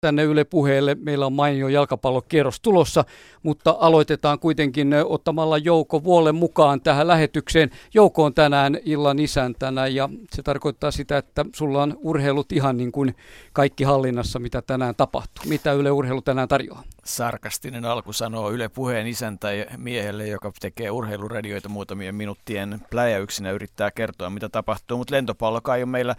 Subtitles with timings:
[0.00, 0.96] tänne Yle puheelle.
[1.00, 3.04] Meillä on mainio jalkapallokierros tulossa,
[3.42, 7.70] mutta aloitetaan kuitenkin ottamalla Jouko Vuolle mukaan tähän lähetykseen.
[7.94, 12.92] Jouko on tänään illan isäntänä ja se tarkoittaa sitä, että sulla on urheilut ihan niin
[12.92, 13.16] kuin
[13.52, 15.44] kaikki hallinnassa, mitä tänään tapahtuu.
[15.48, 16.82] Mitä Yle Urheilu tänään tarjoaa?
[17.04, 24.30] Sarkastinen alku sanoo Yle puheen isäntä miehelle, joka tekee urheiluradioita muutamien minuuttien pläjäyksinä yrittää kertoa,
[24.30, 26.16] mitä tapahtuu, mutta lentopallo kai on meillä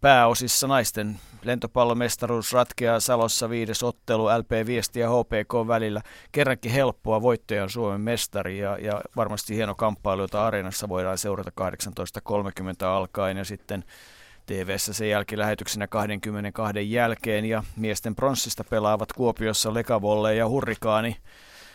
[0.00, 6.00] pääosissa naisten lentopallomestaruus ratkeaa Salossa viides ottelu LP Viesti ja HPK välillä.
[6.32, 11.50] Kerrankin helppoa voittaja on Suomen mestari ja, ja varmasti hieno kamppailu, jota areenassa voidaan seurata
[11.60, 13.84] 18.30 alkaen ja sitten
[14.46, 21.16] tv sen jälkilähetyksenä 22 jälkeen ja miesten pronssista pelaavat Kuopiossa Lekavolle ja Hurrikaani.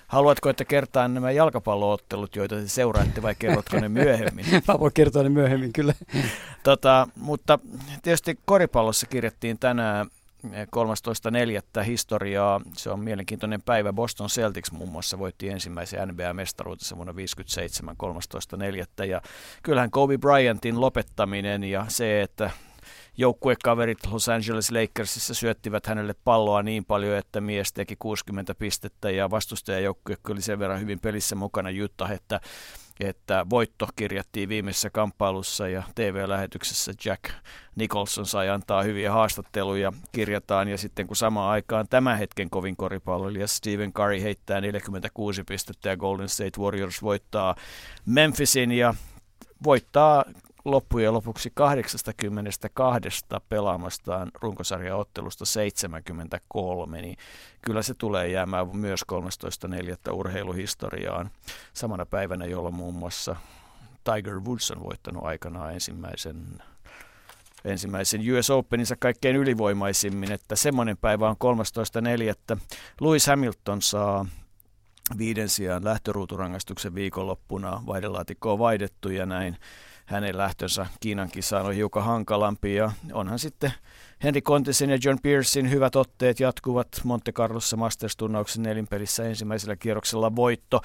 [0.08, 4.45] Haluatko, että kertaan nämä jalkapalloottelut, joita te seuraatte, vai kerrotko ne myöhemmin?
[4.68, 5.94] Mä voin kertoa ne myöhemmin, kyllä.
[6.64, 7.59] Tota, mutta
[8.04, 10.08] tietysti koripallossa kirjattiin tänään
[10.45, 11.84] 13.4.
[11.84, 12.62] historiaa.
[12.73, 13.94] Se on mielenkiintoinen päivä.
[13.94, 17.95] Boston Celtics muun muassa voitti ensimmäisen NBA-mestaruutensa vuonna 57
[19.00, 19.06] 13.4.
[19.06, 19.22] Ja
[19.64, 22.50] kyllähän Kobe Bryantin lopettaminen ja se, että
[23.17, 29.30] joukkuekaverit Los Angeles Lakersissa syöttivät hänelle palloa niin paljon, että mies teki 60 pistettä ja
[29.30, 31.69] vastustajajoukkue oli sen verran hyvin pelissä mukana.
[31.83, 32.39] Utah, että
[32.99, 37.23] että voitto kirjattiin viimeisessä kamppailussa ja TV-lähetyksessä Jack
[37.75, 40.67] Nicholson sai antaa hyviä haastatteluja, kirjataan.
[40.67, 45.97] Ja sitten kun samaan aikaan tämän hetken kovin koripalloilija Stephen Curry heittää 46 pistettä ja
[45.97, 47.55] Golden State Warriors voittaa
[48.05, 48.94] Memphisin ja
[49.63, 50.25] voittaa
[50.66, 57.17] loppujen lopuksi 82 pelaamastaan runkosarjaottelusta 73, niin
[57.61, 59.05] kyllä se tulee jäämään myös
[60.09, 60.13] 13.4.
[60.13, 61.30] urheiluhistoriaan
[61.73, 63.35] samana päivänä, jolloin muun muassa
[64.03, 66.45] Tiger Woods on voittanut aikanaan ensimmäisen
[67.66, 71.35] ensimmäisen US Openinsa kaikkein ylivoimaisimmin, että semmoinen päivä on
[72.55, 72.59] 13.4.
[73.02, 74.25] Lewis Hamilton saa
[75.17, 79.57] viiden sijaan lähtöruuturangaistuksen viikonloppuna vaidelaatikkoon vaihdettu ja näin
[80.05, 83.73] hänen lähtönsä Kiinan kisaan on hiukan hankalampi ja onhan sitten
[84.23, 90.81] Henry Contisen ja John Pearsin hyvät otteet jatkuvat Monte Carlossa Masters-turnauksen nelinpelissä ensimmäisellä kierroksella voitto.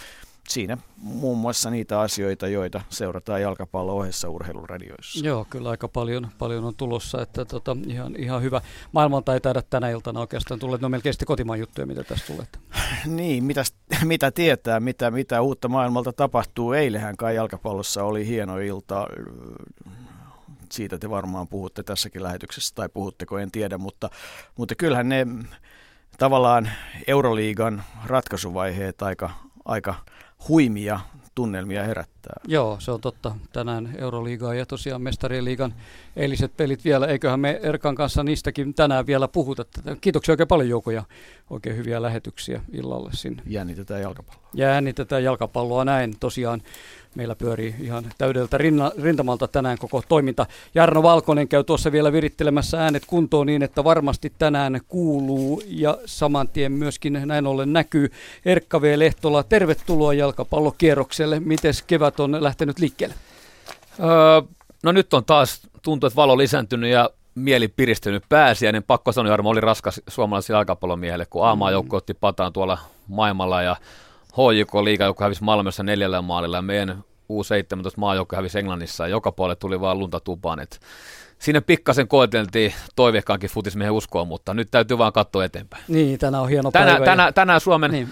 [0.48, 5.26] Siinä muun muassa niitä asioita, joita seurataan jalkapallon ohessa urheiluradioissa.
[5.26, 8.60] Joo, kyllä aika paljon, paljon on tulossa, että tota, ihan, ihan hyvä.
[8.92, 12.46] Maailmalta ei taida tänä iltana oikeastaan tulla, ne on melkein kotimaan juttuja, mitä tästä tulee.
[13.06, 13.64] Niin, mitä,
[14.04, 16.72] mitä tietää, mitä, mitä uutta maailmalta tapahtuu.
[16.72, 19.06] Eilähän kai jalkapallossa oli hieno ilta
[20.72, 24.10] siitä te varmaan puhutte tässäkin lähetyksessä, tai puhutteko, en tiedä, mutta,
[24.56, 25.26] mutta kyllähän ne
[26.18, 26.70] tavallaan
[27.06, 29.30] Euroliigan ratkaisuvaiheet aika,
[29.64, 29.94] aika
[30.48, 31.00] huimia
[31.34, 32.40] tunnelmia herättää.
[32.46, 33.36] Joo, se on totta.
[33.52, 35.74] Tänään Euroliigaa ja tosiaan Mestarien liigan
[36.16, 37.06] eiliset pelit vielä.
[37.06, 39.64] Eiköhän me Erkan kanssa niistäkin tänään vielä puhuta.
[40.00, 41.04] Kiitoksia oikein paljon joukoja.
[41.50, 43.42] Oikein hyviä lähetyksiä illalle sinne.
[43.46, 44.48] Jännitetään jalkapalloa.
[44.54, 46.14] Jännitetään jalkapalloa näin.
[46.20, 46.62] Tosiaan
[47.14, 50.46] meillä pyörii ihan täydeltä rinna, rintamalta tänään koko toiminta.
[50.74, 56.48] Jarno Valkonen käy tuossa vielä virittelemässä äänet kuntoon niin, että varmasti tänään kuuluu ja saman
[56.48, 58.12] tien myöskin näin ollen näkyy.
[58.44, 58.98] Erkka V.
[58.98, 61.40] Lehtola, tervetuloa jalkapallokierrokselle.
[61.40, 63.14] Miten kevät on lähtenyt liikkeelle?
[64.00, 64.42] Öö,
[64.82, 68.82] no nyt on taas tuntuu, että valo lisääntynyt ja mieli piristynyt pääsiäinen.
[68.82, 72.78] Pakko sanoa, Jarmo oli raskas suomalaisille jalkapallomiehelle, kun Aamaa joukko otti pataan tuolla
[73.08, 73.76] maailmalla ja
[74.32, 79.32] HJK liiga, joka hävisi Malmössä neljällä maalilla ja meidän U17 maajoukko hävisi Englannissa ja joka
[79.32, 80.60] puolelle tuli vaan lunta tupaan.
[80.60, 80.80] Et
[81.38, 85.84] siinä pikkasen koeteltiin toiveikkaankin futismiehen uskoa, mutta nyt täytyy vaan katsoa eteenpäin.
[85.88, 87.04] Niin, tänään on hieno tänä, päivä.
[87.04, 88.08] Tänä, tänään Suomen niin.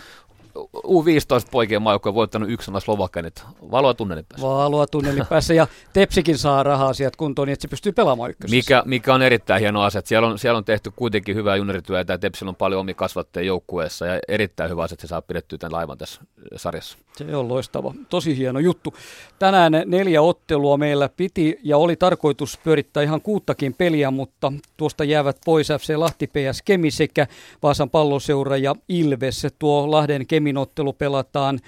[0.76, 4.46] U15 poikien maajoukkue voittanut yksillä Slovakian, että valoa tunnelin päässä.
[4.46, 8.56] Valoa tunnelin päässä ja Tepsikin saa rahaa sieltä kuntoon niin, että se pystyy pelaamaan ykkösessä.
[8.56, 10.02] Mikä, mikä on erittäin hieno asia.
[10.04, 14.06] Siellä on, siellä on tehty kuitenkin hyvää juniorityötä ja Tepsillä on paljon omia kasvattajia joukkueessa
[14.06, 16.20] ja erittäin hyvä asia, että se saa pidettyä tämän laivan tässä
[16.56, 16.98] sarjassa.
[17.16, 17.94] Se on loistava.
[18.08, 18.94] Tosi hieno juttu.
[19.38, 25.36] Tänään neljä ottelua meillä piti ja oli tarkoitus pyörittää ihan kuuttakin peliä, mutta tuosta jäävät
[25.44, 27.26] pois FC Lahti PS Kemi sekä
[27.62, 29.46] Vaasan palloseura ja Ilves.
[29.58, 31.62] Tuo Lahden Kemin ottelu pelataan 29.6.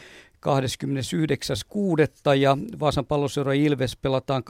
[2.38, 4.42] ja Vaasan palloseura Ilves pelataan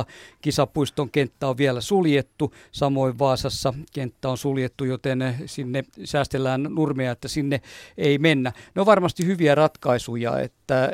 [0.00, 0.04] 28.6.
[0.42, 7.28] Kisapuiston kenttä on vielä suljettu, samoin Vaasassa kenttä on suljettu, joten sinne säästellään nurmea, että
[7.28, 7.60] sinne
[7.98, 8.52] ei mennä.
[8.74, 10.92] Ne on varmasti hyviä ratkaisuja, että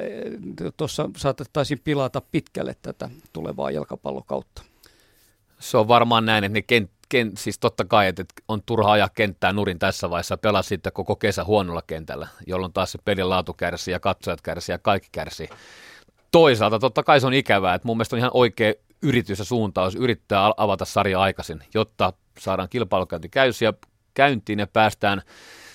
[0.77, 4.63] tuossa saatettaisiin pilata pitkälle tätä tulevaa jalkapallokautta.
[5.59, 9.09] Se on varmaan näin, että ne kent, kent, siis totta kai, että on turha ajaa
[9.15, 13.53] kenttää nurin tässä vaiheessa, pelaa sitten koko kesä huonolla kentällä, jolloin taas se pelin laatu
[13.53, 15.49] kärsii ja katsojat kärsii ja kaikki kärsii.
[16.31, 18.73] Toisaalta totta kai se on ikävää, että mun mielestä on ihan oikea
[19.03, 23.31] yritys ja suuntaus yrittää avata sarja aikaisin, jotta saadaan kilpailukäynti
[24.15, 25.23] käyntiin ja päästään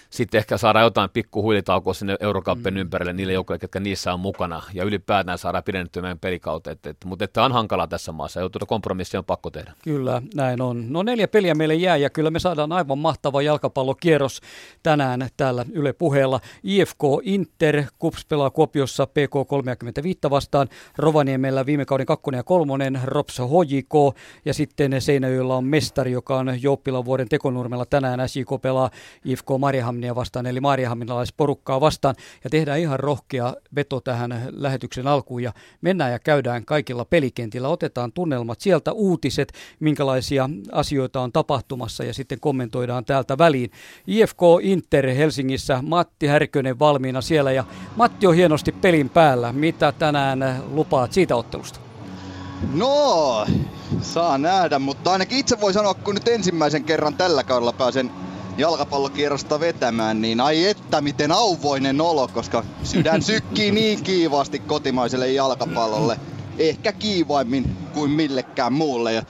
[0.09, 2.79] sitten ehkä saadaan jotain pikku huilitaukoa sinne Eurokappen mm.
[2.79, 6.71] ympärille niille joukkoille, jotka niissä on mukana, ja ylipäätään saadaan pidennettyä meidän pelikautta.
[6.71, 9.73] Et, et, mutta että on hankalaa tässä maassa, ja tuota kompromissia on pakko tehdä.
[9.83, 10.85] Kyllä, näin on.
[10.89, 14.41] No neljä peliä meille jää, ja kyllä me saadaan aivan mahtava jalkapallokierros
[14.83, 16.39] tänään täällä Yle puheella.
[16.63, 20.67] IFK Inter, KUPS pelaa Kuopiossa PK 35 vastaan,
[20.97, 24.15] Rovaniemellä viime kauden kakkonen ja kolmonen, Rops HJK,
[24.45, 28.89] ja sitten Seinäjöllä on mestari, joka on Jouppilan vuoden tekonurmella tänään, SJK pelaa
[29.25, 35.43] IFK Mariehamn Mariehamnia vastaan, eli Mariehamnalaisporukkaa vastaan, ja tehdään ihan rohkea veto tähän lähetyksen alkuun,
[35.43, 42.13] ja mennään ja käydään kaikilla pelikentillä, otetaan tunnelmat sieltä, uutiset, minkälaisia asioita on tapahtumassa, ja
[42.13, 43.71] sitten kommentoidaan täältä väliin.
[44.07, 47.63] IFK Inter Helsingissä, Matti Härkönen valmiina siellä, ja
[47.95, 49.53] Matti on hienosti pelin päällä.
[49.53, 51.79] Mitä tänään lupaat siitä ottelusta?
[52.73, 53.45] No,
[54.01, 58.11] saa nähdä, mutta ainakin itse voi sanoa, kun nyt ensimmäisen kerran tällä kaudella pääsen
[58.59, 66.19] jalkapallokierrosta vetämään, niin ai että miten auvoinen olo, koska sydän sykkii niin kiivaasti kotimaiselle jalkapallolle.
[66.57, 69.13] Ehkä kiivaimmin kuin millekään muulle.
[69.13, 69.23] Ja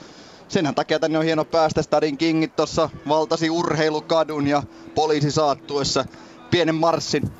[0.48, 1.82] senhän takia tänne on hieno päästä.
[1.82, 4.62] Stadin Kingit tuossa valtasi urheilukadun ja
[4.94, 6.04] poliisi saattuessa
[6.50, 7.30] pienen marssin,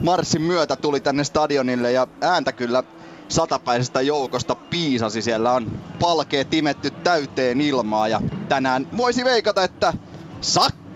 [0.00, 2.82] marssin myötä tuli tänne stadionille ja ääntä kyllä
[3.28, 5.22] satapäisestä joukosta piisasi.
[5.22, 5.70] Siellä on
[6.00, 9.92] palkeet timetty täyteen ilmaa ja tänään voisi veikata, että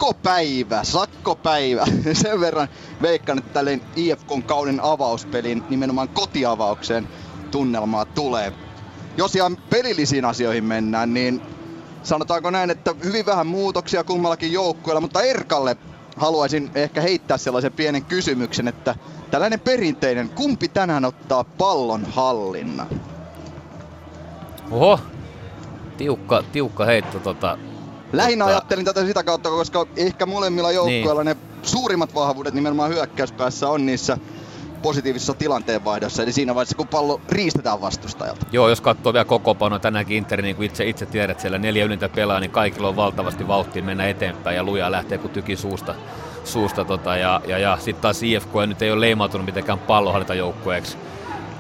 [0.03, 1.85] sakkopäivä, sakkopäivä.
[2.23, 2.69] Sen verran
[3.03, 7.09] veikkaan, että tälle IFKn kauden avauspelin nimenomaan kotiavaukseen
[7.51, 8.53] tunnelmaa tulee.
[9.17, 11.43] Jos ihan pelillisiin asioihin mennään, niin
[12.03, 15.77] sanotaanko näin, että hyvin vähän muutoksia kummallakin joukkueella, mutta Erkalle
[16.17, 18.95] haluaisin ehkä heittää sellaisen pienen kysymyksen, että
[19.31, 22.87] tällainen perinteinen, kumpi tänään ottaa pallon hallinnan?
[24.71, 24.99] Oho,
[25.97, 27.59] tiukka, tiukka heitto tota,
[28.13, 28.57] Lähinnä Mutta...
[28.57, 31.37] ajattelin tätä sitä kautta, koska ehkä molemmilla joukkueilla niin.
[31.37, 34.19] ne suurimmat vahvuudet nimenomaan hyökkäyspäässä on niissä
[34.83, 38.47] positiivisessa tilanteenvaihdossa, eli siinä vaiheessa, kun pallo riistetään vastustajalta.
[38.53, 41.85] Joo, jos katsoo vielä koko pano tänäänkin Inter, niin kuin itse, itse tiedät, siellä neljä
[41.85, 45.95] ylintä pelaa, niin kaikilla on valtavasti vauhtia mennä eteenpäin ja lujaa lähtee kuin tyki suusta.
[46.45, 50.97] suusta tota, ja, ja, ja sitten taas IFK nyt ei ole leimautunut mitenkään pallohallintajoukkueeksi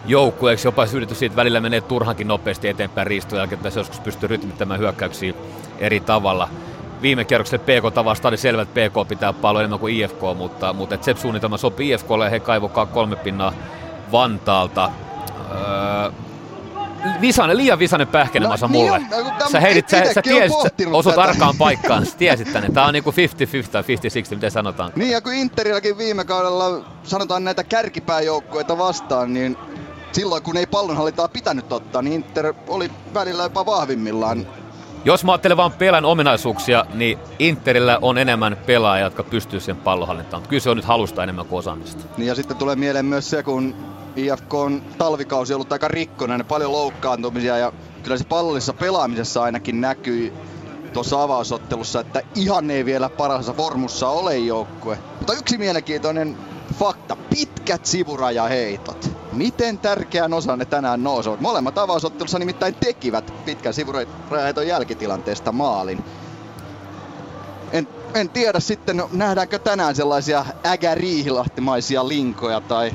[0.06, 0.68] joukkueeksi.
[0.68, 4.80] Jopa yritys siitä välillä menee turhankin nopeasti eteenpäin riistojen jälkeen, että se joskus pystyy rytmittämään
[4.80, 5.34] hyökkäyksiä
[5.78, 6.48] eri tavalla.
[7.02, 10.98] Viime kierrokselle PK tavasta oli selvä, että PK pitää paljon enemmän kuin IFK, mutta, mutta
[11.00, 13.52] se suunnitelma sopii IFKlle ja he kaivokaa kolme pinnaa
[14.12, 14.90] Vantaalta.
[15.50, 16.10] Öö,
[17.20, 18.98] visainen, liian visainen pähkinämassa no, mulle.
[18.98, 20.58] Niin on, no, sä, heidit, sä, sä tiesit,
[20.92, 22.70] osut tarkkaan paikkaan, sä tiesit tänne.
[22.70, 23.14] Tää on niinku 50-50
[23.72, 23.86] tai 50-60,
[24.30, 24.92] miten sanotaan.
[24.96, 29.56] Niin ja kun Interilläkin viime kaudella sanotaan näitä kärkipääjoukkueita vastaan, niin
[30.12, 34.46] silloin kun ei pallonhallintaa pitänyt ottaa, niin Inter oli välillä jopa vahvimmillaan.
[35.04, 40.42] Jos mä ajattelen vaan pelän ominaisuuksia, niin Interillä on enemmän pelaajia, jotka pystyy sen pallonhallintaan.
[40.48, 42.04] Kyllä se on nyt halusta enemmän kuin osaamista.
[42.16, 43.74] Niin ja sitten tulee mieleen myös se, kun
[44.16, 47.72] IFK on talvikausi ollut aika rikkonen, paljon loukkaantumisia ja
[48.02, 50.32] kyllä se pallollisessa pelaamisessa ainakin näkyy
[50.92, 54.98] tuossa avausottelussa, että ihan ei vielä parhaassa formussa ole joukkue.
[55.18, 56.36] Mutta yksi mielenkiintoinen
[56.72, 59.10] fakta, pitkät sivurajaheitot.
[59.32, 61.40] Miten tärkeän osan ne tänään nousevat?
[61.40, 66.04] Molemmat avausottelussa nimittäin tekivät pitkän sivurajaheiton jälkitilanteesta maalin.
[67.72, 72.92] En, en tiedä sitten, nähdäänkö tänään sellaisia ägäriihilahtimaisia linkoja tai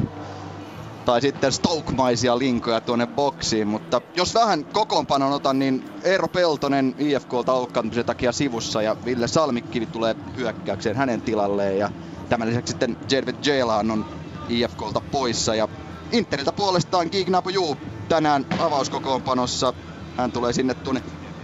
[1.07, 7.53] tai sitten Stoke-maisia linkoja tuonne boksiin, mutta jos vähän kokoonpanon otan, niin Eero Peltonen IFKlta
[7.53, 11.89] loukkaantumisen takia sivussa ja Ville Salmikkivi tulee hyökkäykseen hänen tilalleen ja
[12.29, 14.05] tämän lisäksi sitten Jerved Jailan on
[14.49, 15.67] IFKlta poissa ja
[16.11, 19.73] Interiltä puolestaan Gignapo Juu tänään avauskokoonpanossa.
[20.17, 21.01] Hän tulee sinne tuonne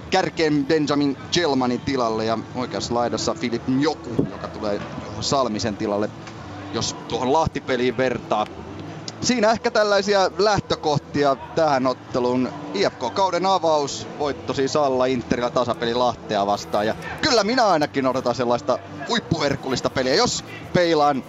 [0.09, 4.81] kärkeen Benjamin Gelmanin tilalle ja oikeassa laidassa Filip Joku, joka tulee
[5.21, 6.09] Salmisen tilalle,
[6.73, 8.47] jos tuohon Lahtipeliin vertaa
[9.23, 12.49] siinä ehkä tällaisia lähtökohtia tähän otteluun.
[12.73, 16.87] IFK-kauden avaus, voitto siis alla Interillä tasapeli Lahtea vastaan.
[16.87, 21.23] Ja kyllä minä ainakin odotan sellaista huippuherkullista peliä, jos peilaan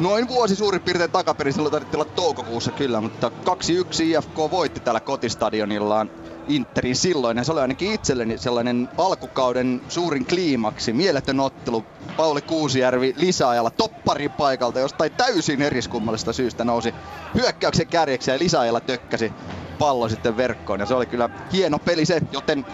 [0.00, 5.00] noin vuosi suurin piirtein takaperin, silloin tarvittiin olla toukokuussa kyllä, mutta 2-1 IFK voitti täällä
[5.00, 6.10] kotistadionillaan
[6.48, 7.36] Interin silloin.
[7.36, 11.84] Ja se oli ainakin itselleni sellainen alkukauden suurin kliimaksi, mieletön ottelu.
[12.16, 16.94] Pauli Kuusijärvi lisäajalla topparin paikalta, jostain täysin eriskummallista syystä nousi
[17.34, 19.32] hyökkäyksen kärjeksi ja lisäajalla tökkäsi
[19.78, 20.80] pallo sitten verkkoon.
[20.80, 22.66] Ja se oli kyllä hieno peli se, joten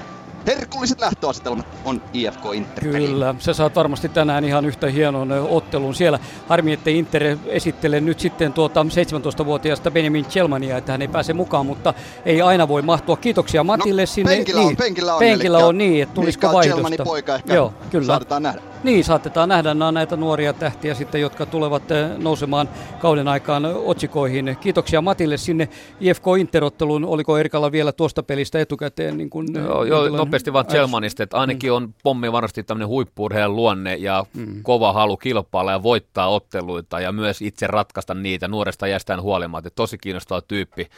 [0.46, 2.84] herkulliset lähtöasetelmat on IFK Inter.
[2.84, 6.18] Kyllä, sä saat varmasti tänään ihan yhtä hienon ottelun siellä.
[6.48, 11.66] Harmi, että Inter esittelee nyt sitten tuota 17-vuotiaasta Benjamin Chelmania, että hän ei pääse mukaan,
[11.66, 13.16] mutta ei aina voi mahtua.
[13.16, 14.36] Kiitoksia Matille no, sinne.
[14.36, 17.04] Penkillä on, niin, penkillä on, penkillä on niin, että tulisiko vaihdosta.
[17.04, 18.06] poika ehkä Joo, kyllä.
[18.06, 18.73] saatetaan nähdä.
[18.84, 19.74] Niin, saatetaan nähdä.
[19.74, 24.56] Nämä näitä nuoria tähtiä sitten, jotka tulevat eh, nousemaan kauden aikaan otsikoihin.
[24.60, 25.68] Kiitoksia Matille sinne
[26.00, 27.04] IFK Interotteluun.
[27.04, 29.16] Oliko Erkalla vielä tuosta pelistä etukäteen?
[29.16, 31.76] Niin kuin, joo, joo nopeasti vaan Chelmanista, että ainakin mm.
[31.76, 34.62] on pommi varmasti tämmöinen huippurheilu luonne ja mm.
[34.62, 39.70] kova halu kilpailla ja voittaa otteluita ja myös itse ratkaista niitä nuoresta jästään huolimatta.
[39.70, 40.88] Tosi kiinnostava tyyppi.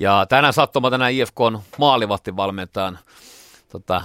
[0.00, 2.98] Ja tänään sattuma tänään IFK on maalivahtivalmentajan
[3.72, 4.02] tota,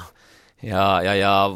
[0.63, 1.50] ja, ja, ja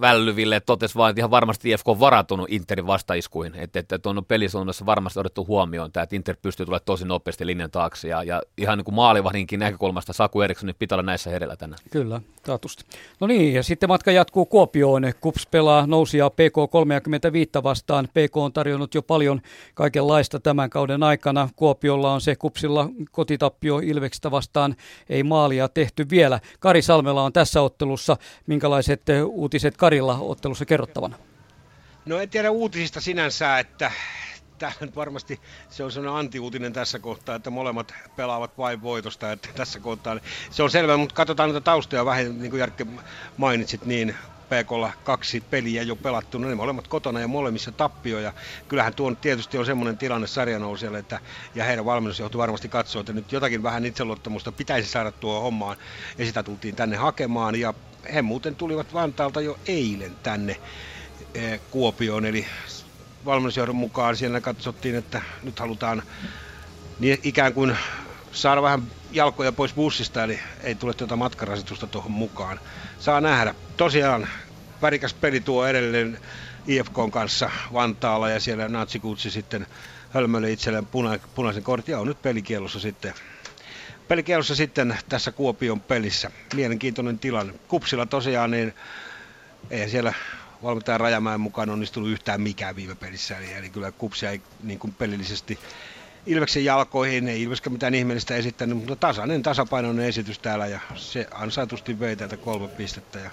[0.00, 4.24] vällyville totesi vain, että ihan varmasti IFK on varatunut Interin vastaiskuihin, että, että, että on
[4.28, 8.42] pelisuunnassa varmasti otettu huomioon tämä, että Inter pystyy tulemaan tosi nopeasti linjan taakse ja, ja
[8.58, 11.78] ihan niin kuin maalivahdinkin näkökulmasta Saku Erikssonin pitää olla näissä herellä tänään.
[11.90, 12.84] Kyllä, taatusti.
[13.20, 15.02] No niin, ja sitten matka jatkuu Kuopioon.
[15.20, 18.08] KUPS pelaa nousia PK 35 vastaan.
[18.08, 19.40] PK on tarjonnut jo paljon
[19.74, 21.48] kaikenlaista tämän kauden aikana.
[21.56, 24.76] Kuopiolla on se KUPSilla kotitappio Ilveksestä vastaan.
[25.08, 26.40] Ei maalia tehty vielä.
[26.60, 28.16] Kari Salmela on tässä ottelussa.
[28.46, 31.16] Minkälaiset uutiset Karilla ottelussa kerrottavana?
[32.06, 33.90] No en tiedä uutisista sinänsä, että
[34.58, 39.80] tämä varmasti se on sellainen antiuutinen tässä kohtaa, että molemmat pelaavat vain voitosta, että tässä
[39.80, 40.20] kohtaa
[40.50, 42.86] se on selvä, mutta katsotaan näitä taustoja vähän, niin kuin Jarkki
[43.36, 44.14] mainitsit, niin
[44.50, 48.32] PKlla kaksi peliä jo pelattu, no ne molemmat kotona ja molemmissa tappioja.
[48.68, 51.20] Kyllähän tuo tietysti on semmoinen tilanne sarjanousijalle, että
[51.54, 55.76] ja heidän valmennusjohto varmasti katsoo, että nyt jotakin vähän itseluottamusta pitäisi saada tuo hommaan
[56.18, 57.74] ja sitä tultiin tänne hakemaan ja
[58.14, 60.60] he muuten tulivat Vantaalta jo eilen tänne
[61.34, 62.46] eh, Kuopioon, eli
[63.24, 66.02] valmennusjohdon mukaan siellä katsottiin, että nyt halutaan
[66.98, 67.76] niin ikään kuin
[68.32, 72.60] saada vähän jalkoja pois bussista, eli ei tule tuota matkarasitusta tuohon mukaan.
[72.98, 73.54] Saa nähdä.
[73.76, 74.28] Tosiaan
[74.82, 76.18] värikäs peli tuo edelleen
[76.66, 79.66] IFK kanssa Vantaalla ja siellä Natsikutsi sitten
[80.10, 83.14] hölmöili itselleen puna, punaisen kortin ja on nyt pelikielossa sitten
[84.10, 86.30] pelikielossa sitten tässä Kuopion pelissä.
[86.54, 87.54] Mielenkiintoinen tilanne.
[87.68, 88.74] Kupsilla tosiaan niin
[89.70, 90.14] ei siellä
[90.62, 93.38] valmentaja Rajamäen mukaan onnistunut yhtään mikään viime pelissä.
[93.38, 95.58] Eli, eli kyllä Kupsia ei niin kuin pelillisesti
[96.26, 102.00] Ilveksen jalkoihin, ei Ilveska mitään ihmeellistä esittänyt, mutta tasainen, tasapainoinen esitys täällä ja se ansaitusti
[102.00, 103.18] vei täältä kolme pistettä.
[103.18, 103.30] Ja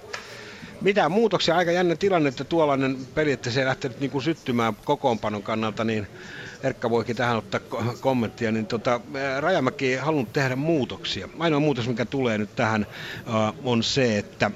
[0.80, 4.76] mitään muutoksia, aika jännä tilanne, että tuollainen peli, että se ei lähtenyt niin kuin syttymään
[4.84, 6.06] kokoonpanon kannalta, niin
[6.62, 7.60] Erkka voikin tähän ottaa
[8.00, 9.00] kommenttia, niin tota,
[9.40, 11.28] Rajamäki ei halunnut tehdä muutoksia.
[11.38, 12.86] Ainoa muutos, mikä tulee nyt tähän,
[13.64, 14.50] on se, että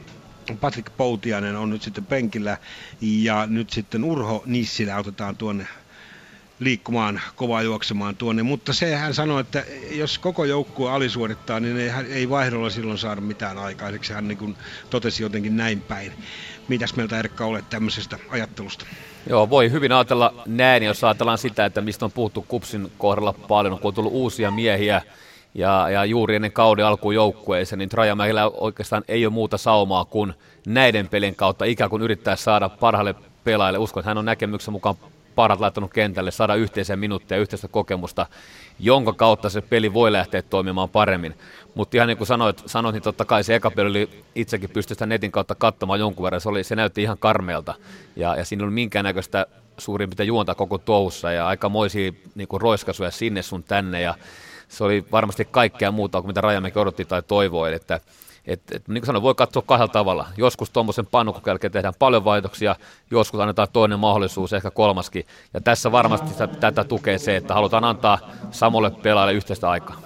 [0.61, 2.57] Patrick Poutianen on nyt sitten penkillä
[3.01, 5.67] ja nyt sitten Urho Nissilä otetaan tuonne
[6.59, 11.91] liikkumaan, kovaa juoksemaan tuonne, mutta se hän sanoi, että jos koko joukkue alisuorittaa, niin ei,
[12.09, 14.13] ei vaihdolla silloin saada mitään aikaiseksi.
[14.13, 14.57] Hän niin
[14.91, 16.13] totesi jotenkin näin päin.
[16.69, 18.87] Mitäs meiltä Erkka olet tämmöisestä ajattelusta?
[19.29, 23.79] Joo, voi hyvin ajatella näin, jos ajatellaan sitä, että mistä on puhuttu Kupsin kohdalla paljon,
[23.79, 25.03] kun on tullut uusia miehiä,
[25.55, 30.35] ja, ja juuri ennen kauden alkuun joukkueeseen, niin Rajamäellä oikeastaan ei ole muuta saumaa kuin
[30.67, 33.15] näiden pelien kautta ikään kuin yrittää saada parhaalle
[33.45, 33.79] pelaajille.
[33.79, 34.97] Uskon, että hän on näkemyksen mukaan
[35.35, 38.27] parhaat laittanut kentälle, saada yhteisiä minuutteja, yhteistä kokemusta,
[38.79, 41.35] jonka kautta se peli voi lähteä toimimaan paremmin.
[41.75, 44.95] Mutta ihan niin kuin sanoit, sanoit, niin totta kai se eka peli oli, itsekin pystyi
[44.95, 47.75] sitä netin kautta katsomaan jonkun verran, se, oli, se näytti ihan karmeelta
[48.17, 49.47] ja, ja siinä oli minkäännäköistä
[49.79, 54.01] suurin piirtein juonta koko touhussa ja aikamoisia niin kuin roiskasuja sinne sun tänne.
[54.01, 54.15] Ja
[54.69, 58.01] se oli varmasti kaikkea muuta kuin mitä Rajamäki odotti tai toivoi, että
[58.47, 60.27] et, et, niin kuin sanoin, voi katsoa kahdella tavalla.
[60.37, 62.77] Joskus tuommoisen pannukon jälkeen tehdään paljon vaihtoehtoja,
[63.11, 65.27] joskus annetaan toinen mahdollisuus, ehkä kolmaskin.
[65.55, 68.19] Ja tässä varmasti sitä, tätä tukee se, että halutaan antaa
[68.51, 69.97] samalle pelaajalle yhteistä aikaa.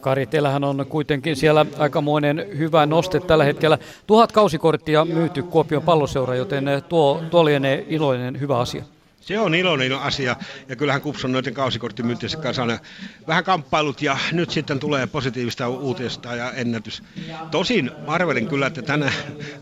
[0.00, 3.78] Kari, teillähän on kuitenkin siellä aikamoinen hyvä noste tällä hetkellä.
[4.06, 8.84] Tuhat kausikorttia myyty Kuopion palloseura, joten tuo, tuo lienee iloinen hyvä asia.
[9.26, 10.36] Se on iloinen asia
[10.68, 12.78] ja kyllähän Kupson noiden kausikorttimyyntiössä kanssa aina
[13.26, 17.02] vähän kamppailut ja nyt sitten tulee positiivista uutista ja ennätys.
[17.50, 19.12] Tosin arvelin kyllä, että tänään,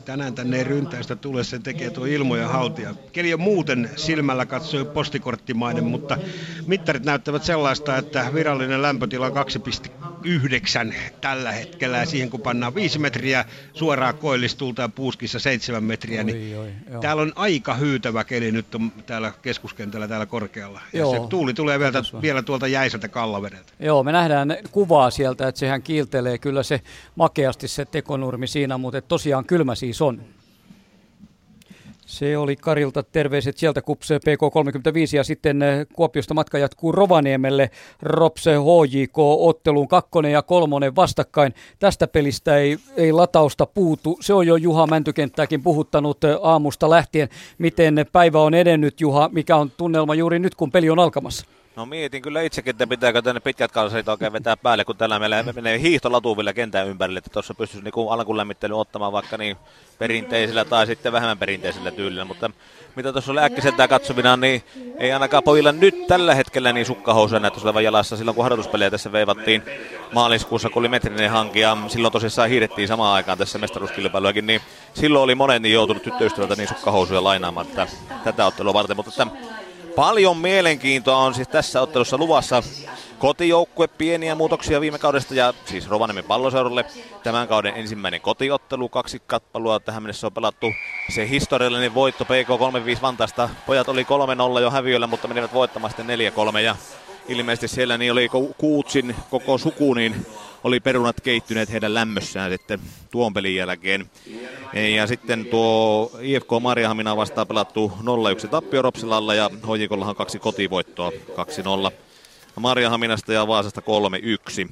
[0.04, 2.94] tänään tänne ei ryntäystä tule, sen tekee tuo ilmoja Haltia.
[3.12, 6.18] Keli on muuten silmällä katsoi postikorttimainen, mutta
[6.66, 9.33] mittarit näyttävät sellaista, että virallinen lämpötila on
[10.25, 16.21] yhdeksän tällä hetkellä ja siihen kun pannaan viisi metriä suoraa koillistulta ja puuskissa seitsemän metriä,
[16.21, 20.81] oi, niin oi, täällä on aika hyytävä keli nyt on täällä keskuskentällä täällä korkealla.
[20.93, 23.73] Ja joo, se tuuli tulee vielä, vielä tuolta jäiseltä kallavedeltä.
[23.81, 26.81] Joo, me nähdään kuvaa sieltä, että sehän kiiltelee kyllä se
[27.16, 30.21] makeasti se tekonurmi siinä, mutta tosiaan kylmä siis on.
[32.06, 37.70] Se oli Karilta terveiset sieltä kupse PK35 ja sitten eh, Kuopiosta matka jatkuu Rovaniemelle
[38.02, 41.54] Ropse HJK-otteluun kakkonen ja kolmonen vastakkain.
[41.78, 44.18] Tästä pelistä ei, ei latausta puutu.
[44.20, 47.28] Se on jo Juha Mäntykenttääkin puhuttanut eh, aamusta lähtien.
[47.58, 49.30] Miten päivä on edennyt Juha?
[49.32, 51.46] Mikä on tunnelma juuri nyt kun peli on alkamassa?
[51.76, 55.45] No mietin kyllä itsekin, että pitääkö tänne pitkät kalsarit oikein vetää päälle, kun tällä meillä
[55.54, 59.57] menee hiihtolatuvilla kentän ympärille, että tuossa pystyisi niin alkulämmittely ottamaan vaikka niin
[59.99, 62.50] perinteisellä tai sitten vähemmän perinteisellä tyylillä, mutta
[62.97, 64.62] mitä tuossa oli äkkiseltään katsomina, niin
[64.99, 68.16] ei ainakaan pojilla nyt tällä hetkellä niin sukkahousuja näyttäisi olevan jalassa.
[68.16, 69.62] Silloin kun harjoituspelejä tässä veivattiin
[70.12, 74.61] maaliskuussa, kun oli metrinen hanki ja silloin tosissaan hiirettiin samaan aikaan tässä mestaruuskilpailuakin, niin
[74.95, 77.87] silloin oli monet niin joutunut tyttöystävältä niin sukkahousuja lainaamaan tätä,
[78.25, 79.63] tätä ottelua varten, mutta että
[79.97, 82.63] Paljon mielenkiintoa on siis tässä ottelussa luvassa.
[83.19, 86.85] Kotijoukkue pieniä muutoksia viime kaudesta ja siis Rovaniemen palloseuralle
[87.23, 90.67] tämän kauden ensimmäinen kotiottelu, kaksi kappalua tähän mennessä on pelattu.
[91.15, 93.49] Se historiallinen voitto PK 3-5 Vantaasta.
[93.67, 94.07] Pojat oli
[94.57, 96.19] 3-0 jo häviöllä, mutta menivät voittamaan sitten
[96.55, 96.77] 4-3 ja
[97.29, 100.27] ilmeisesti siellä niin oli Kuutsin koko suku, niin
[100.64, 102.80] oli perunat keittyneet heidän lämmössään sitten
[103.11, 104.11] tuon pelin jälkeen.
[104.97, 107.92] Ja sitten tuo IFK Marjahamina vastaan pelattu
[108.44, 111.12] 0-1 tappio Ropsilalla ja Hojikollahan kaksi kotivoittoa
[111.90, 111.92] 2-0
[112.61, 113.83] Marjahaminasta ja Vaasasta
[114.66, 114.71] 3-1.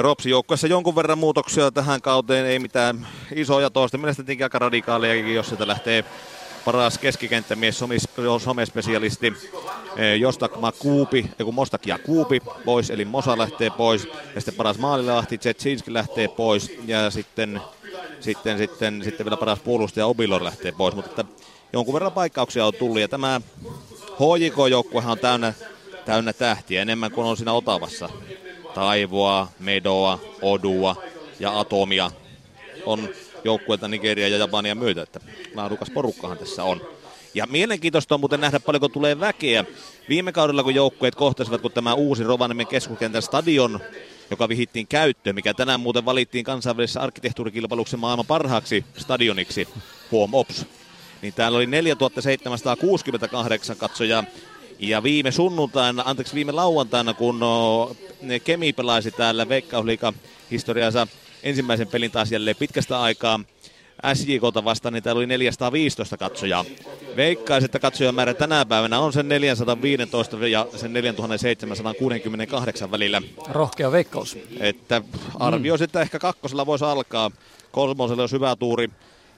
[0.00, 3.98] Ropsi joukkueessa jonkun verran muutoksia tähän kauteen, ei mitään isoja toista.
[3.98, 6.04] Mielestäni aika radikaaleja, jos sieltä lähtee
[6.64, 7.84] paras keskikenttämies,
[8.38, 9.32] somespesialisti
[9.96, 14.04] eh, Jostak Makuupi, kun Mostak ja Kuupi pois, eli Mosa lähtee pois,
[14.34, 17.60] ja sitten paras maalilahti, Zetsinski lähtee pois, ja sitten,
[18.20, 21.24] sitten, sitten, sitten vielä paras puolustaja Obilor lähtee pois, mutta että
[21.72, 23.40] jonkun verran paikkauksia on tullut, ja tämä
[24.04, 25.54] HJK-joukkuehan on täynnä,
[26.04, 28.08] täynnä tähtiä enemmän kuin on siinä Otavassa.
[28.74, 30.96] Taivoa, Medoa, Odua
[31.40, 32.10] ja Atomia
[32.86, 33.08] on
[33.44, 35.20] joukkueita Nigeria ja Japania myötä, että
[35.54, 36.80] laadukas porukkahan tässä on.
[37.34, 39.64] Ja mielenkiintoista on muuten nähdä paljonko tulee väkeä.
[40.08, 43.80] Viime kaudella kun joukkueet kohtasivat, kun tämä uusi Rovaniemen keskuskentän stadion,
[44.30, 49.68] joka vihittiin käyttöön, mikä tänään muuten valittiin kansainvälisessä arkkitehtuurikilpailuksessa maailman parhaaksi stadioniksi,
[50.10, 50.66] huom ops.
[51.22, 54.24] Niin täällä oli 4768 katsojaa.
[54.78, 57.96] Ja viime sunnuntaina, anteeksi viime lauantaina, kun no,
[58.44, 60.12] Kemi pelaisi täällä Veikkausliiga
[60.50, 61.06] historiansa
[61.42, 63.40] ensimmäisen pelin taas jälleen pitkästä aikaa
[64.14, 66.64] SJKta vastaan, niin täällä oli 415 katsojaa.
[67.16, 73.22] Veikkaisin, että katsojamäärä tänä päivänä on sen 415 ja sen 4768 välillä.
[73.48, 74.38] Rohkea veikkaus.
[74.60, 75.02] Että
[75.40, 75.88] arvioisin, mm.
[75.88, 77.30] että ehkä kakkosella voisi alkaa.
[77.72, 78.90] Kolmosella olisi hyvä tuuri.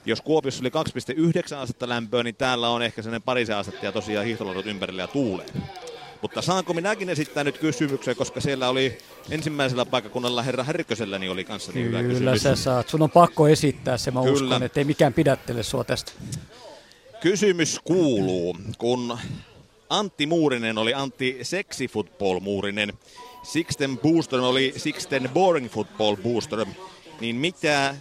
[0.06, 0.70] Jos Kuopiossa oli
[1.50, 5.06] 2,9 astetta lämpöä, niin täällä on ehkä sellainen parisen astetta ja tosiaan hiihtolodut ympärillä ja
[5.08, 5.46] tuulee.
[6.24, 8.98] Mutta saanko minäkin esittää nyt kysymyksen, koska siellä oli
[9.30, 12.42] ensimmäisellä paikkakunnalla herra Härkösellä niin oli kanssa niin Kyllä hyvä kysymys.
[12.42, 12.88] sä saat.
[12.88, 14.32] Sun on pakko esittää se, mä Kyllä.
[14.32, 16.12] uskon, että ei mikään pidättele sua tästä.
[17.20, 19.18] Kysymys kuuluu, kun
[19.90, 22.92] Antti Muurinen oli Antti Sexy Football Muurinen,
[23.42, 26.66] Sixten Booster oli Sixten Boring Football Booster,
[27.20, 27.94] niin mitä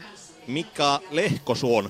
[0.47, 1.89] Mika Lehkosuon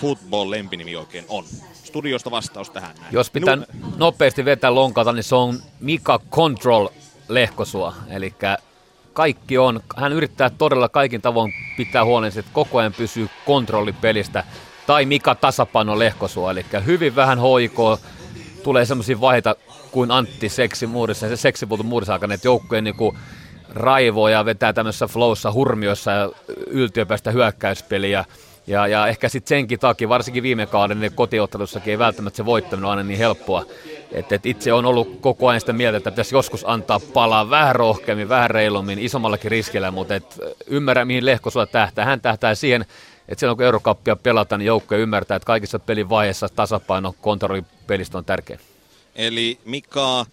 [0.00, 1.44] football-lempinimi oikein on?
[1.84, 3.12] Studiosta vastaus tähän näin.
[3.12, 3.94] Jos pitää Minun...
[3.96, 6.88] nopeasti vetää lonkata, niin se on Mika Control
[7.28, 7.94] Lehkosua.
[8.10, 8.34] Eli
[9.12, 14.44] kaikki on, hän yrittää todella kaikin tavoin pitää huolen, että koko ajan pysyy kontrolli pelistä.
[14.86, 17.98] Tai Mika Tasapaino Lehkosua, eli hyvin vähän hoikoa.
[18.62, 19.56] Tulee semmoisia vaiheita
[19.90, 23.16] kuin Antti Seksi muurissa, se seksipuutu muurissa aikana, että joukkueen niinku
[23.68, 26.30] raivoja vetää tämmöisessä flowssa, hurmiossa ja
[26.66, 28.24] yltiöpäistä hyökkäyspeliä.
[28.68, 32.90] Ja, ja ehkä sitten senkin takia, varsinkin viime kauden niin kotiottelussakin ei välttämättä se voittaminen
[32.90, 33.64] aina niin helppoa.
[34.12, 37.76] Et, et itse on ollut koko ajan sitä mieltä, että pitäisi joskus antaa palaa vähän
[37.76, 42.04] rohkeammin, vähän reilummin, isommallakin riskillä, mutta et ymmärrä mihin Lehko sua tähtää.
[42.04, 42.82] Hän tähtää siihen,
[43.28, 48.24] että silloin kun Eurokappia pelataan, niin joukkue ymmärtää, että kaikissa pelin vaiheissa tasapaino kontrollipelistä on
[48.24, 48.58] tärkeä.
[49.16, 50.26] Eli Mika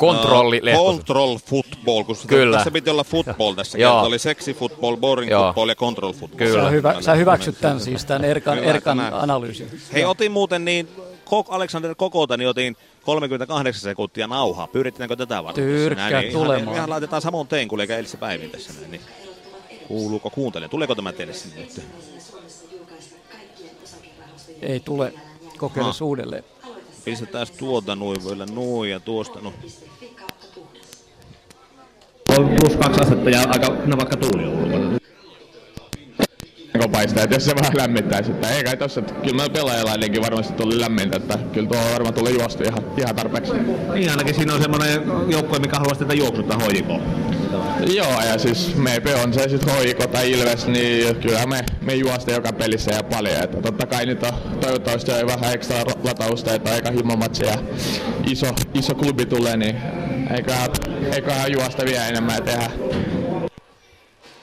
[0.00, 2.56] Kontrolli uh, Control football, kun Kyllä.
[2.56, 4.02] tässä piti olla football tässä kertaa.
[4.02, 5.42] Oli sexy football, boring Joo.
[5.42, 6.38] football ja control football.
[6.38, 6.64] Kyllä.
[6.64, 9.10] Sä, hyvä, sä hyväksyt tämän siis, tämän Erkan, Kyllä, Erkan tämä.
[9.12, 9.80] analyysin.
[9.92, 10.88] Hei, otin muuten niin,
[11.48, 14.66] Alexander Kokota, niin otin 38 sekuntia nauhaa.
[14.66, 15.64] Pyritäänkö tätä varten?
[15.64, 16.62] Tyrkkää näin, niin tulemaan.
[16.62, 18.90] Ihan, ihan laitetaan samoin tein kuin eikä eilissä päivin tässä näin.
[18.90, 19.02] Niin.
[19.88, 20.68] Kuuluuko kuuntele?
[20.68, 21.82] Tuleeko tämä teille sinne nyt?
[24.62, 25.12] Ei tule.
[25.58, 26.44] Kokeile uudelleen.
[27.04, 29.52] Pistetään tuota noin vielä noin ja tuosta no.
[32.40, 34.98] On plus kaksi astetta ja aika, no vaikka tuuli on ulkona.
[36.92, 40.52] paistaa, että jos se vähän lämmittäisi, että ei kai tossa, että kyllä mä pelaajalainenkin varmasti
[40.52, 43.52] tuli lämmintä, että kyllä tuo varmaan tuli juostu ihan, ihan tarpeeksi.
[43.94, 47.02] Niin ainakin siinä on semmoinen joukkue, mikä haluaisi tätä juoksuttaa hoikoon.
[47.94, 52.32] Joo, ja siis mepe on se sitten hoiko tai ilves, niin kyllä me, me juosta
[52.32, 53.42] joka pelissä ja paljon.
[53.44, 57.58] Että totta kai nyt on toivottavasti on vähän ekstra latausta, että aika himomatsi ja
[58.30, 59.76] iso, iso klubi tulee, niin
[60.36, 60.70] eiköhän,
[61.14, 62.70] eiköhän juosta vielä enemmän ja tehdä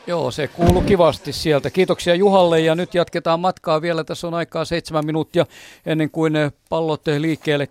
[0.07, 1.69] Joo, se kuuluu kivasti sieltä.
[1.69, 4.03] Kiitoksia Juhalle ja nyt jatketaan matkaa vielä.
[4.03, 5.45] Tässä on aikaa seitsemän minuuttia
[5.85, 6.33] ennen kuin
[6.69, 7.67] pallot liikkeelle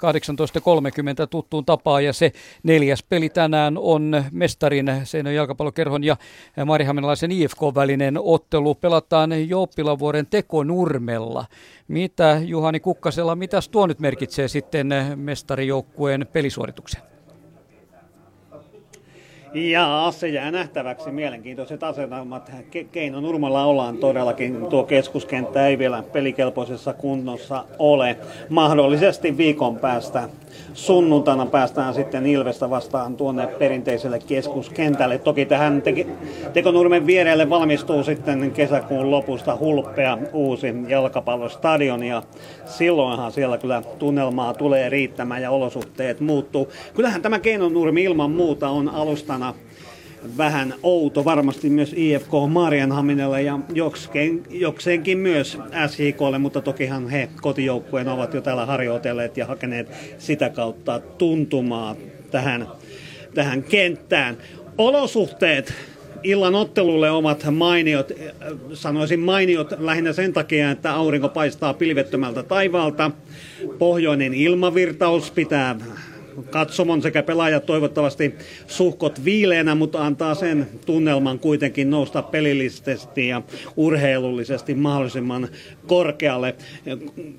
[1.23, 2.05] 18.30 tuttuun tapaan.
[2.05, 6.17] Ja se neljäs peli tänään on mestarin Seinön jalkapallokerhon ja
[6.67, 8.75] Marihaminalaisen IFK välinen ottelu.
[8.75, 11.45] Pelataan Jouppilavuoren tekonurmella.
[11.89, 17.16] Mitä Juhani Kukkasella, mitä tuo nyt merkitsee sitten mestarijoukkueen pelisuorituksen?
[19.55, 21.11] Ja se jää nähtäväksi.
[21.11, 22.53] Mielenkiintoiset asetelmat.
[22.71, 24.67] Ke- Keino Nurmalla ollaan todellakin.
[24.67, 28.17] Tuo keskuskenttä ei vielä pelikelpoisessa kunnossa ole.
[28.49, 30.29] Mahdollisesti viikon päästä
[30.77, 35.19] sunnuntaina päästään sitten Ilvestä vastaan tuonne perinteiselle keskuskentälle.
[35.19, 36.07] Toki tähän te-
[36.53, 42.23] Tekonurmen vierelle valmistuu sitten kesäkuun lopusta hulppea uusi jalkapallostadion ja
[42.67, 46.69] silloinhan siellä kyllä tunnelmaa tulee riittämään ja olosuhteet muuttuu.
[46.95, 49.55] Kyllähän tämä Keinonurmi ilman muuta on alustana
[50.37, 58.09] vähän outo varmasti myös IFK Marianhaminelle ja jokseen, jokseenkin myös SJKlle, mutta tokihan he kotijoukkueen
[58.09, 61.97] ovat jo täällä harjoitelleet ja hakeneet sitä kautta tuntumaa
[62.31, 62.67] tähän,
[63.35, 64.37] tähän kenttään.
[64.79, 65.75] Olosuhteet
[66.23, 68.13] illan ottelulle ovat mainiot,
[68.73, 73.11] sanoisin mainiot lähinnä sen takia, että aurinko paistaa pilvettömältä taivaalta.
[73.79, 75.77] Pohjoinen ilmavirtaus pitää
[76.51, 78.35] katsomon sekä pelaajat toivottavasti
[78.67, 83.43] suhkot viileänä, mutta antaa sen tunnelman kuitenkin nousta pelillisesti ja
[83.77, 85.49] urheilullisesti mahdollisimman
[85.87, 86.55] korkealle.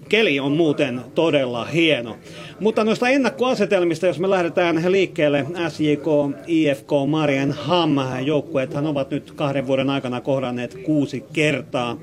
[0.10, 2.18] Keli on muuten todella hieno.
[2.60, 9.68] Mutta noista ennakkoasetelmista, jos me lähdetään liikkeelle, SJK, IFK, Marien Ham, joukkueethan ovat nyt kahden
[9.68, 11.98] vuoden aikana kohdanneet kuusi kertaa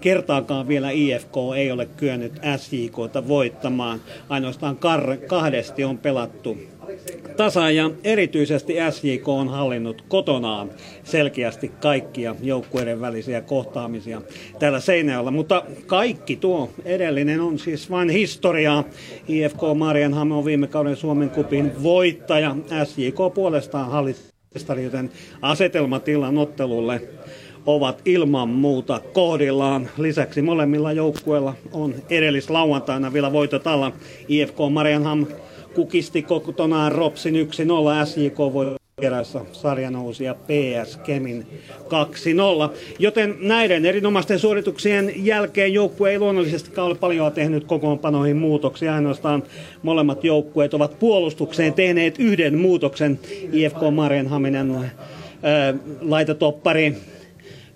[0.00, 4.00] kertaakaan vielä IFK ei ole kyennyt SJKta voittamaan.
[4.28, 4.78] Ainoastaan
[5.26, 6.58] kahdesti on pelattu
[7.36, 10.70] tasa ja erityisesti SJK on hallinnut kotonaan
[11.04, 14.22] selkeästi kaikkia joukkueiden välisiä kohtaamisia
[14.58, 18.84] täällä Seinäjoella, mutta kaikki tuo edellinen on siis vain historiaa.
[19.28, 24.38] IFK Marianham on viime kauden Suomen kupin voittaja, SJK puolestaan hallitsi
[24.82, 25.10] joten
[25.42, 27.00] asetelmatilan ottelulle
[27.66, 29.88] ovat ilman muuta kohdillaan.
[29.98, 33.92] Lisäksi molemmilla joukkueilla on edellislauantaina vielä voitot alla.
[34.28, 35.26] IFK Marianham
[35.74, 41.46] kukisti kokonaan Ropsin 1-0, SJK voi perässä sarjanousia PS Kemin
[41.80, 42.74] 2-0.
[42.98, 48.94] Joten näiden erinomaisten suorituksien jälkeen joukkue ei luonnollisesti ole paljon tehnyt kokoonpanoihin muutoksia.
[48.94, 49.42] Ainoastaan
[49.82, 53.18] molemmat joukkueet ovat puolustukseen tehneet yhden muutoksen.
[53.52, 54.84] IFK Marianhaminen äh,
[56.00, 56.96] laitatoppari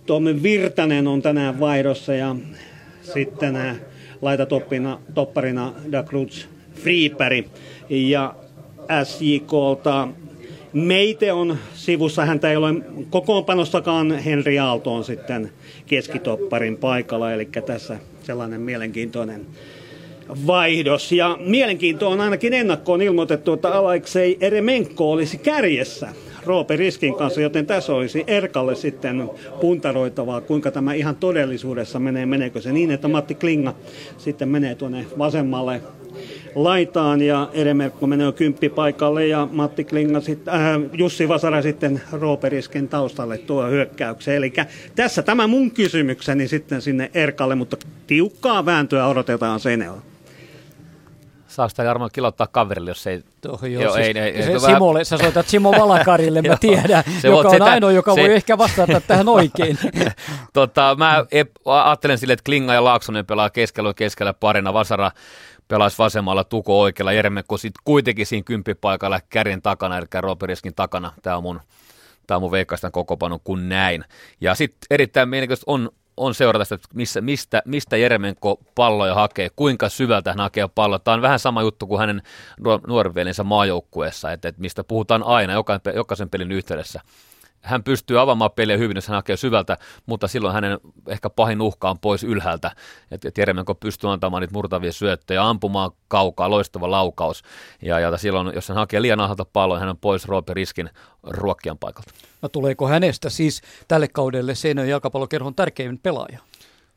[0.07, 2.37] Tommi Virtanen on tänään vaihdossa ja
[3.03, 3.77] sitten äh,
[4.23, 7.49] laitatoppina, topparina Da Cruz Friiperi
[7.91, 8.35] ja
[9.05, 10.09] SJKlta
[10.73, 12.75] Meite on sivussa, häntä ei ole
[13.11, 15.53] kokoonpanostakaan, Henri Aalto on sitten
[15.87, 19.47] keskitopparin paikalla, eli tässä sellainen mielenkiintoinen
[20.47, 21.12] vaihdos.
[21.12, 26.09] Ja mielenkiinto on ainakin ennakkoon ilmoitettu, että Alaiksei Eremenko olisi kärjessä
[26.46, 32.26] Roope Riskin kanssa, joten tässä olisi Erkalle sitten puntaroitavaa, kuinka tämä ihan todellisuudessa menee.
[32.26, 33.74] Meneekö se niin, että Matti Klinga
[34.18, 35.81] sitten menee tuonne vasemmalle
[36.55, 40.55] laitaan ja Eremerkko menee kymppipaikalle ja Matti Klinga sit, äh,
[40.92, 44.37] Jussi Vasara sitten Rooperisken taustalle tuo hyökkäykseen.
[44.37, 44.52] Eli
[44.96, 47.76] tässä tämä mun kysymykseni sitten sinne Erkalle, mutta
[48.07, 50.12] tiukkaa vääntöä odotetaan Senealla.
[51.53, 53.23] Saako sitä Jarmo kilottaa kaverille, jos ei...
[53.41, 55.05] Toh, joo, joo siis, ei, ei, ei, Simolle, vähän...
[55.05, 58.21] sä soitat Simo Valakarille, mä tiedän, se joka on sitä, ainoa, joka se...
[58.21, 59.79] voi ehkä vastata tähän oikein.
[60.53, 61.25] tota, mä
[61.65, 65.11] ajattelen sille, että Klinga ja Laaksonen pelaa keskellä keskellä parina, Vasara
[65.69, 71.12] pelaisi vasemmalla, Tuko oikealla, Jeremekko sitten kuitenkin siinä kymppipaikalla kärjen takana, eli Roberiskin takana.
[71.23, 71.61] Tämä on mun,
[72.27, 74.05] tämä on mun veikkaistan kokopanon kuin näin.
[74.41, 75.91] Ja sitten erittäin mielenkiintoista on
[76.23, 80.99] on seurata sitä, missä, mistä, mistä Jeremenko palloja hakee, kuinka syvältä hän hakee palloa.
[80.99, 82.23] Tämä on vähän sama juttu kuin hänen
[82.87, 85.53] nuoriveljensä maajoukkueessa, että, että mistä puhutaan aina
[85.95, 87.01] jokaisen pelin yhteydessä
[87.62, 91.90] hän pystyy avaamaan peliä hyvin, jos hän hakee syvältä, mutta silloin hänen ehkä pahin uhka
[91.90, 92.70] on pois ylhäältä.
[93.11, 97.42] Että Jeremenko pystyy antamaan niitä murtavia syöttöjä, ampumaan kaukaa, loistava laukaus.
[97.83, 100.90] Ja, ja silloin, jos hän hakee liian alhaalta pallon, hän on pois Roope Riskin
[101.22, 102.11] ruokkian paikalta.
[102.42, 106.38] No tuleeko hänestä siis tälle kaudelle Seinön jalkapallokerhon tärkein pelaaja?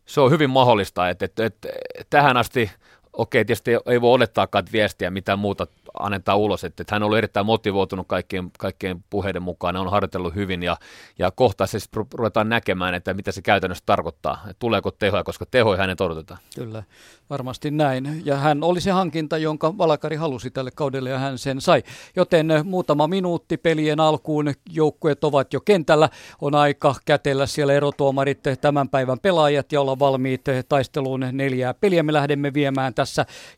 [0.05, 1.67] Se on hyvin mahdollista, että, että, että
[2.09, 2.71] tähän asti
[3.17, 5.67] okei, tietysti ei voi olettaakaan viestiä mitään muuta
[5.99, 10.35] annetaan ulos, että, että hän on ollut erittäin motivoitunut kaikkien, kaikkien puheiden mukaan, on harjoitellut
[10.35, 10.77] hyvin ja,
[11.19, 11.77] ja kohta se
[12.13, 16.39] ruvetaan näkemään, että mitä se käytännössä tarkoittaa, että tuleeko tehoja, koska tehoja hänen odotetaan.
[16.55, 16.83] Kyllä,
[17.29, 18.21] varmasti näin.
[18.25, 21.83] Ja hän oli se hankinta, jonka Valakari halusi tälle kaudelle ja hän sen sai.
[22.15, 26.09] Joten muutama minuutti pelien alkuun, joukkueet ovat jo kentällä,
[26.41, 32.03] on aika kätellä siellä erotuomarit tämän päivän pelaajat ja olla valmiit taisteluun neljää peliä.
[32.03, 33.04] Me lähdemme viemään tässä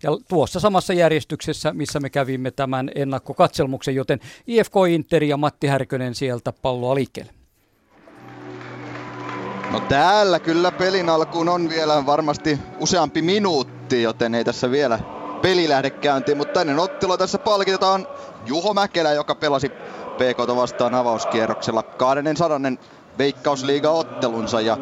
[0.04, 6.16] ja tuossa samassa järjestyksessä, missä me kävimme tämän ennakkokatselmuksen, joten IFK Inter ja Matti Härkönen
[6.16, 7.32] sieltä palloa liikkeelle.
[9.72, 15.00] No täällä kyllä pelin alkuun on vielä varmasti useampi minuutti, joten ei tässä vielä
[15.42, 18.08] peli lähde käyntiin, mutta ennen ottelua tässä palkitetaan
[18.46, 19.70] Juho Mäkelä, joka pelasi
[20.18, 22.60] PK vastaan avauskierroksella 200
[23.18, 24.78] Veikkausliiga-ottelunsa ja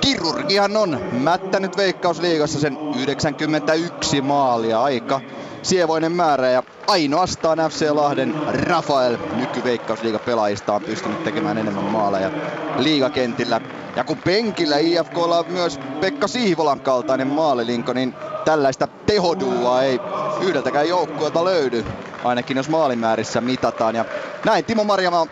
[0.00, 5.20] kirurgihan on mättänyt Veikkausliigassa sen 91 maalia aika
[5.62, 8.34] sievoinen määrä ja ainoastaan FC Lahden
[8.68, 12.30] Rafael nykyveikkausliigapelaajista on pystynyt tekemään enemmän maaleja
[12.78, 13.60] liigakentillä.
[13.96, 20.00] Ja kun penkillä IFKlla on myös Pekka Siivolan kaltainen maalilinko, niin tällaista tehoduua ei
[20.42, 21.84] yhdeltäkään joukkueelta löydy,
[22.24, 23.94] ainakin jos maalimäärissä mitataan.
[23.94, 24.04] Ja
[24.44, 25.26] näin Timo Marjama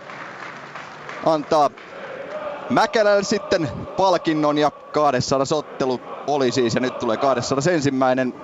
[1.26, 1.70] antaa
[2.70, 8.34] Mäkelälle sitten palkinnon ja 200 ottelu oli siis ja nyt tulee 200 ensimmäinen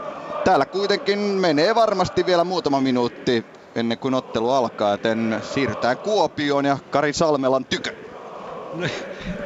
[0.44, 6.78] täällä kuitenkin menee varmasti vielä muutama minuutti ennen kuin ottelu alkaa, joten siirrytään Kuopioon ja
[6.90, 7.90] Kari Salmelan tykö.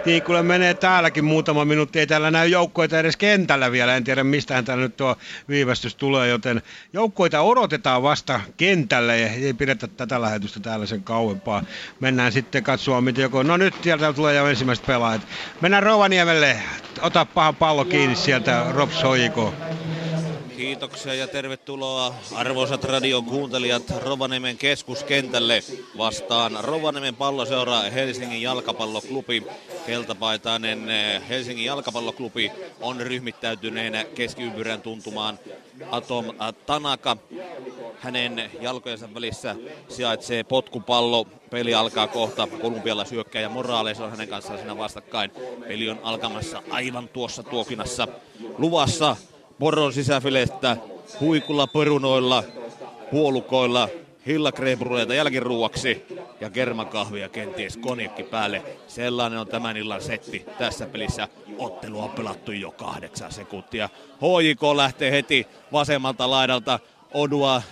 [0.04, 1.98] Niin kyllä menee täälläkin muutama minuutti.
[1.98, 3.96] Ei täällä näy joukkoita edes kentällä vielä.
[3.96, 5.16] En tiedä mistähän täällä nyt tuo
[5.48, 6.62] viivästys tulee, joten
[6.92, 11.62] joukkoita odotetaan vasta kentälle ja ei pidetä tätä lähetystä täällä sen kauempaa.
[12.00, 13.42] Mennään sitten katsoa, miten joko...
[13.42, 15.22] No nyt sieltä tulee jo ensimmäiset pelaajat.
[15.60, 16.56] Mennään Rovaniemelle.
[17.02, 19.54] Ota paha pallo kiinni sieltä, Rob Soiko.
[20.58, 25.62] Kiitoksia ja tervetuloa arvoisat radion kuuntelijat Rovaniemen keskuskentälle
[25.98, 29.46] vastaan Rovaniemen palloseura Helsingin jalkapalloklubi.
[29.86, 35.38] Keltapaitainen eh, Helsingin jalkapalloklubi on ryhmittäytyneenä keskiympyrän tuntumaan
[35.90, 36.24] Atom
[36.66, 37.16] Tanaka.
[37.98, 39.56] Hänen jalkojensa välissä
[39.88, 41.26] sijaitsee potkupallo.
[41.50, 42.46] Peli alkaa kohta.
[42.46, 43.04] Kolumbialla
[43.42, 45.30] ja Morales on hänen kanssaan siinä vastakkain.
[45.68, 48.08] Peli on alkamassa aivan tuossa tuokinassa
[48.58, 49.16] luvassa
[49.58, 50.76] poron sisäfilettä,
[51.20, 52.44] huikulla perunoilla,
[53.10, 53.88] puolukoilla,
[54.26, 56.06] hillakreepureita jälkiruuaksi
[56.40, 58.62] ja kermakahvia kenties konjakki päälle.
[58.88, 61.28] Sellainen on tämän illan setti tässä pelissä.
[61.58, 63.88] Ottelu on pelattu jo kahdeksan sekuntia.
[64.20, 66.78] HJK lähtee heti vasemmalta laidalta.
[67.14, 67.62] Odua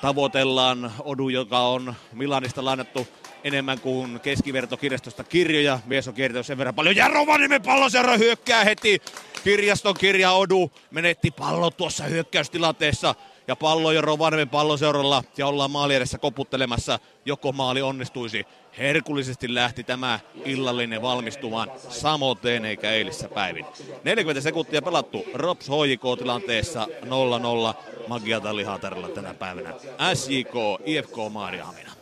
[0.00, 0.92] tavoitellaan.
[1.00, 3.06] Odu, joka on Milanista lainattu
[3.44, 5.78] enemmän kuin keskivertokirjastosta kirjoja.
[5.86, 6.96] Mies on kiertänyt sen verran paljon.
[6.96, 9.02] Ja Rovaniemen palloseura hyökkää heti.
[9.44, 13.14] Kirjaston kirja Odu menetti pallo tuossa hyökkäystilanteessa.
[13.48, 16.98] Ja pallo jo Rovaniemen palloseuralla ja ollaan maali edessä koputtelemassa.
[17.24, 18.46] Joko maali onnistuisi.
[18.78, 23.66] Herkullisesti lähti tämä illallinen valmistumaan samoteen eikä eilissä päivin.
[24.04, 29.74] 40 sekuntia pelattu Rops HJK tilanteessa 0-0 Magiata Lihatarilla tänä päivänä.
[30.14, 31.97] SJK, IFK Maariahamina.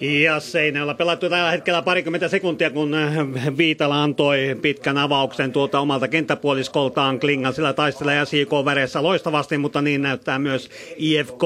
[0.00, 3.16] Ja Seinällä pelattu tällä hetkellä parikymmentä sekuntia, kun äh,
[3.56, 7.20] Viitala antoi pitkän avauksen tuolta omalta kenttäpuoliskoltaan.
[7.54, 11.42] sillä taistelee SJK väreissä loistavasti, mutta niin näyttää myös IFK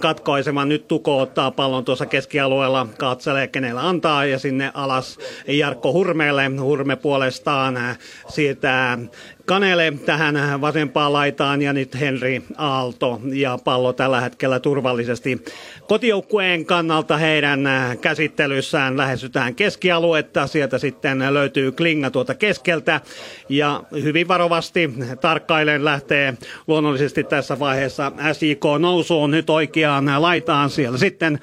[0.00, 0.68] katkaisemaan.
[0.68, 6.50] Nyt Tuko ottaa pallon tuossa keskialueella, katselee kenellä antaa ja sinne alas Jarkko Hurmeelle.
[6.60, 8.98] Hurme puolestaan äh, siirtää
[9.46, 15.44] Kanele tähän vasempaan laitaan ja nyt Henri Aalto ja pallo tällä hetkellä turvallisesti
[15.88, 17.60] kotijoukkueen kannalta heidän
[18.00, 20.46] käsittelyssään lähestytään keskialuetta.
[20.46, 23.00] Sieltä sitten löytyy Klinga tuota keskeltä
[23.48, 26.34] ja hyvin varovasti tarkkailen lähtee
[26.66, 30.70] luonnollisesti tässä vaiheessa SIK nousuun nyt oikeaan laitaan.
[30.70, 31.40] Siellä sitten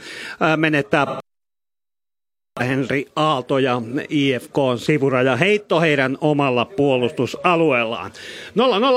[0.58, 1.21] menettää
[2.64, 8.12] Henri Aalto ja IFK sivuraja heitto heidän omalla puolustusalueellaan.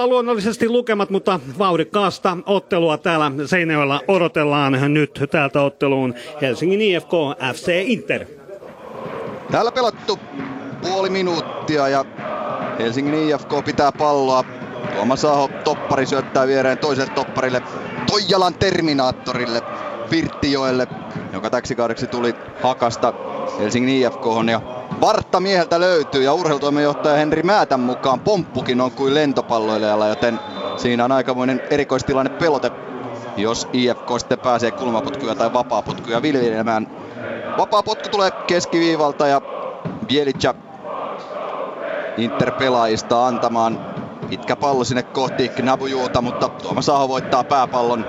[0.04, 7.10] 0-0 luonnollisesti lukemat, mutta vauhdikkaasta ottelua täällä Seinäjoella odotellaan nyt täältä otteluun Helsingin IFK
[7.54, 8.26] FC Inter.
[9.50, 10.18] Täällä pelattu
[10.82, 12.04] puoli minuuttia ja
[12.78, 14.44] Helsingin IFK pitää palloa.
[14.94, 17.62] Tuomas Aho toppari syöttää viereen toiselle topparille
[18.06, 19.62] Toijalan Terminaattorille
[20.10, 20.86] Virttijoelle,
[21.32, 23.12] joka täksi kaudeksi tuli Hakasta
[23.58, 24.60] Helsingin IFK ja
[25.00, 30.40] Vartta mieheltä löytyy ja urheilutoimenjohtaja Henri Määtän mukaan pomppukin on kuin lentopalloilijalla, joten
[30.76, 32.70] siinä on aikamoinen erikoistilanne pelote,
[33.36, 36.86] jos IFK sitten pääsee kulmapotkuja tai vapaapotkuja viljelemään.
[37.58, 39.40] Vapaapotku tulee keskiviivalta ja
[40.06, 40.54] Bielica
[42.16, 43.93] Inter-pelaajista antamaan
[44.28, 48.04] Pitkä pallo sinne kohti Knabujuuta, mutta Tuomas Aho voittaa pääpallon.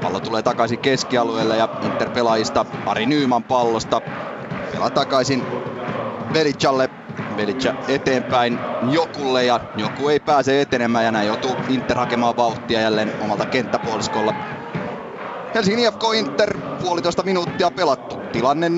[0.00, 4.02] Pallo tulee takaisin keskialueelle ja Inter-pelaajista Ari Nyyman pallosta.
[4.72, 5.44] Pelaa takaisin
[6.32, 6.88] Velicalle.
[7.36, 8.58] Velica eteenpäin
[8.90, 14.32] Jokulle ja Joku ei pääse etenemään ja näin joutuu Inter hakemaan vauhtia jälleen omalta kenttäpuoliskolla.
[15.54, 18.16] Helsingin IFK Inter puolitoista minuuttia pelattu.
[18.32, 18.72] Tilanne 0-0.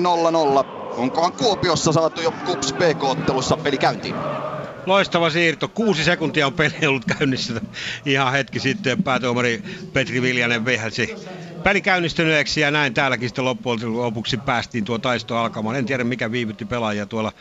[0.97, 4.15] Onkohan Kuopiossa saatu jo KUPS PK-ottelussa peli käyntiin?
[4.85, 5.67] Loistava siirto.
[5.67, 7.61] Kuusi sekuntia on peli ollut käynnissä
[8.05, 9.03] ihan hetki sitten.
[9.03, 9.63] Päätuomari
[9.93, 11.15] Petri Viljanen vehäsi
[11.63, 15.75] peli käynnistyneeksi ja näin täälläkin sitten loppujen lopuksi päästiin tuo taisto alkamaan.
[15.75, 17.31] En tiedä mikä viivytti pelaajia tuolla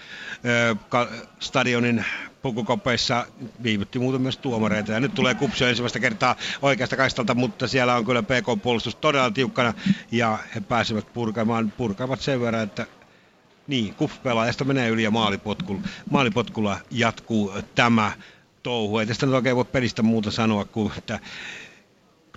[0.45, 1.09] ö, ka-
[1.41, 2.05] stadionin
[2.43, 3.27] pukukopeissa
[3.63, 4.93] viivytti muuten myös tuomareita.
[4.93, 9.75] Ja nyt tulee kupsio ensimmäistä kertaa oikeasta kaistalta, mutta siellä on kyllä PK-puolustus todella tiukkana
[10.13, 12.87] ja he pääsevät purkamaan, purkavat sen verran, että
[13.69, 18.13] niin, KUF-pelaajasta menee yli ja maalipotkulla, maalipotkulla jatkuu tämä
[18.63, 18.99] touhu.
[18.99, 21.21] Ei tästä nyt oikein voi pelistä muuta sanoa kuin, että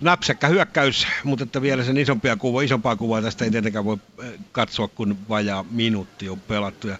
[0.00, 4.32] napsekka hyökkäys, mutta että vielä sen isompia kuva, isompaa kuvaa tästä ei tietenkään voi eh,
[4.52, 6.88] katsoa, kun vajaa minuutti on pelattu.
[6.88, 6.98] Ja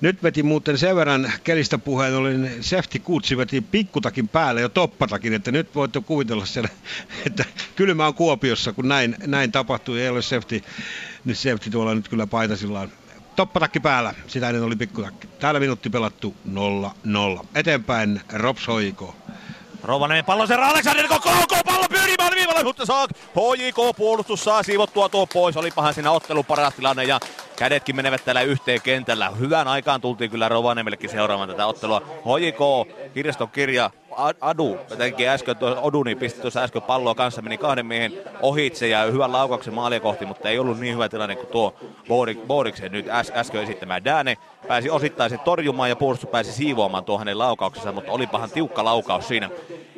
[0.00, 5.34] nyt veti muuten sen verran kelistä puheen, olin Sefti Kutsi veti pikkutakin päälle jo toppatakin,
[5.34, 6.64] että nyt voitte kuvitella sen,
[7.26, 7.44] että
[7.76, 10.64] kylmä on Kuopiossa, kun näin, näin tapahtui, ei ole Sefti,
[11.24, 12.92] nyt Sefti tuolla nyt kyllä paitasillaan
[13.38, 15.26] toppatakki päällä, sitä ennen oli pikkutakki.
[15.26, 16.34] Täällä minuutti pelattu
[17.40, 17.46] 0-0.
[17.54, 19.14] Eteenpäin Rops Hoiko.
[19.82, 21.24] Rovaniemen pallo se Aleksander KK
[21.66, 25.56] pallo pyörii viivalla, mutta saa HJK puolustus saa siivottua tuo pois.
[25.56, 27.20] Olipahan siinä ottelun paras tilanne ja
[27.56, 29.30] kädetkin menevät täällä yhteen kentällä.
[29.30, 32.00] Hyvän aikaan tultiin kyllä Rovaniemellekin seuraamaan tätä ottelua.
[32.00, 33.90] HJK, kirjaston kirja,
[34.40, 38.88] Adu, jotenkin äsken tuo Odu, niin pisti tuossa äsken palloa kanssa, meni kahden miehen ohitse
[38.88, 41.74] ja hyvän laukauksen maalia kohti, mutta ei ollut niin hyvä tilanne kuin tuo
[42.46, 44.04] Booriksen nyt äs, äsken esittämään.
[44.04, 44.36] Däne
[44.68, 49.50] pääsi osittain torjumaan ja puolustus pääsi siivoamaan tuo hänen laukauksensa, mutta olipahan tiukka laukaus siinä.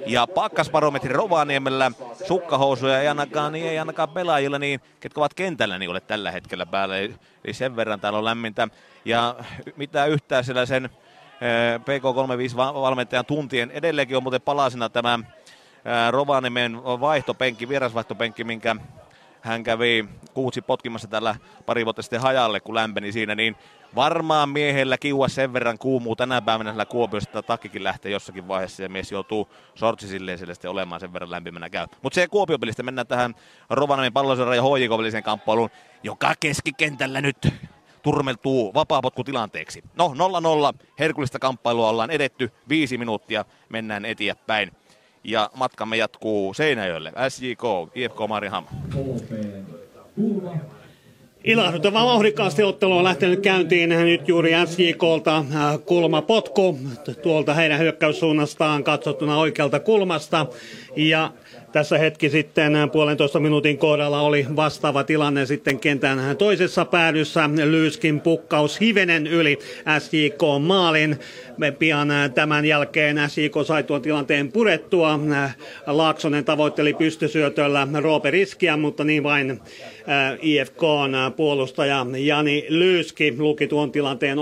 [0.07, 1.91] Ja pakkasbarometri Rovaniemellä,
[2.27, 6.67] sukkahousuja ei ainakaan, niin ei ainakaan pelaajilla, niin ketkä ovat kentällä, niin ole tällä hetkellä
[6.67, 6.99] päällä.
[6.99, 7.15] Eli
[7.53, 8.69] sen verran täällä on lämmintä.
[9.05, 9.35] Ja
[9.77, 10.91] mitä yhtään sen
[11.81, 13.71] PK35-valmentajan tuntien.
[13.71, 15.19] Edelleenkin on muuten palasina tämä
[16.11, 18.77] Rovaniemen vaihtopenkki, vierasvaihtopenkki, minkä
[19.41, 23.57] hän kävi kuutsi potkimassa tällä pari vuotta sitten hajalle, kun lämpeni siinä, niin
[23.95, 28.83] varmaan miehellä kiua sen verran kuumuu tänä päivänä sillä Kuopiossa, että takkikin lähtee jossakin vaiheessa
[28.83, 31.87] ja mies joutuu sortsisilleen sille olemaan sen verran lämpimänä käy.
[32.03, 33.35] Mutta se Kuopiopelistä mennään tähän
[33.71, 35.71] Rovaniemen pallosodan ja HJK kamppailuun,
[36.03, 37.55] joka keskikentällä nyt
[38.03, 39.85] turmeltuu vapaapotkutilanteeksi.
[39.97, 40.15] No
[40.75, 44.73] 0-0, herkullista kamppailua ollaan edetty, viisi minuuttia mennään eteenpäin.
[45.25, 47.63] Ja matkamme jatkuu Seinäjölle, SJK,
[47.95, 48.65] IFK Mariham.
[51.45, 55.45] Ilahduttava vauhdikkaasti ottelu on lähtenyt käyntiin nyt juuri SJKlta äh,
[55.87, 56.79] kulmapotku
[57.23, 60.47] tuolta heidän hyökkäyssuunnastaan katsottuna oikealta kulmasta.
[60.97, 61.31] Ja
[61.73, 67.51] tässä hetki sitten puolentoista minuutin kohdalla oli vastaava tilanne sitten kentän toisessa päädyssä.
[67.65, 69.59] Lyyskin pukkaus hivenen yli
[69.99, 71.19] SJK maalin.
[71.57, 75.21] Me pian tämän jälkeen SJK sai tuon tilanteen purettua.
[75.87, 79.61] Laaksonen tavoitteli pystysyötöllä Roope Riskiä, mutta niin vain
[80.43, 80.81] IFK
[81.37, 84.39] puolustaja Jani Lyyski luki tuon tilanteen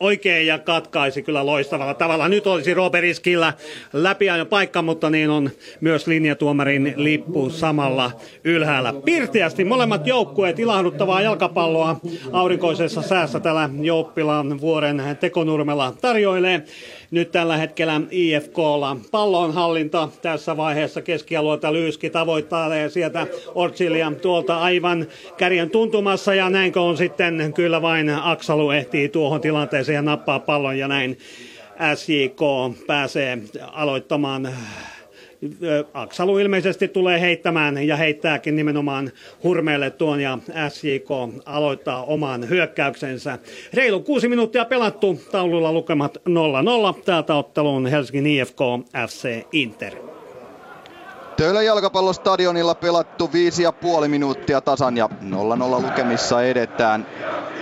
[0.00, 2.28] oikein ja katkaisi kyllä loistavalla tavalla.
[2.28, 3.52] Nyt olisi Roope Riskillä
[3.92, 8.10] läpiajon paikka, mutta niin on myös linjatuomarin lippu samalla
[8.44, 8.94] ylhäällä.
[9.04, 12.00] Pirteästi molemmat joukkueet ilahduttavaa jalkapalloa
[12.32, 16.62] aurinkoisessa säässä tällä Jouppilan vuoren tekonurmella tarjoilee.
[17.10, 25.06] Nyt tällä hetkellä IFKlla pallon hallinta tässä vaiheessa keskialueelta Lyyski tavoittaa sieltä Ortsilia tuolta aivan
[25.36, 26.34] kärjen tuntumassa.
[26.34, 31.18] Ja näinkö on sitten kyllä vain Aksalu ehtii tuohon tilanteeseen ja nappaa pallon ja näin
[31.94, 32.40] SJK
[32.86, 33.38] pääsee
[33.72, 34.48] aloittamaan
[35.94, 39.10] Aksalu ilmeisesti tulee heittämään ja heittääkin nimenomaan
[39.42, 41.08] hurmeelle tuon ja SJK
[41.46, 43.38] aloittaa oman hyökkäyksensä.
[43.74, 47.02] Reilu kuusi minuuttia pelattu, taululla lukemat 0-0.
[47.04, 48.58] Täältä otteluun Helsingin IFK
[49.08, 49.92] FC Inter.
[51.36, 57.06] Töölön jalkapallostadionilla pelattu viisi ja puoli minuuttia tasan ja 0-0 lukemissa edetään.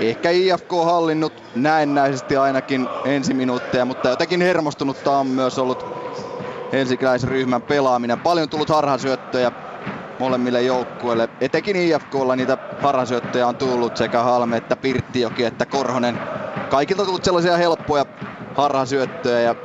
[0.00, 5.86] Ehkä IFK hallinnut näennäisesti ainakin ensi minuutteja, mutta jotenkin hermostunutta on myös ollut
[6.72, 8.20] helsinkiläisryhmän pelaaminen.
[8.20, 9.52] Paljon tullut harhasyöttöjä
[10.18, 11.28] molemmille joukkueille.
[11.40, 16.18] Etenkin IFKlla niitä harhasyöttöjä on tullut sekä Halme että Pirttijoki että Korhonen.
[16.68, 18.06] Kaikilta tullut sellaisia helppoja
[18.52, 19.56] harhasyöttöjä ja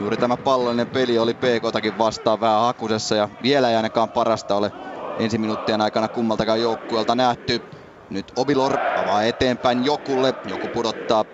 [0.00, 4.72] juuri tämä pallollinen peli oli PKtakin vastaan vähän hakusessa ja vielä ei ainakaan parasta ole
[5.16, 7.68] ensi minuuttien aikana kummaltakaan joukkueelta nähty.
[8.08, 10.34] Nyt Obilor avaa eteenpäin Jokulle.
[10.46, 11.24] Joku pudottaa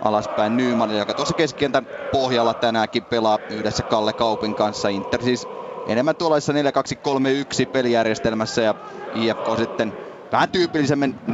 [0.00, 4.88] alaspäin Nyman, joka tuossa keskentän pohjalla tänäänkin pelaa yhdessä Kalle Kaupin kanssa.
[4.88, 5.48] Inter siis
[5.86, 6.56] enemmän tuollaisessa 4-2-3-1
[7.72, 8.74] pelijärjestelmässä ja
[9.14, 9.94] IFK sitten
[10.32, 11.32] vähän tyypillisemmin 4-4-2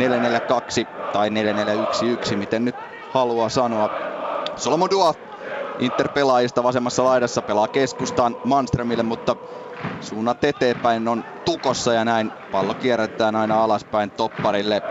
[1.13, 2.77] tai 4-4-1-1, miten nyt
[3.13, 3.91] haluaa sanoa.
[4.57, 5.15] Solomon Dua
[5.79, 9.37] Inter-pelaajista vasemmassa laidassa pelaa keskustaan Manströmille, mutta
[10.01, 14.83] suunnat eteenpäin on tukossa ja näin pallo kierretään aina alaspäin topparille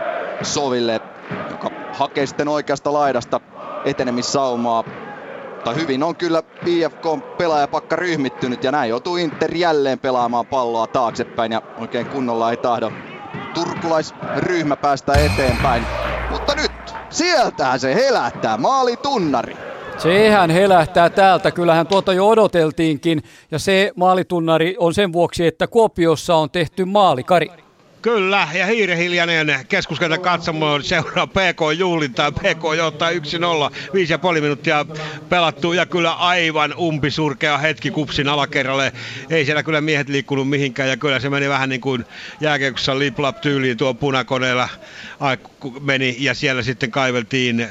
[0.42, 1.00] Soville,
[1.50, 3.40] joka hakee sitten oikeasta laidasta
[3.86, 4.84] etenemissaumaa.
[5.64, 7.04] Tai hyvin on kyllä IFK
[7.38, 12.92] pelaajapakka ryhmittynyt ja näin joutuu Inter jälleen pelaamaan palloa taaksepäin ja oikein kunnolla ei tahdo
[13.54, 15.86] turkulaisryhmä päästä eteenpäin.
[16.30, 16.72] Mutta nyt
[17.10, 19.56] sieltä se helättää maali tunnari.
[19.98, 23.22] Sehän helähtää täältä, kyllähän tuota jo odoteltiinkin.
[23.50, 27.24] Ja se maalitunnari on sen vuoksi, että Kuopiossa on tehty maali.
[28.06, 32.32] Kyllä, ja hiirehiljainen keskuskentän katsomo seuraa PK juhlintaa.
[32.32, 34.86] PK johtaa 1-0, 5,5 minuuttia
[35.28, 38.92] pelattu ja kyllä aivan umpisurkea hetki kupsin alakerralle.
[39.30, 42.04] Ei siellä kyllä miehet liikkunut mihinkään ja kyllä se meni vähän niin kuin
[42.40, 44.68] jääkiekossa liplap tyyliin tuo punakoneella
[45.80, 47.68] meni ja siellä sitten kaiveltiin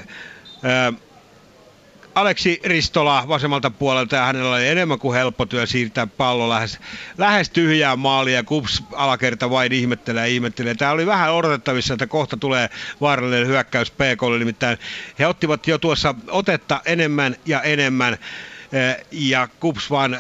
[2.16, 6.80] Aleksi Ristola vasemmalta puolelta ja hänellä oli enemmän kuin helppo työ siirtää pallo lähes,
[7.18, 8.44] lähes tyhjää maalia.
[8.44, 10.76] Kups alakerta vain ihmettelee ihmettelee.
[10.76, 12.70] Tämä oli vähän odotettavissa, että kohta tulee
[13.02, 14.78] vaarallinen hyökkäys PKlle, nimittäin
[15.20, 20.20] he ottivat jo tuossa otetta enemmän ja enemmän eh, ja Kups vaan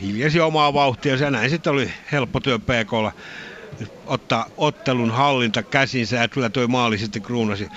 [0.00, 3.12] hiljasi omaa vauhtia ja näin sitten oli helppo työ PKlla
[4.06, 7.68] ottaa ottelun hallinta käsinsä ja kyllä tuo maali sitten kruunasi.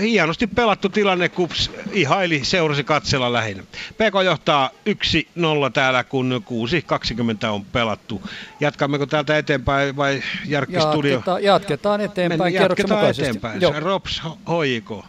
[0.00, 3.62] Hienosti pelattu tilanne, Kups ihaili, seurasi katsella lähinnä.
[3.92, 6.42] PK johtaa 1-0 täällä, kun
[7.44, 8.22] 6.20 on pelattu.
[8.60, 11.12] Jatkammeko täältä eteenpäin vai Jarkki Studio?
[11.12, 13.60] Jatketaan, jatketaan eteenpäin, jatketaan eteenpäin.
[13.60, 13.72] Joo.
[13.80, 15.04] Rops Hoiko.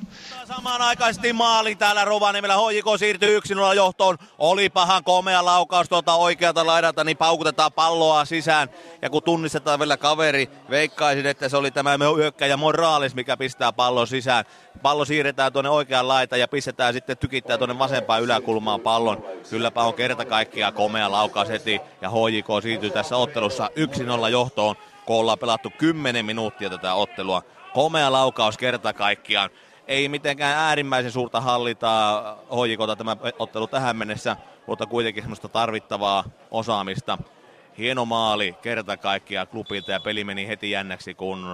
[0.48, 2.56] Samanaikaisesti maali täällä Rovaniemellä.
[2.56, 4.18] Hoiko siirtyy 1-0 johtoon.
[4.38, 8.70] Oli pahan komea laukaus tuolta oikealta laidalta, niin paukutetaan palloa sisään.
[9.02, 14.08] Ja kun tunnistetaan vielä kaveri, veikkaisin, että se oli tämä hyökkäjä Morales, mikä pistää pallon
[14.08, 14.46] sisään.
[14.82, 19.26] Pallo siirretään tuonne oikeaan laitaan ja pistetään sitten tykittää tuonne vasempaan yläkulmaan pallon.
[19.50, 23.70] Kylläpä on kerta kaikkiaan komea laukaus heti ja HJK siirtyy tässä ottelussa
[24.26, 27.42] 1-0 johtoon, kun ollaan pelattu 10 minuuttia tätä ottelua.
[27.74, 29.50] Komea laukaus kerta kaikkiaan
[29.88, 37.18] ei mitenkään äärimmäisen suurta hallitaa hoikota tämä ottelu tähän mennessä, mutta kuitenkin semmoista tarvittavaa osaamista.
[37.78, 41.46] Hieno maali kerta kaikkiaan klubilta ja peli meni heti jännäksi, kun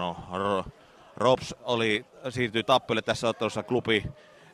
[1.18, 4.04] Rops oli, siirtyi tappiolle tässä ottelussa klubi,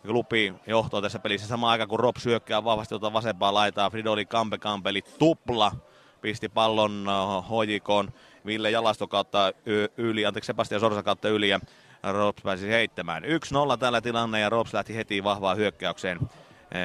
[0.05, 1.47] klubi johtoon tässä pelissä.
[1.47, 5.71] Samaan aikaan kun Rops syökkää vahvasti tuota vasempaa laitaa, Fridoli Kampe Kampeli tupla
[6.21, 7.05] pisti pallon
[7.49, 8.13] hoikon
[8.45, 9.53] Ville Jalasto kautta
[9.97, 11.59] yli, anteeksi Sebastian Sorsa kautta yli ja
[12.03, 13.23] Rops pääsi heittämään.
[13.23, 13.27] 1-0
[13.79, 16.19] tällä tilanne ja Rops lähti heti vahvaan hyökkäykseen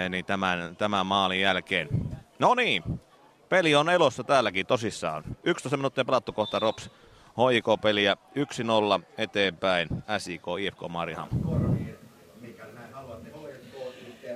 [0.08, 1.88] niin tämän, tämän maalin jälkeen.
[2.38, 2.82] No niin,
[3.50, 5.24] peli on elossa täälläkin tosissaan.
[5.44, 6.90] 11 minuuttia pelattu kohta Rops
[7.52, 8.16] HIK-peliä
[9.00, 9.88] 1-0 eteenpäin
[10.18, 11.28] SIK IFK Mariham.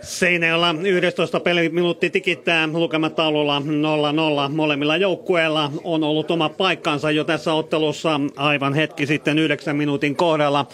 [0.04, 3.62] Seinäjoella 11 peliminuutti tikittää lukemataululla
[4.48, 4.52] 0-0.
[4.52, 10.66] Molemmilla joukkueilla on ollut oma paikkansa jo tässä ottelussa aivan hetki sitten 9 minuutin kohdalla.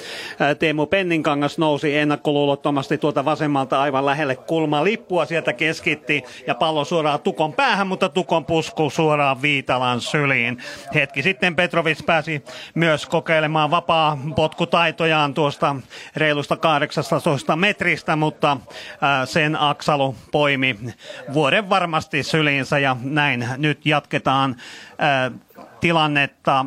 [0.59, 5.27] Teemu Penninkangas nousi ennakkoluulottomasti tuolta vasemmalta aivan lähelle kulma lippua.
[5.27, 10.59] Sieltä keskitti ja pallo suoraan Tukon päähän, mutta Tukon pusku suoraan Viitalan syliin.
[10.95, 15.77] Hetki sitten Petrovic pääsi myös kokeilemaan vapaa potkutaitojaan tuosta
[16.17, 18.57] reilusta 18 metristä, mutta
[19.27, 20.79] sen Aksalu poimi
[21.33, 24.57] vuoden varmasti syliinsä ja näin nyt jatketaan
[25.81, 26.67] tilannetta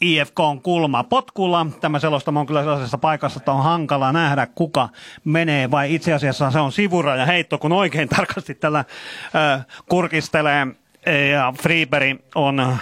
[0.00, 1.66] IFK on kulma potkulla.
[1.80, 4.88] Tämä selostamo on kyllä sellaisessa paikassa, että on hankala nähdä, kuka
[5.24, 10.66] menee, vai itse asiassa se on sivuraja heitto, kun oikein tarkasti tällä äh, kurkistelee.
[11.30, 12.76] Ja Freeberi on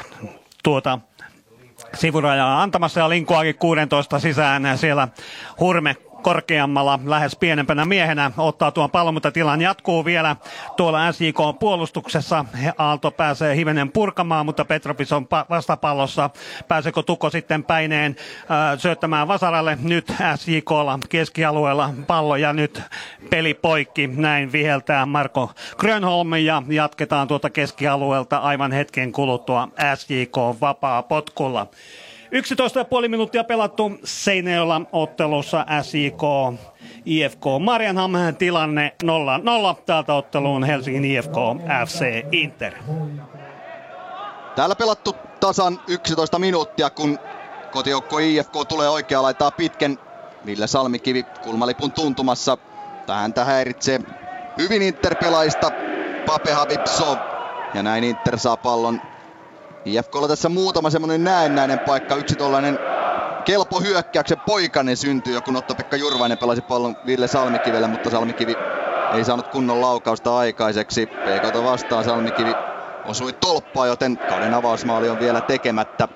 [0.63, 0.99] tuota
[1.95, 5.09] sivurajaa antamassa ja Linkuakin 16 sisään siellä
[5.61, 10.37] Hurme korkeammalla, lähes pienempänä miehenä ottaa tuon pallon, mutta tilan jatkuu vielä
[10.77, 12.45] tuolla SJK puolustuksessa.
[12.79, 16.31] Aalto pääsee hivenen purkamaan, mutta Petropis on vastapallossa.
[16.69, 19.79] Pääseekö Tukko sitten päineen äh, syöttämään Vasaralle?
[19.83, 22.83] Nyt SJKlla keskialueella pallo ja nyt
[23.31, 24.07] peli poikki.
[24.07, 31.67] Näin viheltää Marko Grönholm ja jatketaan tuota keskialueelta aivan hetken kuluttua SJK vapaa potkulla.
[32.35, 36.23] 11,5 minuuttia pelattu Seinäjoella ottelussa SIK
[37.05, 39.07] IFK Marianham tilanne 0-0.
[39.87, 41.35] Täältä otteluun Helsingin IFK
[41.87, 42.75] FC Inter.
[44.57, 47.19] Täällä pelattu tasan 11 minuuttia, kun
[47.73, 49.99] kotijoukko IFK tulee oikea laittaa pitkän
[50.47, 52.59] Ville Salmikivi kulmalipun tuntumassa.
[53.09, 54.01] Häntä häiritsee
[54.59, 55.71] hyvin Inter-pelaajista
[56.27, 57.17] Pape Habibso.
[57.75, 59.01] Ja näin Inter saa pallon.
[59.85, 62.15] IFKlla tässä muutama semmonen näennäinen paikka.
[62.17, 62.79] Yksi tollanen
[63.45, 68.55] kelpo hyökkäyksen poikainen syntyi, kun Otto-Pekka Jurvainen pelasi pallon Ville Salmikivelle, mutta Salmikivi
[69.15, 71.07] ei saanut kunnon laukausta aikaiseksi.
[71.07, 72.53] PKta vastaan Salmikivi
[73.05, 76.09] osui tolppaa, joten kauden avausmaali on vielä tekemättä.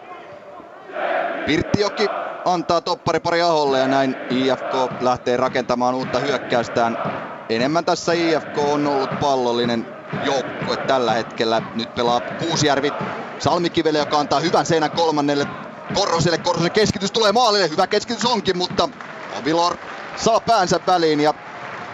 [1.47, 2.07] Pirttijoki
[2.45, 2.81] antaa
[3.23, 6.97] pari Aholle ja näin IFK lähtee rakentamaan uutta hyökkäystään.
[7.49, 9.87] Enemmän tässä IFK on ollut pallollinen
[10.25, 11.63] joukkue tällä hetkellä.
[11.75, 12.93] Nyt pelaa Kuusjärvi
[13.39, 15.47] Salmikivelle, joka antaa hyvän seinän kolmannelle
[15.95, 16.39] Korroselle.
[16.39, 17.71] Korrosen keskitys tulee maalille.
[17.71, 18.89] Hyvä keskitys onkin, mutta
[19.43, 19.77] Ovilor
[20.17, 21.35] saa päänsä väliin ja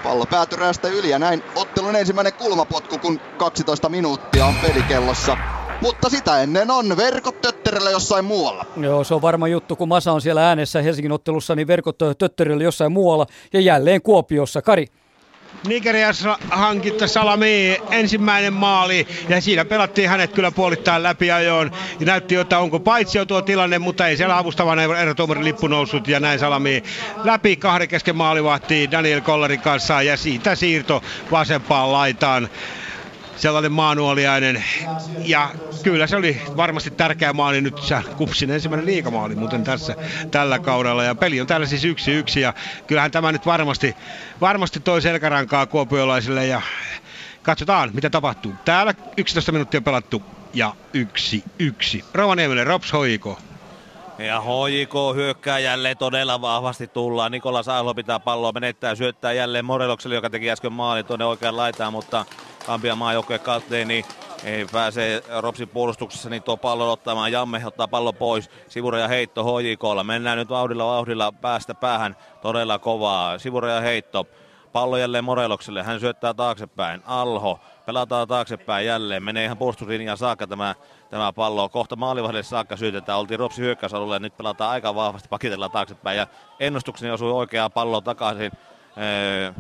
[0.05, 0.59] pallo päätyy
[0.99, 5.36] yli ja näin ottelun ensimmäinen kulmapotku, kun 12 minuuttia on pelikellossa.
[5.80, 8.66] Mutta sitä ennen on verkot tötterillä jossain muualla.
[8.76, 12.64] Joo, se on varma juttu, kun Masa on siellä äänessä Helsingin ottelussa, niin verkot tötterillä
[12.64, 14.62] jossain muualla ja jälleen Kuopiossa.
[14.62, 14.86] Kari.
[15.63, 21.71] Nigeriassa hankitta Salami ensimmäinen maali ja siinä pelattiin hänet kyllä puolittain läpi ajoon.
[22.01, 26.09] Ja näytti, että onko paitsi jo tuo tilanne, mutta ei siellä avustavan erotuomarin lippu noussut
[26.09, 26.83] ja näin Salami
[27.25, 32.49] läpi kahden kesken maalivahti Daniel Kollerin kanssa ja siitä siirto vasempaan laitaan
[33.37, 34.64] sellainen maanuoliainen.
[35.18, 35.51] Ja
[35.82, 37.82] kyllä se oli varmasti tärkeä maali nyt.
[37.82, 39.97] Se kupsin ensimmäinen liikamaali muuten tässä
[40.30, 41.05] tällä kaudella.
[41.05, 42.41] Ja peli on täällä siis yksi yksi.
[42.41, 42.55] Ja
[42.87, 43.97] kyllähän tämä nyt varmasti,
[44.41, 46.47] varmasti toi selkärankaa kuopiolaisille.
[46.47, 46.62] Ja
[47.43, 48.53] katsotaan mitä tapahtuu.
[48.64, 50.22] Täällä 11 minuuttia pelattu
[50.55, 52.05] ja yksi yksi.
[52.14, 53.39] Rovaniemelle Rops Hoiko.
[54.18, 57.32] Ja HJK hyökkää jälleen todella vahvasti tullaan.
[57.32, 61.93] Nikola Saalo pitää palloa, menettää, syöttää jälleen Morelokselle, joka teki äsken maalin tuonne oikean laitaan,
[61.93, 62.24] mutta
[62.67, 64.05] Kampian maajoukkojen kapteeni
[64.45, 67.33] ei pääse Ropsin puolustuksessa, niin tuo pallon ottamaan.
[67.33, 68.51] Jamme ottaa pallon pois.
[68.69, 70.05] Sivuraja heitto HJKlla.
[70.05, 72.17] Mennään nyt vauhdilla vauhdilla päästä päähän.
[72.43, 73.39] Todella kovaa.
[73.39, 74.27] Sivuraja heitto.
[74.73, 75.83] Pallo jälleen Morelokselle.
[75.83, 77.03] Hän syöttää taaksepäin.
[77.07, 77.61] Alho.
[77.87, 79.23] Pelataan taaksepäin jälleen.
[79.23, 80.75] Menee ihan puolustuslinjaan saakka tämä,
[81.11, 81.69] tämä pallo.
[81.69, 83.19] Kohta maalivahdelle saakka syötetään.
[83.19, 84.19] Oltiin Ropsi hyökkäysalueella.
[84.19, 85.29] Nyt pelataan aika vahvasti.
[85.29, 86.19] Pakitellaan taaksepäin.
[86.19, 86.27] Ja
[86.61, 88.53] ennustukseni osui oikeaa palloa takaisin.
[88.99, 89.53] Öö,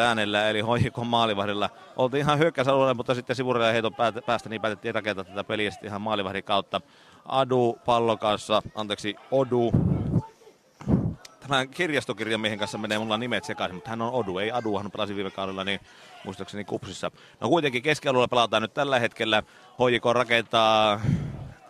[0.00, 1.70] äänellä, eli hoikon maalivahdilla.
[1.96, 3.94] Oltiin ihan hyökkäysalueella, mutta sitten sivurajan heiton
[4.26, 6.80] päästä niin päätettiin rakentaa tätä peliä sitten ihan maalivahdin kautta.
[7.26, 9.72] Adu pallon kanssa, anteeksi, Odu.
[11.40, 15.16] Tämän kirjastokirjamiehen kanssa menee mulla nimet sekaisin, mutta hän on Odu, ei Adu, hän pelasi
[15.16, 15.80] viime kaudella niin
[16.24, 17.10] muistaakseni kupsissa.
[17.40, 19.42] No kuitenkin keskialueella pelataan nyt tällä hetkellä.
[19.78, 21.00] Hoikko rakentaa,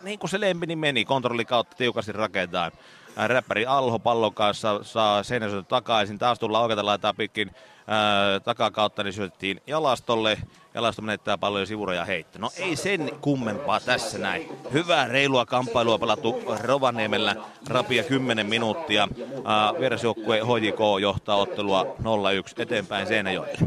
[0.01, 2.71] niin kuin se lempini meni, kontrolli kautta tiukasti rakentaa
[3.27, 6.19] räppäri Alho pallon kanssa saa seinäsyötön takaisin.
[6.19, 7.51] Taas tullaan oikealta laitaa pitkin
[8.43, 10.37] takakautta, niin syötettiin Jalastolle.
[10.73, 12.39] Jalasto menettää paljon sivuraja heitto.
[12.39, 14.49] No ei sen kummempaa tässä näin.
[14.73, 17.35] Hyvää reilua kamppailua pelattu Rovaniemellä.
[17.67, 19.07] Rapia 10 minuuttia.
[19.79, 23.57] vierasjoukkue HJK johtaa ottelua 0-1 eteenpäin Seinäjoelle.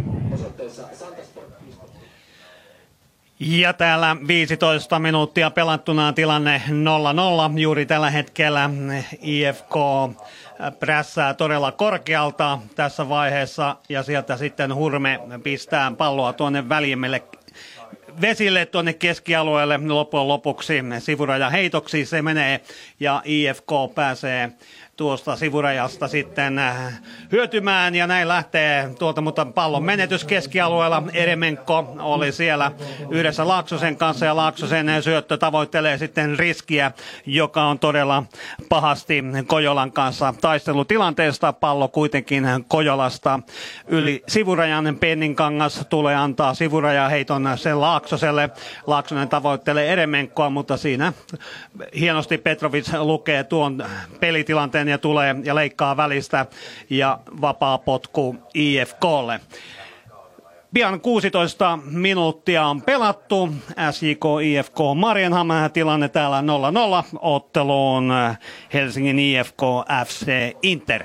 [3.40, 7.58] Ja täällä 15 minuuttia pelattuna tilanne 0-0.
[7.60, 8.70] Juuri tällä hetkellä
[9.20, 9.74] IFK
[10.80, 17.22] prässää todella korkealta tässä vaiheessa ja sieltä sitten Hurme pistää palloa tuonne väljemmelle
[18.20, 19.80] vesille tuonne keskialueelle.
[19.88, 22.60] Loppujen lopuksi sivuraja heitoksi se menee
[23.00, 24.52] ja IFK pääsee
[24.96, 27.00] tuosta sivurajasta sitten äh,
[27.32, 31.02] hyötymään ja näin lähtee tuolta, mutta pallon menetys keskialueella.
[31.12, 32.72] Eremenko oli siellä
[33.10, 36.92] yhdessä Laaksosen kanssa ja Laaksosen syöttö tavoittelee sitten riskiä,
[37.26, 38.22] joka on todella
[38.68, 41.52] pahasti Kojolan kanssa taistelutilanteesta.
[41.52, 43.40] Pallo kuitenkin Kojolasta
[43.86, 48.50] yli sivurajan Penninkangas tulee antaa sivurajaheiton sen Laaksoselle.
[48.86, 51.12] Laaksonen tavoittelee Eremenkoa, mutta siinä
[51.98, 53.84] hienosti Petrovic lukee tuon
[54.20, 56.46] pelitilanteen ja tulee ja leikkaa välistä
[56.90, 59.40] ja vapaa potku IFKlle.
[60.74, 63.48] Pian 16 minuuttia on pelattu.
[63.90, 66.42] SJK IFK Marienham tilanne täällä
[67.14, 68.12] 0-0 otteluun
[68.74, 69.60] Helsingin IFK
[70.06, 70.26] FC
[70.62, 71.04] Inter.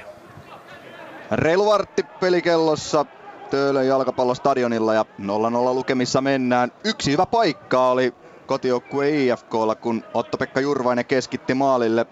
[1.31, 3.05] Reilu vartti pelikellossa
[3.49, 5.25] Töölön jalkapallostadionilla ja 0-0
[5.73, 6.71] lukemissa mennään.
[6.83, 8.13] Yksi hyvä paikka oli
[8.45, 12.05] kotijoukkue IFKlla, kun Otto-Pekka Jurvainen keskitti maalille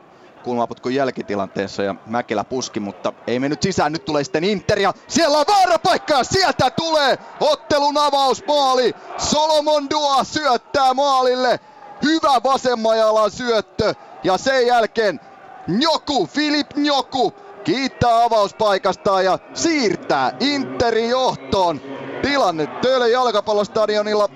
[0.46, 3.92] kulmaputkun jälkitilanteessa ja Mäkelä puski, mutta ei mennyt sisään.
[3.92, 5.46] Nyt tulee sitten Inter ja siellä on
[5.84, 8.94] paikka ja sieltä tulee ottelun avausmaali.
[9.18, 11.60] Solomon Dua syöttää maalille.
[12.04, 13.94] Hyvä vasemman jalan syöttö
[14.24, 15.20] ja sen jälkeen
[15.68, 17.34] Njoku, Filip Njoku
[17.64, 21.82] kiittää avauspaikastaan ja siirtää Interin johtoon.
[22.22, 24.30] Tilanne Töölön jalkapallostadionilla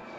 [0.00, 0.13] 0-1.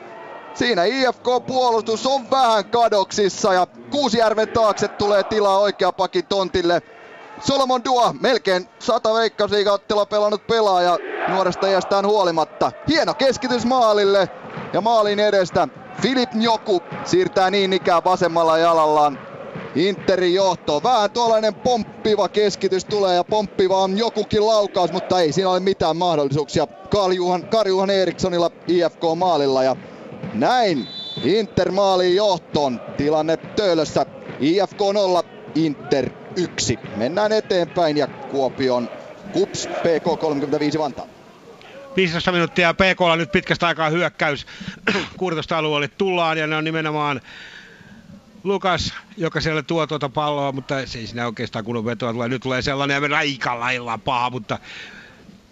[0.56, 6.82] Siinä IFK-puolustus on vähän kadoksissa ja Kuusijärven taakse tulee tilaa oikea pakin tontille.
[7.40, 10.98] Solomon Dua, melkein sata veikkausliigaottelua pelannut pelaaja
[11.28, 12.72] nuoresta iästään huolimatta.
[12.88, 14.30] Hieno keskitys maalille
[14.74, 15.68] ja maalin edestä
[16.02, 19.20] Filip Njoku siirtää niin ikään vasemmalla jalallaan
[19.76, 20.84] Interin johto.
[20.84, 25.98] Vähän tuollainen pomppiva keskitys tulee ja pomppiva on jokukin laukaus, mutta ei siinä ole mitään
[25.98, 26.68] mahdollisuuksia.
[26.90, 29.76] Karjuhan, Karjuhan Erikssonilla IFK maalilla ja
[30.40, 30.88] näin
[31.24, 32.82] Inter maaliin johtoon.
[32.98, 34.06] Tilanne Töölössä.
[34.40, 35.24] IFK 0,
[35.56, 36.80] Inter 1.
[36.96, 38.90] Mennään eteenpäin ja Kuopion
[39.34, 41.08] KUPS PK 35 Vantaa.
[41.96, 44.46] 15 minuuttia PKlla nyt pitkästä aikaa hyökkäys
[45.18, 47.22] 16 alueelle tullaan ja ne on nimenomaan
[48.44, 52.30] Lukas, joka siellä tuo tuota palloa, mutta se ei siinä oikeastaan kunnon vetoa tulee.
[52.30, 54.60] Nyt tulee sellainen ja aika lailla paha, mutta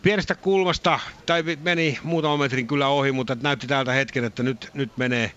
[0.03, 4.97] pienestä kulmasta, tai meni muutaman metrin kyllä ohi, mutta näytti täältä hetken, että nyt, nyt
[4.97, 5.31] menee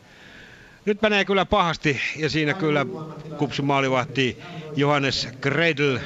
[0.84, 2.86] nyt menee kyllä pahasti ja siinä kyllä
[3.38, 4.38] kupsin maalivahti
[4.76, 5.98] Johannes Gredl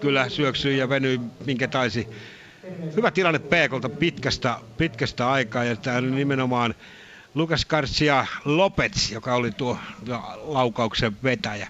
[0.00, 2.08] kyllä syöksyi ja venyi minkä taisi.
[2.96, 6.74] Hyvä tilanne Peekolta pitkästä, pitkästä aikaa ja tämä nimenomaan
[7.34, 9.78] Lukas Garcia Lopez, joka oli tuo
[10.42, 11.68] laukauksen vetäjä.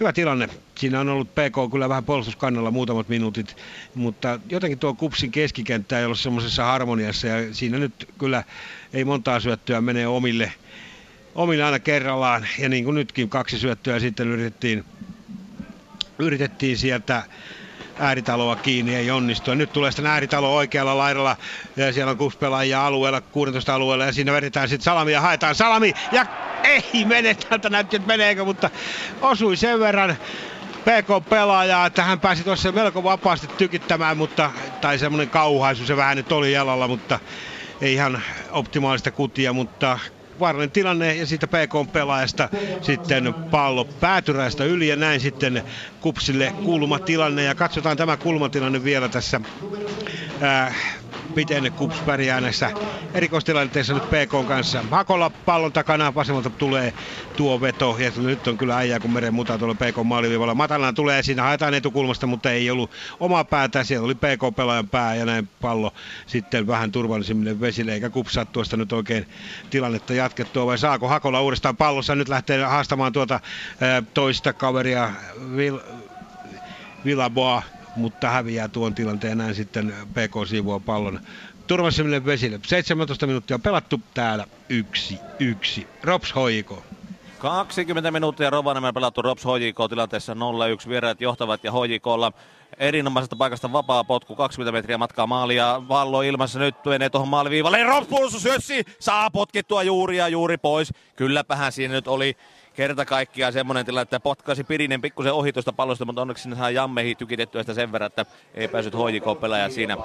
[0.00, 0.48] Hyvä tilanne.
[0.78, 3.56] Siinä on ollut PK kyllä vähän puolustuskannalla muutamat minuutit,
[3.94, 8.44] mutta jotenkin tuo kupsin keskikenttä ei ollut semmoisessa harmoniassa ja siinä nyt kyllä
[8.92, 10.52] ei montaa syöttöä mene omille,
[11.34, 12.46] omille aina kerrallaan.
[12.58, 14.84] Ja niin kuin nytkin kaksi syöttöä sitten yritettiin,
[16.18, 17.22] yritettiin sieltä
[17.98, 19.50] ääritaloa kiinni, ei onnistu.
[19.50, 21.36] Ja nyt tulee sitten ääritalo oikealla laidalla,
[21.76, 25.94] ja siellä on kuspelaajia alueella, 16 alueella, ja siinä vedetään sitten salami ja haetaan salami,
[26.12, 26.26] ja
[26.64, 28.70] ei mene, täältä näytti, että meneekö, mutta
[29.20, 30.16] osui sen verran
[30.88, 36.32] PK-pelaajaa, että hän pääsi tuossa melko vapaasti tykittämään, mutta, tai semmoinen kauhaisu se vähän nyt
[36.32, 37.20] oli jalalla, mutta
[37.80, 39.98] ei ihan optimaalista kutia, mutta
[40.40, 42.48] vaarallinen tilanne ja siitä PK-pelaajasta
[42.82, 45.62] sitten pallo päätyräistä yli ja näin sitten
[46.00, 47.42] Kupsille kulmatilanne.
[47.42, 49.40] Ja katsotaan tämä kulmatilanne vielä tässä
[50.40, 50.74] ää,
[51.38, 52.70] miten Kups pärjää näissä
[53.14, 54.84] erikoistilanteissa nyt PK kanssa.
[54.90, 56.94] Hakolla pallon takana vasemmalta tulee
[57.36, 60.54] tuo veto ja nyt on kyllä äijää kun meren muta tuolla PK maaliviivalla.
[60.54, 63.84] Matalaan tulee siinä, haetaan etukulmasta, mutta ei ollut omaa päätä.
[63.84, 65.92] Siellä oli PK-pelaajan pää ja näin pallo
[66.26, 69.28] sitten vähän turvallisemmille vesille, eikä Kups saa tuosta nyt oikein
[69.70, 73.40] tilannetta jatkettua vai saako Hakola uudestaan pallossa nyt lähtee haastamaan tuota
[74.14, 75.10] toista kaveria
[75.56, 75.78] Vil,
[77.04, 77.62] Villaboa
[77.98, 81.20] mutta häviää tuon tilanteen näin sitten PK siivua pallon
[81.66, 82.60] turvallisemmille vesille.
[82.66, 85.86] 17 minuuttia pelattu täällä yksi yksi.
[86.02, 86.82] Rops Hoiko.
[87.38, 90.88] 20 minuuttia Rovaniemen pelattu Rops HJK tilanteessa 0-1.
[90.88, 92.32] Vieraat johtavat ja HJKlla
[92.78, 98.08] erinomaisesta paikasta vapaa potku, 20 metriä matkaa maalia, vallo ilmassa nyt menee tuohon maaliviivalle, Rops
[98.08, 98.44] puolustus
[99.00, 100.92] saa potkittua juuri ja juuri pois.
[101.16, 102.36] Kylläpähän siinä nyt oli
[102.78, 106.70] kerta kaikkiaan semmoinen tilanne, että potkaisi Pirinen pikkusen ohi tuosta pallosta, mutta onneksi sinne saa
[106.70, 109.96] Jammehi tykitettyä sitä sen verran, että ei päässyt HJK-pelaaja siinä.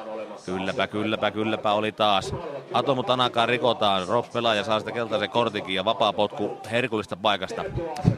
[0.45, 2.35] Kylläpä, kylläpä, kylläpä oli taas.
[2.73, 7.63] Atomu Tanakaan rikotaan, Rob pelaaja saa sitä keltaisen kortikin ja vapaa potku herkullista paikasta.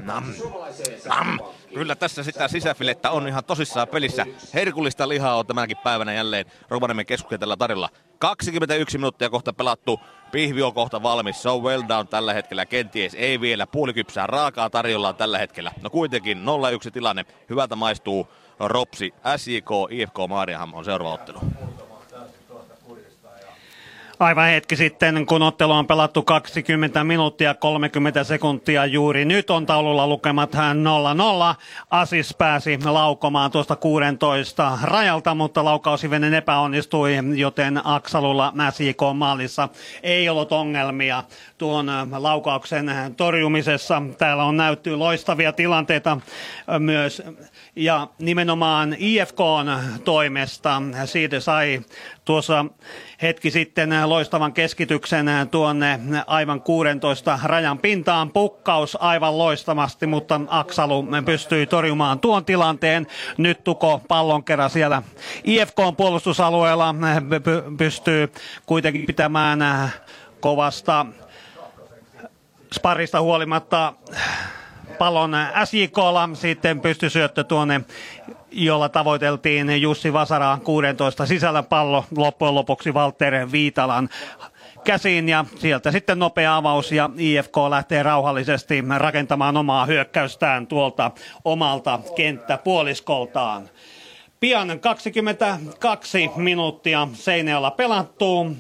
[0.04, 0.24] Nam,
[1.06, 1.40] nam.
[1.76, 4.26] Kyllä tässä sitä sisäfilettä on ihan tosissaan pelissä.
[4.54, 7.90] Herkullista lihaa on tämänkin päivänä jälleen Rovaniemen keskuskentällä tarjolla.
[8.20, 10.00] 21 minuuttia kohta pelattu.
[10.32, 11.42] Pihvi on kohta valmis.
[11.42, 12.66] So well down tällä hetkellä.
[12.66, 13.68] Kenties ei vielä.
[13.68, 15.72] Puolikypsää raakaa tarjolla tällä hetkellä.
[15.82, 16.38] No kuitenkin
[16.88, 17.26] 0-1 tilanne.
[17.50, 18.28] Hyvältä maistuu
[18.60, 19.14] Ropsi.
[19.38, 21.40] SJK, IFK Maariaham on seuraava ottelu.
[24.20, 30.08] Aivan hetki sitten, kun ottelu on pelattu 20 minuuttia 30 sekuntia juuri nyt on taululla
[30.08, 30.58] lukemat 0-0.
[31.90, 39.70] Asis pääsi laukomaan tuosta 16 rajalta, mutta laukausivenen epäonnistui, joten Aksalulla SJK maalissa
[40.04, 41.24] ei ollut ongelmia
[41.58, 41.88] tuon
[42.18, 44.02] laukauksen torjumisessa.
[44.18, 46.18] Täällä on näytty loistavia tilanteita
[46.80, 47.22] myös
[47.76, 49.70] ja nimenomaan IFKn
[50.06, 51.82] toimesta siitä sai
[52.26, 52.66] tuossa
[53.22, 58.32] hetki sitten loistavan keskityksen tuonne aivan 16 rajan pintaan.
[58.32, 63.08] Pukkaus aivan loistamasti, mutta Aksalu pystyi torjumaan tuon tilanteen.
[63.38, 65.02] Nyt Tuko pallon kerran siellä
[65.44, 66.96] IFKn puolustusalueella
[67.78, 68.32] pystyy
[68.66, 69.60] kuitenkin pitämään
[70.40, 71.06] kovasta
[72.76, 73.94] sparista huolimatta
[74.98, 77.82] pallon SJKlla, sitten pystyi syöttö tuonne,
[78.52, 84.10] jolla tavoiteltiin Jussi Vasara 16 sisällä pallo loppujen lopuksi Walter Viitalan
[84.84, 91.12] käsiin ja sieltä sitten nopea avaus ja IFK lähtee rauhallisesti rakentamaan omaa hyökkäystään tuolta
[91.46, 93.70] omalta kenttäpuoliskoltaan.
[94.40, 98.56] Pian 22 minuuttia Seinäjoella pelattuu.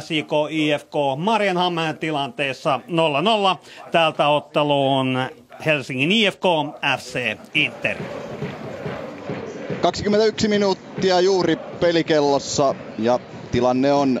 [0.00, 3.90] SIK IFK Marienhamn tilanteessa 0-0.
[3.90, 5.18] Täältä otteluun
[5.66, 6.42] Helsingin IFK
[6.98, 7.96] FC Inter.
[9.80, 13.18] 21 minuuttia juuri pelikellossa ja
[13.50, 14.20] tilanne on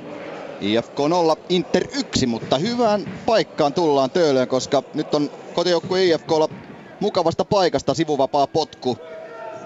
[0.60, 6.48] IFK 0, Inter 1, mutta hyvään paikkaan tullaan Töölöön, koska nyt on kotijoukkue IFKlla
[7.00, 8.98] mukavasta paikasta sivuvapaa potku.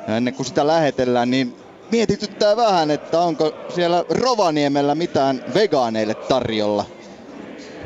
[0.08, 1.56] Ja ennen kuin sitä lähetellään, niin
[1.90, 6.84] mietityttää vähän, että onko siellä Rovaniemellä mitään vegaaneille tarjolla.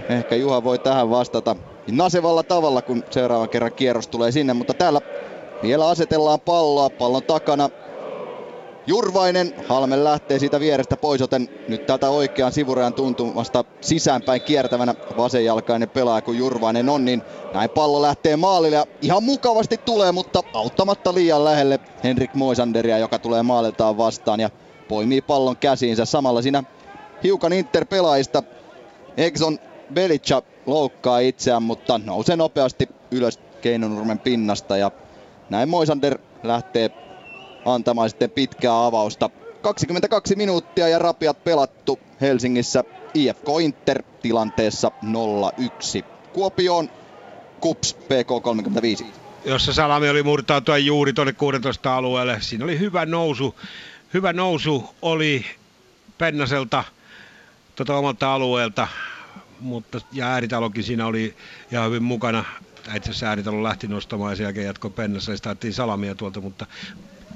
[0.08, 1.56] Ehkä Juha voi tähän vastata
[1.90, 5.00] nasevalla tavalla, kun seuraavan kerran kierros tulee sinne, mutta täällä
[5.62, 6.90] vielä asetellaan palloa.
[6.90, 7.70] Pallon takana
[8.86, 15.90] Jurvainen, Halme lähtee siitä vierestä pois, joten nyt tätä oikean sivurajan tuntumasta sisäänpäin kiertävänä vasenjalkainen
[15.90, 17.22] pelaaja kun Jurvainen on, niin
[17.54, 23.18] näin pallo lähtee maalille ja ihan mukavasti tulee, mutta auttamatta liian lähelle Henrik Moisanderia, joka
[23.18, 24.50] tulee maaliltaan vastaan ja
[24.88, 26.04] poimii pallon käsiinsä.
[26.04, 26.64] Samalla siinä
[27.22, 28.42] hiukan Inter-pelaajista
[29.16, 29.58] Exxon
[29.94, 34.90] Belica loukkaa itseään, mutta nousee nopeasti ylös Keinonurmen pinnasta ja
[35.50, 36.90] näin Moisander lähtee
[37.64, 39.30] antamaan sitten pitkää avausta.
[39.62, 42.84] 22 minuuttia ja rapiat pelattu Helsingissä
[43.14, 44.90] IFK Inter tilanteessa
[46.00, 46.04] 0-1.
[46.32, 46.90] Kuopioon
[47.60, 49.04] KUPS PK35.
[49.44, 52.36] Jossa Salami oli murtautua juuri tuonne 16 alueelle.
[52.40, 53.54] Siinä oli hyvä nousu.
[54.14, 55.44] Hyvä nousu oli
[56.18, 56.84] Pennaselta
[57.76, 58.88] tuota omalta alueelta,
[59.60, 61.36] mutta ja Ääritalokin siinä oli
[61.72, 62.44] ihan hyvin mukana.
[62.96, 65.38] Itse asiassa Ääritalo lähti nostamaan ja sen jälkeen jatkoi Pennassa ja
[65.70, 66.66] Salamia tuolta, mutta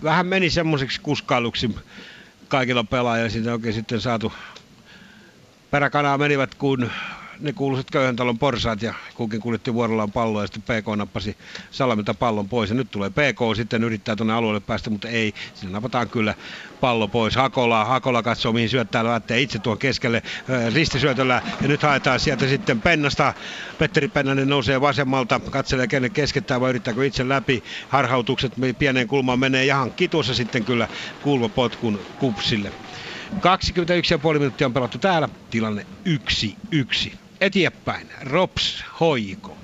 [0.03, 1.77] vähän meni semmoiseksi kuskailuksi
[2.49, 3.31] kaikilla pelaajilla.
[3.31, 4.33] Siitä oikein sitten saatu
[5.71, 6.91] peräkanaa menivät, kun
[7.41, 11.37] ne kuuluiset köyhän talon porsaat ja kukin kuljetti vuorollaan palloa ja sitten PK nappasi
[11.71, 12.71] Salamilta pallon pois.
[12.71, 15.35] Ja nyt tulee PK sitten yrittää tuonne alueelle päästä, mutta ei.
[15.55, 16.35] Siinä napataan kyllä
[16.81, 17.37] pallo pois.
[17.37, 20.23] Hakola, Hakola katsoo mihin syöttää, lähtee itse tuon keskelle
[20.75, 23.35] ristisyötöllä ja nyt haetaan sieltä sitten Pennasta.
[23.79, 27.65] Petteri Pennanen nousee vasemmalta, katselee kenen keskettää vai yrittääkö itse läpi.
[27.89, 30.89] Harhautukset pieneen kulmaan menee ja tuossa sitten kyllä
[31.23, 32.73] kulmapotkun kupsille.
[33.35, 35.87] 21,5 minuuttia on pelattu täällä, tilanne
[36.75, 38.07] 1-1 eteenpäin.
[38.23, 39.57] Rops Hoiko.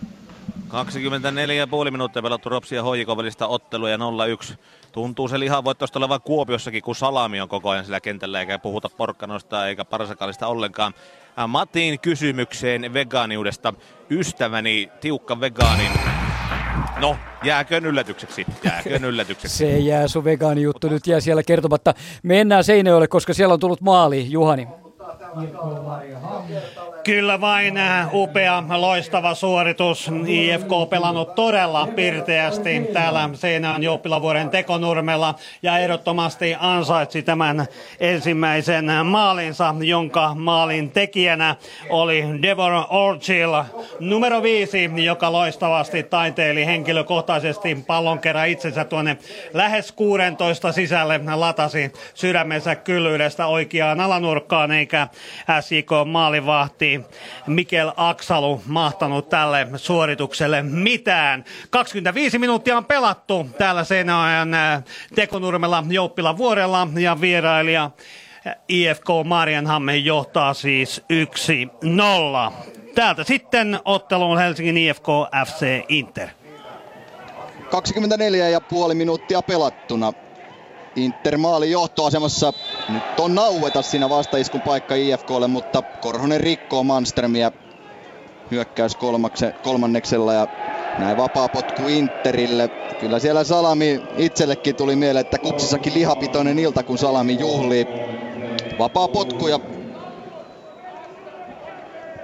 [1.85, 4.55] 24,5 minuuttia pelattu Ropsi ja Hoiko välistä ottelua ja 0-1.
[4.93, 9.68] Tuntuu se lihavoittoista olevan Kuopiossakin, kun Salami on koko ajan sillä kentällä, eikä puhuta porkkanoista
[9.68, 10.95] eikä parsakalista ollenkaan.
[11.39, 13.75] Äh, Matin kysymykseen vegaaniudesta.
[14.11, 15.91] Ystäväni, tiukka vegaanin
[17.01, 18.47] No, jääkö yllätykseksi?
[18.64, 19.57] Jääkö yllätykseksi?
[19.57, 21.95] Se jää sun vegaani juttu nyt jää siellä kertomatta.
[22.22, 24.68] Mennään Seinäjoelle, koska siellä on tullut maali, Juhani.
[27.05, 30.11] Kyllä vain äh, upea, loistava suoritus.
[30.26, 37.66] IFK pelannut todella pirteästi täällä Seinään Jouppilavuoren tekonurmella ja ehdottomasti ansaitsi tämän
[38.00, 41.57] ensimmäisen maalinsa, jonka maalin tekijänä
[41.90, 43.50] oli Devor Orchil,
[44.00, 49.16] numero viisi, joka loistavasti taiteili henkilökohtaisesti pallon kerran itsensä tuonne
[49.52, 55.09] lähes 16 sisälle latasi sydämensä kyllyydestä oikeaan alanurkkaan, eikä
[55.61, 56.93] SIK maalivahti
[57.47, 61.45] Mikel Aksalu mahtanut tälle suoritukselle mitään.
[61.70, 64.84] 25 minuuttia on pelattu täällä Seinäjoen äh,
[65.14, 67.90] Tekonurmella Jouppila vuorella ja vierailija
[68.47, 71.03] äh, IFK Marianhamme johtaa siis
[72.51, 72.53] 1-0.
[72.95, 75.07] Täältä sitten otteluun Helsingin IFK
[75.47, 76.28] FC Inter.
[78.88, 80.12] 24,5 minuuttia pelattuna.
[80.97, 82.53] Inter maali johtoasemassa.
[82.88, 87.53] Nyt on naueta siinä vastaiskun paikka IFKlle, mutta Korhonen rikkoo Manströmiä
[88.51, 90.49] hyökkäys kolmakse, kolmanneksella ja
[90.99, 92.68] näin vapaa potku Interille.
[93.01, 97.86] Kyllä siellä Salami itsellekin tuli mieleen, että kupsissakin lihapitoinen ilta, kun Salami juhlii.
[98.78, 99.61] Vapaa potku ja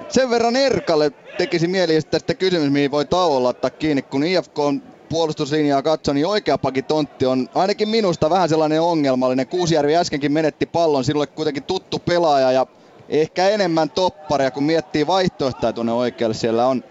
[0.08, 4.82] sen verran Erkalle tekisi mieli että kysymys, mihin voi tauolla ottaa kiinni, kun IFK on
[5.10, 9.46] puolustuslinjaa katson, niin oikea pakitontti on ainakin minusta vähän sellainen ongelmallinen.
[9.46, 12.66] Kuusijärvi äskenkin menetti pallon, sinulle kuitenkin tuttu pelaaja ja
[13.08, 16.34] ehkä enemmän topparia, kun miettii vaihtoehtoja tuonne oikealle.
[16.34, 16.84] Siellä on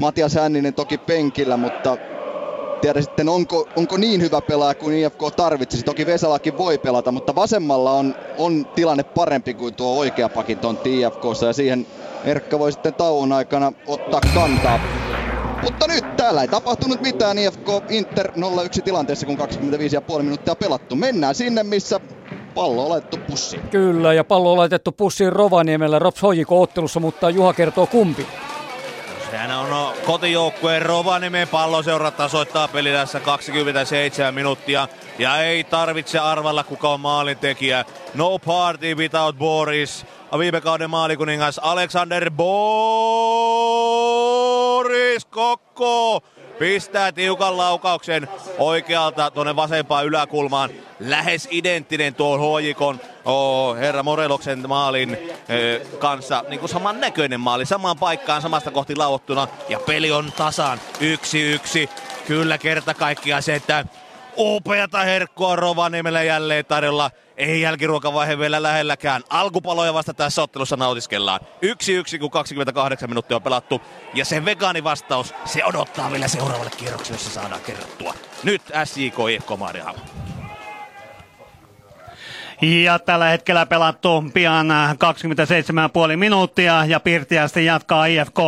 [0.00, 1.96] Matias Hänninen toki penkillä, mutta
[2.80, 5.84] tiedä sitten onko, onko niin hyvä pelaaja kuin IFK tarvitsisi.
[5.84, 11.46] Toki Vesalakin voi pelata, mutta vasemmalla on, on tilanne parempi kuin tuo oikea pakitontti IFKssa
[11.46, 11.86] ja siihen
[12.24, 14.80] Erkka voi sitten tauon aikana ottaa kantaa.
[15.62, 20.96] Mutta nyt täällä ei tapahtunut mitään IFK Inter 0-1 tilanteessa, kun 25,5 minuuttia pelattu.
[20.96, 22.00] Mennään sinne, missä
[22.54, 23.62] pallo on laitettu pussiin.
[23.62, 28.26] Kyllä, ja pallo on laitettu pussiin Rovaniemellä Rops Hojiko ottelussa, mutta Juha kertoo kumpi.
[29.32, 34.88] Sehän on kotijoukkueen Rovaniemen palloseura tasoittaa peli tässä 27 minuuttia.
[35.18, 37.84] Ja ei tarvitse arvalla kuka on maalintekijä.
[38.14, 40.06] No party without Boris.
[40.38, 42.44] Viime kauden maalikuningas Alexander Boris
[45.24, 46.22] Kokko
[46.58, 48.28] pistää tiukan laukauksen
[48.58, 50.70] oikealta tuonne vasempaan yläkulmaan.
[51.00, 56.44] Lähes identtinen tuon Hoikon oh, herra Moreloksen maalin eh, kanssa.
[56.48, 59.48] Niin kuin saman näköinen maali, samaan paikkaan samasta kohti lauottuna.
[59.68, 61.90] Ja peli on tasan yksi yksi.
[62.26, 63.84] Kyllä kerta kaikkiaan se, että
[64.36, 67.10] upeata herkkua Rovaniemellä jälleen tarjolla.
[67.36, 69.22] Ei jälkiruokavaihe vielä lähelläkään.
[69.30, 71.40] Alkupaloja vasta tässä ottelussa nautiskellaan.
[71.62, 73.80] Yksi yksi, kun 28 minuuttia on pelattu.
[74.14, 78.14] Ja se vegaanivastaus, se odottaa vielä seuraavalle kierrokselle, jossa saadaan kerrottua.
[78.42, 79.50] Nyt SJK IFK.
[82.62, 84.66] Ja tällä hetkellä pelattu pian
[86.10, 88.38] 27,5 minuuttia ja Pirtiästi jatkaa IFK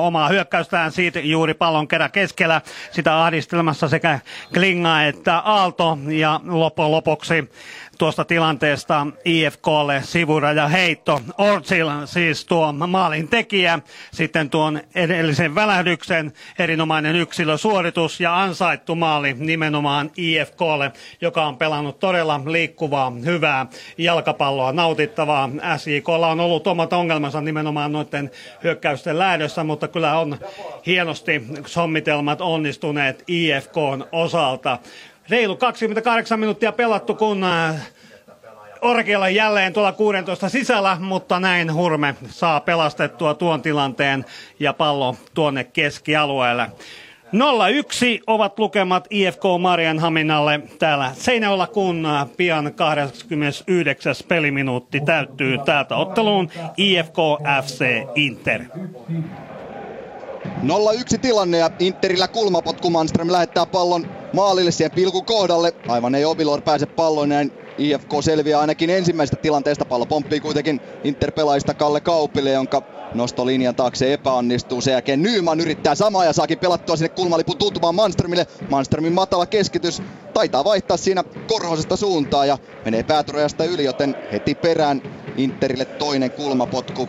[0.00, 2.60] omaa hyökkäystään siitä juuri pallon kerä keskellä.
[2.90, 4.20] Sitä ahdistelmassa sekä
[4.52, 7.50] Klinga että Aalto ja loppujen lopuksi
[7.98, 11.20] tuosta tilanteesta IFKlle sivuraja heitto.
[11.38, 13.78] Ortsil siis tuo maalin tekijä,
[14.12, 22.40] sitten tuon edellisen välähdyksen, erinomainen yksilösuoritus ja ansaittu maali nimenomaan IFKlle, joka on pelannut todella
[22.46, 23.66] liikkuvaa, hyvää
[23.98, 25.50] jalkapalloa, nautittavaa.
[25.76, 28.30] SJKlla on ollut omat ongelmansa nimenomaan noiden
[28.64, 30.38] hyökkäysten lähdössä, mutta kyllä on
[30.86, 34.78] hienosti sommitelmat onnistuneet IFKn osalta
[35.28, 37.74] reilu 28 minuuttia pelattu, kun äh,
[38.82, 44.24] Orkealla jälleen tuolla 16 sisällä, mutta näin Hurme saa pelastettua tuon tilanteen
[44.60, 46.70] ja pallo tuonne keskialueelle.
[47.34, 47.36] 0-1
[48.26, 54.14] ovat lukemat IFK Marianhaminalle täällä Seinäjoella, kun äh, pian 29.
[54.28, 57.16] peliminuutti täyttyy täältä otteluun IFK
[57.64, 58.60] FC Inter.
[58.60, 58.64] 0-1
[61.20, 65.72] tilanne ja Interillä kulmapotku Manström lähettää pallon maalille siihen pilkun kohdalle.
[65.88, 69.84] Aivan ei Obilor pääse palloon näin IFK selviää ainakin ensimmäisestä tilanteesta.
[69.84, 72.82] Pallo pomppii kuitenkin Inter-pelaajista Kalle Kaupille, jonka
[73.14, 74.80] nostolinjan taakse epäonnistuu.
[74.80, 78.46] Sen jälkeen Nyman yrittää samaa ja saakin pelattua sinne kulmalipun tuntumaan Manströmille.
[78.70, 80.02] Manströmin matala keskitys
[80.34, 85.02] taitaa vaihtaa siinä Korhosesta suuntaan ja menee päätyrajasta yli, joten heti perään
[85.36, 87.08] Interille toinen kulmapotku.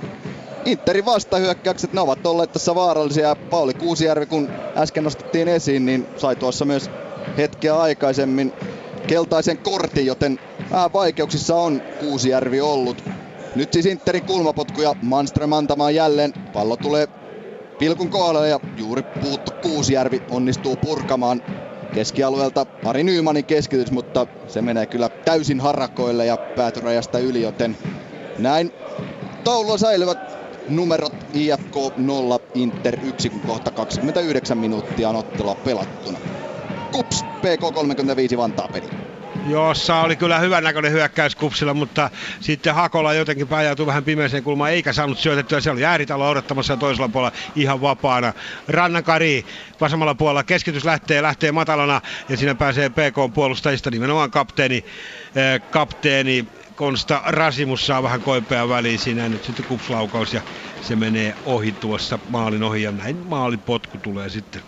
[0.66, 3.36] Interin vastahyökkäykset, ne ovat olleet tässä vaarallisia.
[3.36, 6.90] Pauli Kuusijärvi, kun äsken nostettiin esiin, niin sai tuossa myös
[7.38, 8.54] hetkeä aikaisemmin
[9.08, 10.40] keltaisen kortin, joten
[10.72, 13.04] vähän vaikeuksissa on Kuusijärvi ollut.
[13.56, 16.34] Nyt siis Interin kulmapotku ja Manström antamaan jälleen.
[16.54, 17.08] Pallo tulee
[17.80, 21.44] pilkun kohdalle ja juuri puuttu Kuusijärvi onnistuu purkamaan
[21.94, 27.78] keskialueelta Ari Nymanin keskitys, mutta se menee kyllä täysin harakoille ja päätyrajasta yli, joten
[28.38, 28.72] näin
[29.44, 30.18] taululla säilyvät
[30.70, 36.20] numerot IFK 0, Inter 1, kun kohta 29 minuuttia on ottelua pelattuna.
[36.96, 38.88] Kups, PK35 Vantaa peli.
[39.48, 44.72] Jossa oli kyllä hyvän näköinen hyökkäys Kupsilla, mutta sitten Hakola jotenkin pääjautui vähän pimeeseen kulmaan,
[44.72, 45.60] eikä saanut syötettyä.
[45.60, 48.34] Se oli ääritalo odottamassa toisella puolella ihan vapaana.
[48.68, 49.46] Rannankari
[49.82, 54.86] vasemmalla puolella keskitys lähtee, lähtee matalana ja siinä pääsee PK-puolustajista nimenomaan kapteeni,
[55.36, 60.42] eh, kapteeni Konsta Rasimus saa vähän koipea väliin siinä nyt sitten kupslaukaus ja
[60.82, 64.62] se menee ohi tuossa maalin ohi ja näin maalipotku tulee sitten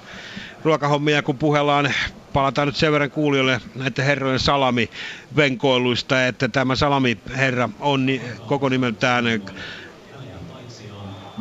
[0.67, 1.93] ruokahommia kun puhellaan
[2.33, 4.89] palataan nyt sen verran kuulijoille näiden herrojen salami
[5.35, 9.25] venkoiluista, että tämä salami herra on ni, koko nimeltään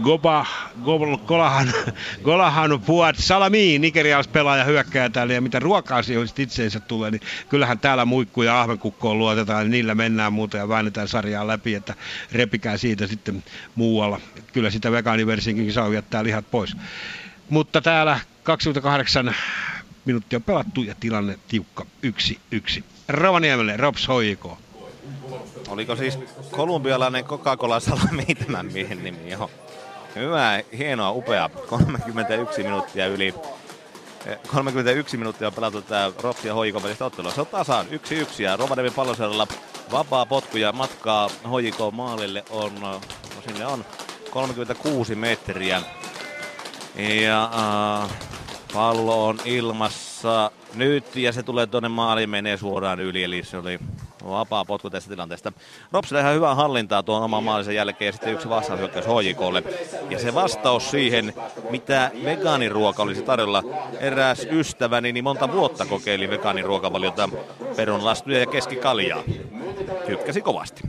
[0.03, 0.47] Goba,
[1.27, 1.73] Golahan,
[2.25, 8.43] Golahan Puat Salami, nigerialaispelaaja hyökkää täällä, ja mitä ruoka-asioista itseensä tulee, niin kyllähän täällä muikku
[8.43, 11.95] ja ahvenkukkoon luotetaan, niin niillä mennään muuta ja väännetään sarjaa läpi, että
[12.33, 14.21] repikää siitä sitten muualla.
[14.53, 16.77] Kyllä sitä vegaaniversinkin saa jättää lihat pois.
[17.51, 19.35] Mutta täällä 28
[20.05, 22.83] minuuttia on pelattu ja tilanne tiukka 1-1.
[23.09, 24.59] Rovaniemelle, Robs Hoiko.
[25.69, 26.19] Oliko siis
[26.51, 29.31] kolumbialainen Coca-Cola salami tämän miehen nimi?
[29.31, 29.51] Joo.
[30.17, 31.49] Hyvä, hienoa, upea.
[31.49, 33.35] 31 minuuttia yli
[34.49, 37.33] 31 minuuttia on pelattu tämä Ropsi ja Hoikon välistä ottelua.
[37.33, 39.47] Se on tasaan 1-1 ja Rovaniemen palloseudella
[39.93, 43.01] vapaa potku ja matkaa Hoikon maalille on, no
[43.49, 43.85] sinne on
[44.31, 45.83] 36 metriä.
[46.97, 47.51] Ja
[48.03, 48.11] äh,
[48.73, 53.79] pallo on ilmassa nyt ja se tulee tuonne maaliin menee suoraan yli, eli se oli
[54.25, 55.53] vapaa potku tästä tilanteesta.
[55.93, 59.63] Ropsilla ihan hyvää hallintaa tuon oman maalisen jälkeen ja sitten yksi vastaushyökkäys HJKlle.
[60.11, 61.33] Ja se vastaus siihen,
[61.71, 63.63] mitä vegaaniruoka olisi tarjolla.
[64.01, 67.29] Eräs ystäväni niin monta vuotta kokeili vegaaniruokavaliota
[67.77, 69.23] perunlastuja ja keskikaljaa.
[70.07, 70.83] Tykkäsi kovasti.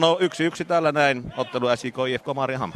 [0.00, 0.18] no
[0.62, 1.32] 1-1 täällä näin.
[1.36, 2.72] Ottelu SJK IFK Marjaham.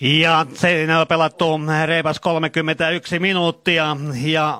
[0.00, 4.58] Ja siinä on pelattu reipas 31 minuuttia ja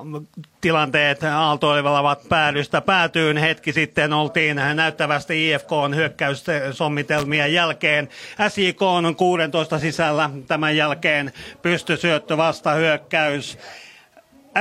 [0.61, 3.37] tilanteet aaltoilevat päädystä päätyyn.
[3.37, 8.09] Hetki sitten oltiin näyttävästi IFK on hyökkäyssomitelmien jälkeen.
[8.49, 11.32] SIK on 16 sisällä tämän jälkeen
[11.62, 13.59] pystysyöttö vasta hyökkäys.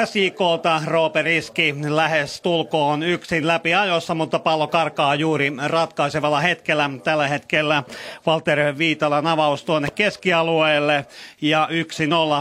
[0.04, 6.90] SJKlta Roope Riski lähes tulkoon yksin läpi ajossa, mutta pallo karkaa juuri ratkaisevalla hetkellä.
[7.04, 7.84] Tällä hetkellä
[8.28, 11.06] Walter Viitalan avaus tuonne keskialueelle
[11.42, 11.70] ja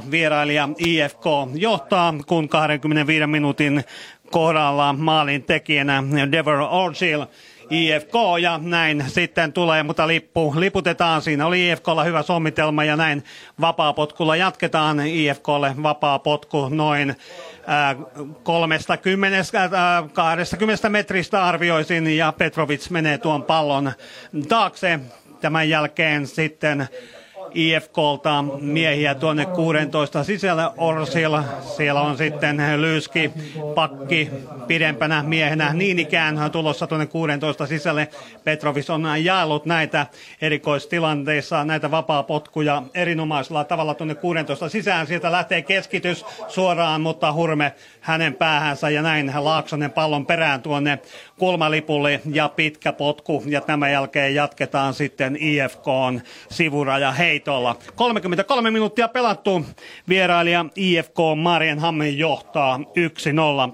[0.05, 1.25] 1-0 vierailija IFK
[1.55, 3.85] johtaa, kun 25 minuutin
[4.31, 6.03] kohdalla maalin tekijänä
[6.33, 7.27] Devor Orgil
[7.71, 11.23] IFK ja näin sitten tulee, mutta lippu liputetaan.
[11.23, 13.25] Siinä oli IFKlla hyvä sommitelma ja näin
[13.61, 15.01] vapaapotkulla jatketaan.
[15.07, 17.17] IFKlle vapaapotku noin
[18.43, 23.93] 30, äh, 20 metristä arvioisin ja Petrovic menee tuon pallon
[24.49, 25.01] taakse.
[25.41, 26.89] Tämän jälkeen sitten
[27.55, 31.45] IFKlta miehiä tuonne 16 sisällä Orsilla.
[31.77, 33.31] Siellä on sitten Lyyski,
[33.75, 34.31] pakki
[34.67, 38.09] pidempänä miehenä niin ikään tulossa tuonne 16 sisälle.
[38.45, 40.07] Petrovis on jaellut näitä
[40.41, 45.07] erikoistilanteissa, näitä vapaapotkuja erinomaisella tavalla tuonne 16 sisään.
[45.07, 50.99] Sieltä lähtee keskitys suoraan, mutta hurme hänen päähänsä ja näin Laaksonen pallon perään tuonne
[51.39, 57.13] kulmalipulle ja pitkä potku ja tämän jälkeen jatketaan sitten IFKn sivuraja
[57.45, 57.77] heitolla.
[57.95, 59.65] 33 minuuttia pelattu.
[60.09, 62.83] Vierailija IFK Marienhammen johtaa 1-0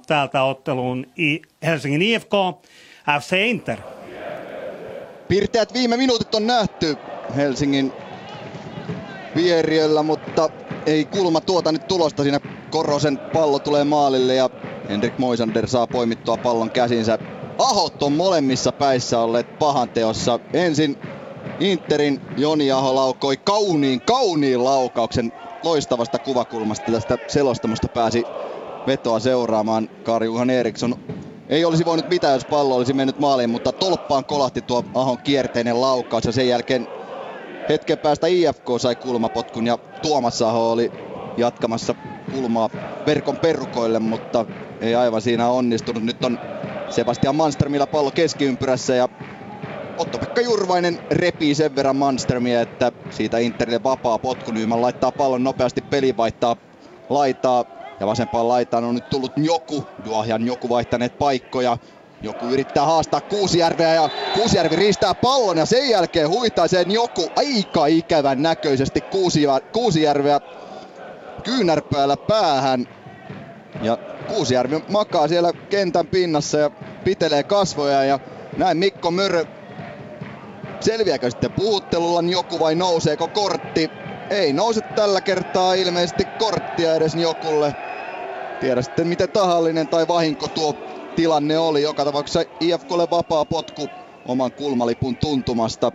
[0.07, 2.33] täältä otteluun I- Helsingin IFK
[3.21, 3.79] FC Inter.
[5.29, 6.97] Pirteät viime minuutit on nähty
[7.37, 7.93] Helsingin
[9.37, 10.49] vieriöllä, mutta
[10.87, 12.23] ei kulma tuota nyt tulosta.
[12.23, 12.41] Siinä
[12.71, 14.51] Korosen pallo tulee maalille ja
[14.89, 17.19] Henrik Moisander saa poimittua pallon käsinsä.
[17.59, 20.39] Ahot on molemmissa päissä olleet pahanteossa.
[20.53, 20.99] Ensin
[21.61, 25.33] Interin Joni Aho laukoi kauniin, kauniin laukauksen
[25.63, 26.93] loistavasta kuvakulmasta.
[26.93, 28.25] Tästä selostamosta pääsi
[28.87, 30.95] vetoa seuraamaan Karjuhan Eriksson.
[31.49, 35.81] Ei olisi voinut mitään, jos pallo olisi mennyt maaliin, mutta tolppaan kolahti tuo Ahon kierteinen
[35.81, 36.89] laukaus ja sen jälkeen
[37.69, 40.93] hetken päästä IFK sai kulmapotkun ja Tuomas Aho oli
[41.37, 41.95] jatkamassa
[42.29, 42.71] kulmaa
[43.07, 44.47] verkon perukoille, mutta
[44.81, 46.03] ei aivan siinä onnistunut.
[46.03, 46.39] Nyt on
[46.89, 49.09] Sebastian Manströmillä pallo keskiympyrässä ja
[49.97, 54.51] Otto-Pekka Jurvainen repii sen verran Manströmiä, että siitä Interille vapaa potku.
[54.51, 56.57] Nyman laittaa pallon nopeasti peli vaihtaa
[57.09, 57.65] laitaa
[58.01, 61.79] ja vasempaan laitaan on nyt tullut joku, Juohjan joku vaihtaneet paikkoja.
[62.23, 68.43] Joku yrittää haastaa Kuusijärveä ja Kuusijärvi riistää pallon ja sen jälkeen huitaiseen joku aika ikävän
[68.43, 69.01] näköisesti
[69.73, 70.41] Kuusijärveä
[71.43, 72.87] kyynärpäällä päähän.
[73.81, 76.71] Ja Kuusijärvi makaa siellä kentän pinnassa ja
[77.05, 78.21] pitelee kasvoja ja
[78.57, 79.45] näin Mikko Mörö.
[80.81, 83.91] Selviääkö sitten puhuttelulla joku vai nouseeko kortti?
[84.31, 87.75] Ei nouse tällä kertaa ilmeisesti korttia edes jokulle.
[88.61, 90.75] Tiedä sitten miten tahallinen tai vahinko tuo
[91.17, 91.83] tilanne oli.
[91.83, 93.89] Joka tapauksessa IFKlle vapaa potku
[94.25, 95.93] oman kulmalipun tuntumasta.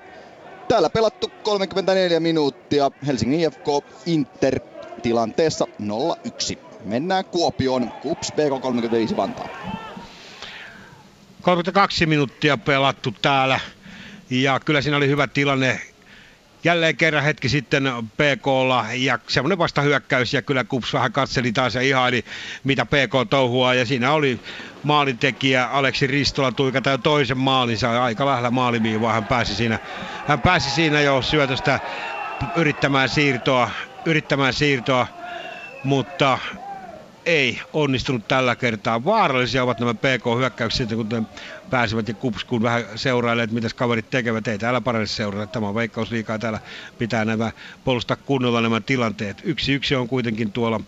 [0.68, 2.92] Täällä pelattu 34 minuuttia.
[3.08, 3.68] Helsingin IFK
[4.06, 4.60] Inter
[5.02, 6.58] tilanteessa 0-1.
[6.84, 7.92] Mennään Kuopioon.
[8.02, 9.50] Kups BK35 Vantaa.
[11.42, 13.60] 32 minuuttia pelattu täällä.
[14.30, 15.82] Ja kyllä siinä oli hyvä tilanne.
[16.64, 17.84] Jälleen kerran hetki sitten
[18.18, 22.26] PKlla ja semmoinen vastahyökkäys ja kyllä Kups vähän katseli taas ja ihaili
[22.64, 23.74] mitä PK touhua.
[23.74, 24.40] Ja siinä oli
[24.84, 29.80] maalintekijä Aleksi Ristola tuikata jo toisen maalinsa aika lähellä maaliviivaa hän pääsi siinä,
[30.28, 31.80] hän pääsi siinä jo syötöstä
[32.56, 33.70] yrittämään siirtoa,
[34.06, 35.08] yrittämään siirtoa.
[35.84, 36.40] Mutta
[37.26, 39.06] ei onnistunut tällä kertaa.
[39.06, 41.24] Vaarallisia ovat nämä PK-hyökkäykset, ne
[41.70, 44.48] pääsivät ja kupskuun vähän seurailemaan, että mitä kaverit tekevät.
[44.48, 45.48] Ei täällä parane seurata.
[45.48, 46.40] Tämä on veikkausliikaa.
[46.40, 46.60] Täällä
[46.98, 47.52] pitää nämä
[47.84, 49.42] puolustaa kunnolla nämä tilanteet.
[49.44, 50.82] Yksi yksi on kuitenkin tuolla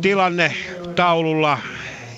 [0.00, 0.54] tilanne
[0.94, 1.58] taululla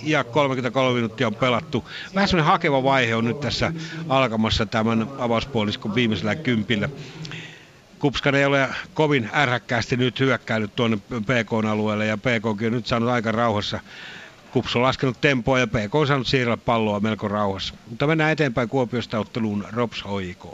[0.02, 1.88] ja 33 minuuttia on pelattu.
[2.14, 3.72] Vähän semmoinen hakeva vaihe on nyt tässä
[4.08, 6.88] alkamassa tämän avauspuoliskon viimeisellä kympillä.
[7.98, 13.32] Kupskan ei ole kovin ärhäkkäästi nyt hyökkäillyt tuonne PK-alueelle ja PK on nyt saanut aika
[13.32, 13.80] rauhassa.
[14.52, 17.74] Kups on laskenut tempoa ja PK on saanut siirrellä palloa melko rauhassa.
[17.90, 20.44] Mutta mennään eteenpäin Kuopiosta otteluun Rops HIK.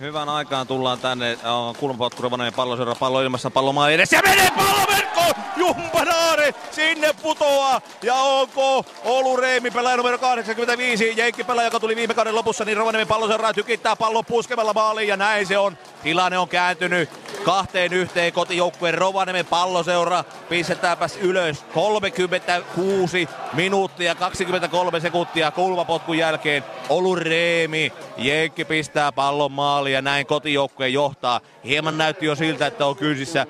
[0.00, 1.38] Hyvän aikaan tullaan tänne.
[1.78, 5.34] Kulmapotku Rovaniemen pallo pallo ilmassa, pallo maa edessä ja menee pallo verkkoon!
[5.56, 7.80] Jumpanaare sinne putoaa.
[8.02, 12.76] Ja onko Olu Reemi pelaaja numero 85, Jeikki pelaaja, joka tuli viime kauden lopussa, niin
[12.76, 15.78] Rovaniemen palloseuraa tykittää pallon puskemalla maaliin ja näin se on.
[16.02, 17.10] Tilanne on kääntynyt
[17.44, 20.24] kahteen yhteen kotijoukkueen Rovaniemen palloseura.
[20.48, 26.64] Pistetäänpäs ylös 36 minuuttia 23 sekuntia kulmapotkun jälkeen.
[26.88, 31.40] Olu Reemi, Jenkki pistää pallon maaliin ja näin kotijoukkue johtaa.
[31.64, 33.46] Hieman näytti jo siltä, että on kyysissä,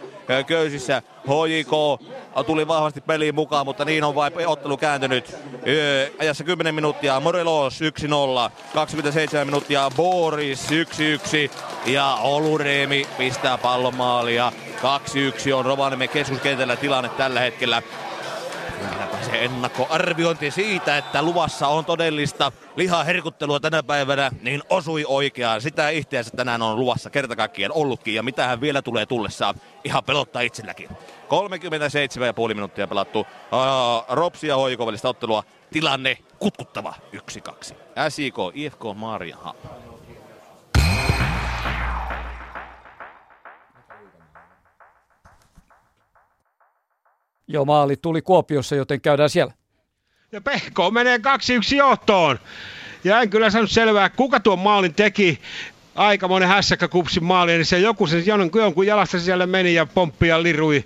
[0.47, 1.03] köysissä.
[1.25, 1.71] HJK
[2.47, 5.37] tuli vahvasti peliin mukaan, mutta niin on vain ottelu kääntynyt.
[6.19, 11.51] Ajassa 10 minuuttia Morelos 1-0, 27 minuuttia Boris 1-1
[11.87, 14.53] ja Olureemi pistää pallon maalia.
[15.49, 17.83] 2-1 on Rovaniemen keskuskentällä tilanne tällä hetkellä.
[18.81, 25.61] Vieläpä se ennakkoarviointi siitä, että luvassa on todellista lihaherkuttelua tänä päivänä, niin osui oikeaan.
[25.63, 29.55] Sitä itseänsä tänään on luvassa kerta kaikkiaan ollutkin, ja mitä hän vielä tulee tullessaan,
[29.85, 30.89] ihan pelottaa itselläkin.
[30.89, 30.95] 37,5
[32.49, 33.27] minuuttia pelattu uh,
[34.09, 35.43] Ropsia ja Hoiko välistä ottelua.
[35.73, 37.75] Tilanne kutkuttava 1-2.
[38.09, 39.55] SIK, IFK Maariaha.
[47.49, 49.53] Joo, maali tuli Kuopiossa, joten käydään siellä.
[50.33, 51.21] Ja Pehko menee 2-1
[51.77, 52.39] johtoon.
[53.05, 55.41] Ja en kyllä saanut selvää, kuka tuon maalin teki.
[55.95, 59.87] Aika monen hässäkkä kupsin maali, niin se joku sen jonkun, jonkun jalasta siellä meni ja
[59.87, 60.85] pomppi ja lirui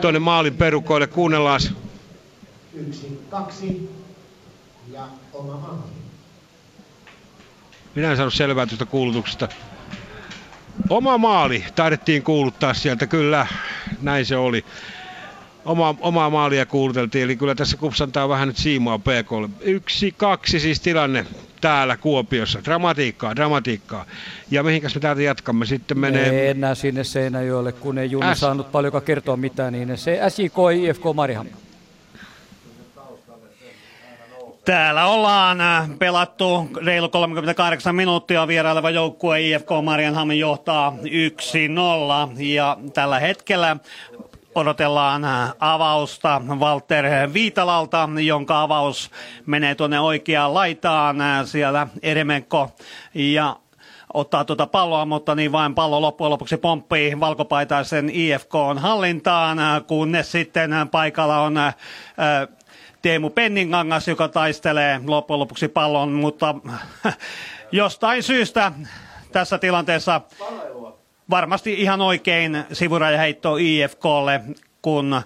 [0.00, 1.06] tuonne maalin perukoille.
[1.06, 1.60] Kuunnellaan.
[2.74, 3.90] Yksi, kaksi
[4.92, 5.02] ja
[5.32, 5.78] oma maali.
[7.94, 9.48] Minä en saanut selvää tuosta kuulutuksesta.
[10.88, 13.46] Oma maali taidettiin kuuluttaa sieltä, kyllä,
[14.02, 14.64] näin se oli
[15.70, 19.48] oma, omaa maalia kuuluteltiin, eli kyllä tässä kupsantaa vähän nyt siimoa PKlle.
[19.60, 21.26] Yksi, kaksi siis tilanne
[21.60, 22.64] täällä Kuopiossa.
[22.64, 24.04] Dramatiikkaa, dramatiikkaa.
[24.50, 25.66] Ja mihinkäs me täältä jatkamme?
[25.66, 26.40] Sitten menee...
[26.40, 28.40] Ei enää sinne Seinäjoelle, kun ei Juni S...
[28.40, 31.50] saanut paljon kertoa mitään, niin se SIK IFK Marihamn.
[34.64, 40.96] Täällä ollaan äh, pelattu reilu 38 minuuttia vieraileva joukkue IFK Marianhamin johtaa
[42.36, 43.76] 1-0 ja tällä hetkellä
[44.60, 49.10] odotellaan äh, avausta Walter Viitalalta, jonka avaus
[49.46, 51.20] menee tuonne oikeaan laitaan.
[51.20, 52.70] Äh, siellä Eremenko
[53.14, 53.56] ja
[54.14, 60.32] ottaa tuota palloa, mutta niin vain pallo loppujen lopuksi pomppii valkopaitaisen IFK hallintaan, äh, kunnes
[60.32, 61.54] sitten paikalla on
[63.02, 66.54] Teemu Penningangas, joka taistelee loppujen lopuksi pallon, mutta
[67.72, 68.72] jostain syystä
[69.32, 70.20] tässä tilanteessa
[71.30, 74.40] varmasti ihan oikein sivurajaheitto IFKlle,
[74.82, 75.22] kun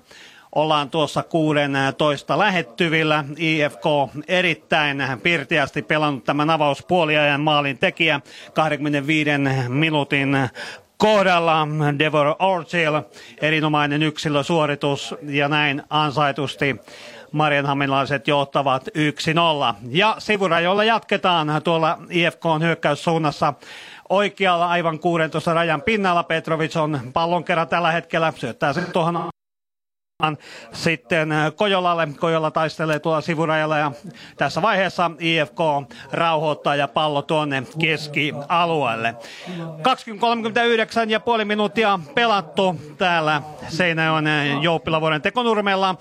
[0.54, 3.24] ollaan tuossa 16 lähettyvillä.
[3.38, 3.84] IFK
[4.28, 8.20] erittäin pirtiästi pelannut tämän avauspuoliajan maalin tekijä
[8.54, 9.30] 25
[9.68, 10.36] minuutin
[10.96, 13.02] kohdalla Devor Orchil,
[13.40, 16.76] erinomainen yksilösuoritus ja näin ansaitusti
[17.32, 18.90] Marianhaminlaiset johtavat 1-0.
[19.90, 23.54] Ja sivurajoilla jatketaan tuolla IFK hyökkäyssuunnassa
[24.08, 26.22] oikealla aivan 16 rajan pinnalla.
[26.22, 29.28] Petrovic on pallon kerran tällä hetkellä, syöttää sen tuohon
[30.72, 32.08] sitten Kojolalle.
[32.20, 33.92] Kojola taistelee tuolla sivurajalla ja
[34.36, 35.58] tässä vaiheessa IFK
[36.12, 39.14] rauhoittaa ja pallo tuonne keskialueelle.
[41.06, 44.26] 20-39 ja puoli minuuttia pelattu täällä Seinäjoen
[44.62, 45.94] Jouppilavuoren tekonurmella.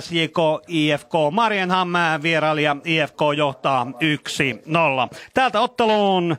[0.00, 0.38] SJK
[0.68, 1.88] IFK Marienham
[2.22, 3.86] vierailija IFK johtaa
[5.10, 5.16] 1-0.
[5.34, 6.36] Täältä otteluun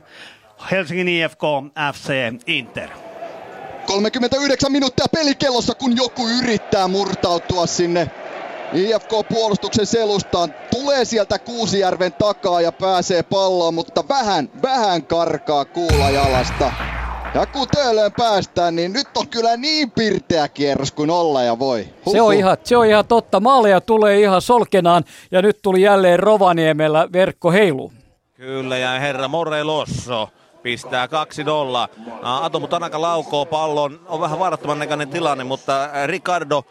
[0.70, 1.42] Helsingin IFK
[1.94, 2.12] FC
[2.46, 2.88] Inter.
[3.86, 8.10] 39 minuuttia pelikellossa, kun joku yrittää murtautua sinne
[8.72, 10.54] IFK-puolustuksen selustaan.
[10.70, 16.72] Tulee sieltä Kuusijärven takaa ja pääsee palloon, mutta vähän, vähän karkaa kuulla jalasta.
[17.34, 21.88] Ja kun töölöön päästään, niin nyt on kyllä niin pirteä kierros kuin olla ja voi.
[22.06, 22.16] Huhu.
[22.16, 23.40] Se on, ihan, se on ihan totta.
[23.40, 27.92] Maaleja tulee ihan solkenaan ja nyt tuli jälleen Rovaniemellä verkko heilu.
[28.34, 30.28] Kyllä ja herra Morelosso
[30.62, 31.10] pistää 2-0.
[32.22, 34.00] Atomu Tanaka laukoo pallon.
[34.06, 36.64] On vähän vaarattoman näköinen tilanne, mutta Ricardo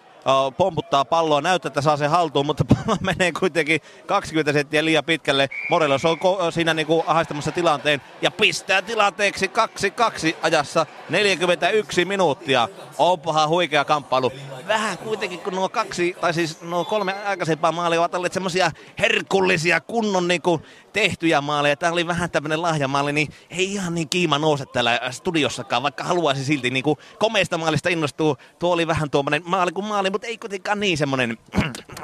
[0.58, 5.50] pomputtaa palloa, näyttää, että saa sen haltuun, mutta pallo menee kuitenkin 20 senttiä liian pitkälle.
[5.70, 6.18] Morelos on
[6.52, 12.68] siinä niinku ahaistamassa tilanteen ja pistää tilanteeksi 2-2 ajassa 41 minuuttia.
[12.98, 14.32] Onpahan huikea kamppailu.
[14.68, 19.82] Vähän kuitenkin, kun nuo kaksi, tai siis nuo kolme aikaisempaa maalia ovat olleet semmosia herkullisia
[19.82, 20.62] kunnon niinku
[20.94, 21.76] tehtyjä maaleja.
[21.76, 26.46] Tämä oli vähän tämmöinen lahjamaali, niin ei ihan niin kiima nouse täällä studiossakaan, vaikka haluaisi
[26.46, 28.36] silti niin kuin komeista maalista innostua.
[28.60, 31.38] Tuo oli vähän tuommoinen maali kuin maali, mutta ei kuitenkaan niin semmoinen,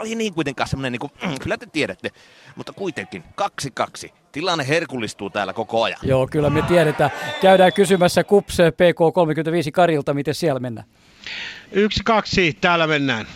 [0.03, 1.11] ei niin kuitenkaan semmoinen, niin kuin,
[1.43, 2.09] kyllä te tiedätte.
[2.55, 4.13] Mutta kuitenkin, kaksi kaksi.
[4.31, 5.99] Tilanne herkullistuu täällä koko ajan.
[6.03, 7.11] Joo, kyllä me tiedetään.
[7.41, 10.87] Käydään kysymässä KUPS PK35 Karilta, miten siellä mennään.
[11.71, 13.27] Yksi, kaksi, täällä mennään.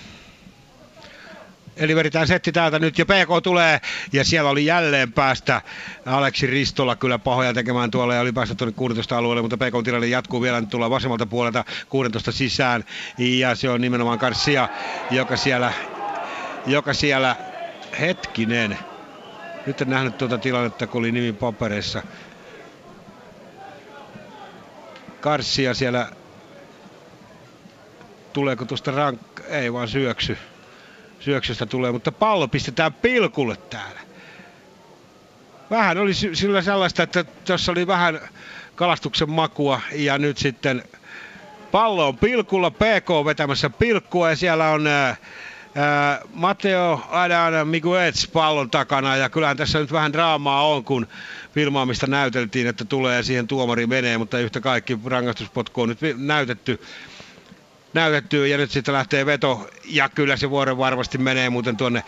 [1.79, 3.81] Eli vedetään setti täältä nyt ja PK tulee
[4.13, 5.61] ja siellä oli jälleen päästä
[6.05, 10.07] Aleksi Ristola kyllä pahoja tekemään tuolla ja oli päästä tuonne 16 alueelle, mutta PK tilanne
[10.07, 12.85] jatkuu vielä nyt tulla vasemmalta puolelta 16 sisään
[13.17, 14.69] ja se on nimenomaan Garcia,
[15.11, 15.73] joka siellä,
[16.65, 17.35] joka siellä
[17.99, 18.77] hetkinen.
[19.65, 22.03] Nyt en nähnyt tuota tilannetta, kun oli nimi papereissa.
[25.21, 26.09] Garcia siellä
[28.33, 29.21] tuleeko tuosta rank...
[29.47, 30.37] Ei vaan syöksy
[31.19, 33.99] syöksystä tulee, mutta pallo pistetään pilkulle täällä.
[35.69, 38.19] Vähän oli sillä sellaista, että tuossa oli vähän
[38.75, 40.83] kalastuksen makua ja nyt sitten
[41.71, 45.15] pallo on pilkulla, PK vetämässä pilkkua ja siellä on ää,
[45.75, 51.07] ää, Mateo Adan Miguets pallon takana ja kyllähän tässä nyt vähän draamaa on, kun
[51.53, 56.81] filmaamista näyteltiin, että tulee siihen tuomari menee, mutta yhtä kaikki rangaistuspotku on nyt näytetty
[57.93, 62.03] näytetty ja nyt sitten lähtee veto ja kyllä se vuoren varmasti menee muuten tuonne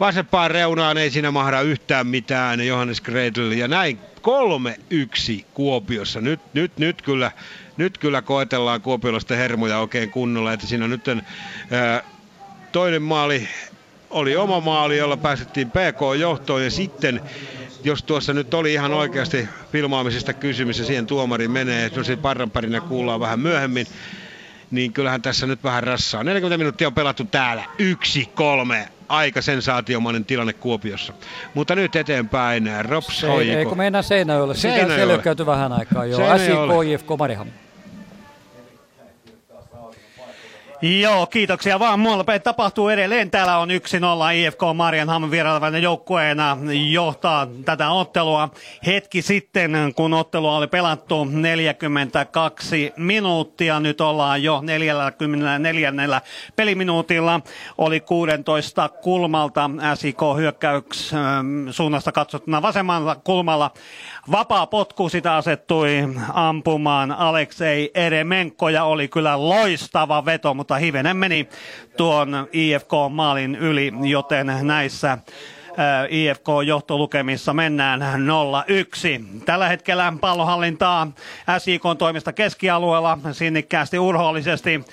[0.00, 3.50] vasempaan reunaan, ei siinä mahda yhtään mitään, Johannes Gretel.
[3.50, 3.98] Ja näin
[5.40, 6.20] 3-1 Kuopiossa.
[6.20, 7.30] Nyt, nyt, nyt, kyllä,
[7.76, 12.02] nyt kyllä koetellaan kuopiolaisten hermoja oikein kunnolla, että siinä nyt ää,
[12.72, 13.48] toinen maali
[14.10, 17.20] oli oma maali, jolla päästettiin PK-johtoon ja sitten
[17.84, 22.80] jos tuossa nyt oli ihan oikeasti filmaamisesta kysymys ja siihen tuomari menee, no se parranparina
[22.80, 23.86] kuullaan vähän myöhemmin,
[24.70, 26.24] niin kyllähän tässä nyt vähän rassaa.
[26.24, 27.64] 40 minuuttia on pelattu täällä.
[27.78, 28.88] Yksi, kolme.
[29.08, 31.12] Aika sensaatiomainen tilanne Kuopiossa.
[31.54, 32.70] Mutta nyt eteenpäin.
[32.88, 33.52] Rops Se, Hoiko.
[33.52, 34.54] Eikö mennä Seinäjoelle?
[34.54, 34.86] Siitä
[35.40, 36.16] on vähän aikaa jo.
[36.16, 37.48] SIK, IFK, Mariham.
[40.84, 42.00] Joo, kiitoksia vaan.
[42.00, 43.30] Muualla tapahtuu edelleen.
[43.30, 43.72] Täällä on 1-0
[44.34, 46.58] IFK Marianhamn vierailevan joukkueena
[46.90, 48.48] johtaa tätä ottelua.
[48.86, 55.92] Hetki sitten, kun ottelu oli pelattu 42 minuuttia, nyt ollaan jo 44.
[56.56, 57.40] peliminuutilla.
[57.78, 63.70] Oli 16 kulmalta SIK hyökkäyks ähm, suunnasta katsottuna vasemmalla kulmalla.
[64.30, 71.48] Vapaa potku sitä asettui ampumaan Aleksei Eremenko ja oli kyllä loistava veto, mutta hivenen meni
[71.96, 75.18] tuon IFK-maalin yli, joten näissä
[76.08, 79.44] IFK-johtolukemissa mennään 0-1.
[79.44, 81.12] Tällä hetkellä pallohallintaa
[81.58, 84.84] SIK toimesta keskialueella sinnikkäästi urhoollisesti.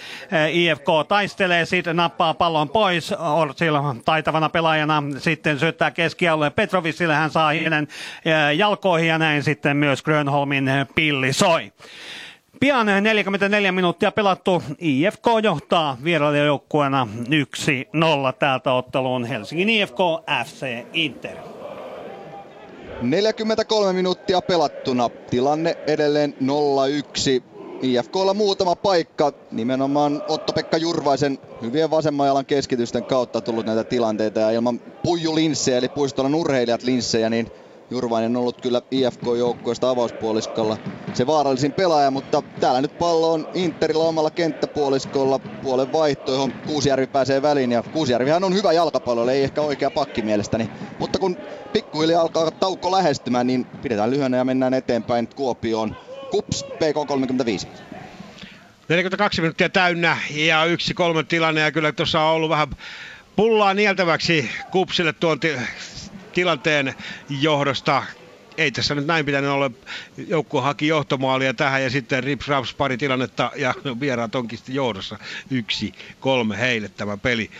[0.51, 3.11] IFK taistelee, sitten nappaa pallon pois.
[3.11, 3.75] Orsil
[4.05, 7.15] taitavana pelaajana sitten syöttää keskialueen Petrovicille.
[7.15, 7.87] Hän saa hienen
[8.55, 11.71] jalkoihin ja näin sitten myös Grönholmin pilli soi.
[12.61, 14.63] Pian 44 minuuttia pelattu.
[14.79, 17.07] IFK johtaa vierailijajoukkueena
[18.31, 19.97] 1-0 täältä otteluun Helsingin IFK
[20.45, 21.37] FC Inter.
[23.01, 25.09] 43 minuuttia pelattuna.
[25.09, 26.35] Tilanne edelleen
[27.39, 27.43] 0-1.
[27.81, 34.51] IFKlla muutama paikka, nimenomaan Otto-Pekka Jurvaisen hyvien vasemman jalan keskitysten kautta tullut näitä tilanteita ja
[34.51, 37.51] ilman Puiju Linssejä eli puistolan urheilijat Linssejä, niin
[37.91, 40.77] Jurvainen on ollut kyllä IFK-joukkueesta avauspuoliskolla
[41.13, 47.07] se vaarallisin pelaaja, mutta täällä nyt pallo on Interillä omalla kenttäpuoliskolla puolen vaihto, johon Kuusijärvi
[47.07, 47.71] pääsee väliin.
[47.71, 50.71] Ja Kuusijärvihän on hyvä jalkapallo, ei ehkä oikea pakki mielestäni.
[50.97, 51.37] Mutta kun
[51.73, 55.95] pikkuhiljaa alkaa taukko lähestymään, niin pidetään lyhyenä ja mennään eteenpäin Kuopioon.
[56.29, 57.67] Kups PK35.
[58.89, 62.67] 42 minuuttia täynnä ja yksi kolme tilanne ja kyllä tuossa on ollut vähän
[63.35, 65.39] pullaa nieltäväksi Kupsille tuon
[66.33, 66.95] tilanteen
[67.29, 68.03] johdosta.
[68.57, 69.71] Ei tässä nyt näin pitänyt olla.
[70.27, 75.19] Joukkue haki johtomaalia tähän ja sitten Rips Raps pari tilannetta ja vieraat onkin sitten johdossa.
[75.51, 77.51] Yksi, kolme heille tämä peli.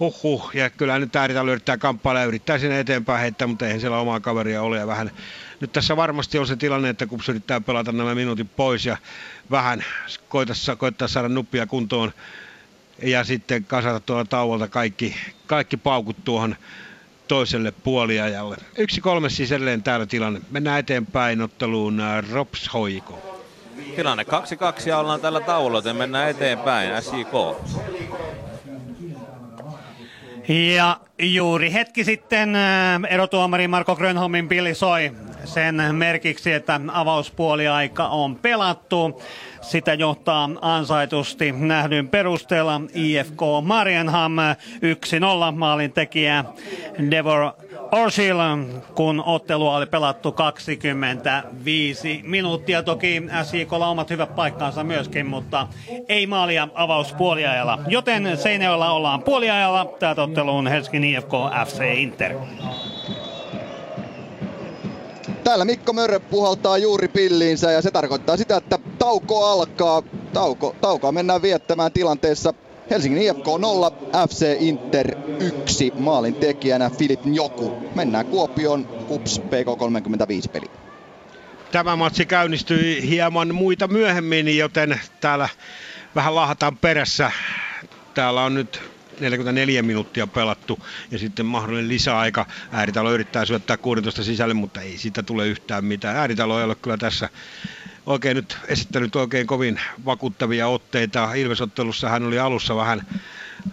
[0.00, 3.98] Huhhuh, ja kyllä nyt Ääritalo yrittää kamppailla ja yrittää sinne eteenpäin heittää, mutta eihän siellä
[3.98, 5.10] omaa kaveria ole ja vähän
[5.60, 8.96] nyt tässä varmasti on se tilanne, että kun yrittää pelata nämä minuutit pois ja
[9.50, 9.84] vähän
[10.28, 12.12] koittaa, koittaa saada nuppia kuntoon
[13.02, 15.16] ja sitten kasata tuolla tauolta kaikki,
[15.46, 16.56] kaikki paukut tuohon
[17.28, 18.56] toiselle puoliajalle.
[18.78, 20.40] Yksi kolme siis edelleen täällä tilanne.
[20.50, 23.42] Mennään eteenpäin otteluun äh, Rops Hoiko.
[23.96, 24.22] Tilanne
[24.84, 27.02] 2-2 ja ollaan tällä taululla, joten mennään eteenpäin.
[27.02, 27.32] SIK.
[30.48, 35.12] Ja juuri hetki sitten äh, erotuomari Marko Grönholmin pilli soi
[35.44, 39.22] sen merkiksi, että avauspuoliaika on pelattu.
[39.60, 44.36] Sitä johtaa ansaitusti nähdyn perusteella IFK Marienham
[45.52, 46.44] 1-0 maalin tekijä
[47.10, 47.52] Devor
[47.92, 48.36] Orsil,
[48.94, 52.82] kun ottelua oli pelattu 25 minuuttia.
[52.82, 55.66] Toki SIKlla omat hyvät paikkaansa myöskin, mutta
[56.08, 57.78] ei maalia avauspuoliajalla.
[57.88, 59.94] Joten Seinäjoella ollaan puoliajalla.
[59.98, 61.32] Täältä otteluun Helsingin IFK
[61.66, 62.34] FC Inter.
[65.48, 70.02] Täällä Mikko Mörrö puhaltaa juuri pilliinsä ja se tarkoittaa sitä, että tauko alkaa.
[70.32, 72.54] Tauko, taukoa mennään viettämään tilanteessa
[72.90, 73.92] Helsingin IFK 0,
[74.28, 77.76] FC Inter 1, maalin tekijänä Filip Njoku.
[77.94, 80.70] Mennään Kuopioon, KUPS PK35 peli.
[81.72, 85.48] Tämä matsi käynnistyi hieman muita myöhemmin, joten täällä
[86.14, 87.30] vähän lahataan perässä.
[88.14, 88.80] Täällä on nyt
[89.20, 90.78] 44 minuuttia pelattu
[91.10, 92.46] ja sitten mahdollinen lisäaika.
[92.72, 96.16] Ääritalo yrittää syöttää 16 sisälle, mutta ei siitä tule yhtään mitään.
[96.16, 97.28] Ääritalo ei ole kyllä tässä
[98.06, 101.34] oikein nyt esittänyt oikein kovin vakuuttavia otteita.
[101.34, 103.06] Ilvesottelussa hän oli alussa vähän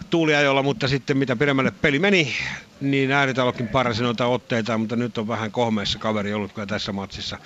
[0.10, 2.34] tuuliajolla, mutta sitten mitä pidemmälle peli meni,
[2.82, 7.38] niin ääritalokin parasi noita otteita, mutta nyt on vähän kohmeessa kaveri ollut kyllä tässä matsissa.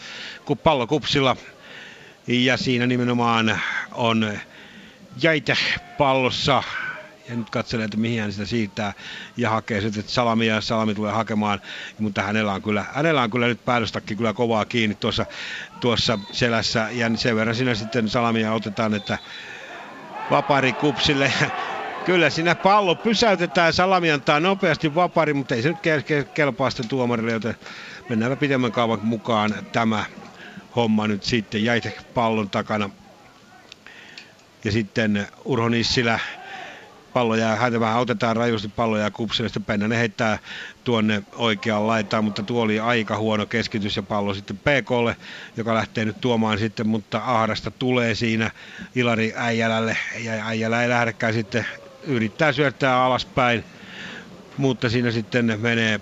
[0.45, 1.35] Kun pallo kupsilla
[2.27, 3.61] ja siinä nimenomaan
[3.91, 4.37] on
[5.21, 5.55] jäitä
[5.97, 6.63] pallossa
[7.29, 8.93] ja nyt katselee, että mihin hän sitä siirtää
[9.37, 11.61] ja hakee sitten salamia ja salami tulee hakemaan,
[11.99, 15.25] mutta hänellä on kyllä, hänellä on kyllä nyt päällystakki kyllä kovaa kiinni tuossa,
[15.79, 19.17] tuossa selässä ja sen verran siinä sitten salamia otetaan, että
[20.31, 21.33] vapari kupsille
[22.05, 25.79] Kyllä siinä pallo pysäytetään, Salami antaa nopeasti vapari, mutta ei se nyt
[26.33, 27.55] kelpaa sitten tuomarille, joten
[28.09, 30.05] mennäänpä pidemmän kaavan mukaan tämä
[30.75, 31.63] homma nyt sitten.
[31.63, 32.89] Jäite pallon takana.
[34.63, 36.19] Ja sitten Urho Nissilä
[37.19, 40.39] pallo jää, häntä vähän otetaan rajusti palloja ja kupsille, sitten Pennanen heittää
[40.83, 45.15] tuonne oikeaan laitaan, mutta tuo oli aika huono keskitys ja pallo sitten PKlle,
[45.57, 48.51] joka lähtee nyt tuomaan sitten, mutta Ahdasta tulee siinä
[48.95, 51.65] Ilari Äijälälle ja Äijälä ei lähdekään sitten
[52.03, 53.63] yrittää syöttää alaspäin,
[54.57, 56.01] mutta siinä sitten menee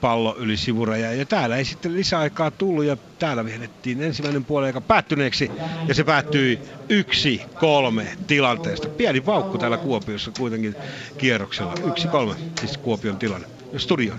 [0.00, 1.12] pallo yli sivuraja.
[1.12, 5.50] Ja täällä ei sitten lisäaikaa tullut ja täällä viehdettiin ensimmäinen puoli aika päättyneeksi
[5.88, 8.88] ja se päättyi yksi kolme tilanteesta.
[8.88, 10.74] Pieni vaukku täällä Kuopiossa kuitenkin
[11.18, 11.74] kierroksella.
[11.86, 13.48] Yksi kolme siis Kuopion tilanne.
[13.76, 14.14] Studio.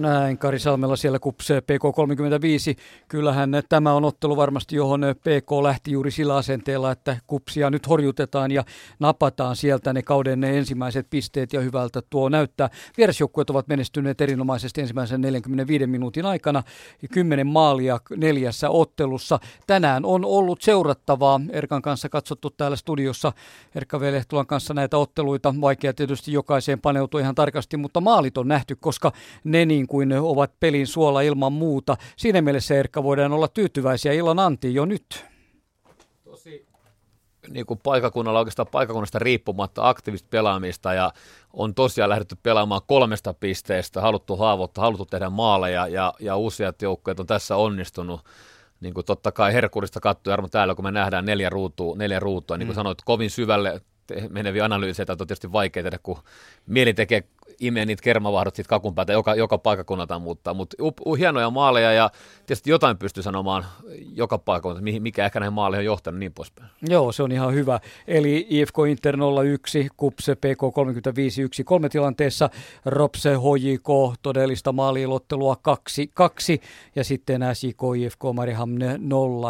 [0.00, 2.80] Näin, Kari Salmella siellä kupsee PK35.
[3.08, 8.50] Kyllähän tämä on ottelu varmasti, johon PK lähti juuri sillä asenteella, että kupsia nyt horjutetaan
[8.50, 8.64] ja
[8.98, 12.70] napataan sieltä ne kauden ne ensimmäiset pisteet ja hyvältä tuo näyttää.
[12.98, 16.62] Vierasjoukkueet ovat menestyneet erinomaisesti ensimmäisen 45 minuutin aikana.
[17.12, 19.38] Kymmenen maalia neljässä ottelussa.
[19.66, 21.40] Tänään on ollut seurattavaa.
[21.50, 23.32] Erkan kanssa katsottu täällä studiossa
[23.74, 25.54] Erkka Velehtulan kanssa näitä otteluita.
[25.60, 29.12] Vaikea tietysti jokaiseen paneutua ihan tarkasti, mutta maalit on nähty, koska
[29.44, 31.96] ne niin kuin ovat pelin suola ilman muuta.
[32.16, 35.24] Siinä mielessä Erkka voidaan olla tyytyväisiä illan antiin jo nyt.
[36.24, 36.66] Tosi
[37.48, 41.12] niin kuin paikakunnalla oikeastaan paikakunnasta riippumatta aktiivista pelaamista ja
[41.52, 47.20] on tosiaan lähdetty pelaamaan kolmesta pisteestä, haluttu haavoittaa, haluttu tehdä maaleja ja, ja useat joukkueet
[47.20, 48.20] on tässä onnistunut.
[48.80, 52.56] Niin kuin totta kai herkurista katsoi Jarmo täällä, kun me nähdään neljä ruutua, neljä ruutua
[52.56, 52.80] niin kuin mm.
[52.80, 53.80] sanoit, kovin syvälle
[54.28, 56.18] meneviä analyyseitä on tietysti vaikea tehdä, kun
[56.66, 57.24] mieli tekee
[57.60, 60.76] imee niitä kermavahdot siitä kakun päältä joka, joka paikakunnalta muuttaa, mutta
[61.18, 62.10] hienoja maaleja ja
[62.46, 63.64] tietysti jotain pystyy sanomaan
[64.14, 66.70] joka paikakunnalta, mikä ehkä näihin maaleihin on johtanut niin poispäin.
[66.88, 67.80] Joo, se on ihan hyvä.
[68.08, 72.50] Eli IFK Inter 01, Kupse PK 35 1 kolme tilanteessa,
[72.84, 76.60] Ropse HJK todellista maaliilottelua 2 2
[76.96, 78.70] ja sitten SIK IFK Mariham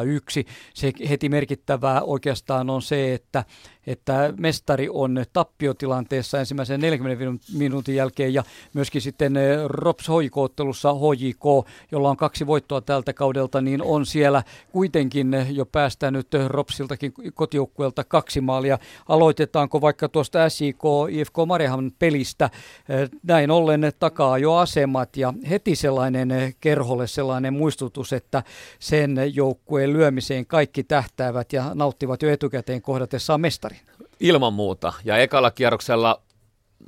[0.06, 0.46] 01.
[0.74, 3.44] Se heti merkittävää oikeastaan on se, että
[3.90, 8.42] että mestari on tappiotilanteessa ensimmäisen 40 minuutin jälkeen ja
[8.74, 14.42] myöskin sitten eh, Rops HJK-ottelussa HJK, jolla on kaksi voittoa tältä kaudelta, niin on siellä
[14.72, 18.78] kuitenkin jo päästänyt Ropsiltakin kotijoukkueelta kaksi maalia.
[19.08, 22.50] Aloitetaanko vaikka tuosta SIK IFK Marehan pelistä?
[22.88, 28.42] Eh, näin ollen takaa jo asemat ja heti sellainen eh, kerholle sellainen muistutus, että
[28.78, 33.79] sen joukkueen lyömiseen kaikki tähtäävät ja nauttivat jo etukäteen kohdatessaan mestari.
[34.20, 34.92] Ilman muuta.
[35.04, 36.22] Ja ekalla kierroksella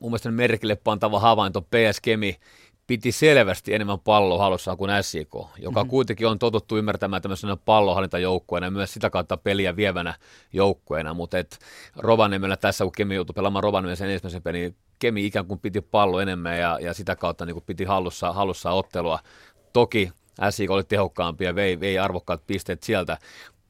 [0.00, 2.36] mun mielestä merkille pantava havainto PS Kemi
[2.86, 5.90] piti selvästi enemmän palloa halussaan kuin SIK, joka mm-hmm.
[5.90, 10.14] kuitenkin on totuttu ymmärtämään tämmöisenä pallohallintajoukkueena ja myös sitä kautta peliä vievänä
[10.52, 11.58] joukkueena, mutta et
[11.96, 15.80] Rovaniemellä tässä, kun Kemi joutui pelaamaan Rovaniemellä sen ensimmäisen pelin, niin Kemi ikään kuin piti
[15.80, 19.18] pallo enemmän ja, ja sitä kautta niin kuin piti hallussa, hallussa ottelua.
[19.72, 20.12] Toki
[20.50, 23.18] SIK oli tehokkaampi ja vei, vei arvokkaat pisteet sieltä,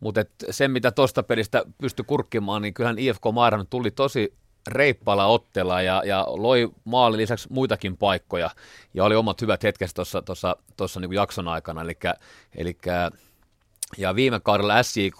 [0.03, 4.35] mutta se, mitä tuosta pelistä pystyi kurkkimaan, niin kyllähän IFK Maaran tuli tosi
[4.67, 8.51] reippaalla ottella ja, ja loi maali lisäksi muitakin paikkoja
[8.95, 11.83] ja oli omat hyvät hetket tuossa, tuossa, tuossa niin jakson aikana.
[11.83, 12.15] Elikkä,
[12.57, 13.11] elikkä,
[13.99, 15.17] ja viime kaudella SIK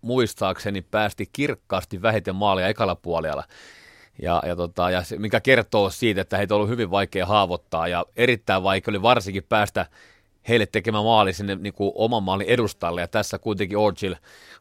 [0.00, 3.44] muistaakseni päästi kirkkaasti vähiten maalia ekalla puolella.
[4.22, 7.88] Ja, ja, tota, ja se, mikä kertoo siitä, että heitä on ollut hyvin vaikea haavoittaa
[7.88, 9.86] ja erittäin vaikea oli varsinkin päästä
[10.48, 14.14] heille tekemä maali sinne niin kuin oman maalin edustalle, ja tässä kuitenkin Orgil,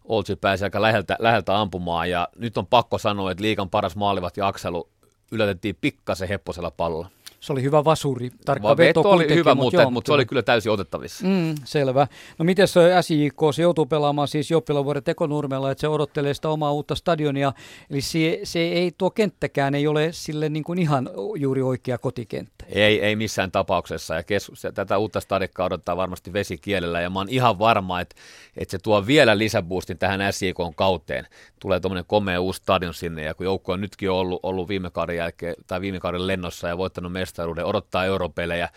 [0.05, 4.37] Orgil pääsi aika läheltä, läheltä ampumaan, ja nyt on pakko sanoa, että liikan paras maalivat
[4.37, 4.89] ja Akselu
[5.31, 7.09] yllätettiin pikkasen hepposella pallolla.
[7.39, 10.13] Se oli hyvä vasuri, tarkka Vaan veto, veto oli hyvä, mutta, mutta, joo, mutta se
[10.13, 11.25] oli kyllä täysin otettavissa.
[11.27, 12.07] Mm, selvä.
[12.37, 16.71] No miten se SJK, se joutuu pelaamaan siis Joppilavuoden tekonurmella, että se odottelee sitä omaa
[16.71, 17.53] uutta stadionia,
[17.89, 22.65] eli se, se ei, tuo kenttäkään ei ole sille niin kuin ihan juuri oikea kotikenttä.
[22.69, 27.29] Ei, ei missään tapauksessa, ja keskus, tätä uutta stadikkaa odottaa varmasti vesikielellä, ja mä oon
[27.29, 28.15] ihan varma, että,
[28.57, 31.27] että se tuo vielä lisäboostin tähän SJK kauteen.
[31.59, 35.15] Tulee tuommoinen komea uusi stadion sinne, ja kun joukko on nytkin ollut, ollut viime kauden
[35.15, 38.69] jälkeen, tai viime kauden lennossa ja voittanut mestaruuden, odottaa europelejä,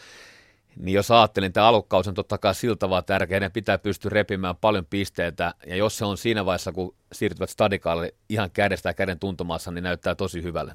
[0.76, 4.56] niin jos ajattelin, että alukkaus on totta kai siltä vaan tärkeä, ne pitää pystyä repimään
[4.56, 9.18] paljon pisteitä, ja jos se on siinä vaiheessa, kun siirtyvät stadikalle ihan kädestä ja käden
[9.18, 10.74] tuntumassa, niin näyttää tosi hyvälle.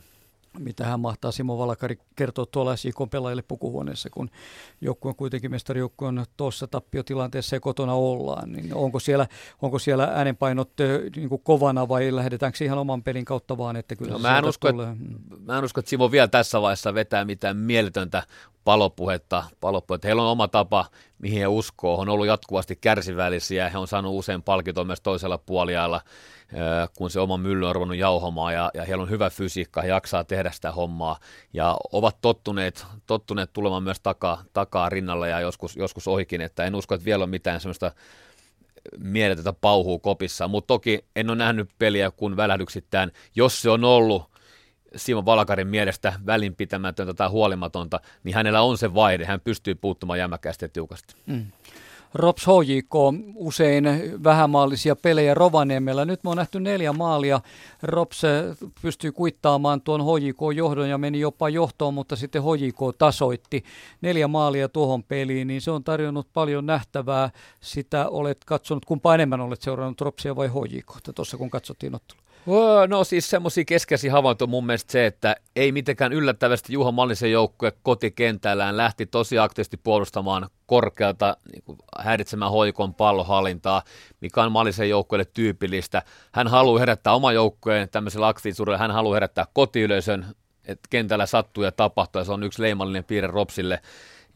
[0.59, 4.29] Mitä hän mahtaa Simo Valakari kertoa tuolla SJK pelaajille pukuhuoneessa, kun
[4.81, 9.27] joukkue on kuitenkin mestarijoukkue on tuossa tappiotilanteessa ja kotona ollaan, niin onko siellä,
[9.61, 10.71] onko siellä äänenpainot
[11.15, 14.45] niin kuin kovana vai lähdetäänkö ihan oman pelin kautta vaan, että kyllä no, mä, en
[14.45, 14.95] usko, että,
[15.45, 18.23] mä en usko, että Simo vielä tässä vaiheessa vetää mitään mieletöntä
[18.67, 20.07] palopuhetta, palopuhetta.
[20.07, 20.85] Heillä on oma tapa,
[21.19, 21.97] mihin he uskoo.
[21.97, 23.69] He on ollut jatkuvasti kärsivällisiä.
[23.69, 26.01] He on saanut usein palkintoa myös toisella puoliajalla,
[26.97, 28.53] kun se oma mylly on ruvennut jauhomaan.
[28.53, 31.19] Ja, ja heillä on hyvä fysiikka, he jaksaa tehdä sitä hommaa.
[31.53, 36.41] Ja ovat tottuneet, tottuneet tulemaan myös takaa, takaa rinnalla ja joskus, joskus ohikin.
[36.41, 37.91] Että en usko, että vielä on mitään sellaista
[38.97, 40.47] mieletöntä pauhuu kopissa.
[40.47, 43.11] Mutta toki en ole nähnyt peliä kuin välähdyksittäin.
[43.35, 44.31] Jos se on ollut
[44.95, 50.65] Simon Valakarin mielestä välinpitämätöntä tai huolimatonta, niin hänellä on se vaihde, hän pystyy puuttumaan jämäkästi
[50.65, 51.15] ja tiukasti.
[51.25, 51.45] Mm.
[52.13, 52.95] Rops HJK,
[53.35, 53.85] usein
[54.23, 56.05] vähämaallisia pelejä Rovaniemellä.
[56.05, 57.41] Nyt me on nähty neljä maalia.
[57.81, 58.21] Rops
[58.81, 63.63] pystyy kuittaamaan tuon HJK-johdon ja meni jopa johtoon, mutta sitten HJK tasoitti
[64.01, 67.29] neljä maalia tuohon peliin, niin se on tarjonnut paljon nähtävää.
[67.59, 72.26] Sitä olet katsonut, kumpa enemmän olet seurannut Ropsia vai HJK tuossa kun katsottiin ottelua?
[72.87, 77.73] No siis semmoisia keskeisiä havaintoja mun mielestä se, että ei mitenkään yllättävästi Juha Mallisen joukkue
[77.83, 83.83] kotikentällään lähti tosi aktiivisesti puolustamaan korkealta niin kuin häiritsemään hoikon pallohallintaa,
[84.21, 86.01] mikä on Mallisen joukkueelle tyypillistä.
[86.31, 90.25] Hän haluaa herättää oma joukkueen tämmöisellä aktiivisuudella, hän haluaa herättää kotiyleisön,
[90.65, 93.79] että kentällä sattuu ja tapahtuu, ja se on yksi leimallinen piirre Ropsille.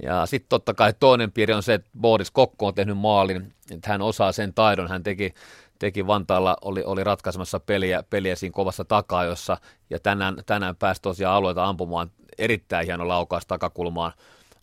[0.03, 3.89] Ja sitten totta kai toinen piirre on se, että Boris Kokko on tehnyt maalin, että
[3.89, 5.33] hän osaa sen taidon, hän teki
[5.81, 9.57] teki Vantaalla, oli, oli ratkaisemassa peliä, peliä siinä kovassa takajossa,
[9.89, 14.13] ja tänään, tänään pääsi tosiaan alueelta ampumaan erittäin hieno laukaus takakulmaan,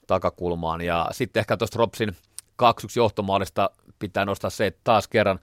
[0.06, 0.80] takakulmaan.
[0.80, 2.16] ja sitten ehkä tuosta Ropsin
[2.62, 2.66] 2-1
[2.96, 5.40] johtomaalista pitää nostaa se, että taas kerran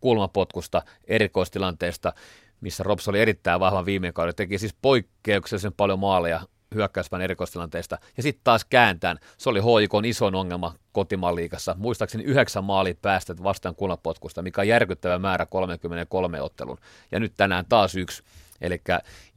[0.00, 2.12] kulmapotkusta erikoistilanteesta,
[2.60, 6.40] missä Rops oli erittäin vahva viime kaudella, teki siis poikkeuksellisen paljon maaleja
[6.74, 7.98] hyökkäyspään erikoistilanteesta.
[8.16, 9.18] Ja sitten taas kääntään.
[9.38, 11.76] Se oli HIK isoin ongelma kotimaan liigassa.
[11.78, 16.78] Muistaakseni yhdeksän maali päästet vastaan kulmapotkusta, mikä on järkyttävä määrä 33 ottelun.
[17.12, 18.22] Ja nyt tänään taas yksi.
[18.60, 18.80] Eli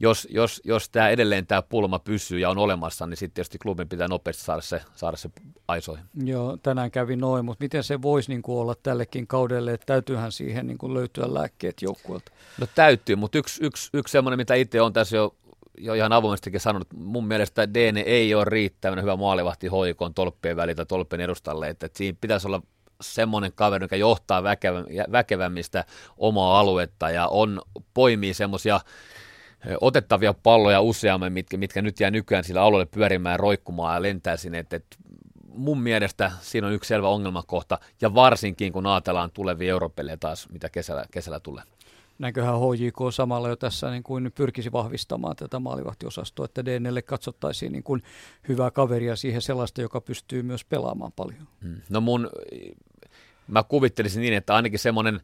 [0.00, 3.88] jos, jos, jos tämä edelleen tämä pulma pysyy ja on olemassa, niin sitten tietysti klubin
[3.88, 5.30] pitää nopeasti saada se, saada se
[5.68, 6.04] aisoihin.
[6.24, 10.32] Joo, tänään kävi noin, mutta miten se voisi niin kuin olla tällekin kaudelle, että täytyyhän
[10.32, 12.32] siihen niin kuin löytyä lääkkeet joukkueelta?
[12.60, 15.34] No täytyy, mutta yksi, yksi, yksi semmoinen, mitä itse on tässä jo
[15.78, 20.56] jo ihan avoimestikin sanonut, että mun mielestä Dene ei ole riittävän hyvä maalivahti hoikoon tolppien
[20.56, 22.62] välitä tolppien edustalle, että, että siinä pitäisi olla
[23.00, 25.84] semmoinen kaveri, joka johtaa väkevä, väkevämmistä
[26.16, 27.62] omaa aluetta ja on,
[27.94, 28.80] poimii semmoisia
[29.80, 34.58] otettavia palloja useammin, mitkä, mitkä nyt jää nykyään sillä alueelle pyörimään, roikkumaan ja lentää sinne,
[34.58, 34.96] että, että
[35.48, 40.68] mun mielestä siinä on yksi selvä ongelmakohta, ja varsinkin kun ajatellaan tulevia europelejä taas, mitä
[40.68, 41.64] kesällä, kesällä tulee
[42.18, 47.82] näköhän HJK samalla jo tässä niin kuin pyrkisi vahvistamaan tätä maalivahtiosastoa, että DNlle katsottaisiin niin
[47.82, 48.02] kuin
[48.48, 51.48] hyvää kaveria siihen sellaista, joka pystyy myös pelaamaan paljon.
[51.62, 51.80] Hmm.
[51.88, 52.30] No mun,
[53.48, 55.20] mä kuvittelisin niin, että ainakin semmoinen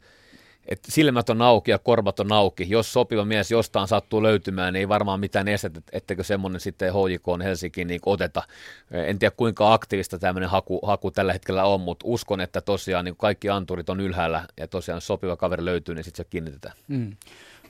[0.68, 2.66] että silmät on auki ja korvat on auki.
[2.68, 7.28] Jos sopiva mies jostain sattuu löytymään, niin ei varmaan mitään estettä, etteikö semmoinen sitten HJK
[7.28, 8.42] on Helsinkiin niin oteta.
[8.90, 13.16] En tiedä kuinka aktiivista tämmöinen haku, haku tällä hetkellä on, mutta uskon, että tosiaan niin
[13.16, 16.76] kaikki anturit on ylhäällä ja tosiaan sopiva kaveri löytyy, niin sitten se kiinnitetään.
[16.88, 17.16] Mm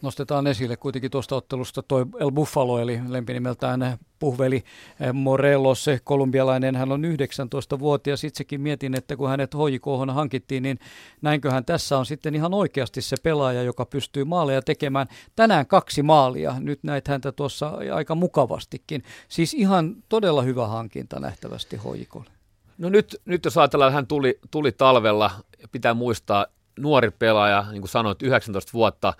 [0.03, 4.65] nostetaan esille kuitenkin tuosta ottelusta toi El Buffalo, eli lempinimeltään puhveli
[5.01, 8.25] eh, Morelos, se kolumbialainen, hän on 19-vuotias.
[8.25, 10.79] Itsekin mietin, että kun hänet HJK hankittiin, niin
[11.23, 15.07] näinköhän tässä on sitten ihan oikeasti se pelaaja, joka pystyy maaleja tekemään.
[15.37, 19.03] Tänään kaksi maalia, nyt näit häntä tuossa aika mukavastikin.
[19.29, 22.31] Siis ihan todella hyvä hankinta nähtävästi HJKlle.
[22.79, 25.31] No nyt, nyt jos ajatellaan, hän tuli, tuli talvella,
[25.73, 26.47] pitää muistaa,
[26.79, 29.15] nuori pelaaja, niin kuin sanoit, 19 vuotta,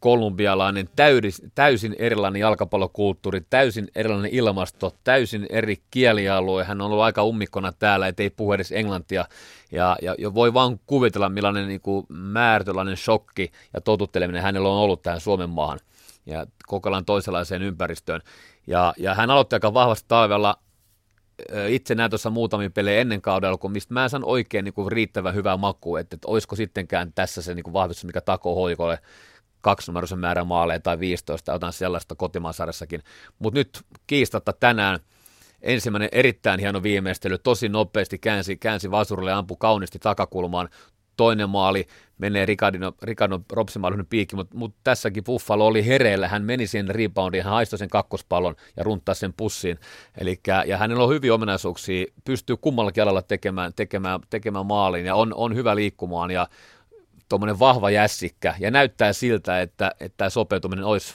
[0.00, 6.64] kolumbialainen, täydis, täysin erilainen jalkapallokulttuuri, täysin erilainen ilmasto, täysin eri kielialue.
[6.64, 9.24] Hän on ollut aika ummikkona täällä, ettei puhu edes englantia.
[9.72, 14.78] Ja, ja, ja voi vaan kuvitella, millainen niin kuin, määrätönlainen shokki ja totutteleminen hänellä on
[14.78, 15.80] ollut tähän Suomen maahan.
[16.26, 18.20] ja kokonaan toisenlaiseen ympäristöön.
[18.66, 20.58] Ja, ja hän aloitti aika vahvasti talvella
[21.68, 25.34] itse näin tuossa muutamia pelejä ennen kaudella, kun mistä mä en oikein niin kuin riittävän
[25.34, 28.98] hyvää makua, että, että olisiko sittenkään tässä se niin kuin vahvistus, mikä takoo hoikolle
[29.60, 33.02] kaksinumeroisen määrän maaleja tai 15, otan sellaista kotimaansarjassakin.
[33.38, 34.98] Mutta nyt kiistatta tänään
[35.62, 40.68] ensimmäinen erittäin hieno viimeistely, tosi nopeasti käänsi, käänsi vasurille ja ampui kauniisti takakulmaan.
[41.16, 41.86] Toinen maali
[42.18, 46.28] menee Ricardo, Ricardo Robsimaalinen piikki, mutta, mutta tässäkin Buffalo oli hereillä.
[46.28, 49.78] Hän meni siihen reboundiin, hän haistoi sen kakkospallon ja runtaa sen pussiin.
[50.18, 55.34] Elikkä, ja hänellä on hyviä ominaisuuksia, pystyy kummallakin alalla tekemään, tekemään, tekemään maalin ja on,
[55.34, 56.46] on hyvä liikkumaan ja
[57.28, 61.14] tuommoinen vahva jässikkä ja näyttää siltä, että, että tämä sopeutuminen olisi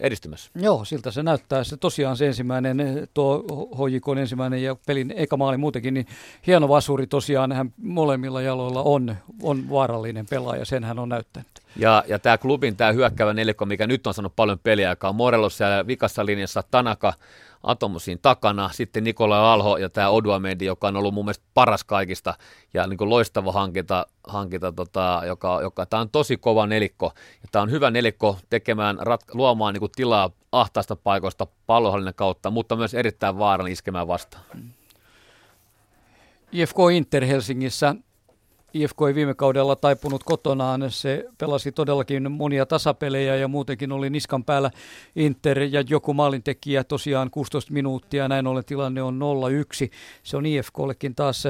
[0.00, 0.50] edistymässä.
[0.54, 1.64] Joo, siltä se näyttää.
[1.64, 2.78] Se tosiaan se ensimmäinen,
[3.14, 3.44] tuo
[3.76, 6.06] HJK ensimmäinen ja pelin eka maali muutenkin, niin
[6.46, 11.48] hieno vasuri tosiaan, hän molemmilla jaloilla on, on vaarallinen pelaaja, sen hän on näyttänyt.
[11.76, 15.14] Ja, ja tämä klubin tämä hyökkävä nelikko, mikä nyt on saanut paljon peliä, joka on
[15.14, 17.12] Morelos ja vikassa linjassa Tanaka,
[17.62, 22.34] Atomusin takana, sitten Nikola Alho ja tämä Oduamedi, joka on ollut mun mielestä paras kaikista.
[22.74, 27.12] Ja niin kuin loistava hankinta, hankinta tota, joka, joka tämä on tosi kova nelikko.
[27.42, 32.50] Ja tämä on hyvä nelikko tekemään, rat, luomaan niin kuin tilaa ahtaasta paikoista pallohallinnan kautta,
[32.50, 34.44] mutta myös erittäin vaaran iskemään vastaan.
[36.52, 37.94] IFK Inter Helsingissä
[38.74, 40.90] IFK ei viime kaudella taipunut kotonaan.
[40.90, 44.70] Se pelasi todellakin monia tasapelejä ja muutenkin oli niskan päällä
[45.16, 48.28] Inter ja joku maalintekijä tosiaan 16 minuuttia.
[48.28, 49.20] Näin ollen tilanne on
[49.88, 49.90] 0-1.
[50.22, 51.44] Se on IFKllekin taas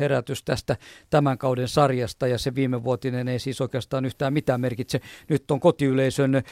[0.00, 0.76] herätys tästä
[1.10, 5.00] tämän kauden sarjasta ja se viime vuotinen ei siis oikeastaan yhtään mitään merkitse.
[5.28, 6.42] Nyt on kotiyleisön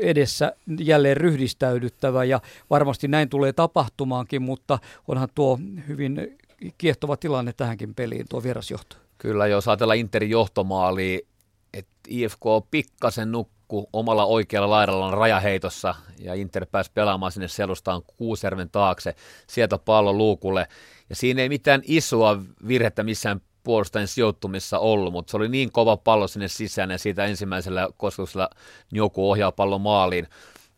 [0.00, 2.40] edessä jälleen ryhdistäydyttävä ja
[2.70, 4.78] varmasti näin tulee tapahtumaankin, mutta
[5.08, 5.58] onhan tuo
[5.88, 6.38] hyvin
[6.78, 9.03] kiehtova tilanne tähänkin peliin, tuo vierasjohto.
[9.24, 11.26] Kyllä, jos ajatellaan Interin johtomaali,
[11.74, 12.40] että IFK
[12.70, 19.14] pikkasen nukku omalla oikealla laidalla rajaheitossa ja Inter pääsi pelaamaan sinne selustaan Kuusjärven taakse,
[19.46, 20.66] sieltä pallon luukulle.
[21.10, 25.96] Ja siinä ei mitään isoa virhettä missään puolustajan sijoittumissa ollut, mutta se oli niin kova
[25.96, 28.50] pallo sinne sisään ja siitä ensimmäisellä kosketuksella
[28.92, 30.28] joku ohjaa pallon maaliin.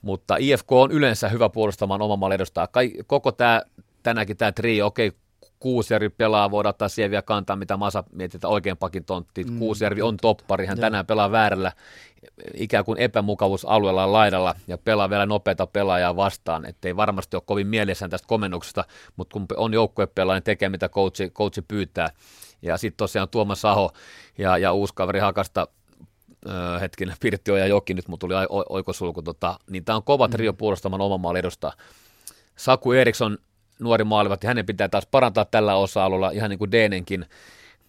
[0.02, 2.68] Mutta IFK on yleensä hyvä puolustamaan oman maalin edustaa.
[3.06, 3.62] Koko tämä,
[4.02, 5.20] tänäkin tämä trio, okei, okay,
[5.61, 9.45] Kuusjärvi pelaa, voidaan ottaa siihen vielä kantaa, mitä Masa mietitään oikein pakin tontti.
[9.45, 9.59] Mm.
[9.59, 10.81] Kuusjärvi on toppari, hän ja.
[10.81, 11.73] tänään pelaa väärällä
[12.55, 18.11] ikään kuin epämukavuusalueella laidalla ja pelaa vielä nopeata pelaajaa vastaan, ettei varmasti ole kovin mielessään
[18.11, 18.85] tästä komennuksesta,
[19.16, 22.11] mutta kun on joukkuepelaaja, niin tekee mitä coachi, coachi pyytää.
[22.62, 23.93] Ja sitten tosiaan Tuomas Saho
[24.39, 25.69] ja, ja uusi kaveri Hakasta
[26.49, 28.35] öö, hetkinen, Pirtti ja Joki, nyt mun tuli
[28.69, 30.57] oikosulku, tota, niin tämä on kova trio mm.
[30.57, 31.73] puolustamaan oman maan edustaa.
[32.57, 33.39] Saku Eriksson
[33.78, 37.27] nuori maalivat, ja hänen pitää taas parantaa tällä osa-alueella, ihan niin kuin Deenenkin,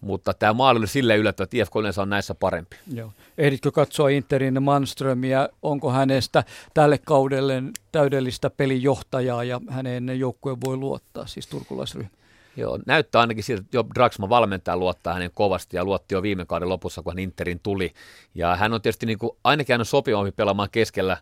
[0.00, 2.76] mutta tämä maali oli sille yllättävä, että IFK yleensä on näissä parempi.
[2.94, 3.12] Joo.
[3.38, 6.44] Ehditkö katsoa Interin Manströmiä, onko hänestä
[6.74, 7.62] tälle kaudelle
[7.92, 12.10] täydellistä pelijohtajaa ja hänen joukkueen voi luottaa, siis turkulaisryhmä?
[12.56, 16.44] Joo, näyttää ainakin siltä, että jo Draxma valmentaa luottaa hänen kovasti ja luotti jo viime
[16.44, 17.92] kauden lopussa, kun hän Interin tuli.
[18.34, 21.16] Ja hän on tietysti niin kuin, ainakin hän on sopivampi pelaamaan keskellä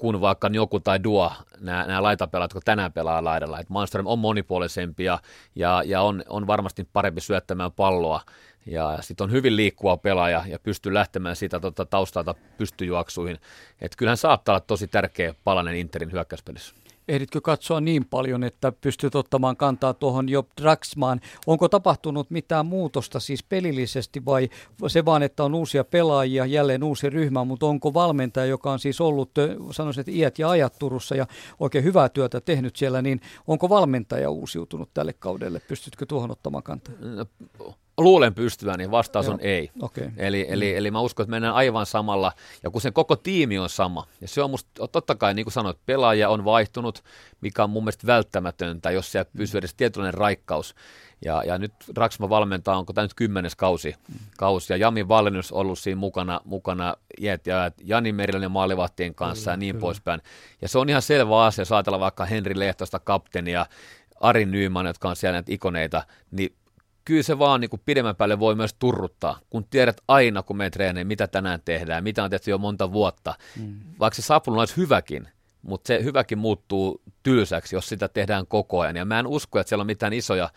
[0.00, 3.60] kuin vaikka joku tai Dua, nämä, nämä laitapelaat, jotka tänään pelaa laidalla.
[3.60, 5.18] Et Malmström on monipuolisempi ja,
[5.54, 8.20] ja, ja on, on varmasti parempi syöttämään palloa.
[8.66, 13.38] Ja sitten on hyvin liikkuva pelaaja ja pystyy lähtemään siitä tota, taustalta pystyjuoksuihin.
[13.80, 16.79] Että kyllähän saattaa olla tosi tärkeä palanen Interin hyökkäyspelissä
[17.10, 21.20] ehditkö katsoa niin paljon, että pystyt ottamaan kantaa tuohon jo Draxmaan?
[21.46, 24.48] Onko tapahtunut mitään muutosta siis pelillisesti vai
[24.86, 29.00] se vaan, että on uusia pelaajia, jälleen uusi ryhmä, mutta onko valmentaja, joka on siis
[29.00, 29.30] ollut,
[29.70, 31.26] sanoisin, että iät ja ajat Turussa ja
[31.60, 35.60] oikein hyvää työtä tehnyt siellä, niin onko valmentaja uusiutunut tälle kaudelle?
[35.68, 36.94] Pystytkö tuohon ottamaan kantaa?
[38.00, 39.34] Luulen pystyvän, niin vastaus Joo.
[39.34, 39.70] on ei.
[39.82, 40.10] Okay.
[40.16, 40.78] Eli, eli, mm.
[40.78, 42.32] eli mä uskon, että mennään aivan samalla,
[42.62, 45.52] ja kun sen koko tiimi on sama, ja se on musta, totta kai niin kuin
[45.52, 47.04] sanoit, pelaaja on vaihtunut,
[47.40, 50.74] mikä on mun mielestä välttämätöntä, jos siellä pysyy edes tietynlainen raikkaus.
[51.24, 54.14] Ja, ja nyt Raksma valmentaa, onko tämä nyt kymmenes kausi, mm.
[54.38, 59.52] kausi ja Jami on ollut siinä mukana, mukana iät ja Jani Meriläinen maalivahtien kanssa kyllä,
[59.52, 59.80] ja niin kyllä.
[59.80, 60.20] poispäin.
[60.62, 63.66] Ja se on ihan selvä asia, jos ajatellaan vaikka Henri Lehtosta kapteenia,
[64.20, 66.54] Ari Nyyman, jotka on siellä näitä ikoneita, niin
[67.10, 70.70] kyllä se vaan niin kuin pidemmän päälle voi myös turruttaa, kun tiedät aina, kun me
[70.70, 73.34] treeneen, mitä tänään tehdään, mitä on tehty jo monta vuotta.
[73.56, 73.80] Mm.
[74.00, 75.28] Vaikka se sapulun olisi hyväkin,
[75.62, 78.96] mutta se hyväkin muuttuu tylsäksi, jos sitä tehdään koko ajan.
[78.96, 80.50] Ja mä en usko, että siellä on mitään isoja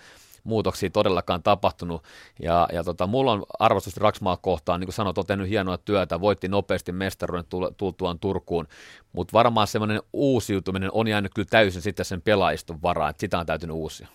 [0.43, 2.03] muutoksia todellakaan tapahtunut.
[2.39, 6.21] Ja, ja tota, mulla on arvostus Raksmaa kohtaan, niin kuin sanoit, on tehnyt hienoa työtä,
[6.21, 7.45] voitti nopeasti mestaruuden
[7.77, 8.67] tultuaan Turkuun,
[9.13, 13.45] mutta varmaan semmoinen uusiutuminen on jäänyt kyllä täysin sitten sen pelaajiston varaan, että sitä on
[13.45, 14.07] täytynyt uusia.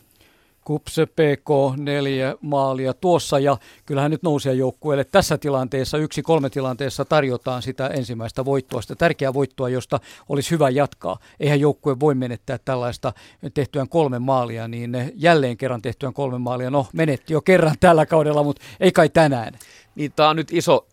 [0.68, 7.04] Kupse PK neljä maalia tuossa ja kyllähän nyt nousia joukkueelle tässä tilanteessa, yksi kolme tilanteessa
[7.04, 11.18] tarjotaan sitä ensimmäistä voittoa, sitä tärkeää voittoa, josta olisi hyvä jatkaa.
[11.40, 13.12] Eihän joukkue voi menettää tällaista
[13.54, 18.42] tehtyään kolme maalia, niin jälleen kerran tehtyään kolme maalia, no menetti jo kerran tällä kaudella,
[18.42, 19.54] mutta ei kai tänään.
[19.94, 20.86] Niin tämä on nyt iso,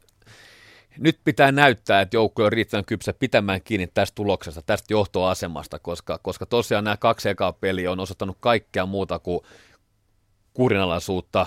[1.00, 6.20] nyt pitää näyttää, että joukkue on riittävän kypsä pitämään kiinni tästä tuloksesta, tästä johtoasemasta, koska,
[6.22, 9.40] koska tosiaan nämä kaksi ekaa peliä on osoittanut kaikkea muuta kuin
[10.54, 11.46] kurinalaisuutta,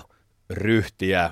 [0.51, 1.31] ryhtiä,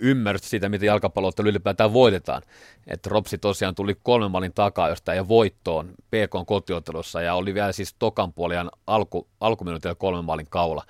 [0.00, 2.42] ymmärrystä siitä, miten jalkapalloottelu ylipäätään voitetaan.
[2.86, 7.72] Että Ropsi tosiaan tuli kolmen maalin takaa jostain ja voittoon PK kotiottelussa ja oli vielä
[7.72, 10.84] siis tokan puolian alku, alkuminuutilla kolmen maalin kaula.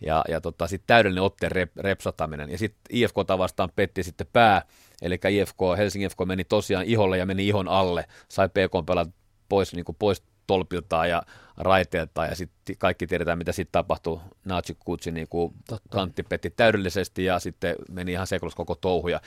[0.00, 2.50] Ja, ja tota, sitten täydellinen otteen rep, repsataminen.
[2.50, 4.62] Ja sitten IFK vastaan petti sitten pää,
[5.02, 9.10] eli IFK, Helsingin IFK meni tosiaan iholle ja meni ihon alle, sai PK pelata
[9.48, 11.22] pois, niin kuin pois tolpiltaan ja
[11.56, 14.20] raiteeltaan, ja sitten kaikki tiedetään, mitä sitten tapahtuu.
[14.44, 15.54] Nachi Kutsi niin kuin
[15.90, 19.08] kantti petti täydellisesti, ja sitten meni ihan sekoilussa koko touhu.
[19.08, 19.20] Ja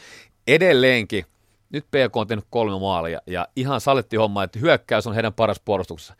[0.47, 1.25] edelleenkin,
[1.69, 5.61] nyt PK on tehnyt kolme maalia, ja ihan saletti homma, että hyökkäys on heidän paras
[5.65, 6.15] puolustuksessa.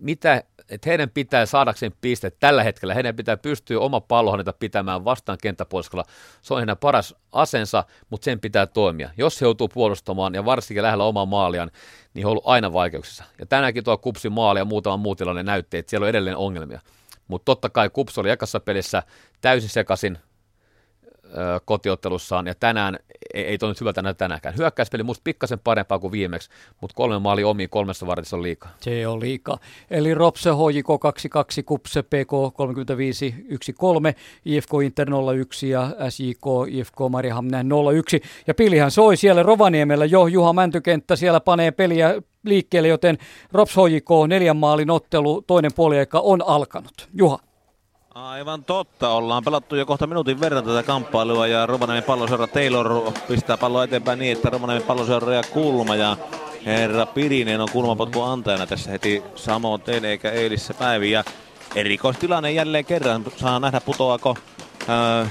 [0.00, 5.38] Mitä että heidän pitää saadakseen pisteet tällä hetkellä, heidän pitää pystyä oma pallohanneta pitämään vastaan
[5.42, 6.04] kenttäpuoliskolla.
[6.42, 9.10] Se on heidän paras asensa, mutta sen pitää toimia.
[9.16, 11.70] Jos he joutuu puolustamaan ja varsinkin lähellä omaa maaliaan,
[12.14, 13.24] niin he on ollut aina vaikeuksissa.
[13.38, 16.80] Ja tänäänkin tuo Kupsin maali ja muutama muu tilanne näytti, että siellä on edelleen ongelmia.
[17.28, 19.02] Mutta totta kai Kups oli ekassa pelissä
[19.40, 20.18] täysin sekaisin,
[21.64, 22.98] kotiottelussaan, ja tänään
[23.34, 24.56] ei, ei toiminut hyvältä näin tänäänkään.
[24.56, 26.50] Hyökkäyspeli musta pikkasen parempaa kuin viimeksi,
[26.80, 28.70] mutta kolme maali omiin kolmessa vartissa on liikaa.
[28.80, 29.58] Se on liikaa.
[29.90, 33.34] Eli Ropse HJK 22, Kupse PK 35
[33.78, 35.08] 13, IFK Inter
[35.40, 38.22] 01 ja SJK IFK Marihamnen 01.
[38.46, 43.18] Ja pilihän soi siellä Rovaniemellä jo, Juha Mäntykenttä siellä panee peliä liikkeelle, joten
[43.52, 47.08] Rops HJK neljän maalin ottelu, toinen puoliaika on alkanut.
[47.14, 47.49] Juha.
[48.20, 49.08] Aivan totta.
[49.08, 54.18] Ollaan pelattu jo kohta minuutin verran tätä kamppailua ja Rovaniemen palloseura Taylor pistää palloa eteenpäin
[54.18, 56.16] niin, että Rovaniemen palloseura ja kulma ja
[56.66, 61.18] herra Pirinen on kulmapotku antajana tässä heti samoin teille eikä eilissä päiviä.
[61.18, 61.24] Ja
[61.74, 63.24] erikoistilanne jälleen kerran.
[63.36, 64.36] Saa nähdä putoako
[64.88, 65.26] Ää,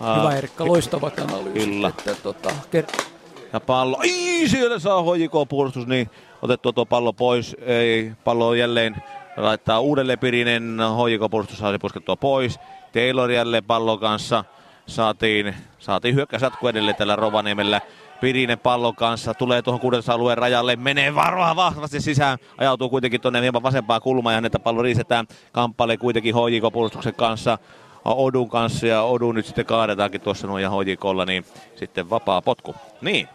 [0.00, 1.66] ää, Hyvä Erkka, loistava analyysi.
[1.66, 1.88] Kyllä.
[1.88, 3.04] Että, tota, ker-
[3.52, 6.10] ja pallo, ei siellä saa hoiko puolustus, niin
[6.42, 7.56] otettua tuo pallo pois.
[7.60, 8.96] Ei, pallo on jälleen
[9.36, 12.60] laittaa uudelleen Pirinen, hoikopuolustus saa puskettua pois.
[12.92, 14.44] Taylor jälleen pallon kanssa.
[14.86, 17.80] Saatiin, saatiin hyökkäys jatku edelleen tällä Rovaniemellä.
[18.20, 23.40] Pirinen pallon kanssa tulee tuohon kuudes alueen rajalle, menee varoa vahvasti sisään, ajautuu kuitenkin tuonne
[23.42, 25.26] hieman vasempaan kulmaan ja häneltä pallo riistetään.
[25.52, 27.58] Kamppailee kuitenkin HJK puolustuksen kanssa.
[28.04, 31.44] Odun kanssa ja Odu nyt sitten kaadetaankin tuossa noin ja HJKlla, niin
[31.74, 32.74] sitten vapaa potku.
[33.00, 33.28] Niin,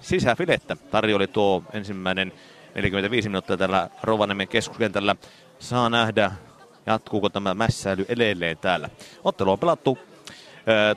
[0.00, 2.32] sisäfilettä tarjoli tuo ensimmäinen
[2.74, 5.16] 45 minuuttia tällä Rovaniemen keskuskentällä.
[5.58, 6.32] Saa nähdä,
[6.86, 8.90] jatkuuko tämä mässäily edelleen täällä.
[9.24, 9.98] Ottelu on pelattu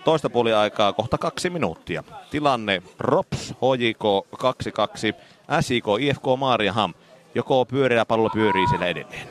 [0.03, 2.03] toista puoli aikaa kohta kaksi minuuttia.
[2.31, 4.03] Tilanne Rops, HJK
[4.35, 6.93] 2-2, SIK, IFK Maariaham.
[7.35, 9.27] Joko pyöreä pallo pyörii siellä edelleen?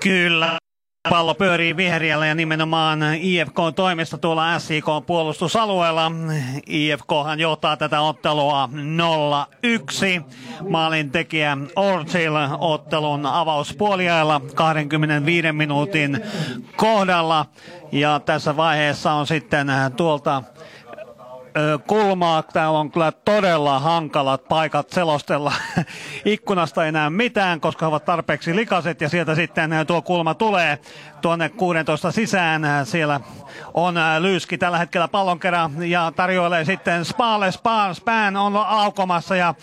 [0.00, 0.58] Kyllä.
[1.02, 6.12] Pallo pyörii viheriällä ja nimenomaan IFK-toimesta tuolla SIK-puolustusalueella.
[6.66, 8.68] IFKhan johtaa tätä ottelua
[10.20, 10.22] 0-1.
[10.68, 16.20] Maalin tekijä Ortil ottelun avauspuoliajalla 25 minuutin
[16.76, 17.46] kohdalla.
[17.92, 19.66] Ja tässä vaiheessa on sitten
[19.96, 20.42] tuolta
[21.86, 22.42] kulmaa.
[22.42, 25.52] Täällä on kyllä todella hankalat paikat selostella
[26.24, 30.78] ikkunasta enää mitään, koska ovat tarpeeksi likaset ja sieltä sitten tuo kulma tulee
[31.20, 32.62] tuonne 16 sisään.
[32.84, 33.20] Siellä
[33.74, 37.52] on Lyyski tällä hetkellä pallon kerran ja tarjoilee sitten Spaalle.
[37.52, 39.54] Spaan, Spään on laukomassa ja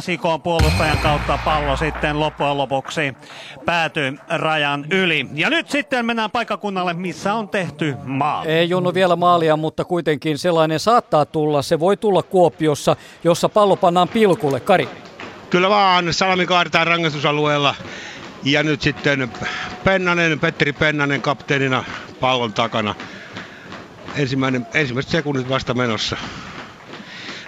[0.00, 3.14] SIK puolustajan kautta pallo sitten loppujen lopuksi
[3.64, 5.26] päätyy rajan yli.
[5.34, 8.48] Ja nyt sitten mennään paikakunnalle, missä on tehty maali.
[8.48, 11.62] Ei Junnu vielä maalia, mutta kuitenkin sellainen saattaa tulla.
[11.62, 14.60] Se voi tulla Kuopiossa, jossa pallo pannaan pilkulle.
[14.60, 14.88] Kari.
[15.50, 17.74] Kyllä vaan, Salmi kaadetaan rangaistusalueella.
[18.44, 19.32] Ja nyt sitten
[19.84, 21.84] Pennanen, Petteri Pennanen kapteenina
[22.20, 22.94] pallon takana.
[24.16, 26.16] Ensimmäinen, ensimmäiset sekunnit vasta menossa.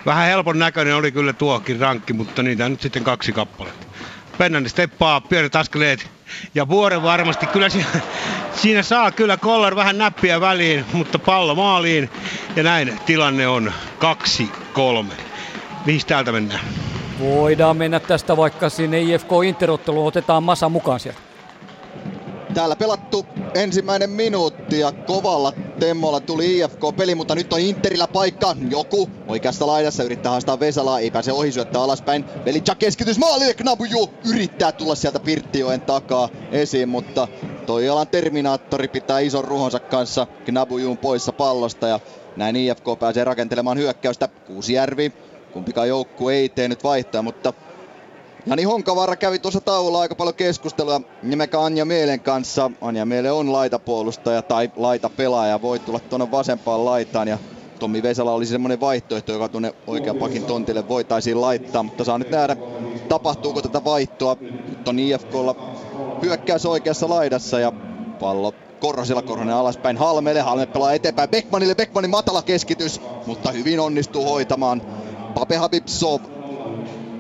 [0.06, 3.86] Vähän helpon näköinen oli kyllä tuokin rankki, mutta niitä nyt sitten kaksi kappaletta.
[4.38, 6.10] Pennanen steppaa, pienet askeleet
[6.54, 7.46] ja vuoren varmasti.
[7.46, 7.88] Kyllä siinä,
[8.54, 12.10] siinä saa kyllä Kollar vähän näppiä väliin, mutta pallo maaliin.
[12.56, 13.72] Ja näin tilanne on
[15.08, 15.12] 2-3.
[15.86, 16.60] Mihin täältä mennään?
[17.20, 21.18] Voidaan mennä tästä vaikka sinne IFK Interotteluun, otetaan Masa mukaan sieltä.
[22.54, 28.56] Täällä pelattu ensimmäinen minuutti ja kovalla temmolla tuli IFK-peli, mutta nyt on Interillä paikka.
[28.70, 32.24] Joku oikeassa laidassa yrittää haastaa Vesalaa, ei pääse ohi syöttää alaspäin.
[32.44, 37.28] Velitsa keskitys maalille, Knabuju yrittää tulla sieltä Pirttioen takaa esiin, mutta
[37.66, 42.00] Toijalan Terminaattori pitää ison ruhonsa kanssa Gnabujuun poissa pallosta ja
[42.36, 44.28] näin IFK pääsee rakentelemaan hyökkäystä.
[44.28, 45.12] Kuusijärvi,
[45.52, 47.52] kumpikaan joukku ei tee nyt vaihtoja, mutta
[48.46, 52.70] Jani Honkavaara kävi tuossa taululla aika paljon keskustelua nimekä Anja Meelen kanssa.
[52.80, 57.38] Anja Meele on laitapuolustaja tai laitapelaaja, voi tulla tuonne vasempaan laitaan ja
[57.78, 62.30] Tommi Vesala olisi semmoinen vaihtoehto, joka tuonne oikean pakin tontille voitaisiin laittaa, mutta saa nyt
[62.30, 62.56] nähdä,
[63.08, 64.36] tapahtuuko tätä vaihtoa.
[64.40, 65.56] Nyt on IFKlla
[66.22, 67.72] hyökkäys oikeassa laidassa ja
[68.20, 70.40] pallo Korhosella Korhonen alaspäin Halmelle.
[70.40, 71.74] Halme pelaa eteenpäin Beckmanille.
[71.74, 74.82] Beckmanin matala keskitys, mutta hyvin onnistuu hoitamaan
[75.38, 76.20] Pape Habibsov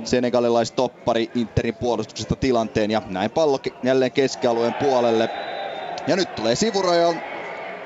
[0.04, 5.30] senegalilaisttoppari Interin puolustuksesta tilanteen ja näin pallo jälleen keskialueen puolelle.
[6.06, 7.20] Ja nyt tulee sivurajan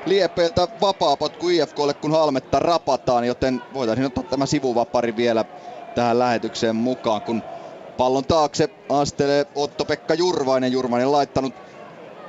[0.05, 5.45] Liepeiltä vapaapotku IFKlle, kun Halmetta rapataan, joten voitaisiin ottaa tämä sivuvapari vielä
[5.95, 7.43] tähän lähetykseen mukaan, kun
[7.97, 10.71] pallon taakse astelee Otto-Pekka Jurvainen.
[10.71, 11.53] Jurvainen laittanut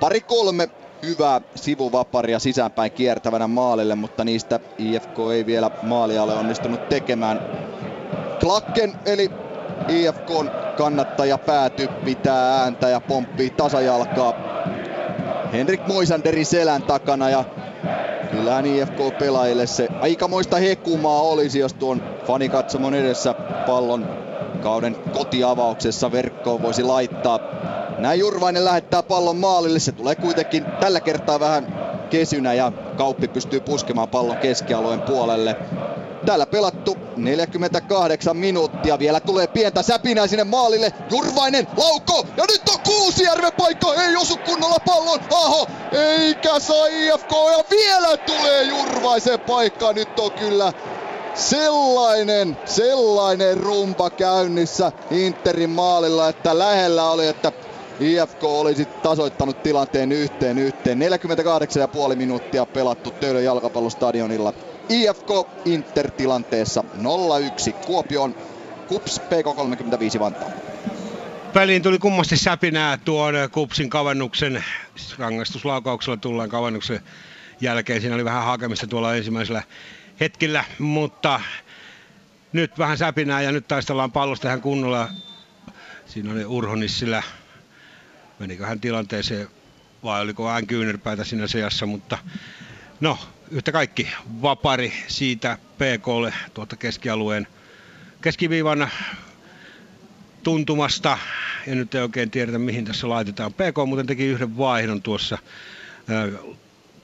[0.01, 0.69] pari kolme
[1.03, 7.41] hyvää sivuvaparia sisäänpäin kiertävänä maalille, mutta niistä IFK ei vielä maalia ole onnistunut tekemään.
[8.43, 9.31] Klakken eli
[9.89, 14.35] IFKn kannattaja pääty pitää ääntä ja pomppii tasajalkaa
[15.53, 17.45] Henrik Moisanderin selän takana ja
[18.31, 23.35] kyllähän IFK-pelaajille se aikamoista hekumaa olisi, jos tuon fanikatsomon edessä
[23.67, 24.07] pallon
[24.63, 27.39] kauden kotiavauksessa verkkoon voisi laittaa.
[27.99, 31.67] Näin Jurvainen lähettää pallon maalille, se tulee kuitenkin tällä kertaa vähän
[32.11, 35.57] kesynä ja Kauppi pystyy puskemaan pallon keskialueen puolelle.
[36.27, 38.99] Täällä pelattu 48 minuuttia.
[38.99, 40.93] Vielä tulee pientä säpinää sinne maalille.
[41.11, 42.27] Jurvainen, lauko!
[42.37, 43.95] Ja nyt on Kuusijärven paikka.
[43.95, 45.21] Ei osu kunnolla pallon.
[45.35, 47.33] Aho, eikä saa IFK.
[47.33, 49.93] Ja vielä tulee Jurvaisen paikka.
[49.93, 50.73] Nyt on kyllä
[51.35, 57.53] sellainen, sellainen rumpa käynnissä Interin maalilla, että lähellä oli, että
[58.01, 60.99] IFK olisi tasoittanut tilanteen yhteen yhteen.
[62.11, 64.53] 48,5 minuuttia pelattu Töölön jalkapallostadionilla.
[64.93, 65.31] IFK
[65.65, 66.85] Inter tilanteessa
[67.71, 68.35] 0-1 Kuopion
[68.89, 70.51] Kups PK35 Vantaa.
[71.53, 74.65] Peliin tuli kummasti säpinää tuon Kupsin kavennuksen,
[75.19, 77.01] rangaistuslaukauksella tullaan kavennuksen
[77.61, 78.01] jälkeen.
[78.01, 79.63] Siinä oli vähän hakemista tuolla ensimmäisellä
[80.21, 81.41] hetkellä, mutta
[82.53, 85.09] nyt vähän säpinää ja nyt taistellaan pallosta ihan kunnolla.
[86.07, 87.23] Siinä oli Urho Nissilä,
[88.39, 89.49] menikö hän tilanteeseen
[90.03, 92.19] vai oliko hän kyynärpäitä siinä seassa, mutta
[93.01, 93.19] no
[93.53, 94.09] yhtä kaikki
[94.43, 97.47] vapari siitä PKlle tuolta keskialueen
[98.23, 98.91] keskiviivan
[100.43, 101.19] tuntumasta.
[101.67, 103.53] Ja nyt ei oikein tiedetä mihin tässä laitetaan.
[103.53, 105.39] PK muuten teki yhden vaihdon tuossa.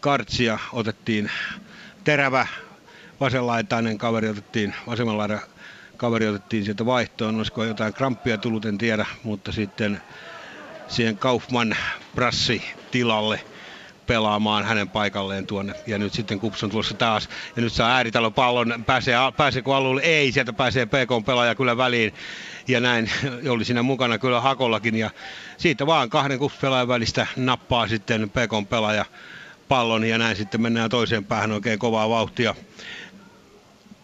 [0.00, 1.30] Kartsia otettiin
[2.04, 2.46] terävä
[3.20, 5.40] vasenlaitainen kaveri otettiin, vasemmalla
[5.96, 7.36] kaveri otettiin sieltä vaihtoon.
[7.36, 10.02] Olisiko jotain kramppia tullut, en tiedä, mutta sitten
[10.88, 11.76] siihen Kaufman
[12.14, 13.40] Brassi tilalle–
[14.08, 15.74] pelaamaan hänen paikalleen tuonne.
[15.86, 17.28] Ja nyt sitten Kups on tulossa taas.
[17.56, 18.84] Ja nyt saa ääritalo pallon.
[18.86, 20.02] Pääsee, pääseekö alueelle?
[20.02, 22.14] Ei, sieltä pääsee PK-pelaaja kyllä väliin.
[22.68, 23.10] Ja näin
[23.48, 24.94] oli siinä mukana kyllä Hakollakin.
[24.94, 25.10] Ja
[25.58, 29.04] siitä vaan kahden Kups-pelaajan välistä nappaa sitten PK-pelaaja
[29.68, 30.04] pallon.
[30.04, 32.54] Ja näin sitten mennään toiseen päähän oikein kovaa vauhtia.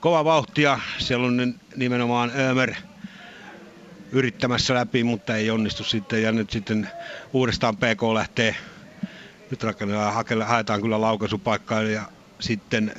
[0.01, 0.79] Kova vauhtia.
[0.99, 2.75] Siellä on nimenomaan Ömer
[4.13, 6.23] yrittämässä läpi, mutta ei onnistu sitten.
[6.23, 6.89] Ja nyt sitten
[7.33, 8.57] uudestaan PK lähtee
[9.51, 12.03] nyt rakennetaan, haetaan kyllä laukaisupaikkaa ja
[12.41, 12.95] sitten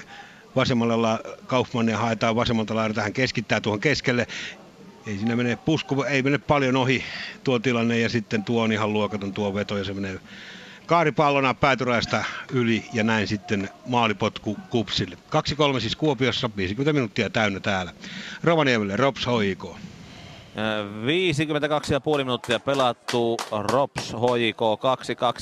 [0.56, 4.28] vasemmalla Kaufmania haetaan vasemmalta laidalta, hän keskittää tuohon keskelle.
[5.08, 7.04] Ei siinä mene pusku, ei mene paljon ohi
[7.44, 10.20] tuo tilanne ja sitten tuo on ihan luokaton tuo veto ja se menee
[10.86, 15.18] kaaripallona päätyräistä yli ja näin sitten maalipotku kupsille.
[15.78, 17.94] 2-3 siis Kuopiossa, 50 minuuttia täynnä täällä.
[18.44, 19.78] Rovaniemelle Rops Hoiko.
[20.56, 24.62] 52,5 minuuttia pelattu, Rops, HJK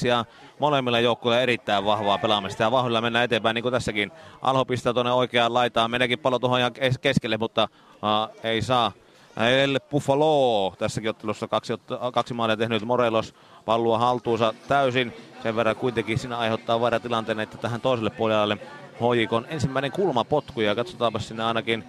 [0.04, 0.26] 2-2 ja
[0.64, 4.12] molemmilla joukkueilla erittäin vahvaa pelaamista ja vahvilla mennään eteenpäin niin kuin tässäkin.
[4.42, 6.72] Alho pistää tuonne oikeaan laitaan, meneekin pallo tuohon ihan
[7.02, 8.92] keskelle, mutta uh, ei saa.
[9.38, 11.74] El Buffalo tässäkin ottelussa kaksi,
[12.14, 13.36] kaksi maalia tehnyt Morelos
[13.66, 15.14] pallua haltuunsa täysin.
[15.44, 18.58] Sen verran kuitenkin siinä aiheuttaa vaara tilanteen, että tähän toiselle puolelle
[18.96, 21.84] HJK ensimmäinen kulmapotku ja katsotaanpa sinne ainakin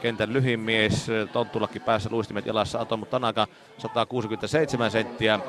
[0.00, 3.46] kentän lyhin mies, tonttulakin päässä luistimet jalassa, Atomu Tanaka
[3.78, 5.40] 167 senttiä,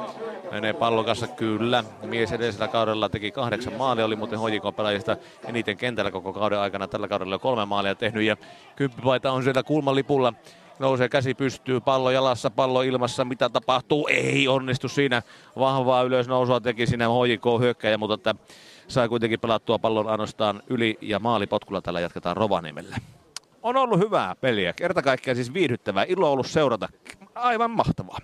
[0.52, 1.84] menee pallon kanssa kyllä.
[2.04, 6.88] Mies edellisellä kaudella teki kahdeksan maalia, oli muuten HJK pelaajista eniten kentällä koko kauden aikana.
[6.88, 8.38] Tällä kaudella on kolme maalia tehnyt ja
[8.76, 10.34] kymppipaita on siellä kulman lipulla.
[10.80, 14.08] Nousee käsi pystyy, pallo jalassa, pallo ilmassa, mitä tapahtuu?
[14.12, 15.22] Ei onnistu siinä.
[15.60, 18.36] Vahvaa ylösnousua teki siinä HJK hyökkäjä, mutta että
[18.88, 22.96] sai kuitenkin pelattua pallon ainoastaan yli ja maalipotkulla tällä jatketaan Rovaniemelle
[23.66, 24.74] on ollut hyvää peliä.
[24.74, 26.06] Kerta kaikkiaan siis viihdyttävää.
[26.08, 26.90] Ilo ollut seurata.
[27.36, 28.18] Aivan mahtavaa.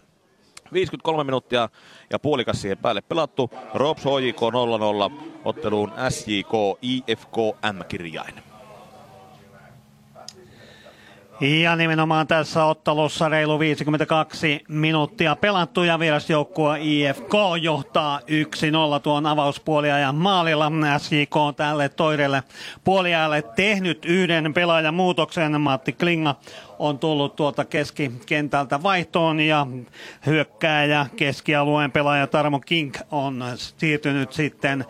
[0.73, 1.69] 53 minuuttia
[2.09, 3.51] ja puolikas siihen päälle pelattu.
[3.73, 4.41] Rops HJK
[5.11, 6.51] 0-0 otteluun SJK
[6.81, 7.37] IFK
[7.73, 8.50] M-kirjain.
[11.41, 18.23] Ja nimenomaan tässä ottelussa reilu 52 minuuttia pelattu ja vierasjoukkue IFK johtaa 1-0
[19.03, 20.71] tuon avauspuoliajan maalilla.
[20.97, 22.43] SJK tälle toirelle
[22.83, 25.61] puoliajalle tehnyt yhden pelaajan muutoksen.
[25.61, 26.35] Matti Klinga
[26.79, 29.67] on tullut tuolta keskikentältä vaihtoon ja
[30.25, 34.85] hyökkääjä keskialueen pelaaja Tarmo King on siirtynyt sitten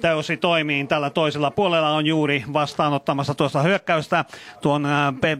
[0.00, 4.24] täysi toimiin tällä toisella puolella on juuri vastaanottamassa tuosta hyökkäystä.
[4.62, 4.86] Tuon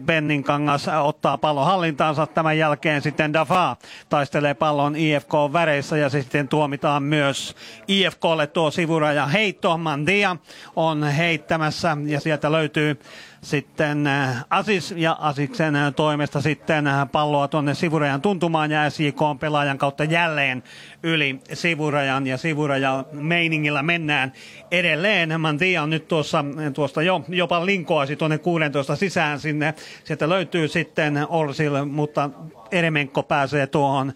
[0.05, 2.27] Bennin kangas ottaa pallon hallintaansa.
[2.27, 3.75] Tämän jälkeen sitten Dafa
[4.09, 7.55] taistelee pallon IFK-väreissä ja sitten tuomitaan myös
[7.87, 9.77] IFKlle tuo sivuraja heitto.
[9.77, 10.37] Mandia
[10.75, 12.99] on heittämässä ja sieltä löytyy
[13.41, 19.21] sitten äh, Asis ja Asiksen äh, toimesta sitten äh, palloa tuonne sivurajan tuntumaan ja SJK
[19.21, 20.63] on pelaajan kautta jälleen
[21.03, 24.33] yli sivurajan ja sivurajan meiningillä mennään
[24.71, 25.41] edelleen.
[25.41, 29.73] Mantia on nyt tuossa, tuosta jo, jopa linkoasi tuonne 16 sisään sinne.
[30.03, 32.29] Sieltä löytyy sitten Orsil, mutta
[32.71, 34.13] Eremenko pääsee tuohon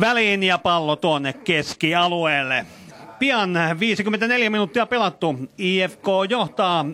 [0.00, 2.66] väliin ja pallo tuonne keskialueelle.
[3.18, 5.34] Pian 54 minuuttia pelattu.
[5.58, 6.84] IFK johtaa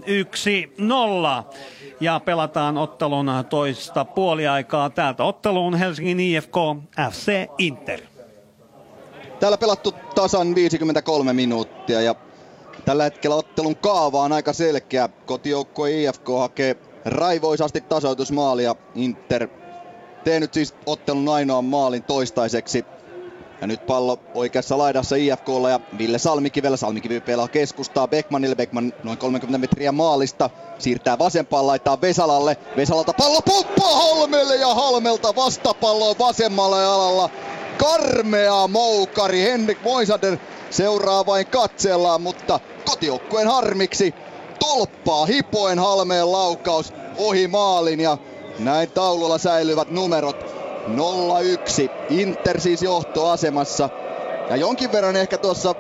[1.49, 1.55] 1-0
[2.01, 4.91] ja pelataan ottelun toista puoliaikaa.
[4.91, 6.55] Täältä otteluun Helsingin IFK
[7.11, 8.01] FC Inter.
[9.41, 12.15] Täällä pelattu tasan 53 minuuttia ja
[12.85, 15.09] tällä hetkellä ottelun kaava on aika selkeä.
[15.27, 18.77] Kotijoukkue IFK hakee raivoisasti tasoitusmaalia.
[18.95, 19.49] Inter
[20.25, 22.85] tehnyt siis ottelun ainoan maalin toistaiseksi
[23.61, 26.77] ja nyt pallo oikeassa laidassa IFKlla ja Ville Salmikivellä.
[26.77, 28.55] Salmikivi pelaa keskustaa Beckmanille.
[28.55, 30.51] Beckman noin 30 metriä maalista.
[30.79, 32.57] Siirtää vasempaan laittaa Vesalalle.
[32.77, 37.31] Vesalalta pallo pomppaa Halmelle ja Halmelta vastapallo vasemmalle alalla.
[37.79, 39.43] Karmea moukari.
[39.43, 40.37] Henrik Moisander
[40.71, 44.15] seuraa vain katsellaan, mutta kotijoukkueen harmiksi
[44.59, 48.19] tolppaa hipoen Halmeen laukaus ohi maalin ja
[48.59, 51.91] näin taululla säilyvät numerot 0-1.
[52.09, 53.91] Inter siis johtoasemassa.
[54.51, 55.75] Ja jonkin verran ehkä tuossa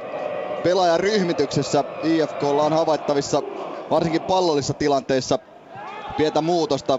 [0.62, 3.43] pelaajan ryhmityksessä IFKlla on havaittavissa
[3.90, 5.39] varsinkin pallollisissa tilanteissa
[6.16, 6.98] pientä muutosta.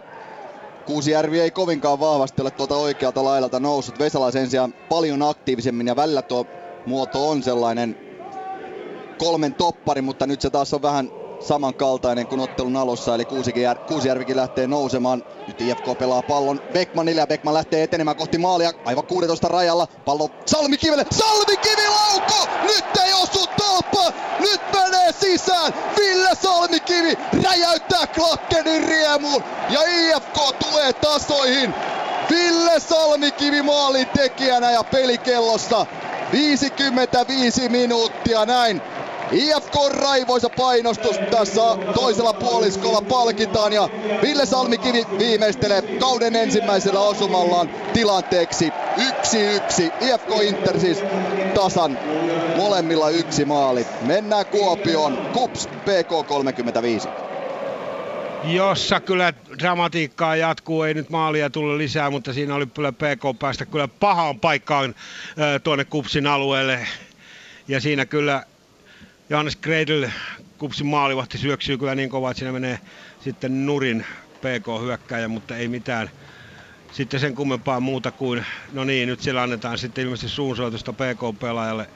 [0.86, 4.00] Kuusijärvi ei kovinkaan vahvasti ole tuolta oikealta laidalta noussut.
[4.00, 6.46] Vesala sen sijaan paljon aktiivisemmin ja välillä tuo
[6.86, 7.98] muoto on sellainen
[9.18, 13.26] kolmen toppari, mutta nyt se taas on vähän samankaltainen kuin ottelun alussa, eli
[13.88, 15.24] Kuusijärvikin lähtee nousemaan.
[15.48, 19.88] Nyt IFK pelaa pallon Beckmanille ja Beckman lähtee etenemään kohti maalia aivan 16 rajalla.
[20.06, 22.48] Pallo Salmikivelle, Salmikivi lauko!
[22.64, 24.14] Nyt ei osu tolppa!
[24.40, 25.74] Nyt menee sisään!
[25.98, 31.74] Ville Salmikivi räjäyttää Klakkenin riemuun ja IFK tulee tasoihin.
[32.30, 35.86] Ville Salmikivi maalin tekijänä ja pelikellossa
[36.32, 38.82] 55 minuuttia näin
[39.32, 41.62] IFK raivoisa painostus tässä
[41.96, 43.90] toisella puoliskolla palkitaan ja
[44.22, 49.02] Ville Salmikivi viimeistelee kauden ensimmäisellä osumallaan tilanteeksi 1-1.
[50.02, 51.04] IFK Inter siis
[51.56, 52.00] tasan
[52.56, 53.88] molemmilla yksi maali.
[54.02, 55.18] Mennään Kuopioon.
[55.34, 57.08] Kups PK 35
[58.44, 63.66] jossa kyllä dramatiikkaa jatkuu, ei nyt maalia tule lisää, mutta siinä oli kyllä PK päästä
[63.66, 64.96] kyllä pahaan paikkaan
[65.64, 66.88] tuonne Kupsin alueelle.
[67.68, 68.44] Ja siinä kyllä
[69.30, 70.10] Johannes Greidel,
[70.58, 72.80] kupsin maalivahti, syöksyy kyllä niin kovaa, että siinä menee
[73.20, 74.06] sitten nurin
[74.38, 76.10] PK-hyökkäjä, mutta ei mitään
[76.92, 81.90] sitten sen kummempaa muuta kuin, no niin, nyt siellä annetaan sitten ilmeisesti suunsoitusta PK-pelaajalle.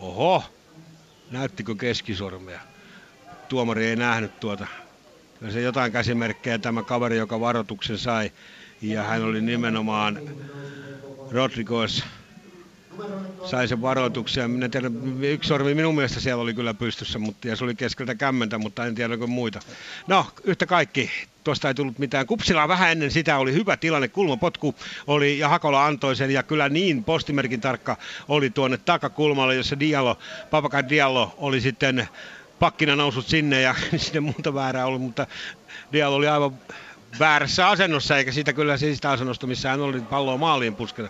[0.00, 0.44] Oho,
[1.30, 2.60] näyttikö keskisormea?
[3.48, 4.66] Tuomari ei nähnyt tuota.
[5.40, 8.32] Ja se jotain käsimerkkejä tämä kaveri, joka varoituksen sai.
[8.82, 10.20] Ja hän oli nimenomaan
[11.30, 12.02] Rodriguez
[13.44, 14.50] sai sen varoituksen.
[14.50, 18.14] Minä tiedän, yksi sormi minun mielestä siellä oli kyllä pystyssä, mutta, ja se oli keskeltä
[18.14, 19.60] kämmentä, mutta en tiedä kuin muita.
[20.06, 21.10] No, yhtä kaikki,
[21.44, 22.26] tuosta ei tullut mitään.
[22.26, 24.74] Kupsilla vähän ennen sitä oli hyvä tilanne, kulmapotku
[25.06, 27.96] oli ja Hakola antoi sen ja kyllä niin postimerkin tarkka
[28.28, 30.18] oli tuonne takakulmalle, jossa Diallo,
[30.50, 32.08] Papaka Diallo oli sitten
[32.58, 35.26] pakkina noussut sinne ja sinne muuta väärää ollut, mutta
[35.92, 36.58] Diallo oli aivan
[37.18, 41.08] väärässä asennossa, eikä siitä kyllä siitä asennosta, missä hän oli palloa maaliin pusketa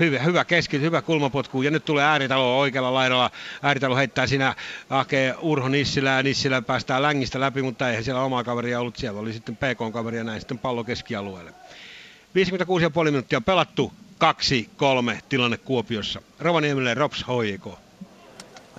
[0.00, 3.30] hyvä, hyvä keski, hyvä kulmapotku ja nyt tulee Ääritalo oikealla laidalla.
[3.62, 4.54] Ääritalo heittää siinä,
[4.88, 8.96] hakee Urho Nissilää ja Nissilä päästää längistä läpi, mutta eihän siellä omaa kaveria ollut.
[8.96, 11.50] Siellä oli sitten PK-kaveri ja näin sitten pallo keskialueelle.
[11.50, 13.92] 56,5 minuuttia pelattu,
[14.24, 16.22] 2-3 tilanne Kuopiossa.
[16.38, 17.81] Rovaniemelle Rops HJK.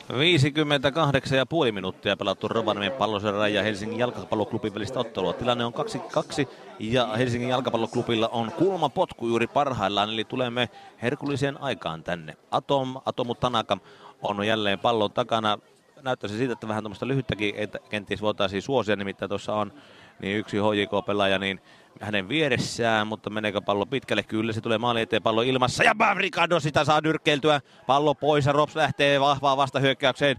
[0.10, 5.34] 58,5 minuuttia pelattu Rovaniemen palloseran ja Helsingin jalkapalloklubin välistä ottelua.
[5.34, 6.48] Tilanne on 2-2
[6.80, 10.70] ja Helsingin jalkapalloklubilla on kulmapotku juuri parhaillaan, eli tulemme
[11.02, 12.38] herkulliseen aikaan tänne.
[12.52, 13.78] Atom, Atomu Tanaka
[14.22, 15.58] on jälleen pallon takana.
[16.02, 19.74] Näyttäisi siitä, että vähän tuommoista lyhyttäkin että kenties voitaisiin suosia, nimittäin tuossa on
[20.20, 21.62] niin yksi HJK-pelaaja, niin
[22.02, 24.24] hänen vieressään, mutta meneekö pallo pitkälle?
[24.24, 27.62] Kyllä, se tulee maali eteen, pallo ilmassa ja Bavrikado sitä saa nyrkkeiltyä.
[27.88, 30.38] Pallo pois ja Rops lähtee vahvaan vastahyökkäykseen.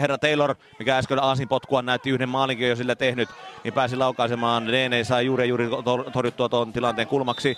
[0.00, 3.28] Herra Taylor, mikä äsken Aasin potkua näytti yhden maalinkin jo sillä tehnyt,
[3.64, 4.66] niin pääsi laukaisemaan.
[4.66, 5.68] Dene sai juuri juuri
[6.12, 7.56] torjuttua tuon tilanteen kulmaksi.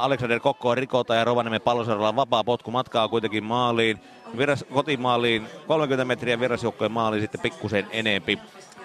[0.00, 4.00] Alexander Kokko rikota ja Rovaniemen pallosaralla vapaa potku matkaa kuitenkin maaliin.
[4.36, 8.38] Virras, kotimaaliin 30 metriä virrasjoukkojen maaliin sitten pikkusen enempi.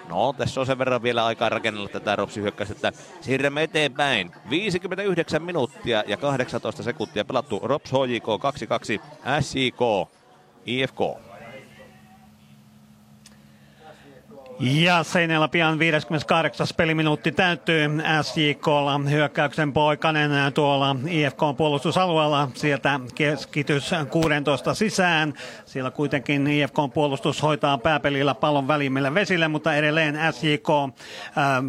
[0.08, 4.32] No, tässä on sen verran vielä aikaa rakennella tätä Ropsi hyökkäystä, että siirrämme eteenpäin.
[4.50, 8.26] 59 minuuttia ja 18 sekuntia pelattu Rops HJK
[8.98, 10.10] 2-2 SJK
[10.66, 11.27] IFK.
[14.60, 16.66] Ja Seinällä pian 58.
[16.76, 17.90] peliminuutti täyttyy
[18.22, 19.00] SJKlla.
[19.10, 22.48] Hyökkäyksen poikanen tuolla IFK puolustusalueella.
[22.54, 25.34] Sieltä keskitys 16 sisään.
[25.66, 30.68] Siellä kuitenkin IFK puolustus hoitaa pääpelillä pallon välimmille vesille, mutta edelleen SJK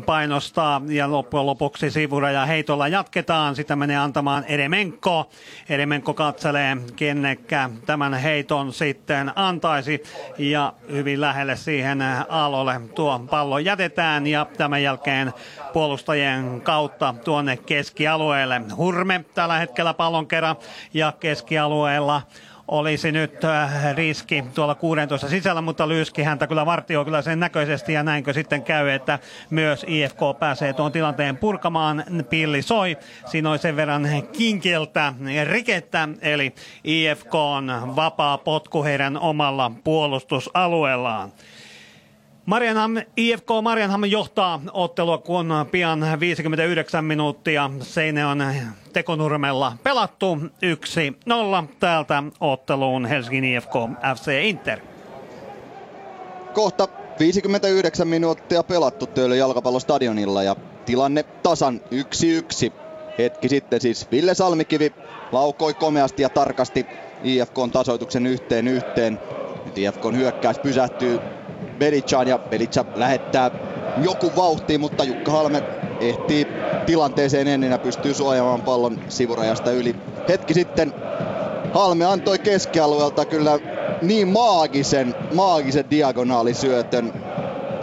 [0.05, 3.55] painostaa ja loppujen lopuksi sivuraja heitolla jatketaan.
[3.55, 5.29] Sitä menee antamaan Eremenko.
[5.69, 10.03] Eremenko katselee, kennekä tämän heiton sitten antaisi
[10.37, 11.99] ja hyvin lähelle siihen
[12.29, 15.33] alolle tuo pallo jätetään ja tämän jälkeen
[15.73, 18.61] puolustajien kautta tuonne keskialueelle.
[18.77, 20.55] Hurme tällä hetkellä pallon kerran
[20.93, 22.21] ja keskialueella
[22.69, 27.93] olisi nyt äh, riski tuolla 16 sisällä, mutta Lyyski häntä kyllä vartioi kyllä sen näköisesti
[27.93, 29.19] ja näinkö sitten käy, että
[29.49, 32.03] myös IFK pääsee tuon tilanteen purkamaan.
[32.29, 34.07] Pilli soi, siinä oli sen verran
[34.37, 36.53] kinkiltä rikettä, eli
[36.83, 41.31] IFK on vapaa potku heidän omalla puolustusalueellaan.
[42.45, 48.43] Marianham, IFK Marianham johtaa ottelua, kun pian 59 minuuttia Seine on
[48.93, 50.37] Tekonurmella pelattu
[51.63, 53.73] 1-0 täältä otteluun Helsingin IFK
[54.15, 54.79] FC Inter.
[56.53, 56.87] Kohta
[57.19, 60.55] 59 minuuttia pelattu Töölön jalkapallostadionilla ja
[60.85, 61.81] tilanne tasan
[62.69, 62.71] 1-1.
[63.17, 64.93] Hetki sitten siis Ville Salmikivi
[65.31, 66.85] laukoi komeasti ja tarkasti
[67.23, 69.19] IFKn tasoituksen yhteen yhteen.
[69.65, 71.19] Nyt IFKn hyökkäys pysähtyy
[71.79, 73.51] Belicaan ja Belica lähettää
[74.03, 75.63] joku vauhti, mutta Jukka Halme
[75.99, 76.47] ehtii
[76.85, 79.95] tilanteeseen ennen ja pystyy suojaamaan pallon sivurajasta yli.
[80.29, 80.93] Hetki sitten
[81.73, 83.59] Halme antoi keskialueelta kyllä
[84.01, 87.13] niin maagisen, maagisen diagonaalisyötön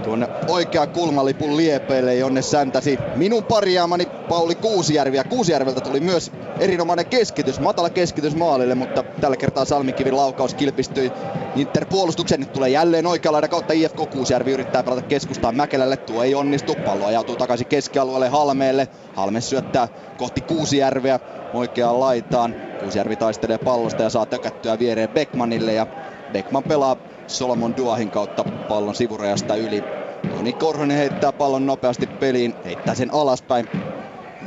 [0.07, 5.17] tuonne oikea kulmalipun liepeille, jonne säntäsi minun parjaamani Pauli Kuusijärvi.
[5.17, 11.13] Ja Kuusijärveltä tuli myös erinomainen keskitys, matala keskitys maalille, mutta tällä kertaa Salmikivin laukaus kilpistyi
[11.57, 12.41] Inter-puolustuksen.
[12.41, 15.97] Nyt tulee jälleen oikealla kautta IFK Kuusijärvi yrittää pelata keskustaan Mäkelälle.
[15.97, 16.75] Tuo ei onnistu.
[16.75, 18.89] Pallo ajautuu takaisin keskialueelle Halmeelle.
[19.15, 19.89] Halme syöttää
[20.19, 21.21] kohti Kuusijärveä
[21.55, 22.55] oikeaan laitaan.
[22.81, 25.87] Kuusijärvi taistelee pallosta ja saa tökättyä viereen Beckmanille ja
[26.33, 26.97] Beckman pelaa
[27.27, 29.85] Solomon Duahin kautta pallon sivurajasta yli.
[30.31, 33.69] Toni Korhonen heittää pallon nopeasti peliin, heittää sen alaspäin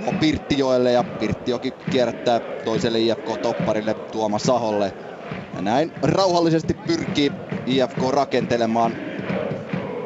[0.07, 4.93] on Pirttijoelle ja Pirttioki kierrättää toiselle IFK-topparille Tuoma Saholle.
[5.53, 7.31] Ja näin rauhallisesti pyrkii
[7.65, 8.97] IFK rakentelemaan.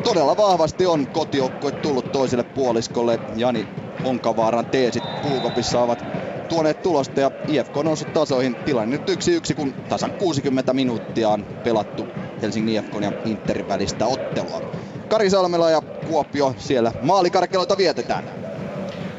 [0.03, 3.19] Todella vahvasti on kotijoukkue tullut toiselle puoliskolle.
[3.35, 3.69] Jani
[4.03, 6.05] Onkavaaran teesit puukopissa ovat
[6.53, 8.55] tuoneet tulosta ja IFK on noussut tasoihin.
[8.65, 12.07] Tilanne nyt yksi yksi, kun tasan 60 minuuttia on pelattu
[12.41, 14.61] Helsingin IFK ja Interin välistä ottelua.
[15.07, 18.30] Kari Salmela ja Kuopio siellä maalikarkeloita vietetään.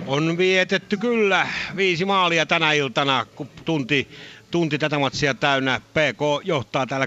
[0.07, 4.09] On vietetty kyllä viisi maalia tänä iltana, kun tunti,
[4.51, 5.81] tunti tätä matsia täynnä.
[5.81, 7.07] PK johtaa täällä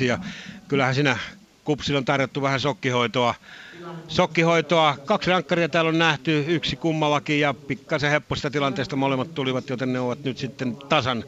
[0.00, 0.18] 3-2 ja
[0.68, 1.18] kyllähän siinä
[1.64, 3.34] kupsilla on tarjottu vähän sokkihoitoa.
[4.08, 9.92] Sokkihoitoa, kaksi rankkaria täällä on nähty, yksi kummallakin ja pikkasen hepposta tilanteesta molemmat tulivat, joten
[9.92, 11.24] ne ovat nyt sitten tasan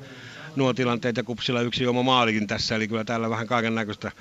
[0.57, 4.13] nuo tilanteet ja kupsilla yksi oma maalikin tässä, eli kyllä täällä vähän kaiken näköistä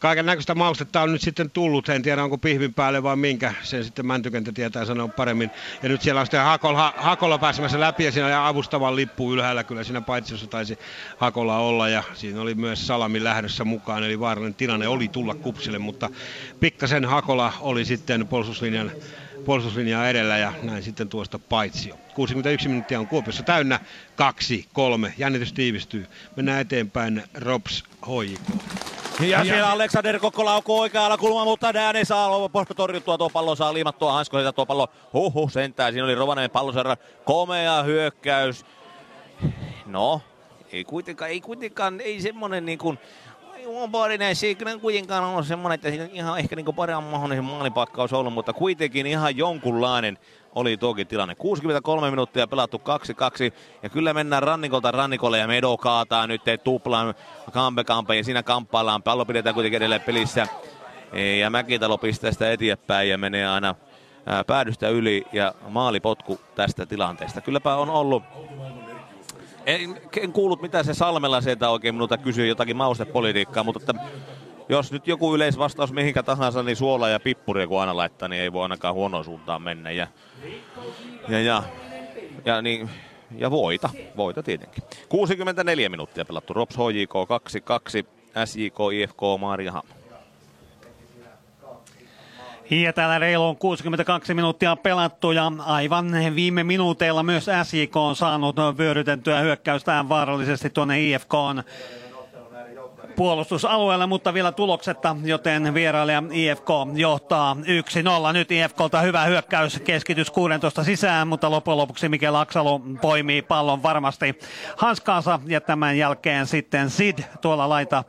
[0.00, 1.88] kaiken näköistä maustetta on nyt sitten tullut.
[1.88, 3.54] En tiedä onko pihvin päälle vai minkä.
[3.62, 5.50] Sen sitten Mäntykentä tietää sanoa paremmin.
[5.82, 9.64] Ja nyt siellä on sitten Hakola, Hakola pääsemässä läpi ja siinä on avustavan lippu ylhäällä.
[9.64, 10.78] Kyllä siinä paitsi jossa taisi
[11.18, 14.04] Hakola olla ja siinä oli myös Salami lähdössä mukaan.
[14.04, 16.10] Eli vaarallinen tilanne oli tulla kupsille, mutta
[16.60, 18.92] pikkasen Hakola oli sitten puolustuslinjan
[19.44, 21.94] puolustuslinjaa edellä ja näin sitten tuosta paitsi.
[22.14, 23.80] 61 minuuttia on Kuopiossa täynnä,
[24.16, 26.06] kaksi, kolme, jännitys tiivistyy.
[26.36, 28.40] Mennään eteenpäin, Rops HJK.
[29.20, 33.18] Ja siellä Alexander Kokko laukuu oikealla kulma, mutta Dään ei saa posta torjuttua.
[33.18, 34.88] Tuo pallo saa liimattua hanskoilta tuo pallo.
[35.12, 35.92] Huhhuh sentään.
[35.92, 36.96] Siinä oli Rovanemen palloserra.
[37.24, 38.64] Komea hyökkäys.
[39.86, 40.20] No,
[40.72, 42.98] ei kuitenkaan, ei kuitenkaan, ei semmonen niin kuin,
[43.70, 48.52] Juoparinen Signen kuitenkaan on semmoinen, että siinä ihan ehkä niin paremman mahdollinen maalipakkaus ollut, mutta
[48.52, 50.18] kuitenkin ihan jonkunlainen
[50.54, 51.34] oli tuokin tilanne.
[51.34, 52.82] 63 minuuttia pelattu 2-2
[53.82, 57.14] ja kyllä mennään rannikolta rannikolle ja Medo kaataa nyt tuplaan
[57.52, 59.02] kampe kampe ja siinä kamppaillaan.
[59.02, 60.46] Pallo pidetään kuitenkin edelleen pelissä
[61.40, 63.74] ja Mäkitalo pistää sitä eteenpäin ja menee aina
[64.46, 67.40] päädystä yli ja maalipotku tästä tilanteesta.
[67.40, 68.22] Kylläpä on ollut
[69.66, 74.10] en, en kuullut mitä se Salmella sieltä oikein minulta kysyi jotakin maustepolitiikkaa, mutta että
[74.68, 78.52] jos nyt joku yleisvastaus mihinkä tahansa, niin suola ja pippuria kun aina laittaa, niin ei
[78.52, 79.90] voi ainakaan huonoon suuntaan mennä.
[79.90, 80.06] Ja,
[81.28, 81.62] ja, ja,
[82.44, 82.90] ja, niin,
[83.36, 84.84] ja voita, voita tietenkin.
[85.08, 87.14] 64 minuuttia pelattu, Rops HJK
[88.04, 89.99] 2-2, SJK IFK Maariahamn.
[92.70, 98.56] Ja täällä reilu on 62 minuuttia pelattu ja aivan viime minuuteilla myös SJK on saanut
[98.78, 101.62] vyörytettyä hyökkäystään vaarallisesti tuonne IFKon
[103.16, 107.56] puolustusalueelle, mutta vielä tuloksetta, joten vierailija IFK johtaa
[108.28, 108.32] 1-0.
[108.32, 114.38] Nyt IFKlta hyvä hyökkäys, keskitys 16 sisään, mutta loppujen lopuksi Mikel Aksalu poimii pallon varmasti
[114.76, 118.04] hanskaansa ja tämän jälkeen sitten Sid tuolla laita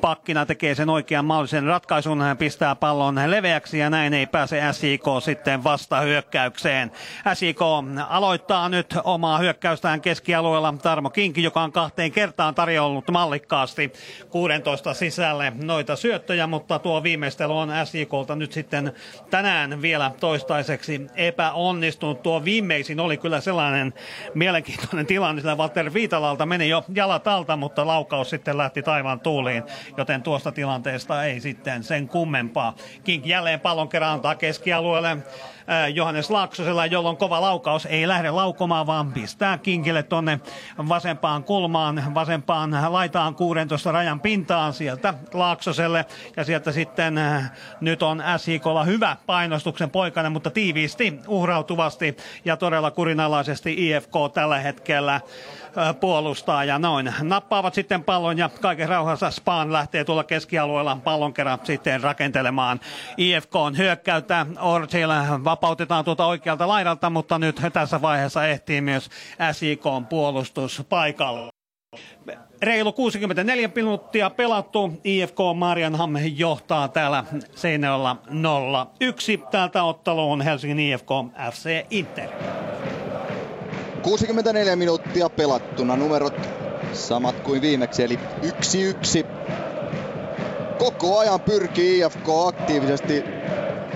[0.00, 5.04] pakkina tekee sen oikean mahdollisen ratkaisun, hän pistää pallon leveäksi ja näin ei pääse SIK
[5.24, 6.92] sitten vasta hyökkäykseen.
[7.34, 7.58] SIK
[8.08, 13.92] aloittaa nyt omaa hyökkäystään keskialueella Tarmo Kinki, joka on kahteen kertaan tarjollut mallikkaasti
[14.30, 18.92] 16 sisälle noita syöttöjä, mutta tuo viimeistely on SIKlta nyt sitten
[19.30, 22.22] tänään vielä toistaiseksi epäonnistunut.
[22.22, 23.94] Tuo viimeisin oli kyllä sellainen
[24.34, 29.62] mielenkiintoinen tilanne, sillä Walter Viitalalta meni jo jalat alta, mutta laukaus sitten lähti taivaan tuuliin
[29.96, 32.74] joten tuosta tilanteesta ei sitten sen kummempaa.
[33.04, 38.86] Kink jälleen pallon kerran antaa keskialueelle äh, Johannes Laaksosella, jolloin kova laukaus ei lähde laukomaan,
[38.86, 40.40] vaan pistää Kinkille tonne
[40.88, 46.06] vasempaan kulmaan, vasempaan laitaan 16 rajan pintaan sieltä Laaksoselle.
[46.36, 52.90] Ja sieltä sitten äh, nyt on SIKlla hyvä painostuksen poikainen, mutta tiiviisti, uhrautuvasti ja todella
[52.90, 55.20] kurinalaisesti IFK tällä hetkellä
[56.00, 57.14] puolustaa ja noin.
[57.22, 62.80] Nappaavat sitten pallon ja kaiken rauhassa Spaan lähtee tuolla keskialueella pallon kerran sitten rakentelemaan.
[63.16, 65.10] IFK on hyökkäyttä, Orchil
[65.44, 69.10] vapautetaan tuolta oikealta laidalta, mutta nyt tässä vaiheessa ehtii myös
[69.52, 71.50] SIK puolustus paikalla.
[72.62, 75.00] Reilu 64 minuuttia pelattu.
[75.04, 77.24] IFK Marianham johtaa täällä
[77.54, 79.48] Seinäjoella 0-1.
[79.50, 81.08] Täältä otteluun Helsingin IFK
[81.52, 82.28] FC Inter.
[84.02, 86.50] 64 minuuttia pelattuna, numerot
[86.92, 89.26] samat kuin viimeksi, eli 1-1.
[90.78, 93.24] Koko ajan pyrkii IFK aktiivisesti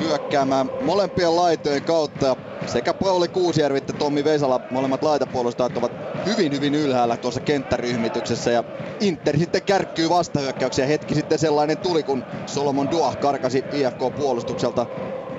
[0.00, 2.36] hyökkäämään molempien laitojen kautta.
[2.66, 5.92] Sekä Pauli Kuusjärvi että Tommi Vesala, molemmat laitapuolustajat, ovat
[6.26, 8.50] hyvin hyvin ylhäällä tuossa kenttäryhmityksessä.
[8.50, 8.64] Ja
[9.00, 10.86] Inter sitten kärkkyy vastahyökkäyksiä.
[10.86, 14.86] Hetki sitten sellainen tuli, kun Solomon Duah karkasi IFK-puolustukselta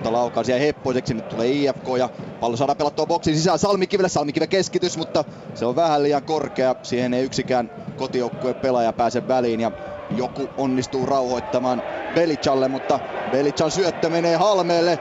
[0.06, 1.14] mutta laukaus jäi heppoiseksi.
[1.14, 2.10] Nyt tulee IFK ja
[2.40, 4.10] pallo saadaan pelattua boksin sisään Salmikivelle.
[4.10, 5.24] Salmikive keskitys, mutta
[5.54, 6.76] se on vähän liian korkea.
[6.84, 9.72] Siihen ei yksikään kotijoukkueen pelaaja pääse väliin ja
[10.18, 11.84] joku onnistuu rauhoittamaan
[12.16, 13.00] Belichalle, mutta
[13.32, 15.00] Belichan syöttö menee Halmeelle.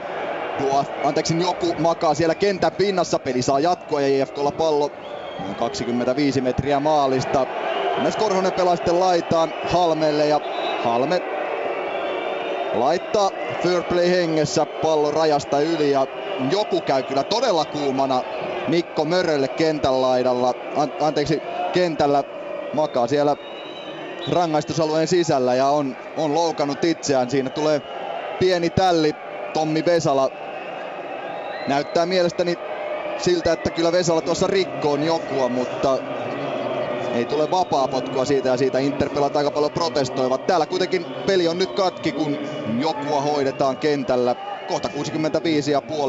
[0.57, 3.19] Tuo, anteeksi, joku makaa siellä kentän pinnassa.
[3.19, 4.91] Peli saa jatkoa ja IFKlla pallo
[5.39, 7.45] noin 25 metriä maalista.
[8.01, 10.39] Myös Korhonen pelaa sitten laitaan Halmelle ja
[10.83, 11.34] Halme
[12.79, 13.31] laittaa
[13.63, 16.07] fair play hengessä pallo rajasta yli ja
[16.51, 18.23] joku käy kyllä todella kuumana
[18.67, 21.41] Mikko Mörölle kentän laidalla, an- anteeksi
[21.73, 22.23] kentällä
[22.73, 23.35] makaa siellä
[24.31, 27.29] rangaistusalueen sisällä ja on, on loukannut itseään.
[27.29, 27.81] Siinä tulee
[28.39, 29.15] pieni tälli
[29.53, 30.31] Tommi Vesala.
[31.67, 32.57] Näyttää mielestäni
[33.17, 35.97] siltä, että kyllä Vesala tuossa rikkoon jokua, mutta
[37.15, 40.47] ei tule vapaa potkua siitä ja siitä Inter pelat aika paljon protestoivat.
[40.47, 42.37] Täällä kuitenkin peli on nyt katki, kun
[42.79, 44.35] jokua hoidetaan kentällä.
[44.67, 44.89] Kohta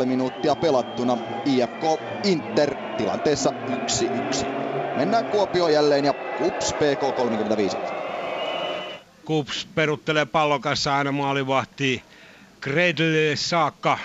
[0.01, 1.19] 65,5 minuuttia pelattuna.
[1.45, 3.53] IFK Inter tilanteessa
[4.43, 4.47] 1-1.
[4.97, 7.77] Mennään Kuopio jälleen ja Kups PK 35.
[9.25, 12.03] Kups peruttelee pallon kanssa aina maalivahti
[12.61, 13.99] Gredlille saakka.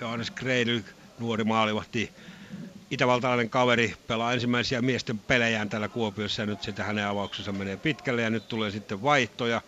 [0.00, 0.78] Johannes Gredl,
[1.18, 2.10] nuori maalivahti,
[2.94, 8.22] itävaltalainen kaveri pelaa ensimmäisiä miesten pelejään täällä Kuopiossa ja nyt sitten hänen avauksensa menee pitkälle
[8.22, 9.60] ja nyt tulee sitten vaihtoja.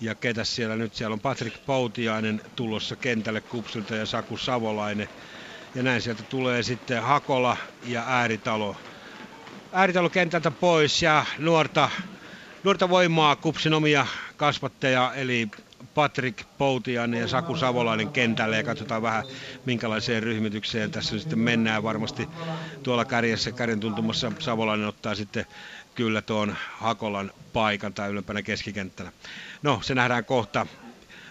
[0.00, 0.94] Ja ketä siellä nyt?
[0.94, 5.08] Siellä on Patrick Poutiainen tulossa kentälle Kupsilta ja Saku Savolainen.
[5.74, 8.76] Ja näin sieltä tulee sitten Hakola ja Ääritalo.
[9.72, 11.90] Ääritalo kentältä pois ja nuorta,
[12.64, 14.06] nuorta voimaa Kupsin omia
[14.36, 15.48] kasvatteja eli
[15.94, 19.24] Patrick Poutian ja Saku Savolainen kentälle ja katsotaan vähän
[19.64, 22.28] minkälaiseen ryhmitykseen tässä sitten mennään varmasti
[22.82, 25.46] tuolla kärjessä kärjen tuntumassa Savolainen ottaa sitten
[25.94, 29.12] kyllä tuon Hakolan paikan tai ylempänä keskikenttänä.
[29.62, 30.66] No, se nähdään kohta.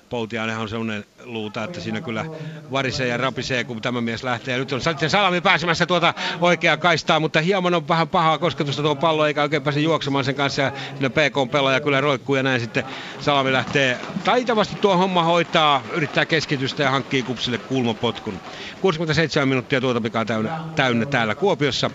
[0.09, 2.25] Poutiainenhan on sellainen luuta, että siinä kyllä
[2.71, 4.57] varisee ja rapisee, kun tämä mies lähtee.
[4.57, 8.95] Nyt on sitten Salami pääsemässä tuota oikeaa kaistaa, mutta hieman on vähän pahaa kosketusta tuo
[8.95, 10.61] pallo, eikä oikein pääse juoksemaan sen kanssa.
[10.61, 12.83] Ja siinä PK pelaaja kyllä roikkuu ja näin sitten
[13.19, 18.39] Salami lähtee taitavasti tuo homma hoitaa, yrittää keskitystä ja hankkii kupsille kulmapotkun.
[18.81, 21.91] 67 minuuttia tuota pikaa täynnä, täynnä täällä Kuopiossa.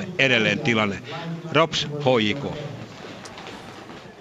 [0.00, 0.98] 2-3 edelleen tilanne.
[1.52, 2.56] Rops Hoiko.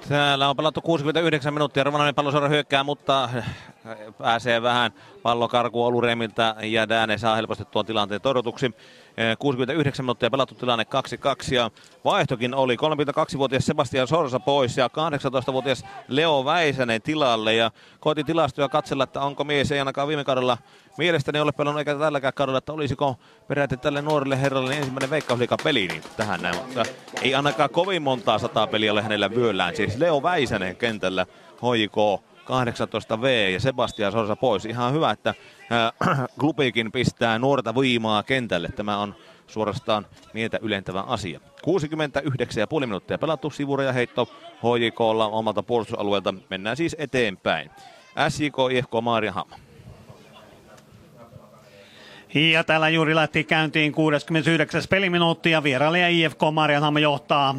[0.10, 1.84] Täällä on pelattu 69 minuuttia.
[1.84, 3.30] Rovanainen palloseura hyökkää, mutta
[4.18, 8.72] pääsee vähän pallokarkuun Oluremiltä ja Dääne saa helposti tuon tilanteen todotuksi.
[9.40, 10.86] 69 minuuttia pelattu tilanne
[11.52, 11.72] 2-2 ja
[12.06, 19.04] vaihtokin oli 32-vuotias Sebastian Sorsa pois ja 18-vuotias Leo Väisänen tilalle ja koitin tilastoja katsella,
[19.04, 20.58] että onko mies ei ainakaan viime kaudella
[20.98, 23.16] mielestäni ole pelannut eikä tälläkään kaudella, että olisiko
[23.48, 26.84] peräti tälle nuorelle herralle niin ensimmäinen veikkausliikan peli niin tähän näin, mutta
[27.22, 29.76] ei ainakaan kovin montaa sataa peliä ole hänellä vyöllään.
[29.76, 31.26] Siis Leo Väisänen kentällä
[31.62, 34.66] hoiko 18V ja Sebastian Sorsa pois.
[34.66, 35.34] Ihan hyvä, että
[36.10, 38.70] äh, klubikin pistää nuorta viimaa kentälle.
[38.76, 39.16] Tämä on
[39.48, 41.40] suorastaan mieltä ylentävä asia.
[41.40, 43.52] 69,5 minuuttia pelattu
[43.86, 44.30] ja heitto
[44.64, 46.34] HJKlla omalta puolustusalueelta.
[46.50, 47.72] Mennään siis eteenpäin.
[48.30, 49.67] SJK IFK Maarianhamma.
[52.34, 54.82] Ja täällä juuri lähti käyntiin 69.
[54.90, 57.56] peliminuutti ja vierailija IFK Marjanhamma johtaa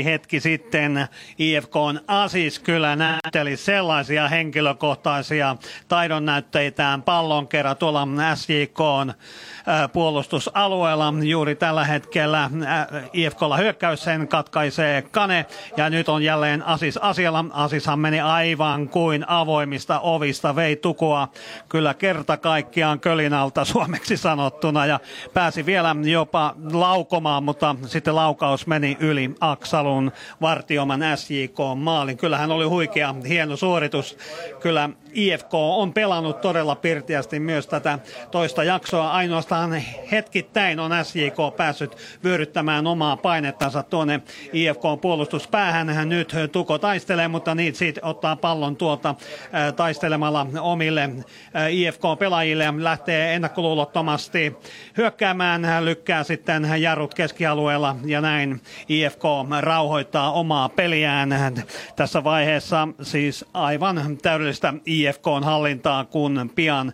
[0.00, 1.06] 0-1 hetki sitten.
[1.38, 5.56] IFK on Asis kyllä näytteli sellaisia henkilökohtaisia
[5.88, 9.14] taidon näytteitään pallon kerran tuolla SJK on
[9.92, 11.14] puolustusalueella.
[11.22, 12.50] Juuri tällä hetkellä
[13.12, 17.44] IFKlla hyökkäys sen katkaisee Kane ja nyt on jälleen Asis asialla.
[17.50, 21.28] Asishan meni aivan kuin avoimista ovista, vei tukua
[21.68, 25.00] kyllä kerta kaikkiaan kölinalta suomeksi sanottuna ja
[25.34, 32.16] pääsi vielä jopa laukomaan, mutta sitten laukaus meni yli Aksalun vartioman SJK maalin.
[32.16, 34.18] Kyllähän oli huikea, hieno suoritus.
[34.60, 37.98] Kyllä IFK on pelannut todella pirtiästi myös tätä
[38.30, 39.10] toista jaksoa.
[39.10, 39.82] Ainoastaan
[40.12, 44.20] hetkittäin on SJK päässyt vyöryttämään omaa painettansa tuonne
[44.52, 45.90] IFK-puolustuspäähän.
[45.90, 49.14] Hän nyt Tuko taistelee, mutta niin siitä ottaa pallon tuolta
[49.76, 51.10] taistelemalla omille
[51.70, 52.64] IFK-pelaajille.
[52.78, 54.56] Lähtee ennakkoluulottomasti
[54.96, 55.64] hyökkäämään.
[55.64, 59.22] Hän lykkää sitten jarrut keskialueella ja näin IFK
[59.60, 61.30] rauhoittaa omaa peliään.
[61.96, 66.92] Tässä vaiheessa siis aivan täydellistä IFKn hallintaa, kun pian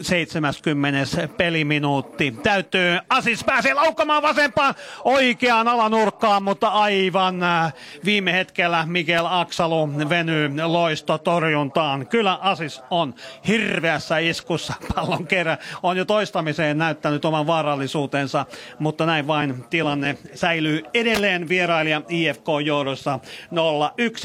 [0.00, 1.28] 70.
[1.36, 2.34] peliminuutti.
[2.42, 4.74] Täytyy, Asis pääsee laukkamaan vasempaan
[5.04, 7.74] oikeaan alanurkkaan, mutta aivan äh,
[8.04, 12.06] viime hetkellä Miguel Aksalu venyy loistotorjuntaan.
[12.06, 13.14] Kyllä Asis on
[13.48, 15.58] hirveässä iskussa pallon kerran.
[15.82, 18.46] On jo toistamiseen näyttänyt oman vaarallisuutensa,
[18.78, 23.18] mutta näin vain tilanne säilyy edelleen vierailija IFK-johdossa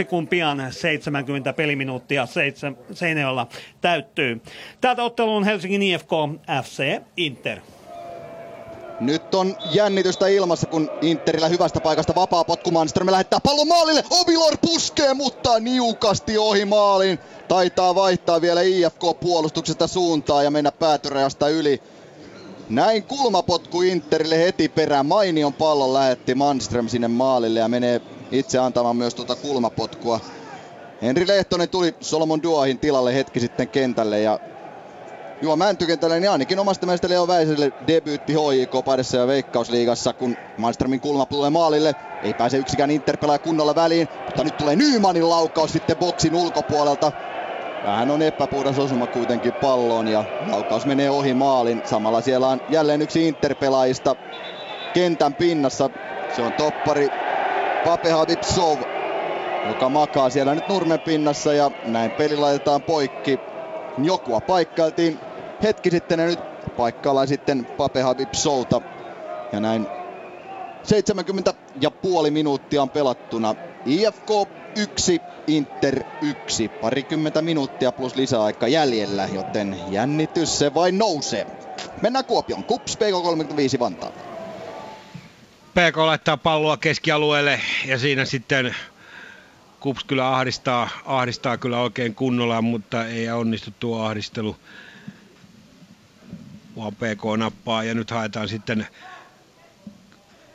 [0.02, 2.28] 0-1, kun pian 70 peliminuuttia
[2.92, 3.48] Seinäjoella
[3.86, 4.42] täyttyy.
[4.82, 6.10] Täältä ottelun Helsingin IFK
[6.64, 7.60] FC Inter.
[9.00, 14.04] Nyt on jännitystä ilmassa, kun Interillä hyvästä paikasta vapaa potku Manström lähettää pallon maalille.
[14.10, 17.20] Obilor puskee, mutta niukasti ohi maalin.
[17.48, 21.82] Taitaa vaihtaa vielä IFK-puolustuksesta suuntaa ja mennä päätyrajasta yli.
[22.70, 25.06] Näin kulmapotku Interille heti perään.
[25.06, 28.02] Mainion pallon lähetti Manström sinne maalille ja menee
[28.32, 30.20] itse antamaan myös tuota kulmapotkua.
[31.02, 34.40] Henri Lehtonen tuli Solomon Duahin tilalle hetki sitten kentälle ja
[35.42, 41.00] Juha Mäntykentällä, niin ainakin omasta mielestä Leo Väiselle debyytti HJK parissa ja Veikkausliigassa, kun Malmströmin
[41.00, 41.96] kulma tulee maalille.
[42.24, 47.12] Ei pääse yksikään Interpelaaja kunnolla väliin, mutta nyt tulee Nymanin laukaus sitten boksin ulkopuolelta.
[47.86, 51.82] Vähän on epäpuhdas osuma kuitenkin palloon ja laukaus menee ohi maalin.
[51.86, 54.16] Samalla siellä on jälleen yksi Interpelaajista
[54.94, 55.90] kentän pinnassa.
[56.36, 57.10] Se on toppari
[57.86, 58.78] Pape Habibsov,
[59.68, 63.40] joka makaa siellä nyt nurmen pinnassa ja näin peli laitetaan poikki.
[64.04, 65.20] Jokua paikkailtiin
[65.64, 66.40] hetki sitten ja nyt
[66.78, 68.82] paikkaillaan sitten Pape Habib Souta.
[69.52, 69.88] Ja näin
[70.84, 73.56] 70 ja puoli minuuttia on pelattuna.
[73.86, 74.30] IFK
[74.78, 76.68] 1, Inter 1.
[76.68, 81.48] Parikymmentä minuuttia plus lisäaika jäljellä, joten jännitys se vain nousee.
[82.02, 82.64] Mennään Kuopion.
[82.64, 84.12] Kups PK35 Vantaa.
[85.74, 88.76] PK laittaa palloa keskialueelle ja siinä sitten
[89.86, 94.58] Kups kyllä ahdistaa, ahdistaa kyllä oikein kunnolla, mutta ei onnistu tuo ahdistelu.
[96.78, 98.88] Vaan PK nappaa ja nyt haetaan sitten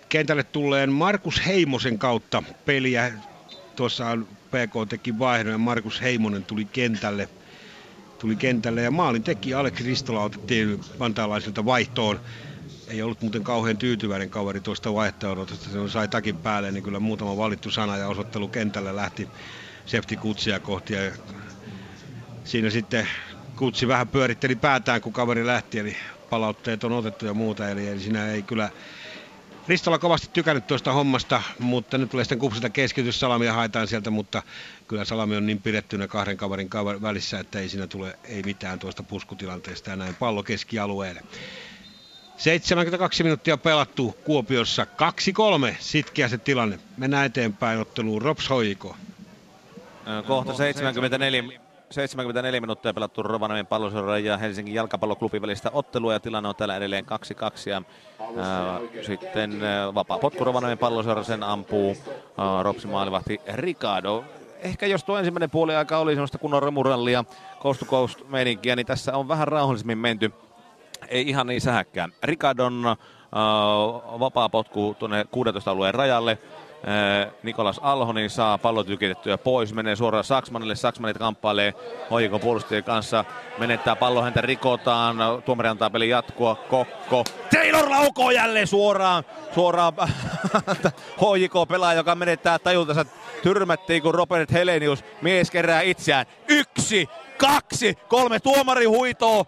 [0.08, 3.12] kentälle tulleen Markus Heimosen kautta peliä
[3.76, 7.28] tuossa PK teki vaihdon ja Markus Heimonen tuli kentälle.
[8.18, 12.20] Tuli kentälle ja maalin teki Aleksi Ristola otettiin vantaalaisilta vaihtoon.
[12.90, 15.70] Ei ollut muuten kauhean tyytyväinen kaveri tuosta vaihtoehdotusta.
[15.70, 19.28] Se sai takin päälle, niin kyllä muutama valittu sana ja osoittelu kentälle lähti
[19.86, 20.94] Sefti Kutsia kohti.
[20.94, 21.12] Ja
[22.44, 23.08] siinä sitten
[23.56, 25.96] Kutsi vähän pyöritteli päätään, kun kaveri lähti, eli
[26.30, 27.68] palautteet on otettu ja muuta.
[27.68, 28.70] Eli, eli siinä ei kyllä
[29.68, 34.42] Ristola kovasti tykännyt tuosta hommasta, mutta nyt tulee sitten kupsilta keskitys, salamia haetaan sieltä, mutta
[34.88, 38.78] kyllä salami on niin pidettynä kahden kaverin kaver- välissä, että ei siinä tule ei mitään
[38.78, 41.22] tuosta puskutilanteesta ja näin pallo keskialueelle.
[42.40, 44.86] 72 minuuttia pelattu Kuopiossa,
[45.72, 46.78] 2-3, sitkeä se tilanne.
[46.96, 48.96] Mennään eteenpäin otteluun, Rops Hoiko.
[50.26, 51.42] Kohta 74
[51.90, 57.04] 74 minuuttia pelattu Rovaniemen palloseuran ja Helsingin jalkapalloklubin välistä ottelua ja tilanne on täällä edelleen
[57.04, 57.82] 2-2 ja
[59.02, 59.60] sitten
[59.94, 61.96] vapaa potku Rovaniemen palloseura sen ampuu
[62.38, 64.24] ää, Ropsi maalivahti Ricardo.
[64.60, 67.24] Ehkä jos tuo ensimmäinen puoli aika oli semmoista kunnon remurallia,
[67.62, 70.32] coast to coast meininkiä, niin tässä on vähän rauhallisemmin menty.
[71.10, 72.12] Ei ihan niin sähäkkään.
[72.22, 72.96] Ricardon ää,
[74.20, 76.38] vapaa potku tuonne 16 alueen rajalle.
[77.42, 81.74] Nikolas Alho niin saa pallot tykitettyä pois, menee suoraan Saksmanille, Saksmanit kamppailee
[82.10, 83.24] Hoikon puolustajien kanssa,
[83.58, 87.24] menettää pallo, häntä rikotaan, tuomari antaa pelin jatkua, Kokko,
[87.54, 89.24] Taylor laukoo jälleen suoraan,
[89.54, 89.92] suoraan
[91.20, 93.04] Hoiko pelaa, joka menettää tajuntansa,
[93.42, 97.08] tyrmättiin kun Robert Helenius, mies kerää itseään, yksi,
[97.38, 99.46] kaksi, kolme, tuomari huitoo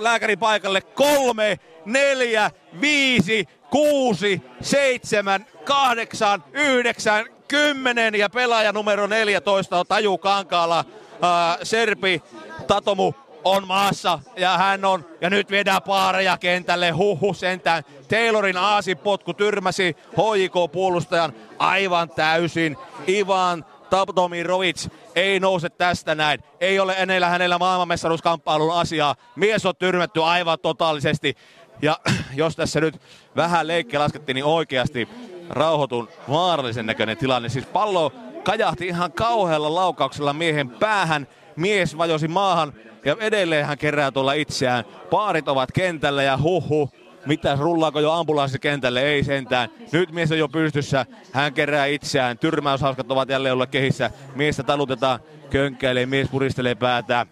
[0.00, 2.50] lääkärin paikalle, kolme, neljä,
[2.80, 8.14] viisi, kuusi, seitsemän, kahdeksan, yhdeksän, kymmenen.
[8.14, 10.84] Ja pelaaja numero 14 on Taju Kankaala.
[11.22, 12.22] Ää, Serpi
[12.66, 13.12] Tatomu
[13.44, 17.82] on maassa ja hän on, ja nyt viedään paareja kentälle, huhu sentään.
[18.08, 22.76] Taylorin aasipotku tyrmäsi HJK-puolustajan aivan täysin.
[23.08, 26.40] Ivan Tabdomirovic ei nouse tästä näin.
[26.60, 29.14] Ei ole enää hänellä maailmanmestaruuskamppailun asiaa.
[29.36, 31.36] Mies on tyrmätty aivan totaalisesti.
[31.82, 31.98] Ja
[32.34, 33.00] jos tässä nyt
[33.36, 35.08] vähän leikkiä laskettiin, niin oikeasti
[35.50, 37.48] rauhoitun vaarallisen näköinen tilanne.
[37.48, 38.12] Siis pallo
[38.44, 41.26] kajahti ihan kauhealla laukauksella miehen päähän.
[41.56, 42.72] Mies vajosi maahan
[43.04, 44.84] ja edelleen hän kerää tuolla itseään.
[45.10, 46.90] Paarit ovat kentällä ja huhu.
[47.26, 49.02] Mitäs, rullaako jo ambulanssi kentälle?
[49.02, 49.68] Ei sentään.
[49.92, 51.06] Nyt mies on jo pystyssä.
[51.32, 52.38] Hän kerää itseään.
[52.38, 54.10] Tyrmäyshauskat ovat jälleen olleet kehissä.
[54.34, 55.20] Miestä talutetaan,
[55.50, 57.26] könkkäilee, mies puristelee päätä.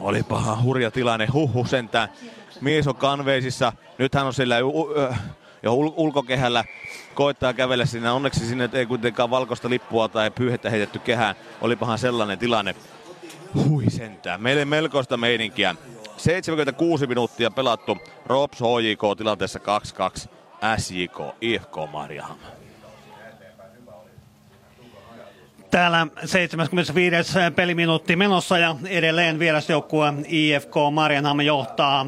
[0.00, 2.08] Oli paha hurja tilanne, huhu sentään.
[2.60, 3.72] Mies on kanveisissa.
[3.98, 6.64] Nyt hän on sillä jo ul- ulkokehällä
[7.14, 8.10] koittaa kävellä sinne.
[8.10, 11.36] Onneksi sinne ei kuitenkaan valkoista lippua tai pyyhettä heitetty kehään.
[11.60, 12.74] Olipahan sellainen tilanne.
[13.54, 14.42] Hui sentään.
[14.42, 15.74] Meille melkoista meininkiä.
[16.16, 17.98] 76 minuuttia pelattu.
[18.26, 19.60] Rops HJK tilanteessa
[20.26, 20.28] 2-2.
[20.78, 22.61] SJK IFK Marjahamn.
[25.72, 27.38] Täällä 75.
[27.56, 32.06] peliminuutti menossa ja edelleen vierasjoukkue IFK Marianham johtaa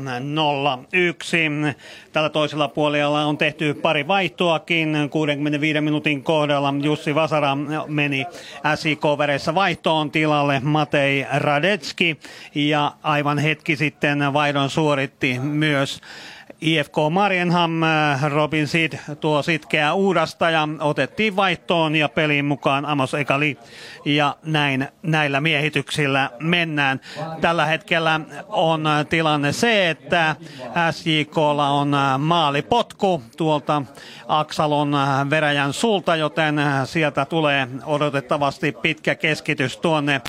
[1.72, 1.74] 0-1.
[2.12, 4.96] Tällä toisella puolella on tehty pari vaihtoakin.
[5.10, 8.26] 65 minuutin kohdalla Jussi Vasara meni
[8.74, 12.18] SIK-vereissä vaihtoon tilalle Matei Radetski
[12.54, 16.00] ja aivan hetki sitten vaihdon suoritti myös
[16.64, 23.14] IFK Marienham, äh, Robin Sid tuo sitkeä uudasta ja otettiin vaihtoon ja peliin mukaan Amos
[23.14, 23.58] Ekali.
[24.04, 27.00] Ja näin näillä miehityksillä mennään.
[27.40, 30.36] Tällä hetkellä on tilanne se, että
[30.90, 33.82] SJKlla on äh, maalipotku tuolta
[34.28, 34.96] Aksalon
[35.30, 40.20] veräjän sulta, joten sieltä tulee odotettavasti pitkä keskitys tuonne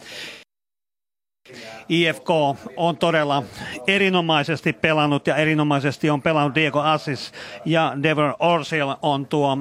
[1.89, 2.29] IFK
[2.77, 3.43] on todella
[3.87, 7.31] erinomaisesti pelannut ja erinomaisesti on pelannut Diego Assis
[7.65, 9.57] ja Devon Orsil on tuo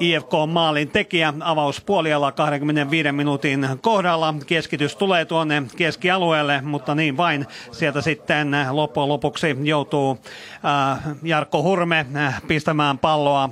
[0.00, 4.34] IFK-maalin tekijä avauspuolialla 25 minuutin kohdalla.
[4.46, 10.18] Keskitys tulee tuonne keskialueelle, mutta niin vain sieltä sitten loppujen lopuksi joutuu
[10.64, 13.50] äh, Jarkko Hurme äh, pistämään palloa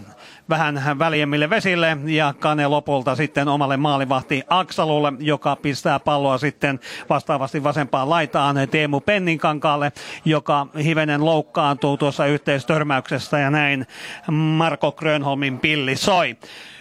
[0.48, 6.80] vähän väljemmille vesille ja Kane lopulta sitten omalle maalivahti Aksalulle, joka pistää palloa sitten
[7.10, 9.92] vastaavasti vasempaan laitaan Teemu Penninkankaalle,
[10.24, 13.86] joka hivenen loukkaantuu tuossa yhteistörmäyksessä ja näin
[14.30, 16.36] Marko Grönholmin pilli soi.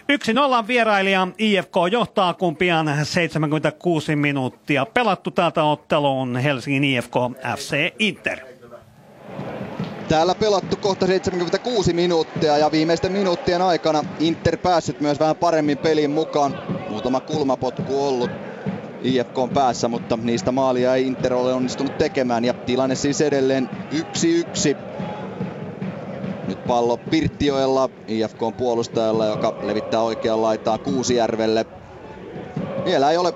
[0.08, 7.14] Yksi nollan vierailija IFK johtaa, kun pian 76 minuuttia pelattu täältä otteluun Helsingin IFK
[7.56, 8.53] FC Inter.
[10.08, 16.10] Täällä pelattu kohta 76 minuuttia ja viimeisten minuuttien aikana Inter päässyt myös vähän paremmin peliin
[16.10, 16.54] mukaan.
[16.88, 18.30] Muutama kulmapotku ollut
[19.02, 23.70] IFK on päässä, mutta niistä maalia ei Inter ole onnistunut tekemään ja tilanne siis edelleen
[23.92, 24.76] 1-1.
[26.48, 31.66] Nyt pallo Pirttioella, IFK on puolustajalla, joka levittää oikean laitaa Kuusijärvelle.
[32.84, 33.32] Vielä ei ole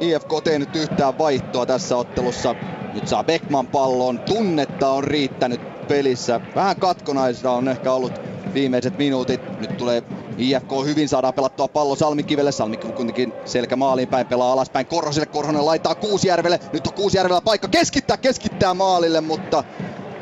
[0.00, 2.54] IFK tehnyt yhtään vaihtoa tässä ottelussa.
[2.94, 4.20] Nyt saa Beckman pallon.
[4.20, 6.40] Tunnetta on riittänyt pelissä.
[6.54, 8.12] Vähän katkonaista on ehkä ollut
[8.54, 9.60] viimeiset minuutit.
[9.60, 10.02] Nyt tulee
[10.38, 12.52] IFK hyvin saadaan pelattua pallo Salmikivelle.
[12.52, 15.26] Salmikivi kuitenkin selkä maaliin päin pelaa alaspäin Korhoselle.
[15.26, 16.60] Korhonen laittaa Kuusjärvelle.
[16.72, 19.64] Nyt on Kuusjärvellä paikka keskittää, keskittää maalille, mutta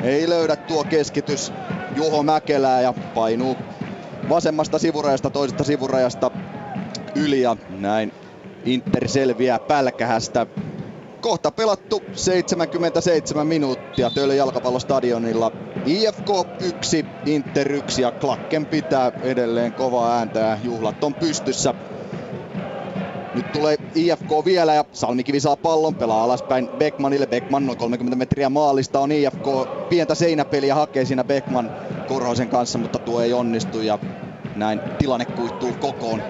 [0.03, 1.53] ei löydä tuo keskitys
[1.95, 3.55] Juho Mäkelää ja painuu
[4.29, 6.31] vasemmasta sivurajasta toisesta sivurajasta
[7.15, 8.11] yli ja näin
[8.65, 10.47] Inter selviää pälkähästä.
[11.21, 15.51] Kohta pelattu 77 minuuttia Töölön jalkapallostadionilla.
[15.85, 16.29] IFK
[16.59, 21.73] 1, Inter 1 ja Klakken pitää edelleen kovaa ääntä ja juhlat on pystyssä.
[23.35, 27.27] Nyt tulee IFK vielä ja Salmikivi saa pallon, pelaa alaspäin Beckmanille.
[27.27, 29.47] Beckman noin 30 metriä maalista on IFK.
[29.89, 31.71] Pientä seinäpeliä hakee siinä Beckman
[32.07, 33.99] Korhosen kanssa, mutta tuo ei onnistu ja
[34.55, 36.21] näin tilanne kuihtuu kokoon.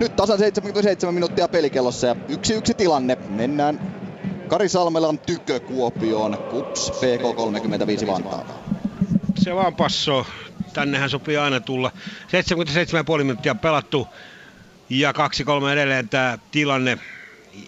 [0.00, 3.18] Nyt tasan 77 minuuttia pelikellossa ja yksi yksi tilanne.
[3.28, 3.97] Mennään
[4.48, 6.38] Kari Salmelan tykö Kuopioon.
[6.50, 8.44] Kups PK35 Vantaa.
[9.36, 10.26] Se vaan passoo.
[10.72, 11.92] Tännehän sopii aina tulla.
[13.16, 14.08] 77,5 minuuttia pelattu
[14.90, 15.14] ja 2-3
[15.72, 16.98] edelleen tämä tilanne.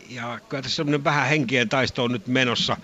[0.09, 2.77] Ja kyllä tässä on vähän henkien taisto on nyt menossa.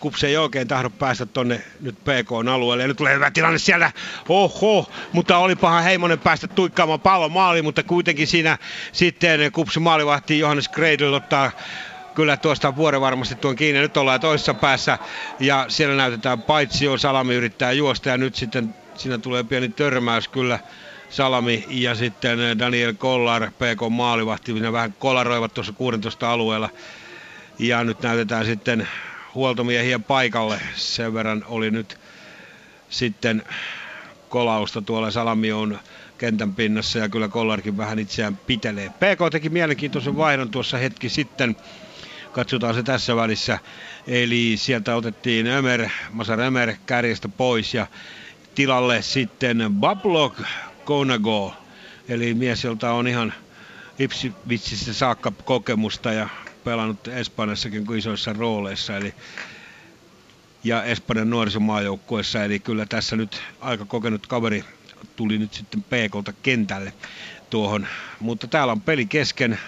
[0.00, 2.82] Kups ei oikein tahdo päästä tonne nyt PK-alueelle.
[2.82, 3.92] Ja nyt tulee hyvä tilanne siellä.
[4.28, 8.58] Oho, mutta oli paha Heimonen päästä tuikkaamaan pallon maaliin, mutta kuitenkin siinä
[8.92, 11.50] sitten Kupsin maalivahti Johannes Greidel ottaa
[12.18, 13.80] kyllä tuosta vuoren varmasti tuon kiinni.
[13.80, 14.98] Nyt ollaan toisessa päässä
[15.40, 20.28] ja siellä näytetään paitsi jo Salami yrittää juosta ja nyt sitten siinä tulee pieni törmäys
[20.28, 20.58] kyllä.
[21.10, 26.68] Salami ja sitten Daniel Kollar, PK maalivahti, minä vähän kolaroivat tuossa 16 alueella.
[27.58, 28.88] Ja nyt näytetään sitten
[29.34, 30.60] huoltomiehiä paikalle.
[30.74, 31.98] Sen verran oli nyt
[32.90, 33.42] sitten
[34.28, 35.78] kolausta tuolla Salami on
[36.18, 38.88] kentän pinnassa ja kyllä Kollarkin vähän itseään pitelee.
[38.88, 41.56] PK teki mielenkiintoisen vaihdon tuossa hetki sitten.
[42.32, 43.58] Katsotaan se tässä välissä.
[44.06, 47.86] Eli sieltä otettiin Ömer, Masar Ömer kärjestä pois ja
[48.54, 50.40] tilalle sitten Bablok
[50.84, 51.54] Konago.
[52.08, 53.34] Eli mies, jolta on ihan
[53.98, 56.28] Ipswitzissä saakka kokemusta ja
[56.64, 58.96] pelannut Espanjassakin isoissa rooleissa.
[58.96, 59.14] Eli
[60.64, 64.64] ja Espanjan nuorisomaajoukkueessa, eli kyllä tässä nyt aika kokenut kaveri
[65.16, 66.92] tuli nyt sitten PKlta kentälle
[67.50, 67.86] tuohon.
[68.20, 69.58] Mutta täällä on peli kesken,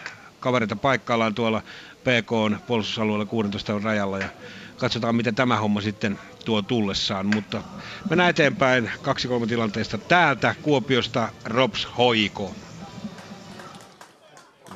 [0.41, 1.62] kavereita paikkaillaan tuolla
[2.01, 4.29] PK on puolustusalueella 16 rajalla ja
[4.77, 7.27] katsotaan miten tämä homma sitten tuo tullessaan.
[7.27, 7.63] Mutta
[8.11, 12.55] mennään eteenpäin kaksi kolme tilanteesta täältä Kuopiosta Robs Hoiko.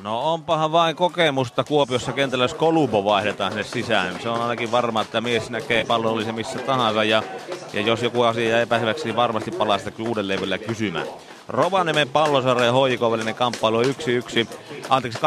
[0.01, 4.21] No onpahan vain kokemusta Kuopiossa kentällä, jos Kolubo vaihdetaan sinne sisään.
[4.21, 7.23] Se on ainakin varma, että mies näkee pallon oli se missä tahansa ja,
[7.73, 11.07] ja jos joku asia jää epäselväksi, niin varmasti palaa sitä uudelleen vielä kysymään.
[11.47, 13.85] Rovaniemen pallosarja ja Hoiko välinen kamppailu 1-1,
[14.89, 15.19] anteeksi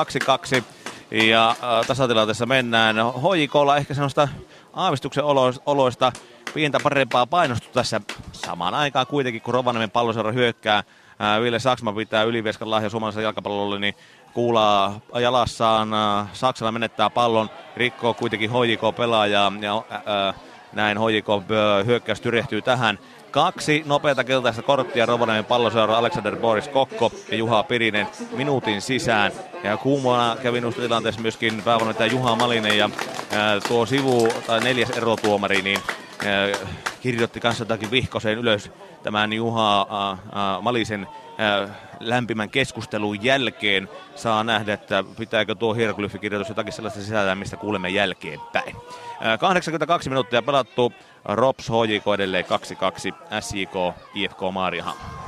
[0.60, 0.62] 2-2
[1.10, 2.96] ja äh, tasatilanteessa mennään.
[2.96, 4.28] Hoikolla ehkä sellaista
[4.72, 5.24] aavistuksen
[5.66, 6.12] oloista
[6.54, 8.00] pientä parempaa painostusta tässä
[8.32, 10.78] samaan aikaan kuitenkin, kun Rovaniemen palloseura hyökkää.
[10.78, 13.94] Äh, Ville Saksman pitää Ylivieskan lahja suomalaisella jalkapallolle, niin
[14.34, 15.94] kuulaa jalassaan.
[15.94, 20.34] Äh, Saksala menettää pallon, rikkoo kuitenkin HJK pelaajaa ja äh,
[20.72, 22.98] näin HJK äh, hyökkäys tyrehtyy tähän.
[23.30, 29.32] Kaksi nopeata keltaista korttia Rovaniemen palloseura Alexander Boris Kokko ja Juha Pirinen minuutin sisään.
[29.64, 32.90] Ja kuumana kävi minusta tilanteessa myöskin päävalmentaja Juha Malinen ja
[33.32, 35.78] ää, tuo sivu tai neljäs erotuomari niin
[36.26, 36.48] ää,
[37.00, 38.70] kirjoitti kanssa jotakin vihkoseen ylös
[39.02, 39.86] tämän Juha
[40.32, 41.06] ää, Malisen
[42.00, 43.88] lämpimän keskustelun jälkeen.
[44.14, 48.76] Saa nähdä, että pitääkö tuo hieroglyfikirjoitus jotakin sellaista sisällä, mistä kuulemme jälkeenpäin.
[49.20, 50.92] Ää, 82 minuuttia pelattu.
[51.24, 52.48] Rops HJK edelleen 2-2,
[53.40, 55.27] SJK, IFK Maariahamn.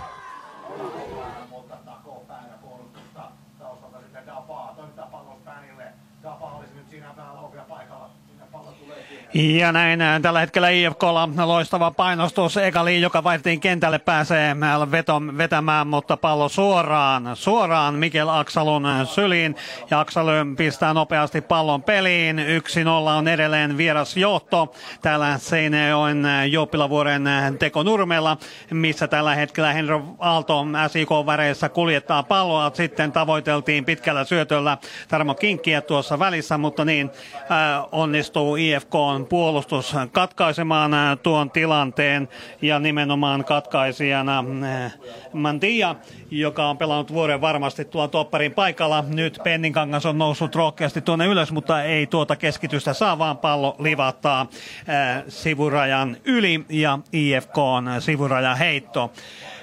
[9.35, 12.57] Ja näin äh, tällä hetkellä IFKlla loistava painostus.
[12.57, 19.09] Ekali, joka vaihtiin kentälle, pääsee äh, veto, vetämään, mutta pallo suoraan, suoraan Mikel Aksalun äh,
[19.09, 19.57] syliin.
[19.91, 22.39] Ja Aksalu pistää nopeasti pallon peliin.
[22.39, 27.25] 1-0 on edelleen vieras johto täällä Seinäjoen Jouppilavuoren
[27.59, 28.37] tekonurmella,
[28.71, 32.71] missä tällä hetkellä Henro Aalto SIK-väreissä kuljettaa palloa.
[32.75, 34.79] Sitten tavoiteltiin pitkällä syötöllä
[35.09, 38.95] Tarmo Kinkkiä tuossa välissä, mutta niin äh, onnistuu IFK
[39.27, 42.29] puolustus katkaisemaan äh, tuon tilanteen
[42.63, 44.45] ja nimenomaan katkaisijana
[44.85, 44.95] äh,
[45.33, 45.95] Mantia,
[46.31, 49.05] joka on pelannut vuoden varmasti tuon topparin paikalla.
[49.09, 54.41] Nyt Penninkangas on noussut rohkeasti tuonne ylös, mutta ei tuota keskitystä saa, vaan pallo livattaa
[54.41, 59.13] äh, sivurajan yli ja IFK on sivuraja heitto.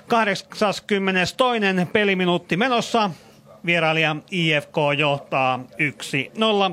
[0.07, 0.85] 82.
[1.93, 3.09] peliminuutti menossa.
[3.65, 5.59] Vierailija IFK johtaa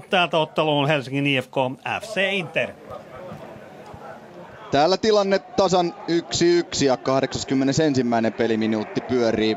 [0.01, 0.07] 1-0.
[0.11, 1.55] Täältä otteluun Helsingin IFK
[2.01, 2.71] FC Inter.
[4.71, 5.95] Täällä tilanne tasan
[6.81, 7.83] 1-1 ja 81.
[8.37, 9.57] peliminuutti pyörii.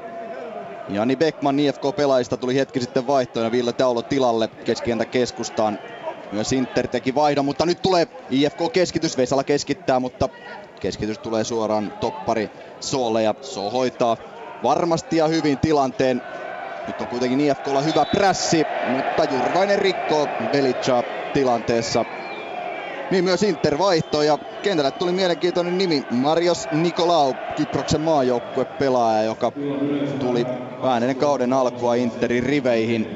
[0.89, 5.79] Jani Beckman IFK-pelaajista tuli hetki sitten vaihtoon ja Ville Taulo tilalle keskientä keskustaan.
[6.31, 9.17] Myös Inter teki vaihdon, mutta nyt tulee IFK-keskitys.
[9.17, 10.29] Vesala keskittää, mutta
[10.79, 12.49] keskitys tulee suoraan toppari
[12.79, 14.17] Soolle ja So hoitaa
[14.63, 16.21] varmasti ja hyvin tilanteen.
[16.87, 18.63] Nyt on kuitenkin IFKlla hyvä prässi,
[18.95, 21.03] mutta Jurvainen rikkoo Belitsa
[21.33, 22.05] tilanteessa.
[23.11, 29.51] Niin myös Inter vaihto ja kentälle tuli mielenkiintoinen nimi Marios Nikolau, Kyproksen maajoukkue pelaaja, joka
[30.19, 30.45] tuli
[30.81, 33.07] vähän ennen kauden alkua Interin riveihin.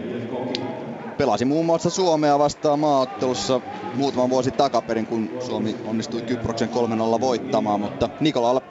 [1.17, 3.61] Pelasi muun muassa Suomea vastaan maaottelussa
[3.95, 6.69] muutaman vuosi takaperin, kun Suomi onnistui Kyproksen
[7.17, 8.61] 3-0 voittamaan, mutta Nikolalla,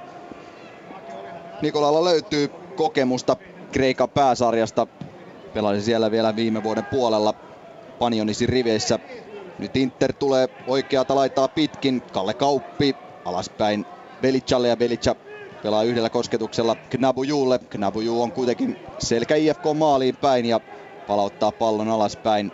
[1.62, 3.36] Nikolalla löytyy kokemusta
[3.72, 4.86] Kreikan pääsarjasta.
[5.54, 7.34] Pelasi siellä vielä viime vuoden puolella
[7.98, 8.98] Panionisin riveissä.
[9.58, 12.02] Nyt Inter tulee oikeata laitaa pitkin.
[12.12, 13.86] Kalle Kauppi alaspäin
[14.22, 15.16] Belicalle ja Belica
[15.62, 17.58] pelaa yhdellä kosketuksella Knabujulle.
[17.58, 20.60] Knabuju on kuitenkin selkä IFK maaliin päin ja
[21.06, 22.52] palauttaa pallon alaspäin.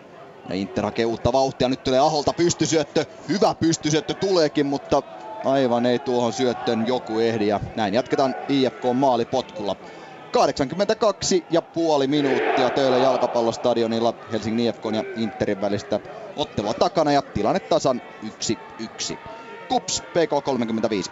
[0.48, 1.68] Ja Inter hakee uutta vauhtia.
[1.68, 3.04] Nyt tulee Aholta pystysyöttö.
[3.28, 5.02] Hyvä pystysyöttö tuleekin, mutta
[5.44, 7.46] aivan ei tuohon syöttöön joku ehdi.
[7.46, 9.76] Ja näin jatketaan IFK maalipotkulla.
[10.30, 16.00] 82 ja puoli minuuttia Töölön jalkapallostadionilla Helsingin IFK ja Interin välistä
[16.36, 19.18] ottelua takana ja tilanne tasan 1-1.
[19.68, 21.10] Kups PK 35.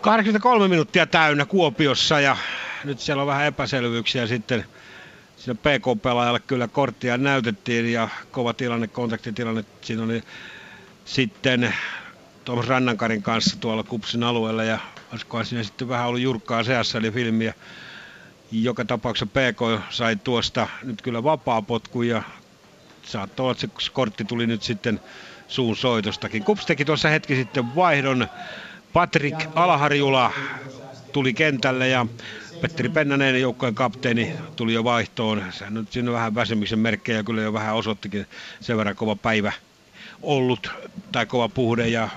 [0.00, 2.36] 83 minuuttia täynnä Kuopiossa ja
[2.84, 4.64] nyt siellä on vähän epäselvyyksiä sitten
[5.36, 10.22] siinä PK-pelaajalle kyllä korttia näytettiin ja kova tilanne, kontaktitilanne siinä oli
[11.04, 11.74] sitten
[12.44, 14.78] Tuomas Rannankarin kanssa tuolla Kupsin alueella ja
[15.12, 17.54] olisikohan siinä sitten vähän ollut jurkkaa seassa eli filmiä.
[18.52, 22.22] Joka tapauksessa PK sai tuosta nyt kyllä vapaa potku ja
[23.02, 25.00] saattoi olla, että se kortti tuli nyt sitten
[25.48, 26.44] suun soitostakin.
[26.44, 28.28] Kups teki tuossa hetki sitten vaihdon.
[28.92, 30.32] Patrick Alaharjula
[31.12, 32.06] tuli kentälle ja
[32.60, 35.44] Petteri Pennanen, joukkojen kapteeni, tuli jo vaihtoon.
[35.50, 38.26] Se nyt siinä vähän väsymyksen merkkejä kyllä jo vähän osoittikin
[38.60, 39.52] sen verran kova päivä
[40.24, 40.70] ollut
[41.12, 42.08] tai kova puhde ja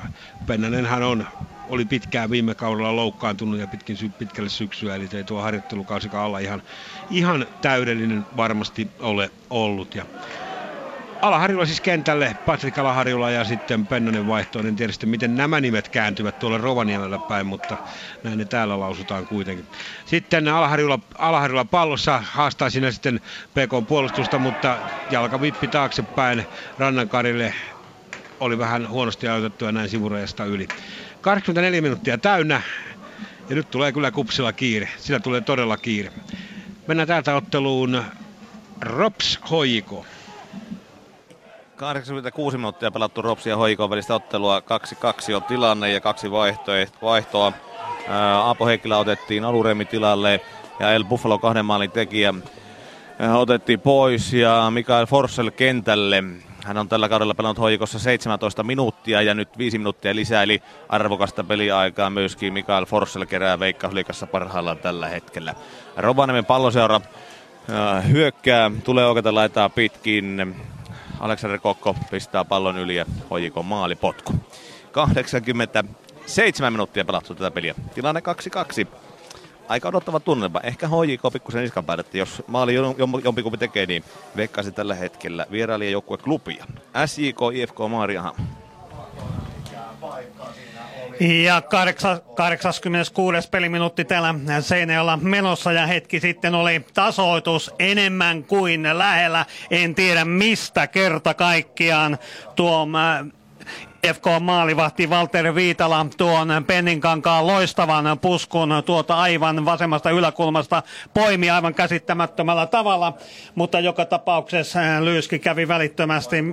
[0.48, 1.28] Pennanenhan on,
[1.70, 6.40] oli pitkään viime kaudella loukkaantunut ja pitkin sy- pitkälle syksyä, eli ei tuo harjoittelukausikaan alla
[6.40, 6.62] ihan,
[7.10, 9.96] ihan täydellinen varmasti ole ollut.
[9.96, 10.06] Ja
[11.22, 14.68] Alaharjulla siis kentälle, Patrik Alaharjulla ja sitten Pennanen vaihtoon.
[14.68, 17.78] En tiedä sitten, miten nämä nimet kääntyvät tuolle Rovaniemellä päin, mutta
[18.24, 19.66] näin ne täällä lausutaan kuitenkin.
[20.06, 23.22] Sitten Alaharjulla, Alaharjulla pallossa haastaa sinne sitten
[23.54, 24.80] PK-puolustusta, mutta
[25.10, 26.46] jalkavippi taaksepäin
[26.78, 27.54] Rannankarille
[28.40, 30.68] oli vähän huonosti ajoitettu ja näin sivurajasta yli.
[31.22, 32.62] 84 minuuttia täynnä
[33.50, 34.90] ja nyt tulee kyllä kupsilla kiire.
[34.98, 36.12] Sillä tulee todella kiire.
[36.88, 38.04] Mennään täältä otteluun
[38.82, 40.06] Rops Hoiko.
[41.76, 44.60] 86 minuuttia pelattu Ropsi ja Hoikon välistä ottelua.
[45.32, 46.32] 2-2 on tilanne ja kaksi
[47.02, 47.54] vaihtoa.
[48.44, 50.42] Aapo Heikkilä otettiin Aluremi tilalle
[50.80, 52.34] ja El Buffalo kahden maalin tekijä
[53.38, 56.24] otettiin pois ja Mikael Forssell kentälle.
[56.68, 61.44] Hän on tällä kaudella pelannut hoikossa 17 minuuttia ja nyt 5 minuuttia lisää, eli arvokasta
[61.44, 65.56] peliaikaa myöskin Mikael Forssell kerää Veikkausliikassa parhaillaan tällä hetkellä.
[65.98, 67.02] Rovaniemen palloseura
[68.12, 70.56] hyökkää, tulee oikeata laitaa pitkin.
[71.20, 74.34] Aleksander Kokko pistää pallon yli ja hoikon maalipotku.
[74.92, 77.76] 87 minuuttia pelattu tätä peliä.
[77.96, 78.22] Tilanne
[78.84, 78.88] 2-2
[79.68, 80.60] aika odottava tunnelma.
[80.64, 82.74] Ehkä HJK pikkusen niskan päälle, että jos maali
[83.24, 84.04] jompikumpi tekee, niin
[84.36, 85.48] veikkaisin tällä hetkellä
[85.92, 86.66] joukkue klubia.
[87.06, 88.34] SJK, IFK, Maariahan.
[91.20, 91.62] Ja
[92.36, 93.50] 86.
[93.50, 99.46] peliminuutti täällä Seinäjoella menossa ja hetki sitten oli tasoitus enemmän kuin lähellä.
[99.72, 102.18] En tiedä mistä kerta kaikkiaan
[102.56, 102.88] tuo
[104.14, 113.14] FK-maalivahti Walter Viitala tuon Penninkankaan loistavan puskun tuota aivan vasemmasta yläkulmasta poimi aivan käsittämättömällä tavalla,
[113.56, 116.44] mutta joka tapauksessa Lyyski kävi välittömästi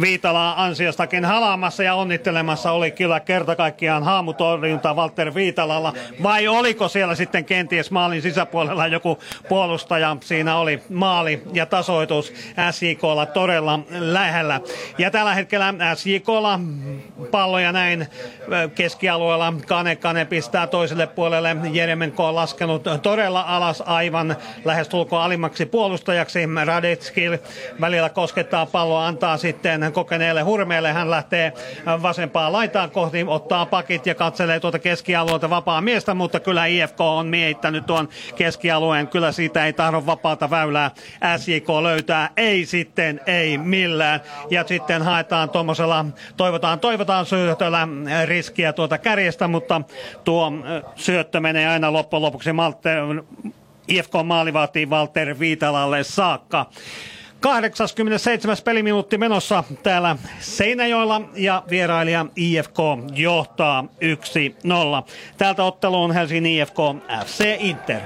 [0.00, 5.92] Viitala ansiostakin halaamassa ja onnittelemassa oli kyllä kerta kaikkiaan haamutorjunta Walter Viitalalla,
[6.22, 9.18] vai oliko siellä sitten kenties maalin sisäpuolella joku
[9.48, 12.32] puolustaja, siinä oli maali ja tasoitus
[12.70, 14.60] SJKlla todella lähellä.
[14.98, 16.60] Ja tällä hetkellä SJKlla Kova
[17.30, 18.06] pallo ja näin
[18.74, 21.56] keskialueella Kane Kane pistää toiselle puolelle.
[21.72, 26.40] Jeremenko on laskenut todella alas aivan lähestulkoon alimmaksi puolustajaksi.
[26.64, 27.30] Radetski
[27.80, 30.92] välillä koskettaa palloa, antaa sitten kokeneelle hurmeelle.
[30.92, 31.52] Hän lähtee
[31.86, 37.26] vasempaa laitaan kohti, ottaa pakit ja katselee tuota keskialueelta vapaa miestä, mutta kyllä IFK on
[37.26, 39.08] miehittänyt tuon keskialueen.
[39.08, 40.90] Kyllä siitä ei tahdo vapaata väylää
[41.36, 42.30] SJK löytää.
[42.36, 44.20] Ei sitten, ei millään.
[44.50, 46.04] Ja sitten haetaan tuommoisella,
[46.40, 47.88] toivotaan, toivotaan syötöllä
[48.24, 49.80] riskiä tuota kärjestä, mutta
[50.24, 50.52] tuo
[50.94, 52.90] syöttö menee aina loppujen lopuksi Malte,
[53.88, 56.66] IFK maali vaatii Walter Viitalalle saakka.
[57.40, 58.56] 87.
[58.64, 62.78] peliminuutti menossa täällä Seinäjoella ja vierailija IFK
[63.14, 63.86] johtaa 1-0.
[65.38, 66.76] Täältä otteluun Helsingin IFK
[67.26, 68.00] FC Inter.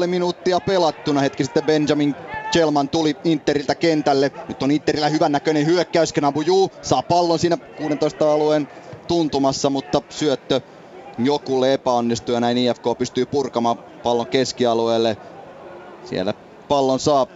[0.00, 1.20] 86,5 minuuttia pelattuna.
[1.20, 2.14] Hetki sitten Benjamin
[2.54, 4.32] Chelman tuli Interiltä kentälle.
[4.48, 6.12] Nyt on Interillä hyvän näköinen hyökkäys.
[6.12, 8.68] Kenabuju saa pallon siinä 16 alueen
[9.08, 10.60] tuntumassa, mutta syöttö
[11.18, 15.16] jokulle epäonnistuu ja näin IFK pystyy purkamaan pallon keskialueelle.
[16.04, 16.34] Siellä
[16.68, 17.26] pallon saa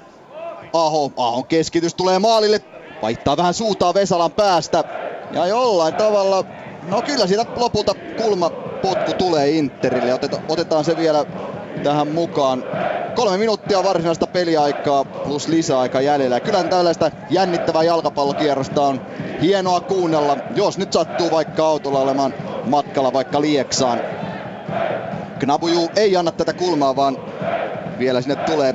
[0.73, 1.13] Aho.
[1.17, 2.61] Ahon keskitys tulee maalille.
[3.03, 4.85] Vaihtaa vähän suutaa Vesalan päästä.
[5.33, 6.45] Ja jollain tavalla,
[6.89, 8.51] no kyllä siitä lopulta kulma
[8.83, 10.15] potku tulee Interille.
[10.15, 11.27] Oteta, otetaan se vielä
[11.79, 12.65] tähän mukaan.
[13.15, 16.41] Kolme minuuttia varsinaista peliaikaa plus lisäaika jäljellä.
[16.41, 19.01] Kyllä tällaista jännittävää jalkapallokierrosta on
[19.43, 22.35] hienoa kuunnella, jos nyt sattuu vaikka autolla olemaan
[22.65, 24.01] matkalla vaikka Lieksaan.
[25.39, 27.19] Knabuju ei anna tätä kulmaa, vaan
[27.99, 28.75] vielä sinne tulee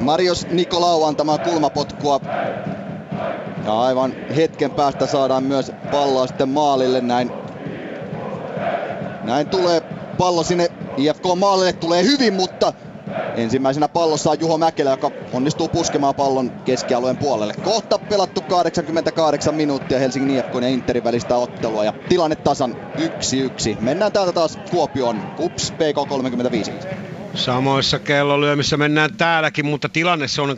[0.00, 2.20] Marius Nikolau antamaan kulmapotkua.
[3.64, 7.32] Ja aivan hetken päästä saadaan myös palloa sitten maalille näin.
[9.24, 9.80] Näin tulee
[10.16, 12.72] pallo sinne IFK maalille tulee hyvin, mutta
[13.34, 17.54] ensimmäisenä pallossa on Juho Mäkelä, joka onnistuu puskemaan pallon keskialueen puolelle.
[17.62, 23.76] Kohta pelattu 88 minuuttia Helsingin IFK ja Interin välistä ottelua ja tilanne tasan 1-1.
[23.80, 26.86] Mennään täältä taas Kuopioon, KUPS PK35.
[27.34, 30.56] Samoissa kellolyömissä mennään täälläkin, mutta tilanne se on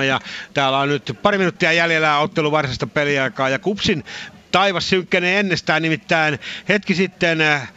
[0.00, 0.20] 2-3 ja
[0.54, 4.04] täällä on nyt pari minuuttia jäljellä ottelu varsinaista peliaikaa ja Kupsin
[4.52, 6.38] taivas synkkänee ennestään nimittäin
[6.68, 7.72] hetki sitten äh,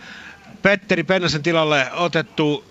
[0.65, 2.65] Petteri Pennasen tilalle otettu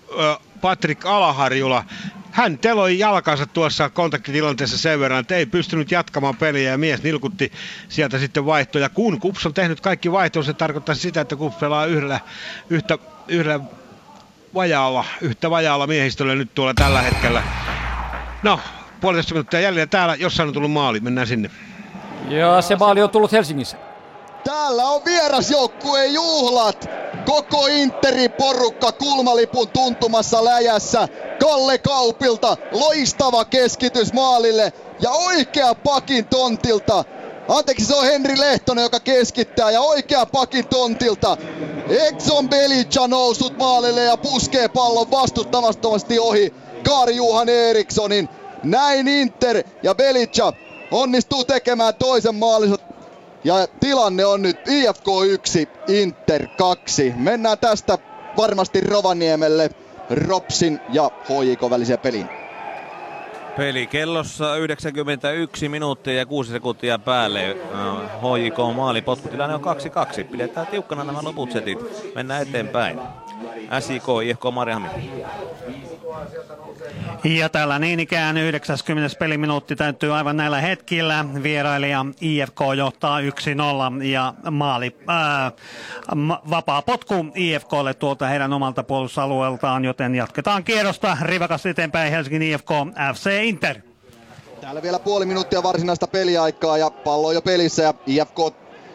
[0.61, 1.83] Patrik Alaharjula
[2.31, 7.51] hän teloi jalkansa tuossa kontaktitilanteessa sen verran, että ei pystynyt jatkamaan peliä ja mies nilkutti
[7.89, 8.89] sieltä sitten vaihtoja.
[8.89, 12.19] Kun Kups on tehnyt kaikki vaihtoja, se tarkoittaa sitä, että Kups pelaa yhdellä,
[12.69, 12.97] yhtä,
[13.27, 13.59] yhdellä
[14.53, 17.43] vajaalla, yhtä vajaalla miehistöllä nyt tuolla tällä hetkellä.
[18.43, 18.59] No,
[19.01, 21.51] puolitoista minuuttia jäljellä täällä, jossain on tullut maali, mennään sinne.
[22.29, 23.77] Ja se maali on tullut Helsingissä.
[24.43, 26.89] Täällä on vierasjoukkueen juhlat.
[27.25, 31.07] Koko Interin porukka kulmalipun tuntumassa läjässä.
[31.39, 37.03] Kalle Kaupilta loistava keskitys maalille ja oikea pakin tontilta.
[37.47, 41.37] Anteeksi, se on Henri Lehtonen, joka keskittää ja oikea pakin tontilta.
[42.07, 46.53] Exxon Belica nousut maalille ja puskee pallon vastustamattomasti ohi
[46.83, 48.29] Kaari Juhan Erikssonin.
[48.63, 50.53] Näin Inter ja Belica
[50.91, 52.77] onnistuu tekemään toisen maalinsa
[53.45, 57.13] ja tilanne on nyt IFK 1, Inter 2.
[57.17, 57.97] Mennään tästä
[58.37, 59.69] varmasti Rovaniemelle
[60.09, 62.29] Ropsin ja HJK väliseen peliin.
[63.57, 67.57] Peli kellossa 91 minuuttia ja 6 sekuntia päälle.
[68.21, 69.61] HJK maali potkutilanne on
[70.21, 70.23] 2-2.
[70.23, 71.79] Pidetään tiukkana nämä loput setit.
[72.15, 72.99] Mennään eteenpäin.
[73.79, 74.87] SIK, IFK Marjami.
[77.25, 79.15] Ja tällä niin ikään 90.
[79.19, 81.25] peliminuutti täytyy aivan näillä hetkillä.
[81.43, 83.23] Vierailija IFK johtaa 1-0
[84.03, 85.51] ja maali, ää,
[86.49, 92.69] vapaa potku IFKlle tuolta heidän omalta puolustusalueeltaan, joten jatketaan kierrosta rivakasti eteenpäin Helsingin IFK
[93.13, 93.77] FC Inter.
[94.61, 98.37] Täällä vielä puoli minuuttia varsinaista peliaikaa ja pallo jo pelissä ja IFK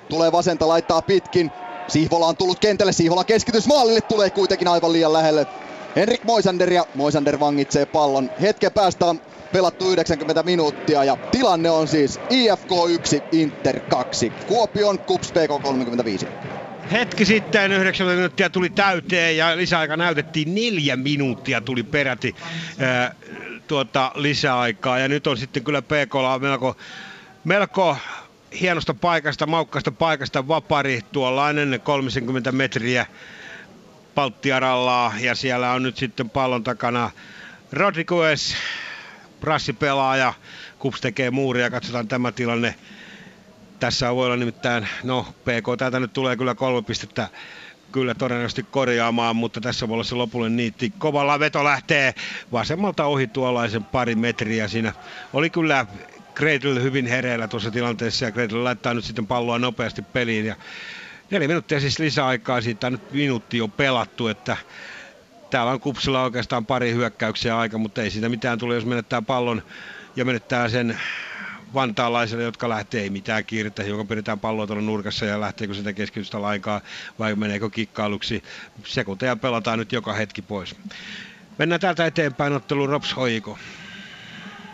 [0.08, 1.50] tulee vasenta, laittaa pitkin.
[1.88, 5.46] Sihvola on tullut kentälle, Sihvola keskitys maalille tulee kuitenkin aivan liian lähelle.
[5.96, 8.30] Henrik Moisander ja Moisander vangitsee pallon.
[8.40, 9.20] Hetken päästä on
[9.52, 14.30] pelattu 90 minuuttia ja tilanne on siis IFK 1, Inter 2.
[14.30, 16.26] Kuopion KUPS PK 35.
[16.92, 22.34] Hetki sitten 90 minuuttia tuli täyteen ja lisäaika näytettiin neljä minuuttia tuli peräti
[22.78, 23.14] ää,
[23.66, 24.98] tuota, lisäaikaa.
[24.98, 26.76] Ja nyt on sitten kyllä PKlla melko,
[27.44, 27.96] melko
[28.60, 33.06] hienosta paikasta, maukkaasta paikasta vapari, tuollainen 30 metriä
[34.14, 37.10] Palttiaralla ja siellä on nyt sitten pallon takana
[37.72, 38.54] Rodriguez,
[39.40, 40.34] brassipelaaja,
[40.78, 42.74] Kups tekee muuria, katsotaan tämä tilanne.
[43.80, 47.28] Tässä voi olla nimittäin, no PK täältä nyt tulee kyllä kolme pistettä
[47.92, 50.92] kyllä todennäköisesti korjaamaan, mutta tässä voi olla se lopullinen niitti.
[50.98, 52.14] Kovalla veto lähtee
[52.52, 54.92] vasemmalta ohi tuollaisen pari metriä siinä.
[55.32, 55.86] Oli kyllä
[56.34, 60.56] Gradle hyvin hereillä tuossa tilanteessa ja Gradle laittaa nyt sitten palloa nopeasti peliin ja
[61.30, 64.56] neljä minuuttia siis lisäaikaa, siitä on nyt minuutti jo pelattu, että
[65.50, 69.62] täällä on Kupsilla oikeastaan pari hyökkäyksiä aika, mutta ei siitä mitään tule, jos menettää pallon
[70.16, 70.98] ja menettää sen
[71.74, 76.42] vantaalaisille, jotka lähtee, ei mitään kiirettä, joka pidetään palloa tuolla nurkassa ja lähteekö sitä keskitystä
[76.42, 76.80] lainkaan
[77.18, 78.42] vai meneekö kikkailuksi.
[78.84, 80.76] Sekunteja pelataan nyt joka hetki pois.
[81.58, 83.58] Mennään täältä eteenpäin otteluun Rops Hoiko.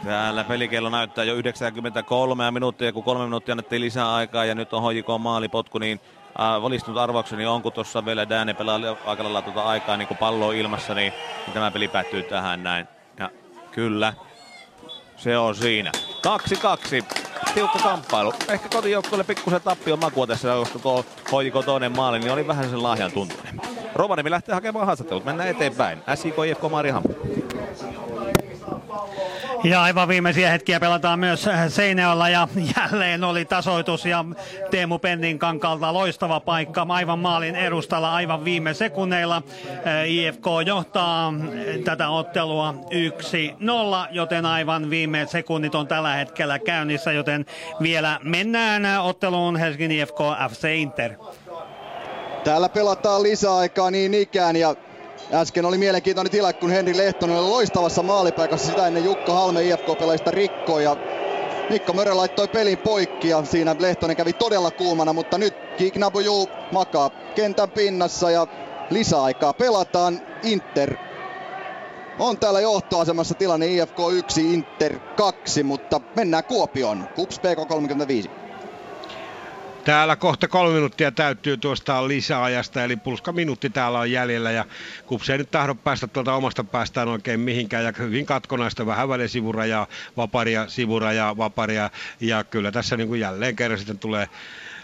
[0.05, 4.83] Täällä pelikello näyttää jo 93 minuuttia, kun kolme minuuttia annettiin lisää aikaa ja nyt on
[4.83, 6.01] Hoiko maalipotku, niin
[6.41, 10.19] äh, valistunut arvaukseni on, kun tuossa vielä Dääne pelaa aika lailla tuota aikaa niin kuin
[10.19, 11.13] pallo ilmassa, niin,
[11.47, 12.89] niin tämä peli päättyy tähän näin.
[13.19, 13.31] Ja
[13.71, 14.13] kyllä,
[15.17, 15.93] se on siinä.
[15.93, 17.05] 2-2.
[17.55, 18.33] Tiukka kamppailu.
[18.49, 22.83] Ehkä kotijoukkueelle pikkusen tappion makua tässä, koska tuo hoiko toinen maali, niin oli vähän sen
[22.83, 23.61] lahjan tuntunen.
[23.95, 25.25] Rovaniemi lähtee hakemaan haastattelut.
[25.25, 26.03] Mennään eteenpäin.
[26.15, 27.09] SIK IFK Mariehamn.
[29.65, 34.25] Ja aivan viimeisiä hetkiä pelataan myös Seinäjoella ja jälleen oli tasoitus ja
[34.71, 39.43] Teemu Pennin kankalta loistava paikka aivan maalin edustalla aivan viime sekunneilla.
[40.07, 41.35] IFK johtaa
[41.85, 47.47] tätä ottelua 1-0, joten aivan viime sekunnit on tällä hetkellä käynnissä, joten
[47.83, 50.19] vielä mennään otteluun Helsingin IFK
[50.51, 51.15] FC Inter.
[52.45, 54.75] Täällä pelataan lisäaikaa niin ikään ja
[55.33, 60.31] Äsken oli mielenkiintoinen tilanne, kun Henri Lehtonen oli loistavassa maalipaikassa sitä ennen Jukka Halme IFK-pelaajista
[60.31, 60.97] rikkoi ja
[61.71, 67.11] Mikko Mörö laittoi pelin poikki ja siinä Lehtonen kävi todella kuumana, mutta nyt Kiknabuju makaa
[67.35, 68.47] kentän pinnassa ja
[68.91, 70.21] lisäaikaa pelataan.
[70.43, 70.97] Inter
[72.19, 77.09] on täällä johtoasemassa tilanne IFK 1, Inter 2, mutta mennään Kuopioon.
[77.17, 78.46] Kups PK 35.
[79.87, 84.65] Täällä kohta kolme minuuttia täyttyy tuosta lisäajasta, eli pulska minuutti täällä on jäljellä ja
[85.07, 89.29] Kups ei nyt tahdo päästä tuolta omasta päästään oikein mihinkään ja hyvin katkonaista vähän välillä
[89.29, 91.91] sivurajaa, vaparia, sivurajaa, vaparia
[92.21, 94.29] ja kyllä tässä niin kuin jälleen kerran sitten tulee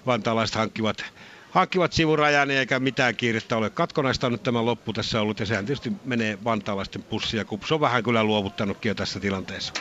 [0.06, 1.04] vantaalaiset hankkivat
[1.50, 3.70] hankkivat sivurajan eikä mitään kiirettä ole.
[3.70, 7.72] Katkonaista on nyt tämä loppu tässä ollut ja sehän tietysti menee vantaalaisten pussi ja Kups
[7.72, 9.72] on vähän kyllä luovuttanutkin jo tässä tilanteessa.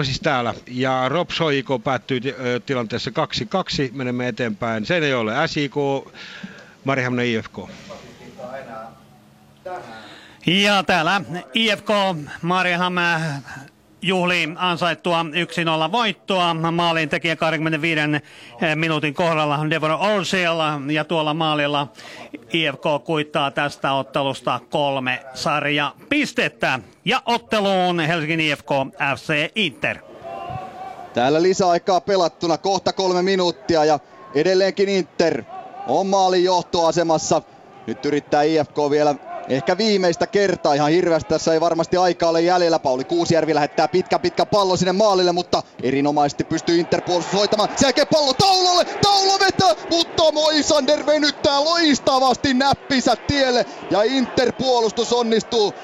[0.00, 0.54] 2-3 siis täällä.
[0.68, 2.20] Ja Rob Soiko päättyy
[2.66, 3.14] tilanteessa 2-2.
[3.92, 4.86] Menemme eteenpäin.
[4.86, 5.74] Seinäjoelle SIK,
[6.84, 7.58] Marihamnen IFK.
[10.46, 11.20] Ja täällä
[11.54, 11.88] IFK
[12.42, 12.94] Mariham
[14.02, 15.26] juhli ansaittua
[15.88, 16.54] 1-0 voittoa.
[16.54, 18.00] Maalin tekijä 25
[18.74, 20.56] minuutin kohdalla Devon Orsiel
[20.90, 21.88] ja tuolla maalilla
[22.52, 26.78] IFK kuittaa tästä ottelusta kolme sarja pistettä.
[27.04, 28.68] Ja otteluun Helsingin IFK
[29.16, 29.98] FC Inter.
[31.14, 33.98] Täällä lisäaikaa pelattuna kohta kolme minuuttia ja
[34.34, 35.44] edelleenkin Inter
[35.88, 37.42] on maalin johtoasemassa.
[37.86, 39.14] Nyt yrittää IFK vielä
[39.54, 40.74] ehkä viimeistä kertaa.
[40.74, 42.78] Ihan hirveästi tässä ei varmasti aikaa ole jäljellä.
[42.78, 47.68] Pauli Kuusjärvi lähettää pitkä pitkä pallo sinne maalille, mutta erinomaisesti pystyy Interpuolustus hoitamaan.
[47.76, 55.74] Sen jälkeen pallo taulalle, taula vetää, mutta Moisander venyttää loistavasti näppisä tielle ja Interpuolustus onnistuu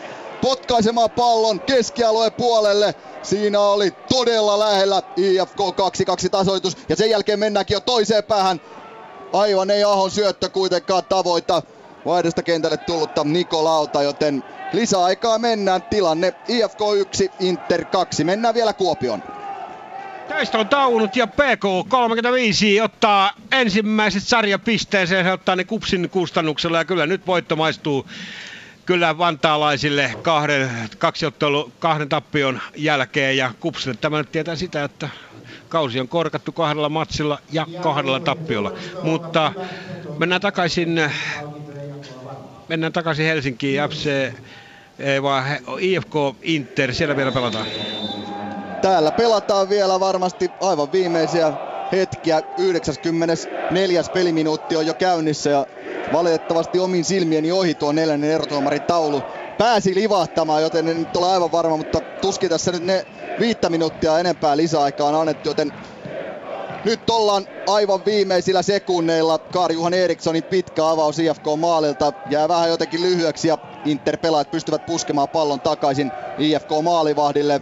[0.43, 2.95] potkaisemaan pallon keskialueen puolelle.
[3.23, 5.59] Siinä oli todella lähellä IFK
[6.27, 8.61] 2-2 tasoitus ja sen jälkeen mennäänkin jo toiseen päähän.
[9.33, 11.63] Aivan ei Ahon syöttö kuitenkaan tavoita
[12.07, 15.83] vaihdosta kentälle tullutta Nikolauta, joten lisäaikaa mennään.
[15.83, 18.25] Tilanne IFK 1, Inter 2.
[18.25, 19.23] Mennään vielä Kuopioon.
[20.29, 25.25] Tästä on taunut ja PK 35 ottaa ensimmäiset sarjapisteeseen.
[25.25, 28.07] Se ottaa ne kupsin kustannuksella ja kyllä nyt voitto maistuu
[28.87, 35.09] kyllä vantaalaisille kahden, kaksi ottelu, kahden tappion jälkeen ja kupsille tämä nyt tietää sitä, että
[35.69, 38.73] kausi on korkattu kahdella matsilla ja kahdella tappiolla.
[39.03, 39.53] Mutta
[40.19, 41.01] mennään takaisin
[42.69, 44.33] mennään takaisin Helsinkiin, FC,
[45.23, 45.45] vaan
[45.81, 47.67] IFK Inter, siellä vielä pelataan.
[48.83, 51.53] Täällä pelataan vielä varmasti aivan viimeisiä
[51.93, 52.43] hetkiä.
[52.59, 54.03] 94.
[54.15, 55.67] peliminuutti on jo käynnissä ja
[56.13, 59.23] valitettavasti omin silmieni ohi tuo neljännen erotuomarin taulu
[59.59, 63.07] pääsi livahtamaan, joten en nyt ole aivan varma, mutta tuskin tässä nyt ne
[63.41, 65.73] viittä minuuttia enempää lisäaikaa on annettu, joten
[66.89, 69.39] nyt ollaan aivan viimeisillä sekunneilla.
[69.39, 75.61] Karjuhan Erikssonin pitkä avaus IFK maalilta jää vähän jotenkin lyhyeksi ja Inter-pelaajat pystyvät puskemaan pallon
[75.61, 77.61] takaisin IFK maalivahdille.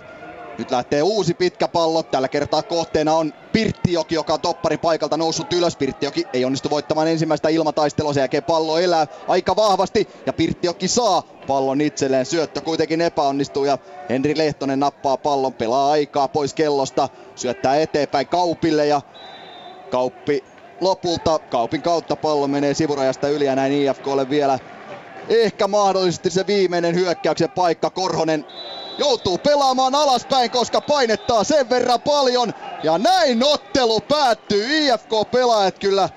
[0.58, 2.02] Nyt lähtee uusi pitkä pallo.
[2.02, 5.76] Tällä kertaa kohteena on Pirttijoki, joka on topparin paikalta noussut ylös.
[5.76, 8.12] Pirttijoki ei onnistu voittamaan ensimmäistä ilmataistelua.
[8.12, 12.26] Sen jälkeen pallo elää aika vahvasti ja Pirttijoki saa pallon itselleen.
[12.26, 13.78] Syöttö kuitenkin epäonnistuu ja
[14.08, 17.08] Henri Lehtonen nappaa pallon, pelaa aikaa pois kellosta.
[17.34, 19.00] Syöttää eteenpäin Kaupille ja
[19.90, 20.44] Kauppi
[20.80, 24.58] lopulta Kaupin kautta pallo menee sivurajasta yli ja näin IFKlle vielä
[25.28, 27.90] ehkä mahdollisesti se viimeinen hyökkäyksen paikka.
[27.90, 28.46] Korhonen
[28.99, 32.55] joutuu pelaamaan alaspäin, koska painettaa sen verran paljon.
[32.83, 34.66] Ja näin ottelu päättyy.
[34.68, 36.08] IFK-pelaajat kyllä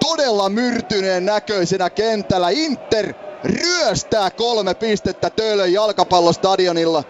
[0.00, 2.50] todella myrtyneen näköisenä kentällä.
[2.50, 7.04] Inter ryöstää kolme pistettä Töölön jalkapallostadionilla.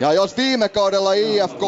[0.00, 1.60] Ja jos viime kaudella IFK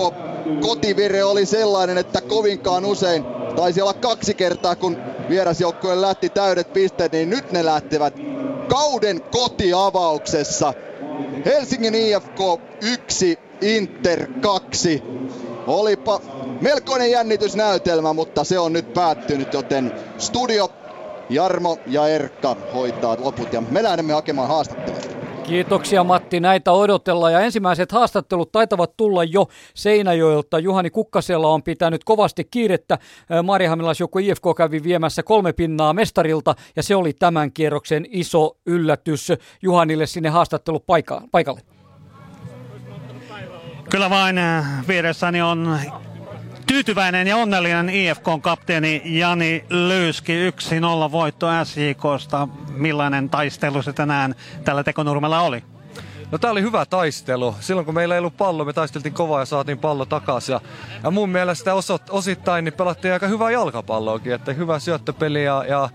[0.60, 3.24] kotivire oli sellainen, että kovinkaan usein
[3.56, 4.96] taisi olla kaksi kertaa, kun
[5.28, 8.14] vierasjoukkueen lähti täydet pisteet, niin nyt ne lähtevät
[8.68, 10.74] kauden kotiavauksessa.
[11.44, 12.40] Helsingin IFK
[12.80, 15.02] 1, Inter 2.
[15.66, 16.20] Olipa
[16.60, 20.72] melkoinen jännitysnäytelmä, mutta se on nyt päättynyt, joten studio
[21.28, 25.19] Jarmo ja Erkka hoitaa loput ja me lähdemme hakemaan haastattelua.
[25.50, 30.58] Kiitoksia Matti, näitä odotellaan ja ensimmäiset haastattelut taitavat tulla jo Seinäjoelta.
[30.58, 32.98] Juhani Kukkasella on pitänyt kovasti kiirettä.
[33.42, 39.32] Marihamilas joku IFK kävi viemässä kolme pinnaa mestarilta ja se oli tämän kierroksen iso yllätys
[39.62, 40.84] Juhanille sinne haastattelu
[41.30, 41.60] paikalle.
[43.90, 44.40] Kyllä vain
[44.88, 45.78] vieressäni on
[46.70, 52.48] tyytyväinen ja onnellinen IFK-kapteeni Jani Lyyski 1-0 voitto SJKsta.
[52.70, 54.34] Millainen taistelu se tänään
[54.64, 55.64] tällä tekonurmella oli?
[56.30, 57.54] No tää oli hyvä taistelu.
[57.60, 60.52] Silloin kun meillä ei ollut pallo, me taisteltiin kovaa ja saatiin pallo takaisin.
[60.52, 60.60] Ja,
[61.02, 65.88] ja mun mielestä osot, osittain niin pelattiin aika hyvää jalkapalloakin, että hyvä syöttöpeli ja, ja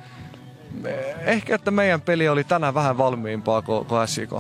[1.19, 4.31] ehkä että meidän peli oli tänään vähän valmiimpaa kuin, kuin SJK.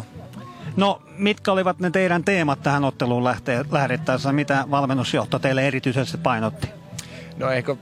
[0.77, 4.31] No, mitkä olivat ne teidän teemat tähän otteluun lähte- lähdettäessä?
[4.31, 6.69] Mitä valmennusjohto teille erityisesti painotti?
[7.37, 7.75] No eikö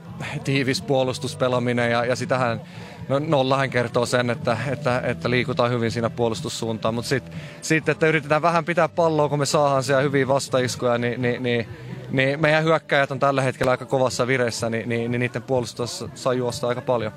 [0.44, 2.60] tiivis puolustuspelaaminen ja, ja sitähän,
[3.08, 8.06] no nollahan kertoo sen, että, että, että liikutaan hyvin siinä puolustussuuntaan, mutta sitten sit, että
[8.06, 11.68] yritetään vähän pitää palloa, kun me saadaan siellä hyviä vastaiskuja, niin, niin, niin,
[12.10, 16.32] niin meidän hyökkäjät on tällä hetkellä aika kovassa vireessä, niin, niin, niin niiden puolustus saa
[16.32, 17.12] juosta aika paljon.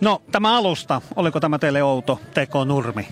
[0.00, 3.08] No, tämä alusta, oliko tämä teille outo teko nurmi?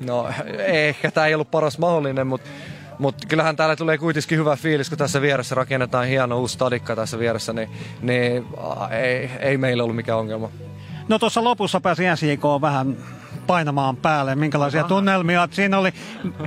[0.00, 0.30] No
[0.66, 2.50] ehkä tämä ei ollut paras mahdollinen, mutta
[2.98, 7.18] mutta kyllähän täällä tulee kuitenkin hyvä fiilis, kun tässä vieressä rakennetaan hieno uusi stadikka tässä
[7.18, 7.70] vieressä, niin,
[8.02, 8.46] niin
[8.90, 10.50] ei, ei meillä ollut mikään ongelma.
[11.08, 12.96] No tuossa lopussa pääsi SJK vähän
[13.44, 14.34] painamaan päälle.
[14.34, 14.88] Minkälaisia Aha.
[14.88, 15.92] tunnelmia siinä oli?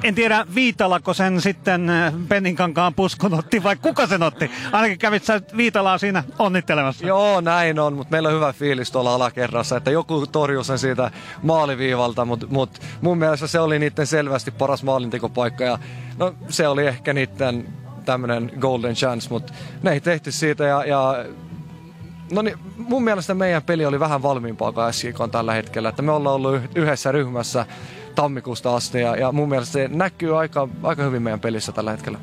[0.04, 4.52] En tiedä, Viitalako sen sitten äh, Penninkankaan puskun otti vai kuka sen otti?
[4.72, 7.08] Ainakin kävit sä Viitalaa siinä onnittelemassa.
[7.08, 11.12] Joo, näin on, mutta meillä on hyvä fiilis tuolla alakerrassa, että joku torjuu sen siitä
[11.44, 15.80] maaliviivalta, mutta mut mun mielestä se oli niiden selvästi paras maalintekopaikka ja
[16.18, 17.68] no se oli ehkä niiden
[18.06, 19.54] tämmöinen golden chance, mutta
[19.84, 21.26] ne ei tehty siitä ja, ja
[22.32, 25.90] No niin, mun mielestä meidän peli oli vähän valmiimpaa kuin SJK on tällä hetkellä.
[25.90, 27.66] Että me ollaan ollut yhdessä ryhmässä
[28.16, 32.20] tammikuusta asti ja, ja mun mielestä se näkyy aika, aika hyvin meidän pelissä tällä hetkellä.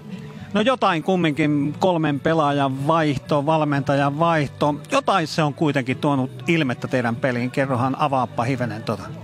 [0.54, 4.74] No jotain kumminkin kolmen pelaajan vaihto, valmentajan vaihto.
[4.90, 7.50] Jotain se on kuitenkin tuonut ilmettä teidän peliin.
[7.50, 9.23] Kerrohan avaappa hivenen tota.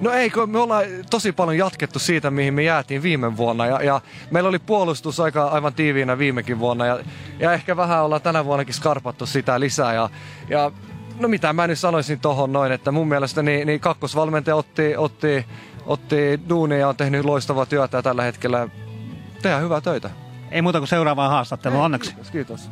[0.00, 3.66] No ei, kun me ollaan tosi paljon jatkettu siitä, mihin me jäätiin viime vuonna.
[3.66, 4.00] Ja, ja
[4.30, 6.86] meillä oli puolustus aika aivan tiiviinä viimekin vuonna.
[6.86, 6.98] Ja,
[7.38, 9.94] ja ehkä vähän ollaan tänä vuonnakin skarpattu sitä lisää.
[9.94, 10.10] Ja,
[10.48, 10.72] ja
[11.20, 15.46] no mitä mä nyt sanoisin tohon noin, että mun mielestä niin, niin kakkosvalmentaja otti, otti,
[15.86, 18.68] otti duunia ja on tehnyt loistavaa työtä tällä hetkellä
[19.42, 20.10] tehdään hyvää töitä.
[20.50, 22.10] Ei muuta kuin seuraavaa haastattelua, onneksi.
[22.10, 22.30] Kiitos.
[22.30, 22.70] kiitos.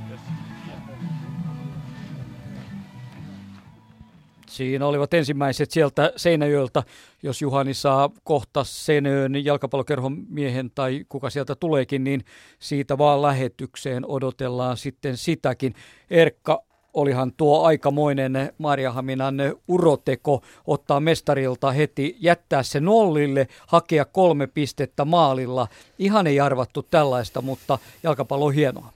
[4.54, 6.82] Siinä olivat ensimmäiset sieltä Seinäjoelta,
[7.22, 12.24] jos Juhani saa kohta Seinäjoen jalkapallokerhon miehen tai kuka sieltä tuleekin, niin
[12.58, 15.74] siitä vaan lähetykseen odotellaan sitten sitäkin.
[16.10, 16.62] Erkka,
[16.94, 19.36] olihan tuo aikamoinen Marjahaminan
[19.68, 25.68] uroteko ottaa mestarilta heti, jättää se nollille, hakea kolme pistettä maalilla.
[25.98, 28.92] Ihan ei arvattu tällaista, mutta jalkapallo on hienoa.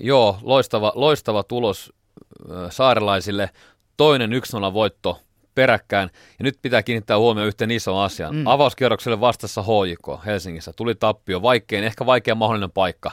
[0.00, 1.92] Joo, loistava, loistava tulos
[2.70, 3.50] saarelaisille
[3.96, 4.30] toinen
[4.70, 5.20] 1-0 voitto
[5.54, 6.10] peräkkäin.
[6.38, 8.34] Ja nyt pitää kiinnittää huomioon yhteen iso asian.
[8.34, 8.46] Mm.
[8.46, 10.72] Avauskierrokselle vastassa HJK Helsingissä.
[10.76, 13.10] Tuli tappio, vaikein, ehkä vaikea mahdollinen paikka.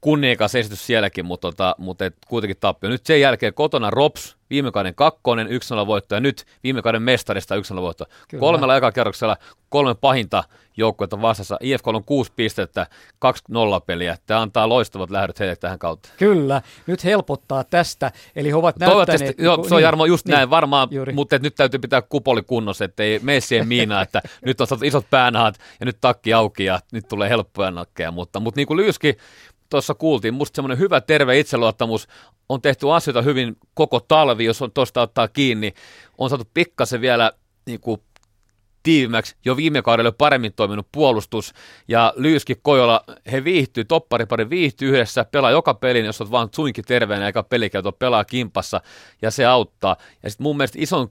[0.00, 2.90] Kunniakas esitys sielläkin, mutta, tota, mutta et kuitenkin tappio.
[2.90, 7.54] Nyt sen jälkeen kotona Rops, viime kauden kakkonen, 1-0 voitto ja nyt viime kauden mestarista
[7.56, 8.04] 1-0 voitto.
[8.28, 8.40] Kyllä.
[8.40, 8.92] Kolmella eka
[9.68, 10.44] kolme pahinta
[10.76, 11.56] joukkuetta vastassa.
[11.60, 12.86] IFK on kuusi pistettä,
[13.18, 14.16] kaksi nollapeliä.
[14.26, 16.08] Tämä antaa loistavat lähdöt heille tähän kautta.
[16.16, 18.12] Kyllä, nyt helpottaa tästä.
[18.36, 19.38] Eli he ovat näyttäneet...
[19.38, 21.12] Joo, se on Jarmo just niin, näin varmaan, juuri.
[21.12, 25.58] mutta nyt täytyy pitää kupoli kunnossa, ettei mene siihen miinaan, että nyt on isot päänahat
[25.80, 28.10] ja nyt takki auki ja nyt tulee helppoja nakkeja.
[28.10, 29.16] Mutta, mutta niin kuin Lyyski
[29.70, 32.08] tuossa kuultiin, musta semmoinen hyvä terve itseluottamus,
[32.48, 35.74] on tehty asioita hyvin koko talvi, jos on tuosta ottaa kiinni,
[36.18, 37.32] on saatu pikkasen vielä
[37.66, 38.00] niin kuin
[38.86, 41.52] tiivimmäksi jo viime kaudella paremmin toiminut puolustus.
[41.88, 46.84] Ja Lyyski Kojola, he viihtyy, topparipari viihtyy yhdessä, pelaa joka pelin, jos olet vaan suinkin
[46.84, 48.80] terveenä eikä pelikelto, pelaa kimpassa.
[49.22, 49.96] Ja se auttaa.
[50.22, 51.08] Ja sitten mun mielestä ison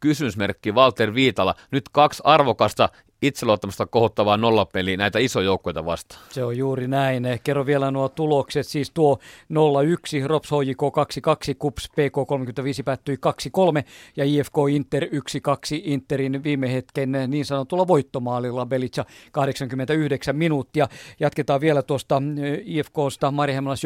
[0.00, 2.88] kysymysmerkki Walter Viitala, nyt kaksi arvokasta
[3.26, 6.22] itseluottamusta kohottavaa nollapeliä näitä isoja joukkoja vastaan.
[6.30, 7.26] Se on juuri näin.
[7.44, 8.66] Kerro vielä nuo tulokset.
[8.66, 9.18] Siis tuo
[9.52, 10.82] 0-1, Rops HJK
[11.50, 13.84] 2-2, KUPS PK 35 päättyi 2-3
[14.16, 15.06] ja IFK Inter 1-2
[15.84, 20.88] Interin viime hetken niin sanotulla voittomaalilla Belitsa 89 minuuttia.
[21.20, 23.82] Jatketaan vielä tuosta eh, IFKsta Marihemmalas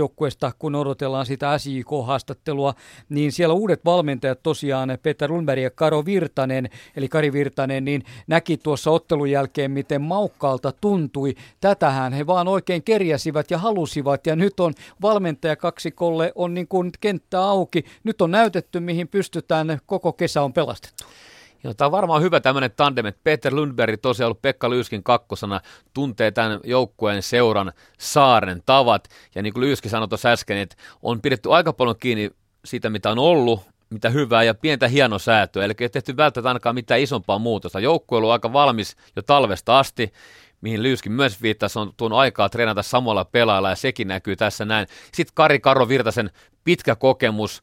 [0.58, 2.74] kun odotellaan sitä SJK-haastattelua,
[3.08, 8.56] niin siellä uudet valmentajat tosiaan Peter Lundberg ja Karo Virtanen, eli Kari Virtanen, niin näki
[8.56, 11.34] tuossa ottelun jälkeen, miten maukkaalta tuntui.
[11.60, 16.90] Tätähän he vaan oikein kerjäsivät ja halusivat, ja nyt on valmentaja kaksikolle on niin kuin
[17.00, 17.84] kenttä auki.
[18.04, 21.04] Nyt on näytetty, mihin pystytään, koko kesä on pelastettu.
[21.64, 25.60] Joo, tämä on varmaan hyvä tämmöinen tandem, että Peter Lundberg tosiaan ollut Pekka Lyyskin kakkosana,
[25.94, 31.20] tuntee tämän joukkueen seuran saaren tavat, ja niin kuin Lyyski sanoi tuossa äsken, että on
[31.22, 32.30] pidetty aika paljon kiinni
[32.64, 33.60] siitä, mitä on ollut,
[33.90, 37.80] mitä hyvää ja pientä hienosäätöä, eli ei tehty välttämättä ainakaan mitään isompaa muutosta.
[37.80, 40.12] Joukkue on aika valmis jo talvesta asti,
[40.60, 44.86] mihin Lyyskin myös viittasi, on tuon aikaa treenata samalla pelailla ja sekin näkyy tässä näin.
[45.14, 46.30] Sitten Kari Karo Virtasen
[46.64, 47.62] pitkä kokemus,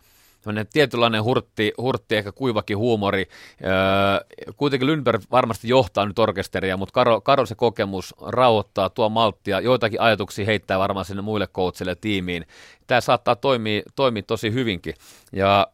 [0.73, 3.27] tietynlainen hurtti, hurtti, ehkä kuivakin huumori.
[3.63, 9.59] Öö, kuitenkin Lundberg varmasti johtaa nyt orkesteria, mutta Karo, Karo se kokemus rauhoittaa, tuo malttia,
[9.59, 12.45] joitakin ajatuksia heittää varmaan sinne muille coachille tiimiin.
[12.87, 14.93] Tämä saattaa toimia, toimia tosi hyvinkin.
[15.33, 15.67] Ja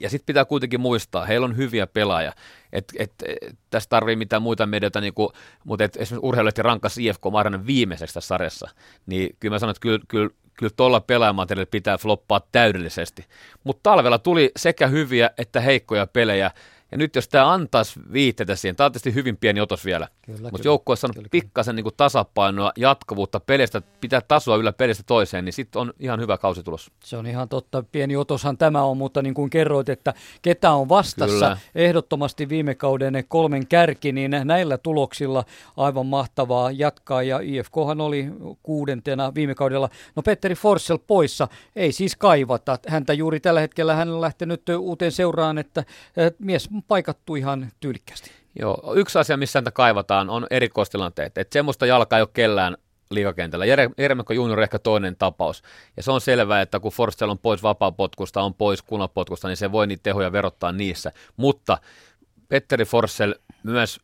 [0.00, 2.32] ja sitten pitää kuitenkin muistaa, heillä on hyviä pelaajia.
[2.72, 5.28] Et, et, et, tässä tarvii mitään muita medioita, niin kuin,
[5.64, 8.68] mutta et, esimerkiksi urheilulehti rankkas IFK Marjanen viimeiseksi tässä sarjassa.
[9.06, 13.26] Niin kyllä mä sanon, että kyllä, kyllä, kyllä tuolla pelaajamateriaalilla pitää floppaa täydellisesti.
[13.64, 16.50] Mutta talvella tuli sekä hyviä että heikkoja pelejä,
[16.92, 20.08] ja nyt jos tämä antaisi viitteitä siihen, tämä on tietysti hyvin pieni otos vielä,
[20.52, 25.44] mutta joukkueessa on kyllä, pikkasen niin kuin tasapainoa, jatkuvuutta pelistä, pitää tasoa yllä pelistä toiseen,
[25.44, 26.90] niin sitten on ihan hyvä kausi tulos.
[27.04, 30.88] Se on ihan totta, pieni otoshan tämä on, mutta niin kuin kerroit, että ketä on
[30.88, 31.58] vastassa, kyllä.
[31.74, 35.44] ehdottomasti viime kauden kolmen kärki, niin näillä tuloksilla
[35.76, 38.26] aivan mahtavaa jatkaa, ja IFKhan oli
[38.62, 39.88] kuudentena viime kaudella.
[40.16, 45.12] No Petteri Forssell poissa, ei siis kaivata, häntä juuri tällä hetkellä hän on lähtenyt uuteen
[45.12, 45.84] seuraan, että
[46.38, 48.30] mies paikattu ihan tyylikkästi.
[48.60, 51.38] Joo, yksi asia, missä häntä kaivataan, on erikoistilanteet.
[51.38, 52.76] Että semmoista jalkaa ei ole kellään
[53.10, 53.64] liikakentällä.
[53.98, 55.62] Jeremekko Junior ehkä toinen tapaus.
[55.96, 59.72] Ja se on selvää, että kun Forstel on pois vapaapotkusta, on pois kunapotkusta, niin se
[59.72, 61.12] voi niitä tehoja verottaa niissä.
[61.36, 61.78] Mutta
[62.48, 64.00] Petteri Forsell myös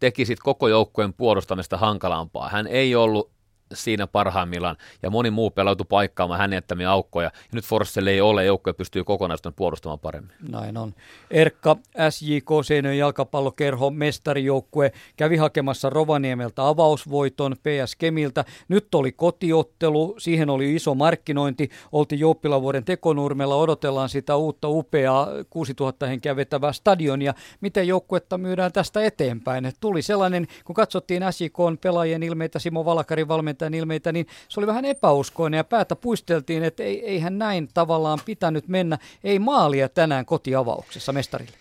[0.00, 2.48] teki sit koko joukkueen puolustamista hankalampaa.
[2.48, 3.30] Hän ei ollut
[3.74, 8.44] siinä parhaimmillaan, ja moni muu pelautui paikkaamaan hänen jättämiä aukkoja, ja nyt Forsselle ei ole,
[8.44, 10.32] joukkoja pystyy kokonaisuuden puolustamaan paremmin.
[10.48, 10.94] Näin on.
[11.30, 11.76] Erkka,
[12.10, 18.44] SJK Seinön jalkapallokerho, mestarijoukkue, kävi hakemassa Rovaniemeltä avausvoiton PS Kemiltä.
[18.68, 26.06] Nyt oli kotiottelu, siihen oli iso markkinointi, oltiin Jouppilavuoden tekonurmella, odotellaan sitä uutta upeaa 6000
[26.06, 27.34] henkeä vetävää stadionia.
[27.60, 29.72] Miten joukkuetta myydään tästä eteenpäin?
[29.80, 34.66] Tuli sellainen, kun katsottiin SJK pelaajien ilmeitä, Simo Valakarin valmentaja, valmentajan ilmeitä, niin se oli
[34.66, 38.98] vähän epäuskoinen ja päätä puisteltiin, että ei, eihän näin tavallaan pitänyt mennä.
[39.24, 41.52] Ei maalia tänään kotiavauksessa mestarille.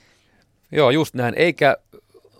[0.71, 1.33] Joo, just näin.
[1.37, 1.77] Eikä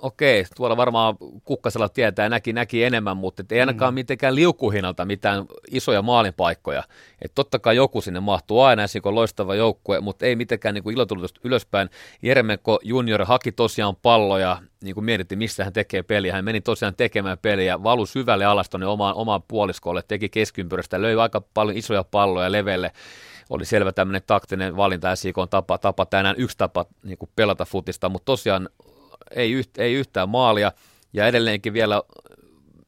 [0.01, 3.95] okei, tuolla varmaan kukkasella tietää näki, näki enemmän, mutta ei ainakaan mm.
[3.95, 6.83] mitenkään liukuhinalta mitään isoja maalinpaikkoja.
[7.21, 11.33] Et totta kai joku sinne mahtuu aina, on loistava joukkue, mutta ei mitenkään niin ilotulitus
[11.43, 11.89] ylöspäin.
[12.21, 16.33] Jeremenko junior haki tosiaan palloja, niin kuin mietittiin, missä hän tekee peliä.
[16.33, 21.15] Hän meni tosiaan tekemään peliä, valu syvälle alas tuonne omaan, omaan puoliskolle, teki keskiympyrästä, löi
[21.15, 22.91] aika paljon isoja palloja levelle
[23.49, 28.09] oli selvä tämmöinen taktinen valinta SIK on tapa, tapa tänään yksi tapa niin pelata futista,
[28.09, 28.69] mutta tosiaan
[29.31, 30.71] ei, yht, ei yhtään maalia.
[31.13, 32.03] Ja edelleenkin vielä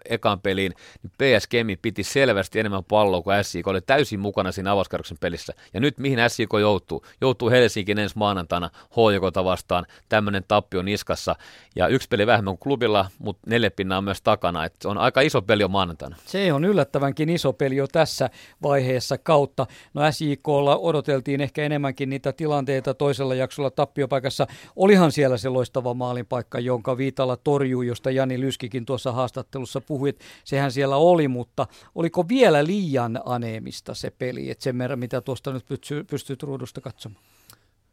[0.09, 0.73] ekan peliin,
[1.03, 5.53] niin PS Kemi piti selvästi enemmän palloa kuin SIK, oli täysin mukana siinä avauskerroksen pelissä.
[5.73, 7.05] Ja nyt mihin SIK joutuu?
[7.21, 11.35] Joutuu Helsinkiin ensi maanantaina HJKta vastaan, tämmöinen tappio niskassa.
[11.75, 14.65] Ja yksi peli vähemmän kuin klubilla, mutta neljä pinnaa on myös takana.
[14.65, 16.15] Et se on aika iso peli on maanantaina.
[16.25, 18.29] Se on yllättävänkin iso peli jo tässä
[18.63, 19.67] vaiheessa kautta.
[19.93, 24.47] No SIKlla odoteltiin ehkä enemmänkin niitä tilanteita toisella jaksolla tappiopaikassa.
[24.75, 30.25] Olihan siellä se loistava maalinpaikka, jonka Viitala torjuu, josta Jani Lyskikin tuossa haastattelussa puhui, että
[30.43, 35.53] sehän siellä oli, mutta oliko vielä liian aneemista se peli, että sen verran, mitä tuosta
[35.53, 37.23] nyt pystyy, pystyt ruudusta katsomaan?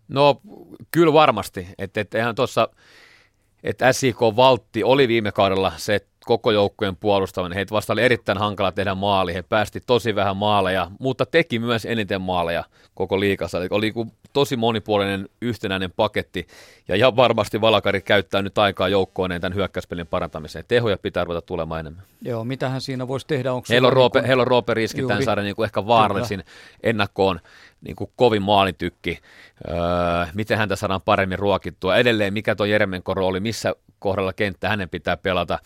[0.08, 0.40] No
[0.90, 2.68] kyllä varmasti, että et, eihän tuossa,
[3.62, 5.94] että SIK Valtti oli viime kaudella se
[6.26, 7.56] koko joukkueen puolustaminen.
[7.56, 9.34] Heitä vasta oli erittäin hankala tehdä maali.
[9.34, 12.64] He päästi tosi vähän maaleja, mutta teki myös eniten maaleja
[12.94, 13.58] koko liikassa.
[13.58, 13.92] Eli oli
[14.32, 16.46] tosi monipuolinen yhtenäinen paketti.
[16.88, 20.64] Ja ihan varmasti Valakari käyttää nyt aikaa joukkooneen tämän hyökkäyspelin parantamiseen.
[20.68, 22.04] Tehoja pitää ruveta tulemaan enemmän.
[22.22, 23.52] Joo, mitähän siinä voisi tehdä?
[23.52, 26.38] Onko heillä, on roope, niin heillä on Roope riski tämän saada niin kuin ehkä vaarallisin
[26.38, 26.50] Kyllä.
[26.82, 27.40] ennakkoon
[27.80, 29.18] niin kuin kovin maalintykki.
[29.68, 29.76] Öö,
[30.34, 31.96] miten häntä saadaan paremmin ruokittua.
[31.96, 35.58] Edelleen, mikä tuo Jeremenko rooli, missä kohdalla kenttä hänen pitää pelata.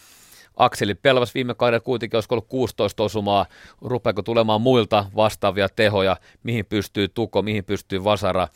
[0.56, 3.46] Akseli pelvas viime kaudella kuitenkin, olisiko ollut 16 osumaa,
[3.80, 8.48] rupeako tulemaan muilta vastaavia tehoja, mihin pystyy Tuko, mihin pystyy Vasara,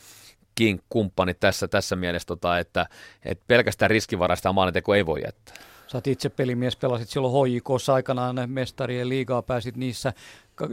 [0.54, 2.86] King, kumppani tässä, tässä mielessä, tota, että,
[3.24, 5.54] että pelkästään riskivaraista maalinteko ei voi jättää.
[5.86, 10.12] Sä oot itse pelimies, pelasit silloin HJKssa aikanaan mestarien liigaa, pääsit niissä,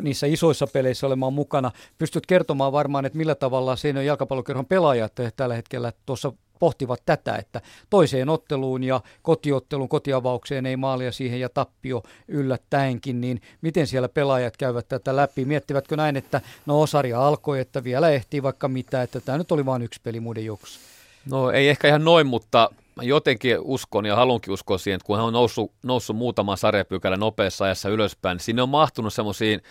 [0.02, 1.72] niissä isoissa peleissä olemaan mukana.
[1.98, 7.62] Pystyt kertomaan varmaan, että millä tavalla on jalkapallokerhon pelaajat tällä hetkellä tuossa pohtivat tätä, että
[7.90, 14.58] toiseen otteluun ja kotiotteluun, kotiavaukseen ei maalia siihen ja tappio yllättäenkin, niin miten siellä pelaajat
[14.58, 15.46] käyvät tätä läpi?
[15.46, 19.66] Miettivätkö näin, että no osaria alkoi, että vielä ehtii vaikka mitä, että tämä nyt oli
[19.66, 20.80] vain yksi peli muiden joukossa?
[21.30, 22.70] No ei ehkä ihan noin, mutta
[23.02, 27.66] jotenkin uskon ja haluankin uskoa siihen, että kun hän on noussut, noussut muutaman sarjapykälän nopeassa
[27.66, 29.62] ajassa ylöspäin, niin sinne on mahtunut semmoisiin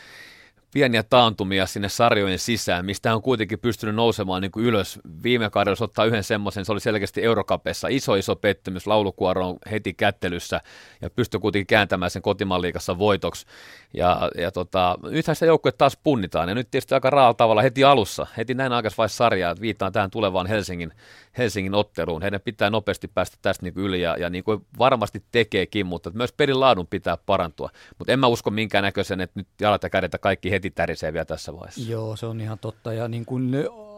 [0.72, 4.98] pieniä taantumia sinne sarjojen sisään, mistä on kuitenkin pystynyt nousemaan niin kuin ylös.
[5.22, 9.58] Viime kaudella jos ottaa yhden semmoisen, se oli selkeästi Eurokapessa iso iso pettymys, laulukuoro on
[9.70, 10.60] heti kättelyssä
[11.00, 13.46] ja pystyy kuitenkin kääntämään sen kotimaan liikassa voitoksi.
[13.94, 17.84] Ja, ja tota, nythän sitä joukkue taas punnitaan ja nyt tietysti aika raalla tavalla heti
[17.84, 20.92] alussa, heti näin aikaisvaiheessa sarjaa, että viittaan tähän tulevaan Helsingin,
[21.38, 22.22] Helsingin otteluun.
[22.22, 26.32] Heidän pitää nopeasti päästä tästä niin yli ja, ja niin kuin varmasti tekeekin, mutta myös
[26.32, 27.70] pelin laadun pitää parantua.
[27.98, 31.24] Mutta en mä usko minkään näköisen, että nyt jalat ja kädet kaikki heti tärisee vielä
[31.24, 31.90] tässä vaiheessa.
[31.90, 33.50] Joo, se on ihan totta ja niin kuin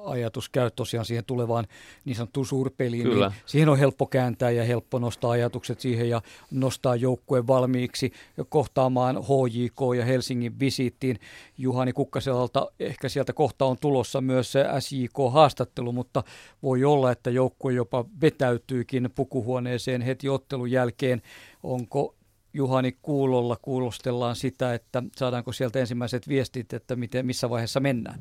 [0.05, 1.67] ajatus käy tosiaan siihen tulevaan
[2.05, 3.29] niin sanottuun suurpeliin, Kyllä.
[3.29, 8.13] niin siihen on helppo kääntää ja helppo nostaa ajatukset siihen ja nostaa joukkueen valmiiksi
[8.49, 11.19] kohtaamaan HJK ja Helsingin visiittiin.
[11.59, 16.25] Juhani Kukkaselalta ehkä sieltä kohta on tulossa myös SJK-haastattelu, mutta
[16.63, 21.23] voi olla, että joukkue jopa vetäytyykin pukuhuoneeseen heti ottelun jälkeen.
[21.63, 22.15] Onko
[22.55, 28.19] Juhani kuulolla kuulostellaan sitä, että saadaanko sieltä ensimmäiset viestit, että miten, missä vaiheessa mennään?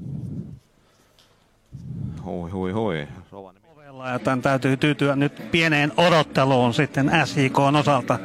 [2.26, 3.08] Hui, hui, hui.
[4.12, 8.20] Ja tämän täytyy tyytyä nyt pieneen odotteluun sitten SJK osalta.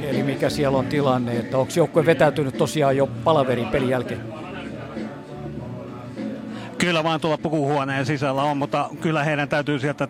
[0.00, 4.37] Eli mikä siellä on tilanne, että onko joukkue vetäytynyt tosiaan jo palaverin pelin jälkeen?
[6.78, 10.08] Kyllä vaan tuolla pukuhuoneen sisällä on, mutta kyllä heidän täytyy sieltä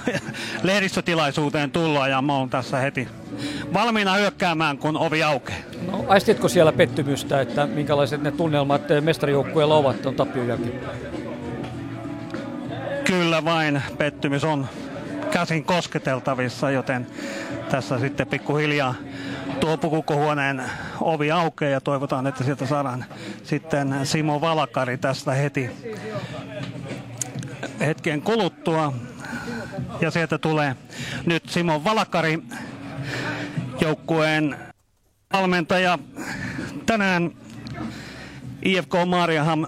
[0.62, 3.08] lehdistötilaisuuteen tulla ja mä oon tässä heti
[3.72, 5.58] valmiina hyökkäämään, kun ovi aukeaa.
[5.90, 10.80] No, aistitko siellä pettymystä, että minkälaiset ne tunnelmat mestarijoukkueella ovat on tappion jälkeen?
[13.04, 14.66] Kyllä vain, pettymys on
[15.30, 17.06] käsin kosketeltavissa, joten
[17.70, 18.94] tässä sitten pikkuhiljaa
[19.60, 20.62] tuo pukukohuoneen
[21.00, 23.04] ovi aukeaa ja toivotaan, että sieltä saadaan
[23.42, 25.70] sitten Simo Valakari tästä heti
[27.80, 28.92] hetken kuluttua.
[30.00, 30.76] Ja sieltä tulee
[31.26, 32.42] nyt Simo Valakari,
[33.80, 34.56] joukkueen
[35.32, 35.98] valmentaja.
[36.86, 37.30] Tänään
[38.62, 39.66] IFK Mariaham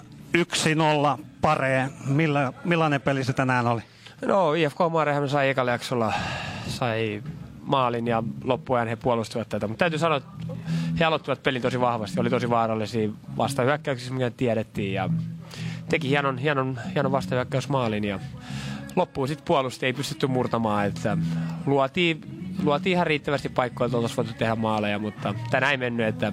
[1.19, 1.89] 1-0 paree.
[2.07, 3.83] Millä, millainen peli se tänään oli?
[4.27, 6.13] No IFK Mariaham sai jaksolla
[6.69, 7.23] sai
[7.63, 9.69] maalin ja loppuajan he puolustivat tätä.
[9.69, 10.31] Mutta täytyy sanoa, että
[11.01, 12.21] he aloittivat pelin tosi vahvasti.
[12.21, 14.93] Oli tosi vaarallisia vastahyökkäyksiä, mikä tiedettiin.
[14.93, 15.11] Ja
[15.89, 18.21] teki hienon, hienon, hienon vastahyökkäysmaalin ja
[18.97, 20.87] loppuun sitten puolusti ei pystytty murtamaan.
[20.87, 21.19] Että
[21.67, 22.21] luotiin,
[22.63, 26.33] luotiin ihan riittävästi paikkoja, että oltaisiin voitu tehdä maaleja, mutta tänään ei mennyt, että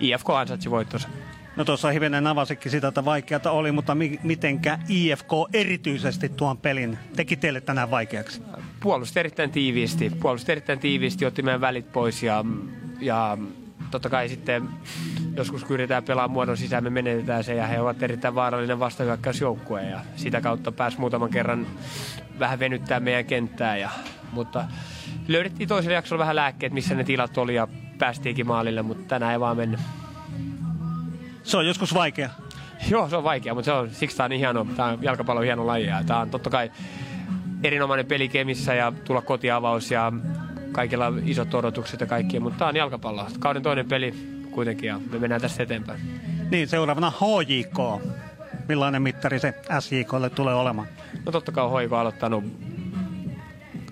[0.00, 1.08] IFK ansaitsi voittonsa.
[1.56, 6.98] No tuossa hivenen avasikin sitä, että vaikeata oli, mutta mi- mitenkä IFK erityisesti tuon pelin
[7.16, 8.42] teki teille tänään vaikeaksi?
[8.80, 12.44] Puolusti erittäin tiiviisti, puolusti erittäin tiiviisti, otti meidän välit pois ja,
[13.00, 13.38] ja
[13.90, 14.68] totta kai sitten
[15.36, 19.82] joskus kun yritetään pelaa muodon sisään, me menetetään se ja he ovat erittäin vaarallinen vastahyökkäysjoukkue
[19.82, 21.66] ja sitä kautta pääsi muutaman kerran
[22.38, 23.76] vähän venyttää meidän kenttää.
[23.76, 23.90] Ja,
[24.32, 24.64] mutta
[25.28, 29.40] löydettiin toisella jaksolla vähän lääkkeet, missä ne tilat oli ja päästiinkin maalille, mutta tänään ei
[29.40, 29.80] vaan mennyt.
[31.42, 32.30] Se on joskus vaikea.
[32.90, 35.44] Joo, se on vaikea, mutta se on, siksi tämä on niin hieno, tämä on jalkapallon
[35.44, 35.86] hieno laji.
[35.86, 36.70] Ja tämä on totta kai
[37.62, 40.12] erinomainen peli Kemissä ja tulla kotiavaus ja
[40.72, 43.26] kaikilla isot odotukset ja kaikki, mutta tämä on jalkapallo.
[43.38, 44.14] Kauden toinen peli
[44.50, 46.00] kuitenkin ja me mennään tästä eteenpäin.
[46.50, 48.02] Niin, seuraavana HJK.
[48.68, 50.88] Millainen mittari se SJKlle tulee olemaan?
[51.26, 52.44] No totta kai HJK on aloittanut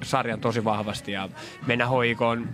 [0.03, 1.29] sarjan tosi vahvasti ja
[1.67, 2.49] mennä HJK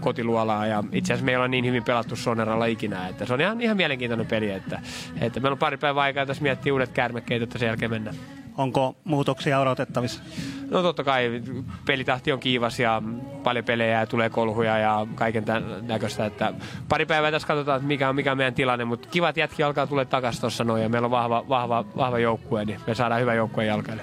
[0.00, 3.40] kotiluolaa ja itse asiassa me ei ole niin hyvin pelattu Soneralla ikinä, että se on
[3.40, 4.80] ihan, ihan mielenkiintoinen peli, että,
[5.20, 8.16] että meillä on pari päivää aikaa tässä miettiä uudet kärmekkeet, että sen jälkeen mennään.
[8.58, 10.22] Onko muutoksia odotettavissa?
[10.70, 11.42] No totta kai
[11.86, 13.02] pelitahti on kiivas ja
[13.42, 16.26] paljon pelejä ja tulee kolhuja ja kaiken tämän näköistä.
[16.26, 16.52] Että
[16.88, 19.86] pari päivää tässä katsotaan, että mikä on, mikä on meidän tilanne, mutta kivat jätki alkaa
[19.86, 23.34] tulla takaisin tuossa noin ja meillä on vahva, vahva, vahva joukkue, niin me saadaan hyvä
[23.34, 24.02] joukkue jalkaille.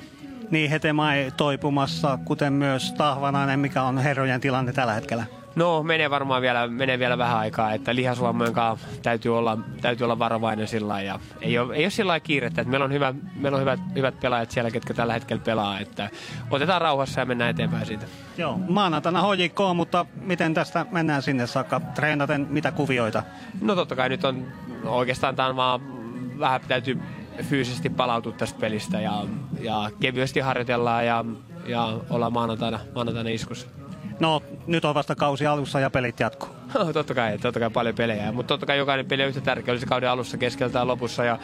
[0.51, 5.25] Niin Hetemai toipumassa, kuten myös Tahvanainen, mikä on herrojen tilanne tällä hetkellä.
[5.55, 10.19] No, menee varmaan vielä, menee vielä vähän aikaa, että lihasuomojen kanssa täytyy olla, täytyy olla
[10.19, 13.61] varovainen sillä ja ei ole, ei ole sillä kiirettä, että meillä on, hyvä, meillä on
[13.61, 16.09] hyvät, hyvät pelaajat siellä, ketkä tällä hetkellä pelaa, että
[16.51, 18.05] otetaan rauhassa ja mennään eteenpäin siitä.
[18.37, 21.79] Joo, maanantaina HJK, mutta miten tästä mennään sinne saakka?
[21.79, 23.23] Treenaten mitä kuvioita?
[23.61, 24.47] No totta kai nyt on
[24.85, 25.81] oikeastaan tämä vaan
[26.39, 26.99] vähän täytyy
[27.43, 29.23] fyysisesti palautua tästä pelistä ja,
[29.61, 31.25] ja kevyesti harjoitellaan ja,
[31.65, 33.67] ja ollaan maanantaina, maanantaina iskussa.
[34.19, 36.49] No, nyt on vasta kausi alussa ja pelit jatkuu.
[36.73, 39.71] No, totta kai, totta kai paljon pelejä, mutta totta kai jokainen peli on yhtä tärkeä,
[39.71, 41.39] oli se kauden alussa, keskeltä ja lopussa ja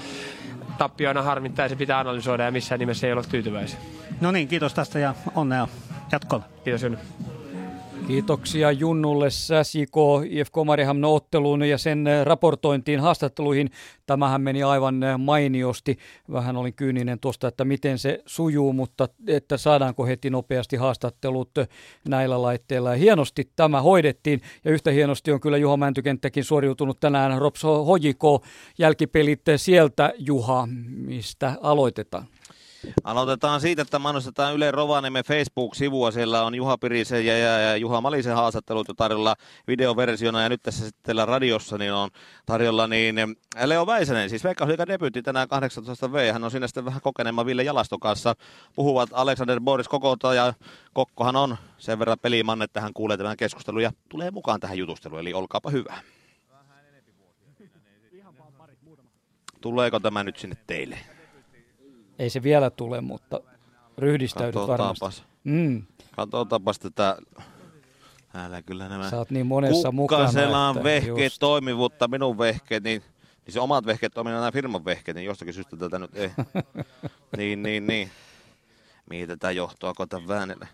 [0.77, 3.79] tappioina harmittaa ja se pitää analysoida ja missään nimessä ei ole tyytyväisiä.
[4.21, 5.67] No niin, kiitos tästä ja onnea
[6.11, 6.43] jatkolla.
[6.63, 6.97] Kiitos Junnu.
[8.07, 9.95] Kiitoksia Junnulle SJK
[10.29, 13.69] IFK Mariehamn otteluun ja sen raportointiin haastatteluihin.
[14.05, 15.97] Tämähän meni aivan mainiosti.
[16.31, 21.51] Vähän olin kyyninen tuosta, että miten se sujuu, mutta että saadaanko heti nopeasti haastattelut
[22.07, 22.91] näillä laitteilla.
[22.91, 28.43] Hienosti tämä hoidettiin ja yhtä hienosti on kyllä Juha Mäntykenttäkin suoriutunut tänään Rops Hojiko
[28.77, 32.27] jälkipelit sieltä Juha, mistä aloitetaan.
[33.03, 36.11] Aloitetaan siitä, että mainostetaan Yle Rovaniemen Facebook-sivua.
[36.11, 39.35] Siellä on Juha Pirisen ja, Juha Malisen haastattelut jo tarjolla
[39.67, 42.09] videoversiona ja nyt tässä sitten radiossa niin on
[42.45, 43.15] tarjolla niin
[43.65, 46.33] Leo Väisänen, siis Veikkausliikan debyytti tänään 18 V.
[46.33, 48.35] Hän on siinä sitten vähän kokeneema Ville Jalaston kanssa.
[48.75, 50.53] Puhuvat Alexander Boris Kokota ja
[50.93, 55.21] Kokkohan on sen verran pelimanne, että hän kuulee tämän keskustelun ja tulee mukaan tähän jutusteluun,
[55.21, 55.97] eli olkaapa hyvä.
[59.61, 60.97] Tuleeko tämä nyt sinne teille?
[62.19, 63.39] Ei se vielä tule, mutta
[63.97, 65.23] ryhdistäydyt varmasti.
[65.43, 65.83] Mm.
[66.15, 67.17] Katsotaanpas tätä.
[68.31, 70.83] Täällä kyllä nämä Sä oot niin monessa mukana.
[70.83, 71.39] vehkeet just.
[71.39, 73.01] toimivuutta, minun vehkeet, niin,
[73.45, 76.31] niin se omat vehkeet toimii nämä firman vehkeet, niin jostakin syystä tätä nyt ei.
[77.37, 78.11] niin, niin, niin.
[79.09, 80.67] Mihin tätä johtoa koitan väänellä?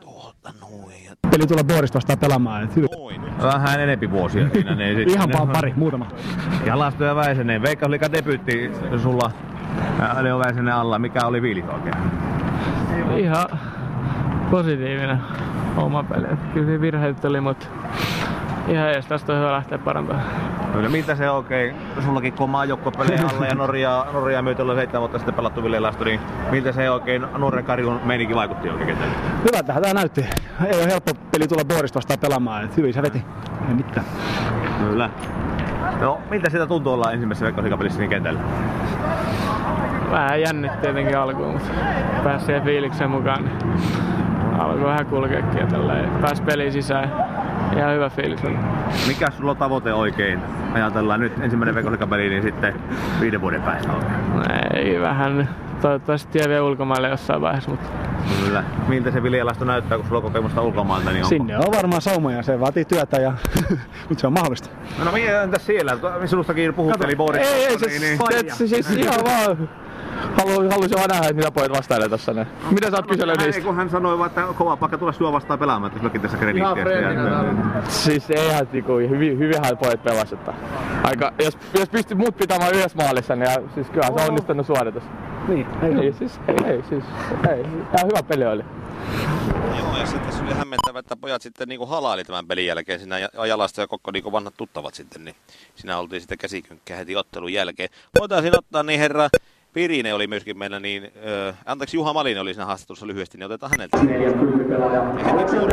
[0.00, 0.94] Tuota noin.
[1.30, 2.68] Peli tulla Boris vastaan pelaamaan.
[3.42, 4.74] Vähän enempi vuosia siinä.
[4.74, 6.06] Niin Ihan vaan pari, muutama.
[6.66, 7.62] Ja Lasto ja Väisänen.
[7.62, 8.70] Veikkausliikan debyytti
[9.02, 9.30] sulla
[10.20, 10.98] Leo Väisänen alla.
[10.98, 11.94] Mikä oli fiilis oikein?
[13.16, 13.46] Ihan
[14.50, 15.18] positiivinen
[15.76, 16.26] oma peli.
[16.54, 17.66] Kyllä virheet oli, mutta
[18.68, 20.24] ihan edes tästä on hyvä lähteä parantamaan.
[20.72, 21.74] Kyllä, miltä se oikein,
[22.04, 25.80] sullakin kun on maajoukkuepelejä alla ja Norja, Norja myyty olla seitsemän vuotta sitten pelattu Ville
[25.80, 29.14] Lasto, niin miltä se oikein Norjan karjun meininki vaikutti oikein kentälle?
[29.44, 30.26] Hyvä tähän tämä näytti.
[30.66, 33.24] Ei ole helppo peli tulla Boorista vastaan pelaamaan, että hyvin se veti.
[33.68, 34.06] Ei mitään.
[34.78, 35.10] Kyllä.
[36.00, 38.40] No, miltä sitä tuntuu olla ensimmäisessä veikkausliigapelissä niin kentällä?
[40.10, 41.70] Vähän jännitti tietenkin alkuun, mutta
[42.24, 43.44] pääsi siihen fiilikseen mukaan.
[43.44, 43.58] Niin
[44.60, 46.10] alkoi vähän kulkeekin ja tälleen.
[46.10, 47.12] Pääsi peliin sisään
[47.76, 48.58] ihan hyvä fiilis on.
[49.08, 50.40] Mikä sulla on tavoite oikein?
[50.74, 52.74] Ajatellaan nyt ensimmäinen veikkausliigapeli, niin sitten
[53.20, 54.12] viiden vuoden päästä oikein.
[54.74, 55.48] Ei vähän.
[55.82, 57.88] Toivottavasti tie vie ulkomaille jossain vaiheessa, mutta...
[58.44, 58.64] Kyllä.
[58.88, 61.10] Miltä se viljalasto näyttää, kun sulla on kokemusta ulkomailta?
[61.10, 61.28] Niin onko...
[61.28, 63.32] Sinne on varmaan saumoja, se vaatii työtä, ja...
[64.08, 64.70] mutta se on mahdollista.
[64.98, 65.96] No, no entäs siellä?
[66.26, 67.48] Sinustakin puhutteli Boris.
[67.48, 68.54] Ei, ei, se, niin, niin.
[68.54, 69.68] se, siis ihan vaan
[70.36, 72.32] halu, haluaisin vaan nähdä, että mitä pojat vastailee tässä.
[72.32, 72.46] Ne.
[72.64, 73.62] No, mitä sä oot kysellyt niistä?
[73.62, 76.84] Kun hän sanoi, että kova pakka tulla sua vastaan pelaamaan, että tässä krediittiä.
[77.88, 80.54] Siis eihän niinku, hyvin, hyvinhän pojat pelasivat.
[81.04, 84.66] Aika, jos, jos pystyt muut pitämään yhdessä maalissa, niin ja, siis kyllä se on onnistunut
[84.66, 85.02] suoritus.
[85.48, 87.04] Niin, ei, ei, siis, ei, ei, siis,
[87.50, 88.64] ei, ihan hyvä peli oli.
[89.78, 92.98] Joo, ja sitten se oli hämmentävä, että pojat sitten niin halaili tämän pelin jälkeen.
[92.98, 93.18] Siinä
[93.48, 95.34] Jalasta ja Kokko niin vanhat tuttavat sitten, niin
[95.74, 97.88] siinä oltiin sitten käsikynkkää heti ottelun jälkeen.
[98.18, 99.28] Voitaisiin ottaa niin herra
[99.72, 101.04] Pirine oli myöskin meillä, niin,
[101.48, 103.98] äh, anteeksi Juha Malin oli siinä haastattelussa lyhyesti, niin otetaan häneltä.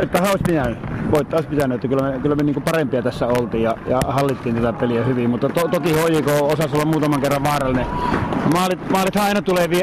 [0.02, 0.78] Että olisi pitänyt,
[1.10, 4.54] voittaa olisi pitänyt, että kyllä me, kyllä me niin parempia tässä oltiin ja, ja hallittiin
[4.54, 7.86] tätä peliä hyvin, mutta to, toki HJK osasi olla muutaman kerran vaarallinen.
[8.52, 9.82] Maalit, maalithan aina tulee vi,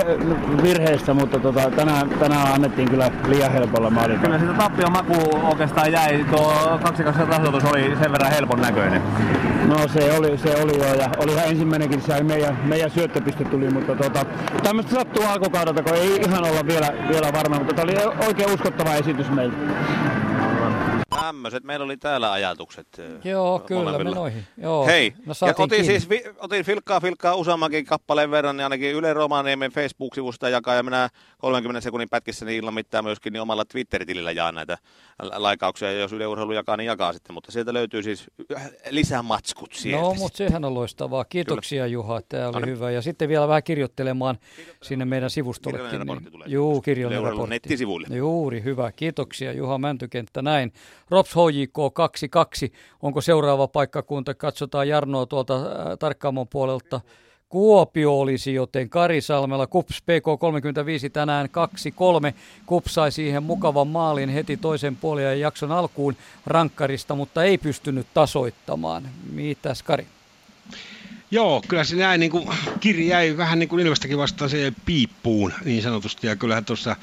[0.63, 4.19] virheistä, mutta tota, tänään, tänään annettiin kyllä liian helpolla maalit.
[4.21, 6.79] Kyllä sitä tappion maku oikeastaan jäi, tuo
[7.23, 9.01] 2-2 tasoitus oli sen verran helpon näköinen.
[9.67, 13.95] No se oli, se oli jo ja olihan ensimmäinenkin, se meidän, meidän syöttöpiste tuli, mutta
[13.95, 14.25] tota,
[14.63, 18.95] tämmöistä sattuu alkukaudelta, kun ei ihan olla vielä, vielä varma, mutta tämä oli oikein uskottava
[18.95, 19.57] esitys meiltä.
[21.25, 21.63] Tämmöiset.
[21.63, 22.87] Meillä oli täällä ajatukset.
[23.23, 24.47] Joo, kyllä me noihin.
[24.57, 24.85] Joo.
[24.85, 29.13] Hei, no, ja otin siis vi, otin filkkaa filkkaa useammankin kappaleen verran, niin ainakin Yle
[29.13, 34.31] Romaniemen Facebook-sivusta jakaa, ja minä 30 sekunnin pätkissä niin ilman mitään myöskin niin omalla Twitter-tilillä
[34.31, 34.77] jaan näitä
[35.19, 38.31] laikauksia, ja jos Yle Urheilu jakaa, niin jakaa sitten, mutta sieltä löytyy siis
[38.89, 40.01] lisää matskut sieltä.
[40.01, 41.25] No, mutta sehän on loistavaa.
[41.25, 41.93] Kiitoksia Kyllä.
[41.93, 42.91] Juha, tämä oli no, hyvä.
[42.91, 44.37] Ja sitten vielä vähän kirjoittelemaan
[44.83, 45.89] sinne meidän sivustollekin.
[45.89, 46.47] Kirjallinen niin, tulee.
[46.47, 47.49] Juu, kirjallinen raportti.
[47.49, 48.07] nettisivuille.
[48.17, 48.91] Juuri, hyvä.
[48.91, 50.41] Kiitoksia Juha Mäntykenttä.
[50.41, 50.73] Näin.
[51.09, 52.71] Rops HJK 22.
[53.01, 54.33] Onko seuraava paikkakunta?
[54.33, 55.63] Katsotaan Jarnoa tuolta äh,
[55.99, 57.01] Tarkkaamon puolelta.
[57.49, 61.49] Kuopio olisi, joten Karisalmella Kups PK35 tänään
[62.31, 62.33] 2-3.
[62.65, 66.15] Kups sai siihen mukavan maalin heti toisen puolen ja jakson alkuun
[66.45, 69.09] rankkarista, mutta ei pystynyt tasoittamaan.
[69.31, 70.07] Mitäs Kari?
[71.31, 72.47] Joo, kyllä se näin, niin kuin,
[72.79, 76.27] kirja jäi vähän niin kuin Ilvestäkin vastaan se piippuun niin sanotusti.
[76.27, 76.95] Ja kyllähän tuossa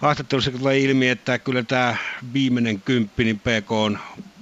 [0.00, 1.96] haastattelussa tulee ilmi, että kyllä tämä
[2.32, 3.98] viimeinen kymppi, niin PK on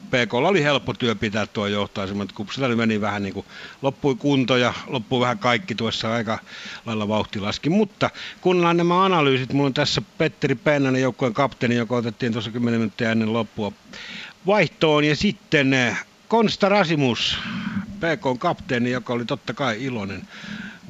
[0.08, 3.46] PK oli helppo työ pitää tuo johtoasema, mutta Kupsilla meni vähän niin kuin,
[3.82, 6.38] loppui kunto ja loppui vähän kaikki tuossa aika
[6.86, 7.70] lailla vauhti laski.
[7.70, 9.52] Mutta kuunnellaan nämä analyysit.
[9.52, 13.72] Mulla on tässä Petteri Pennanen, joukkueen kapteeni, joka otettiin tuossa 10 minuuttia ennen loppua
[14.46, 15.04] vaihtoon.
[15.04, 15.96] Ja sitten eh,
[16.28, 17.38] Konsta Rasimus,
[17.96, 20.22] PK kapteeni, joka oli totta kai iloinen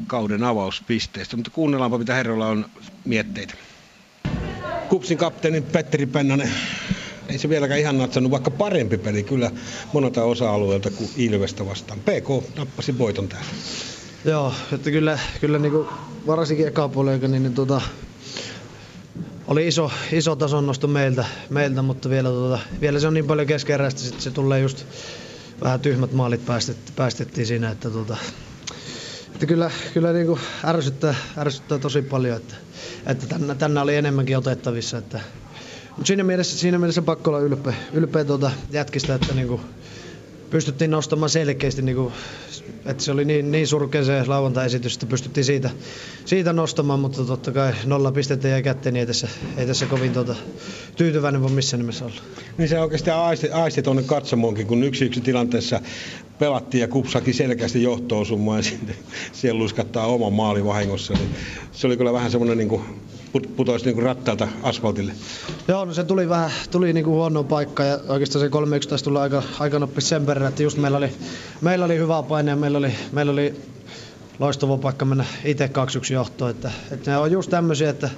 [0.07, 1.37] kauden avauspisteestä.
[1.37, 2.67] Mutta kuunnellaanpa, mitä herralla on
[3.05, 3.55] mietteitä.
[4.89, 6.51] Kupsin kapteeni Petteri Pennanen,
[7.29, 9.51] ei se vieläkään ihan natsannut, vaikka parempi peli kyllä
[9.93, 12.01] monelta osa-alueelta kuin Ilvestä vastaan.
[12.01, 13.49] PK nappasi voiton täällä.
[14.25, 15.89] Joo, että kyllä, kyllä niin kuin
[16.27, 17.81] varsinkin eka puolella, niin, niin tota,
[19.47, 23.47] oli iso, iso tason nosto meiltä, meiltä mutta vielä, tota, vielä se on niin paljon
[23.47, 24.87] keskeräistä, että se tulee just
[25.63, 28.17] vähän tyhmät maalit päästettiin, päästettiin siinä, että, tota,
[29.35, 32.55] että kyllä, kyllä niin kuin ärsyttää, ärsyttää tosi paljon, että,
[33.07, 35.21] että tänne, tänne oli enemmänkin otettavissa, että,
[35.99, 39.61] mutta siinä mielessä, siinä mielessä pakko olla ylpeä, ylpeä tuota jätkistä, että niinku
[40.51, 42.13] pystyttiin nostamaan selkeästi, niinku,
[42.87, 45.71] että se oli niin, niin surkea se lauantai-esitys, että pystyttiin siitä,
[46.25, 50.13] siitä nostamaan, mutta totta kai nolla pistettä jäi kätteen, niin ei tässä, ei tässä kovin
[50.13, 50.35] tuota,
[50.97, 52.21] tyytyväinen voi missään nimessä olla.
[52.59, 55.81] Niin se oikeastaan aisti, aisti tuonne katsomoonkin, kun yksi yksi tilanteessa
[56.39, 58.97] pelattiin ja kupsakin selkeästi johtoon summaan ja sitten
[59.33, 61.15] siellä luiskattaa oma maali vahingossa.
[61.15, 61.31] Niin
[61.73, 62.83] se oli kyllä vähän semmoinen niin kuin
[63.57, 65.13] putoisi niin rattaalta asfaltille.
[65.69, 69.19] Joo, no se tuli vähän tuli niin kuin huono paikka ja oikeastaan se 3 tuli
[69.19, 71.13] aika, aika nopeasti sen verran, että just meillä oli,
[71.61, 73.55] meillä oli hyvä paine ja meillä oli, meillä oli
[74.39, 75.67] loistava paikka mennä itse
[76.11, 76.51] 2-1 johtoon.
[76.51, 78.11] Että, että ne on just tämmöisiä, että,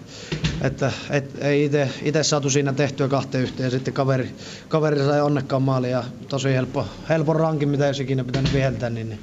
[0.61, 1.71] että et, ei
[2.03, 4.31] itse saatu siinä tehtyä kahteen yhteen ja sitten kaveri,
[4.69, 9.09] kaveri sai onnekkaan maali ja tosi helppo, helppo rankin, mitä jos ikinä pitänyt viheltää, niin,
[9.09, 9.21] niin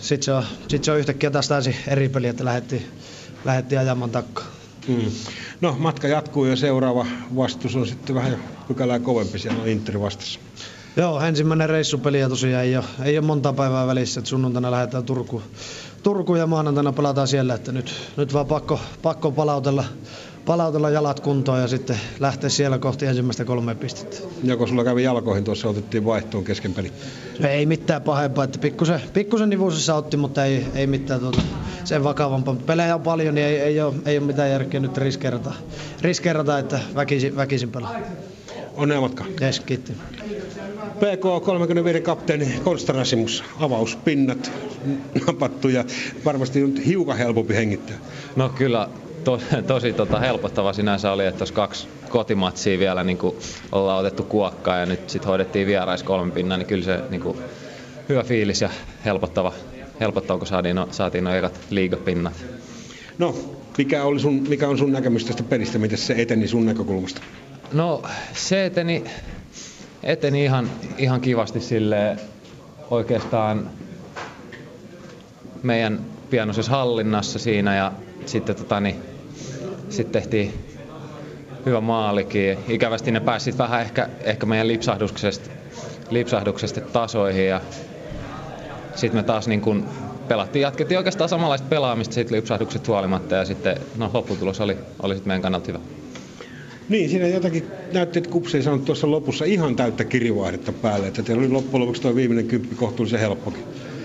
[0.00, 2.86] sitten se, sit se on yhtäkkiä taas täysin eri peli, että lähdettiin,
[3.44, 4.53] lähdettiin ajamaan takkaan.
[4.88, 5.10] Mm.
[5.60, 7.06] No, matka jatkuu ja seuraava
[7.36, 8.38] vastus on sitten vähän
[8.68, 10.40] pykälää kovempi, siellä on Inter vastassa.
[10.96, 15.04] Joo, ensimmäinen reissupeli ja tosiaan ei ole, ei ole monta päivää välissä, että sunnuntaina lähdetään
[15.04, 15.42] Turkuun,
[16.02, 19.84] Turku ja maanantaina pelataan siellä, että nyt, nyt vaan pakko, pakko palautella,
[20.46, 24.16] palautella jalat kuntoon ja sitten lähteä siellä kohti ensimmäistä kolme pistettä.
[24.44, 26.92] Joko sulla kävi jalkoihin tuossa, otettiin vaihtoon kesken peli?
[27.38, 31.42] No ei mitään pahempaa, että pikkusen, pikkusen nivuusissa otti, mutta ei, ei mitään tuota,
[31.84, 32.56] sen vakavampaa.
[32.66, 35.52] Pelejä on paljon, niin ei, ei, ole, ei ole mitään järkeä nyt riskeerata,
[36.00, 37.94] riskeerata että väkisin, väkisin pelaa.
[38.76, 39.24] Onnea matka.
[39.42, 39.92] Yes, kiitti.
[40.94, 44.52] PK 35 kapteeni Konstanasimus, avauspinnat
[45.26, 45.84] napattu ja
[46.24, 47.96] varmasti nyt hiukan helpompi hengittää.
[48.36, 48.88] No kyllä
[49.24, 53.36] to, tosi tota, helpottava sinänsä oli, että tuossa kaksi kotimatsia vielä niin kuin
[53.72, 57.38] ollaan otettu kuokkaa ja nyt sitten hoidettiin vierais kolmen pinnan, niin kyllä se niin kuin,
[58.08, 58.70] hyvä fiilis ja
[59.04, 59.52] helpottava,
[60.00, 62.44] helpottava kun saatiin, no, saatiin nuo ekat liigapinnat.
[63.18, 63.34] No,
[63.78, 67.20] mikä, oli sun, mikä on sun näkemys tästä pelistä, miten se eteni sun näkökulmasta?
[67.72, 69.04] No, se eteni,
[70.02, 72.16] eteni ihan, ihan kivasti sille
[72.90, 73.70] oikeastaan
[75.62, 77.92] meidän pienoisessa hallinnassa siinä ja
[78.26, 79.13] sitten tota, niin,
[79.96, 80.54] sit tehtiin
[81.66, 82.58] hyvä maalikin.
[82.68, 85.50] Ikävästi ne pääsi vähän ehkä, ehkä meidän lipsahduksesta,
[86.10, 87.60] lipsahduksesta tasoihin ja
[88.94, 89.84] sitten me taas niin kun
[90.28, 95.28] pelattiin, jatkettiin oikeastaan samanlaista pelaamista siitä lipsahdukset huolimatta ja sitten no, lopputulos oli, oli sitten
[95.28, 95.78] meidän kannalta hyvä.
[96.88, 101.22] Niin, siinä jotakin näytti, että Kupsi ei saanut tuossa lopussa ihan täyttä kirivaihdetta päälle, että
[101.22, 103.64] teillä oli loppujen lopuksi tuo viimeinen kymppi kohtuullisen helppokin.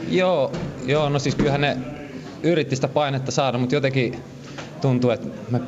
[0.09, 0.51] Joo,
[0.85, 1.77] joo, no siis kyllähän ne
[2.43, 4.15] yritti sitä painetta saada, mutta jotenkin
[4.81, 5.59] tuntuu, että me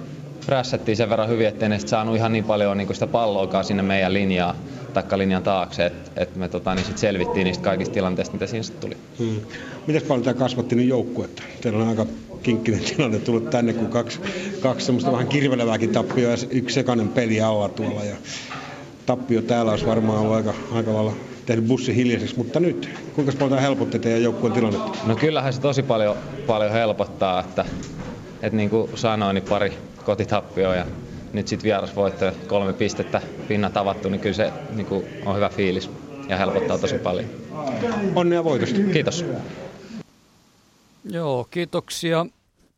[0.46, 4.14] prässättiin sen verran hyvin, ettei ne saanut ihan niin paljon niin sitä palloakaan sinne meidän
[4.14, 4.56] linjaa
[4.94, 8.82] takkalinjan taakse, että et me tota, niin sit selvittiin niistä kaikista tilanteista, mitä siinä sitten
[8.82, 8.98] tuli.
[9.20, 9.42] Hmm.
[9.88, 11.44] Miten paljon tämä kasvatti nyt joukkuetta?
[11.62, 12.06] Teillä on aika
[12.44, 14.20] kinkkinen tilanne tullut tänne, kun kaksi,
[14.62, 18.04] kaksi semmoista vähän kirvelevääkin tappioa ja yksi sekainen peli alla tuolla.
[18.04, 18.16] Ja
[19.06, 21.14] tappio täällä olisi varmaan ollut aika, aika lailla
[21.46, 24.98] tehnyt bussi hiljaiseksi, mutta nyt, kuinka paljon tämä helpotti teidän joukkueen tilannetta?
[25.06, 26.16] No kyllähän se tosi paljon,
[26.48, 27.66] paljon helpottaa, että,
[28.42, 29.74] että niin kuin sanoin, niin pari
[30.04, 30.86] kotitappioa ja
[31.34, 35.90] nyt sitten vierasvoitto kolme pistettä pinnat avattu, niin kyllä se niin kuin on hyvä fiilis
[36.30, 37.26] ja helpottaa tosi paljon.
[38.16, 38.80] Onnea voitosta.
[38.94, 39.26] Kiitos.
[41.06, 42.26] Joo, kiitoksia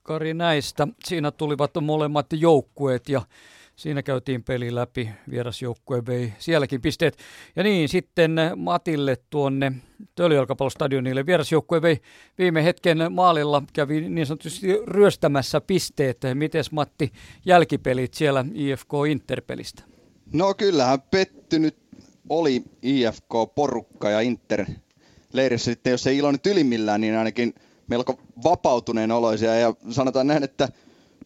[0.04, 0.88] Kari näistä.
[1.06, 3.22] Siinä tulivat molemmat joukkueet ja
[3.76, 7.18] Siinä käytiin peli läpi, vierasjoukkue vei sielläkin pisteet.
[7.56, 9.72] Ja niin, sitten Matille tuonne
[10.16, 11.26] Töljölkapallostadionille.
[11.26, 11.98] Vierasjoukkue vei
[12.38, 16.18] viime hetken maalilla, kävi niin sanotusti ryöstämässä pisteet.
[16.34, 17.12] Mites Matti
[17.46, 19.84] jälkipelit siellä IFK Interpelistä?
[20.34, 21.78] No kyllähän pettynyt
[22.30, 24.66] oli IFK-porukka ja Inter
[25.34, 27.54] leirissä sitten, jos ei ilo nyt ylimmillään, niin ainakin
[27.88, 29.56] melko vapautuneen oloisia.
[29.56, 30.70] Ja sanotaan näin, että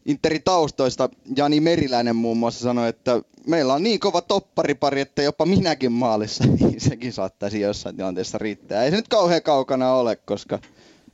[0.08, 5.46] Interin taustoista Jani Meriläinen muun muassa sanoi, että meillä on niin kova topparipari, että jopa
[5.46, 8.84] minäkin maalissa, niin sekin saattaisi jossain tilanteessa riittää.
[8.84, 10.60] Ei se nyt kauhean kaukana ole, koska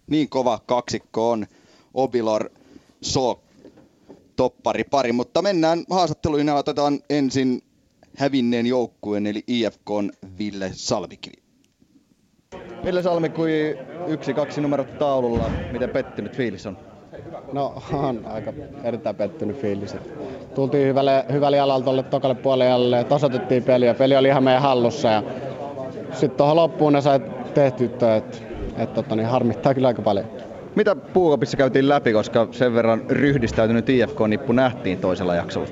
[0.07, 1.47] niin kova kaksikko on
[1.93, 2.49] Obilor
[3.01, 3.41] So
[4.35, 5.11] topparipari.
[5.11, 7.61] Mutta mennään haastatteluihin ja otetaan ensin
[8.17, 9.89] hävinneen joukkueen eli IFK
[10.37, 11.43] Ville Salmikivi.
[12.85, 15.51] Ville Salmikui yksi, kaksi numerot taululla.
[15.71, 16.92] Miten pettynyt fiilis on?
[17.53, 18.53] No on aika
[18.83, 19.97] erittäin pettynyt fiilis.
[20.55, 23.93] Tultiin hyvälle, hyvälle jalalle tuolle tokalle puolelle ja tasoitettiin peliä.
[23.93, 25.23] Peli oli ihan meidän hallussa ja
[26.11, 27.19] sitten tuohon loppuun ne sai
[27.53, 28.37] tehtyä, että, että,
[28.77, 30.25] että tota, niin harmittaa kyllä aika paljon.
[30.75, 35.67] Mitä puukopissa käytiin läpi, koska sen verran ryhdistäytynyt IFK-nippu nähtiin toisella jaksolla?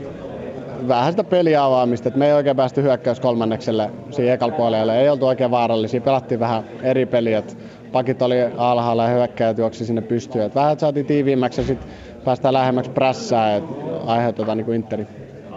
[0.88, 5.02] Vähän sitä peliavaamista, että me ei oikein päästy hyökkäys kolmannekselle siihen ekalla puolelle.
[5.02, 7.44] Ei oltu oikein vaarallisia, pelattiin vähän eri peliä
[7.92, 10.46] pakit oli alhaalla ja hyökkäjät juoksi sinne pystyyn.
[10.46, 11.90] Et vähän saatiin tiiviimmäksi ja sitten
[12.26, 13.62] päästään lähemmäksi prässää ja
[14.06, 15.08] aiheutetaan niin Interin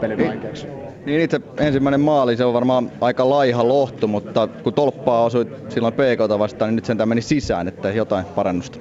[0.01, 0.29] pelin niin.
[0.29, 0.67] vaikeaksi.
[1.07, 5.95] Niin itse ensimmäinen maali, se on varmaan aika laiha lohtu, mutta kun tolppaa osui silloin
[5.95, 8.79] PKta vastaan, niin nyt sen meni sisään, että jotain parannusta.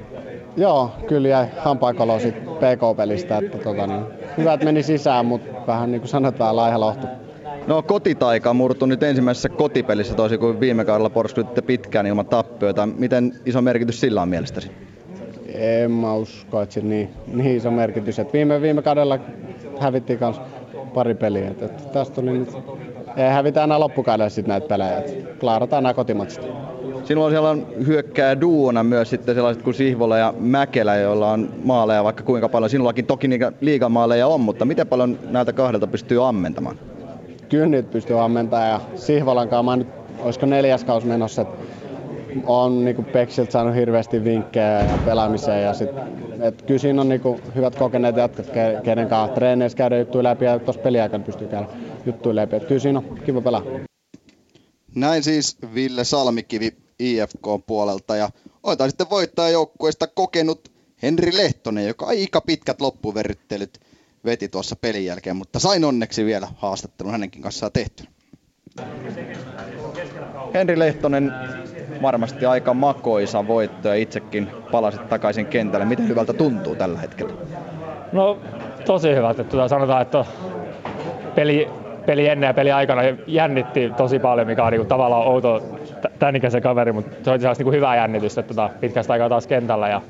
[0.58, 2.18] Joo, kyllä jäi hampaakolo
[2.58, 4.06] PK-pelistä, että tota, niin,
[4.38, 7.08] hyvät meni sisään, mutta vähän niin kuin sanotaan laiha lohtu.
[7.68, 12.86] No kotitaika murtu nyt ensimmäisessä kotipelissä toisin kuin viime kaudella porskutitte pitkään ilman tappioita.
[12.86, 14.72] Miten iso merkitys sillä on mielestäsi?
[15.54, 18.20] En mä usko, että se niin, niin iso merkitys.
[18.20, 19.20] Et viime, viime kaudella
[19.80, 20.42] hävittiin myös
[20.94, 21.48] pari peliä.
[21.48, 22.50] Et, et tästä oli nyt,
[23.18, 24.98] ei hävitä enää loppukaudella sitten näitä pelejä.
[24.98, 26.44] Et klaarataan nämä kotimatsit.
[27.04, 32.04] Sinulla on siellä hyökkää duona myös sitten sellaiset kuin Sihvola ja Mäkelä, joilla on maaleja
[32.04, 32.70] vaikka kuinka paljon.
[32.70, 36.78] Sinullakin toki niitä liigamaaleja on, mutta miten paljon näiltä kahdelta pystyy ammentamaan?
[37.54, 39.88] Kyllä niitä pystyy ammentamaan ja Sihvolan kanssa mä nyt,
[40.20, 41.58] olisiko neljäs kaus menossa, että
[42.46, 45.90] on niinku Peksiltä saanut hirveästi vinkkejä ja pelaamiseen ja sit,
[46.42, 48.46] et kyllä siinä on niinku hyvät kokeneet jatkat,
[48.84, 51.68] kenen kanssa treeneissä käydä juttuja läpi ja tuossa peliaikana pystyy käydä
[52.06, 52.56] juttuja läpi.
[52.56, 53.64] Et kyllä siinä on kiva pelaa.
[54.96, 58.30] Näin siis Ville Salmikivi IFK puolelta ja
[58.64, 63.80] otetaan sitten voittajajoukkueesta kokenut Henri Lehtonen, joka aika pitkät loppuverryttelyt
[64.26, 68.04] veti tuossa pelin jälkeen, mutta sain onneksi vielä haastattelun hänenkin kanssaan tehty.
[70.54, 71.34] Henri Lehtonen,
[72.02, 75.86] varmasti aika makoisa voitto ja itsekin palasit takaisin kentälle.
[75.86, 77.34] Miten hyvältä tuntuu tällä hetkellä?
[78.12, 78.40] No
[78.86, 79.42] tosi hyvältä.
[79.42, 80.26] Että tuota, sanotaan, että
[81.36, 81.70] peli,
[82.06, 85.80] peli ennen ja peli aikana jännitti tosi paljon, mikä on niin kuin, tavallaan outo
[86.20, 89.48] tämän ikäisen kaveri, mutta se oli niin kuin hyvää jännitystä että tuota, pitkästä aikaa taas
[89.48, 90.02] kentällä ja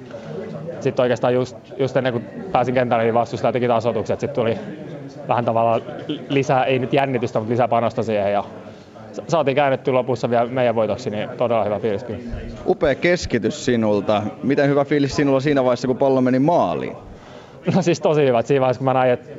[0.84, 4.20] sitten oikeastaan just, just ennen kuin pääsin kentälle, niin vastustaja teki tasoitukset.
[4.20, 4.58] Sitten tuli
[5.28, 5.82] vähän tavallaan
[6.30, 8.34] lisää, ei nyt jännitystä, mutta lisää panosta siihen.
[8.34, 8.44] Ja
[9.28, 12.20] saatiin käännetty lopussa vielä meidän voitoksi, niin todella hyvä fiilis kyllä.
[12.66, 14.24] Upea keskitys sinulta.
[14.44, 16.96] Miten hyvä fiilis sinulla siinä vaiheessa, kun pallo meni maaliin?
[17.76, 18.42] No siis tosi hyvä.
[18.42, 19.30] Siinä vaiheessa, kun mä näin, että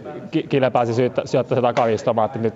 [0.48, 2.54] Kile pääsi syöttää se takavistomaan, että nyt,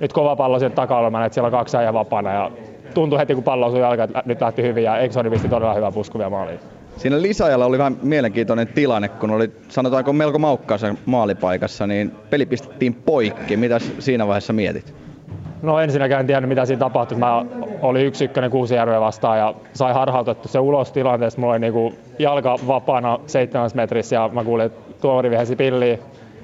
[0.00, 2.32] nyt kova pallo sieltä takaa, että siellä on kaksi äijää vapaana.
[2.32, 2.50] Ja
[2.94, 5.92] tuntui heti, kun pallo osui jalkaan, että nyt lähti hyvin ja Eksoni pisti todella hyvää
[5.92, 6.60] puskuvia maaliin.
[7.00, 12.94] Siinä lisäajalla oli vähän mielenkiintoinen tilanne, kun oli sanotaanko melko maukkaassa maalipaikassa, niin peli pistettiin
[12.94, 13.56] poikki.
[13.56, 14.94] Mitä siinä vaiheessa mietit?
[15.62, 17.18] No ensinnäkään en tiedä mitä siinä tapahtui.
[17.18, 17.44] Mä
[17.82, 21.40] olin yksi ykkönen järveä vastaan ja sai harhautettu se ulos tilanteesta.
[21.40, 25.98] Mulla oli niinku jalka vapaana seitsemäs metrissä ja mä kuulin, että tuomari vihesi pilliin.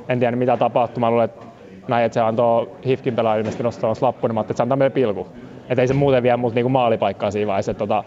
[0.09, 1.01] En tiedä mitä tapahtui.
[1.01, 1.47] Mä luulen, että
[1.89, 4.94] näin, että se antoi Hifkin pelaaja ilmeisesti nostamassa lappu, niin mä että se antaa meille
[4.94, 5.26] pilku.
[5.68, 7.75] Että ei se muuten vie mut niinku maalipaikkaa siinä vaiheessa.
[7.75, 8.05] Tota,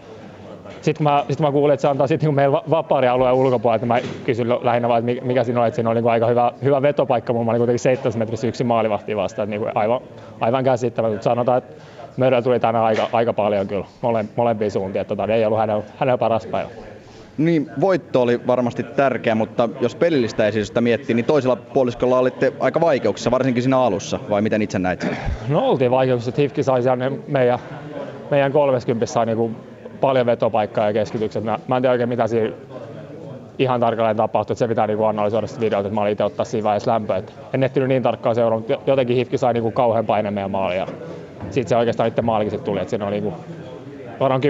[0.80, 3.76] sitten kun mä, sit kun mä kuulin, että se antaa sitten niin meidän vapaarialueen ulkopuolella,
[3.76, 6.52] että mä kysyin lähinnä vaan, että mikä siinä on, että siinä oli niin aika hyvä,
[6.62, 10.00] hyvä vetopaikka, mun mä olin kuitenkin 7 metrissä yksi maalivahti vastaan, niin aivan,
[10.40, 11.74] aivan käsittämättä, mutta sanotaan, että
[12.16, 15.82] Möydellä tuli tänään aika, aika paljon kyllä mole, molempia suuntia, että tota, ei ollut hänellä,
[15.96, 16.70] hänellä paras päivä.
[17.38, 22.80] Niin, voitto oli varmasti tärkeä, mutta jos pelillistä esitystä miettii, niin toisella puoliskolla olitte aika
[22.80, 25.06] vaikeuksissa, varsinkin siinä alussa, vai miten itse näit?
[25.48, 27.58] No oltiin vaikeuksissa, että Hifki sai siellä meidän,
[28.30, 29.50] meidän 30 sai niinku
[30.00, 31.44] paljon vetopaikkaa ja keskitykset.
[31.44, 32.52] Mä, mä en tiedä oikein mitä siinä
[33.58, 36.44] ihan tarkalleen tapahtui, että se pitää niinku analysoida sitä videolta, että mä olin itse ottaa
[36.44, 37.16] siinä vaiheessa lämpöä.
[37.16, 40.86] Et en ehtinyt niin tarkkaan seuraa, mutta jotenkin Hifki sai niinku kauhean paineen meidän maalia.
[41.50, 43.34] Sitten se oikeastaan itse maalikin sit tuli, että siinä oli niinku
[44.20, 44.42] varmaan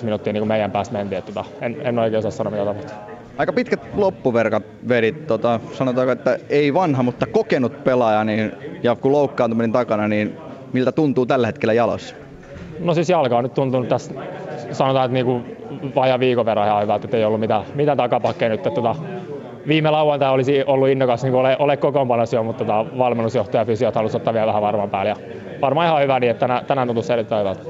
[0.00, 1.18] 10-15 minuuttia niin meidän päästä mentiin.
[1.18, 2.96] Että tota, en, en oikein osaa sanoa mitä tapahtui.
[3.38, 9.12] Aika pitkät loppuverkat vedit, tota, sanotaanko, että ei vanha, mutta kokenut pelaaja, niin, ja kun
[9.12, 10.36] loukkaantuminen takana, niin
[10.72, 12.14] miltä tuntuu tällä hetkellä jalossa?
[12.80, 14.14] No siis jalka on nyt tuntunut tässä,
[14.72, 15.40] sanotaan, että niinku
[15.96, 18.62] vajaa viikon verran ihan hyvä, että ei ollut mitään, mitään takapakkeja nyt.
[18.62, 18.96] Tota,
[19.68, 23.94] viime lauantai olisi ollut innokas niin ole, ole kokoonpanossa jo, mutta tota, valmennusjohtaja ja fysiot
[23.94, 25.08] halusi ottaa vielä vähän varmaan päälle.
[25.10, 25.16] Ja
[25.60, 27.62] varmaan ihan hyvä niin, että tänään, tänään tuntuu erittäin hyvältä.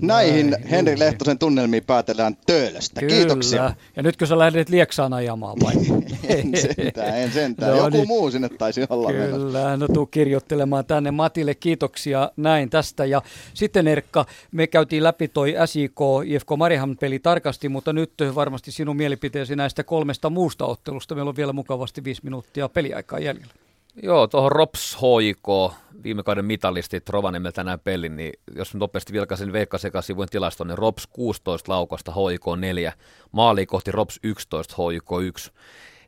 [0.00, 3.00] Näihin Henri Lehtosen tunnelmiin päätellään Töölöstä.
[3.00, 3.14] Kyllä.
[3.14, 3.74] Kiitoksia.
[3.96, 5.72] Ja nyt kun sä lähdet Lieksaan ajamaan vai?
[6.38, 7.70] en sentään, en sentään.
[7.76, 8.08] No, Joku niin.
[8.08, 9.76] muu sinne taisi olla Kyllä, menossa.
[9.76, 11.10] no tuu kirjoittelemaan tänne.
[11.10, 13.04] Matille kiitoksia näin tästä.
[13.04, 13.22] Ja
[13.54, 18.96] sitten Erkka, me käytiin läpi toi SIK, IFK Mariehamn peli tarkasti, mutta nyt varmasti sinun
[18.96, 21.14] mielipiteesi näistä kolmesta muusta ottelusta.
[21.14, 23.59] Meillä on vielä mukavasti viisi minuuttia peliaikaa jäljellä.
[24.02, 29.78] Joo, tuohon Rops HIK, viime kauden mitalistit Rovaniemellä tänään pelin, niin jos nopeasti vilkaisin Veikka
[29.78, 32.92] Sekasivujen tilaston, niin Rops 16 laukosta HIK 4,
[33.32, 35.50] maali kohti Rops 11 HIK 1.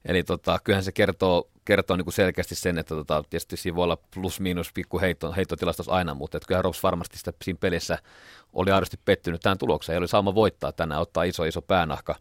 [0.05, 3.85] Eli tota, kyllähän se kertoo, kertoo niin kuin selkeästi sen, että tota, tietysti siinä voi
[3.85, 7.99] olla plus-miinus pikku heitto, heittotilastos aina, mutta että kyllähän Rops varmasti sitä siinä pelissä
[8.53, 9.95] oli aidosti pettynyt tähän tulokseen.
[9.95, 12.15] Ei oli saama voittaa tänään, ottaa iso iso päänahka.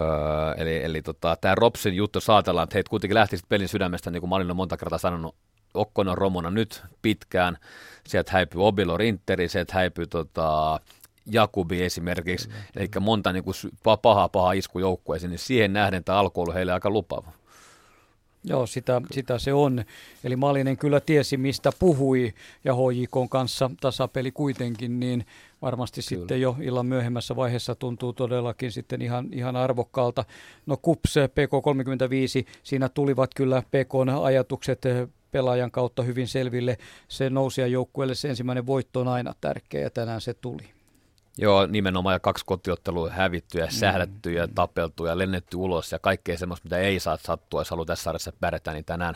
[0.00, 4.20] Öö, eli eli tota, tämä Robsin juttu saatellaan, että heitä kuitenkin lähti pelin sydämestä, niin
[4.20, 5.34] kuin Malin on monta kertaa sanonut,
[5.74, 7.58] Okkonen romuna nyt pitkään,
[8.06, 10.80] sieltä häipyy Obilo Rinteri, sieltä häipyy tota,
[11.26, 12.54] Jakubi esimerkiksi, mm.
[12.76, 13.54] eli monta niin kuin,
[14.02, 17.32] pahaa pahaa iskujoukkueeseen, niin siihen nähden tämä alku on heille aika lupaava.
[18.44, 19.84] Joo, sitä, sitä se on.
[20.24, 25.26] Eli Malinen kyllä tiesi, mistä puhui, ja HJK kanssa tasapeli kuitenkin, niin
[25.62, 26.20] varmasti kyllä.
[26.20, 30.24] sitten jo illan myöhemmässä vaiheessa tuntuu todellakin sitten ihan, ihan arvokkaalta.
[30.66, 34.82] No KUPS PK35, siinä tulivat kyllä PKn ajatukset
[35.30, 36.76] pelaajan kautta hyvin selville.
[37.08, 40.77] Se nousi joukkueelle se ensimmäinen voitto on aina tärkeä ja tänään se tuli.
[41.40, 43.70] Joo, nimenomaan ja kaksi kotiottelua hävitty ja mm.
[43.70, 47.86] sählätty ja tapeltu ja lennetty ulos ja kaikkea semmoista, mitä ei saa sattua, jos haluaa
[47.86, 49.14] tässä sarjassa pärjätä, niin tänään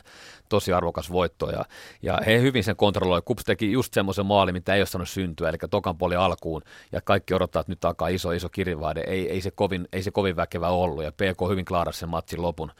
[0.48, 1.50] tosi arvokas voitto.
[1.50, 1.64] Ja,
[2.02, 3.22] ja he hyvin sen kontrolloi.
[3.24, 6.62] Kups teki just semmoisen maali, mitä ei ole saanut syntyä, eli tokan puoli alkuun.
[6.92, 9.04] Ja kaikki odottaa, että nyt alkaa iso, iso kirjavaade.
[9.06, 12.42] Ei, ei, se kovin, ei se kovin väkevä ollut ja PK hyvin klaarasi sen matsin
[12.42, 12.72] lopun.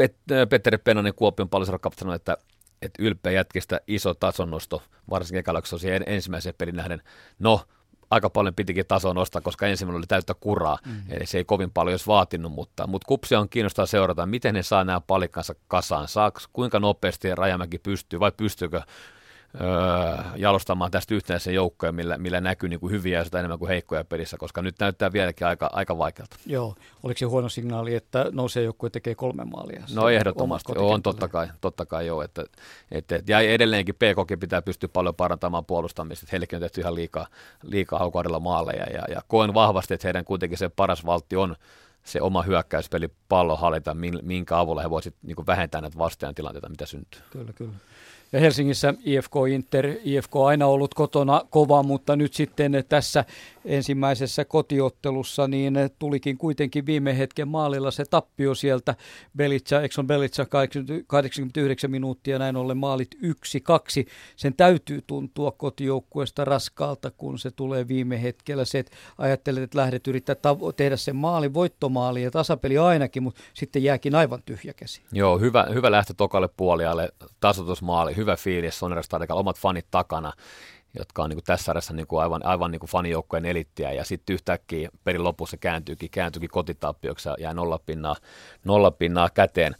[0.00, 2.36] Pet- Petteri Pennanen Kuopion pallisarkkaat sanoi, että
[2.82, 7.02] että ylpeä jätkistä iso tasonnosto, varsinkin ekalaksi ensimmäiseen pelin nähden.
[7.38, 7.60] No,
[8.10, 10.92] aika paljon pitikin tasoa nostaa, koska ensimmäinen oli täyttä kuraa, mm.
[11.10, 14.62] eli se ei kovin paljon olisi vaatinut, mutta, mutta kupsia on kiinnostaa seurata, miten ne
[14.62, 18.82] saa nämä palikkansa kasaan, saaks, kuinka nopeasti Rajamäki pystyy, vai pystyykö
[19.60, 19.68] öö,
[20.36, 24.36] jalostamaan tästä yhtenäisen joukkoja, millä, millä näkyy niin kuin hyviä ja enemmän kuin heikkoja pelissä,
[24.36, 26.36] koska nyt näyttää vieläkin aika, aika vaikealta.
[26.46, 29.84] Joo, oliko se huono signaali, että nousee joukkue tekee kolme maalia?
[29.94, 32.44] No ehdottomasti, on totta kai, totta kai joo, että,
[32.90, 37.26] että, ja edelleenkin PKkin pitää pystyä paljon parantamaan puolustamista, että heillekin on tehty ihan liikaa,
[37.62, 41.56] liikaa haukaudella maaleja, ja, ja koen vahvasti, että heidän kuitenkin se paras valtti on
[42.04, 46.86] se oma hyökkäyspeli, pallon hallita, minkä avulla he voisivat niin vähentää näitä vastajan tilanteita, mitä
[46.86, 47.20] syntyy.
[47.30, 47.72] Kyllä, kyllä.
[48.32, 53.24] Ja Helsingissä IFK Inter, IFK aina ollut kotona kova, mutta nyt sitten tässä
[53.64, 58.94] ensimmäisessä kotiottelussa niin tulikin kuitenkin viime hetken maalilla se tappio sieltä.
[59.36, 60.46] Belitsa, Exxon Belitsa
[61.06, 63.18] 89 minuuttia, näin ollen maalit 1-2.
[64.36, 68.64] Sen täytyy tuntua kotijoukkueesta raskaalta, kun se tulee viime hetkellä.
[68.64, 73.40] Se, että ajattelet, että lähdet yrittää tavo- tehdä sen maali, voittomaali ja tasapeli ainakin, mutta
[73.54, 75.02] sitten jääkin aivan tyhjä käsi.
[75.12, 77.08] Joo, hyvä, hyvä lähtö tokalle puolialle,
[77.40, 80.32] tasotusmaali, hyvä fiilis Sonerstadikalla, omat fanit takana
[80.98, 84.04] jotka on niin kuin tässä sarjassa niin kuin aivan, aivan niin kuin fanijoukkojen elittiä, ja
[84.04, 88.16] sitten yhtäkkiä perin lopussa kääntyykin, kääntyykin kotitappioksi ja jää nollapinnaa,
[88.64, 89.76] nollapinnaa käteen.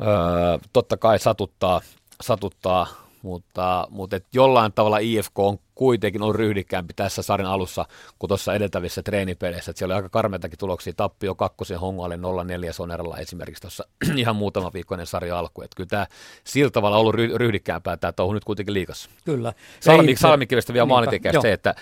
[0.00, 1.80] Öö, totta kai satuttaa,
[2.20, 7.84] satuttaa mutta, mutta et jollain tavalla IFK on kuitenkin ollut ryhdikkäämpi tässä sarjan alussa
[8.18, 9.70] kuin tuossa edeltävissä treenipeleissä.
[9.70, 10.92] Et siellä oli aika karmeitakin tuloksia.
[10.96, 13.84] Tappio kakkosen Hongalle 0-4 Soneralla esimerkiksi tuossa
[14.16, 15.62] ihan muutama viikkoinen sarja alku.
[15.62, 16.06] Et kyllä tämä
[16.44, 19.10] sillä tavalla on ollut ryhdikkäämpää tämä touhu nyt kuitenkin liikassa.
[19.24, 19.52] Kyllä.
[20.16, 21.74] Salmikivestä vielä maalitekijä se, että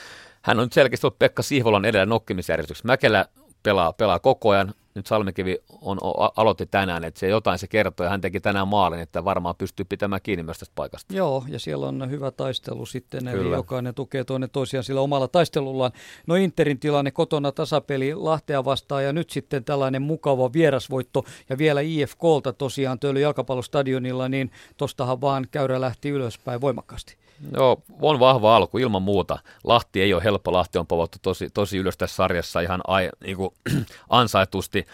[0.42, 2.86] hän on nyt selkeästi ollut Pekka Sihvolan edellä nokkimisjärjestyksessä.
[2.86, 3.26] Mäkelä
[3.62, 4.74] pelaa, pelaa koko ajan.
[4.94, 5.98] Nyt Salmikivi on,
[6.36, 9.86] aloitti tänään, että se jotain se kertoo ja hän teki tänään maalin, että varmaan pystyy
[9.88, 11.14] pitämään kiinni myös tästä paikasta.
[11.14, 13.40] Joo, ja siellä on hyvä taistelu sitten, Kyllä.
[13.40, 15.92] eli jokainen tukee toinen toisiaan sillä omalla taistelullaan.
[16.26, 21.80] No Interin tilanne kotona tasapeli Lahtea vastaan ja nyt sitten tällainen mukava vierasvoitto ja vielä
[21.80, 27.21] IFKlta tosiaan Töölön jalkapallostadionilla, niin tostahan vaan käyrä lähti ylöspäin voimakkaasti.
[27.56, 29.38] Joo, on vahva alku ilman muuta.
[29.64, 33.36] Lahti ei ole helppo, Lahti on povottu tosi, tosi ylös tässä sarjassa ihan ai, niin
[33.36, 33.50] kuin,
[34.08, 34.86] ansaitusti.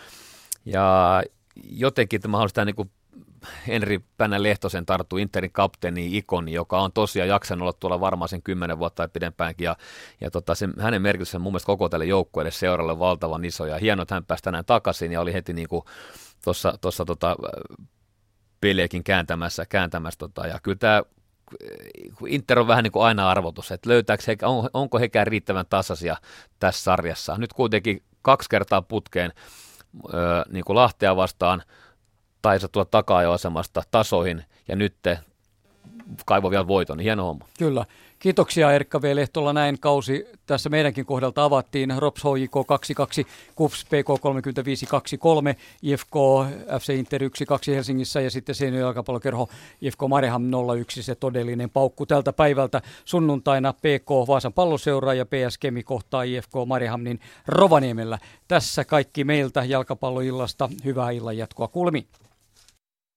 [0.64, 1.22] Ja
[1.70, 2.90] jotenkin tämä haluaisin niin
[3.66, 8.42] Henri Pänä Lehtosen tarttu Interin kapteeni ikoni, joka on tosiaan jaksanut olla tuolla varmaan sen
[8.42, 9.64] kymmenen vuotta tai pidempäänkin.
[9.64, 9.76] Ja,
[10.20, 13.66] ja tota, se, hänen merkitysensä mun mielestä koko tälle joukkueelle seuralle valtavan iso.
[13.66, 15.68] Ja hienoa, että hän pääsi tänään takaisin ja oli heti niin
[16.80, 17.36] tuossa tota,
[18.60, 19.66] peliäkin kääntämässä.
[19.66, 21.02] kääntämässä tota, ja kyllä tämä
[22.26, 26.16] Inter on vähän niin kuin aina arvotus, että löytääkö he, on, onko hekään riittävän tasaisia
[26.58, 27.36] tässä sarjassa.
[27.38, 29.32] Nyt kuitenkin kaksi kertaa putkeen
[30.14, 31.62] ö, niin kuin Lahtea vastaan
[32.42, 34.96] taisi tulla takaa-asemasta tasoihin ja nyt
[36.26, 37.00] kaivo vielä voiton.
[37.00, 37.48] Hieno homma.
[37.58, 37.84] Kyllä.
[38.18, 39.16] Kiitoksia Erkka V.
[39.16, 39.52] Lehtola.
[39.52, 41.94] Näin kausi tässä meidänkin kohdalta avattiin.
[41.98, 46.14] Rops HJK 22, KUPS PK 35 23, IFK
[46.80, 49.48] FC Inter 1 2 Helsingissä ja sitten senior jalkapallokerho
[49.80, 50.42] IFK Mareham
[50.78, 52.82] 01 se todellinen paukku tältä päivältä.
[53.04, 58.18] Sunnuntaina PK Vaasan palloseura ja PS Kemi kohtaa IFK Marehamnin Rovaniemellä.
[58.48, 60.68] Tässä kaikki meiltä jalkapalloillasta.
[60.84, 61.68] Hyvää illan jatkoa.
[61.68, 62.06] Kuulemiin.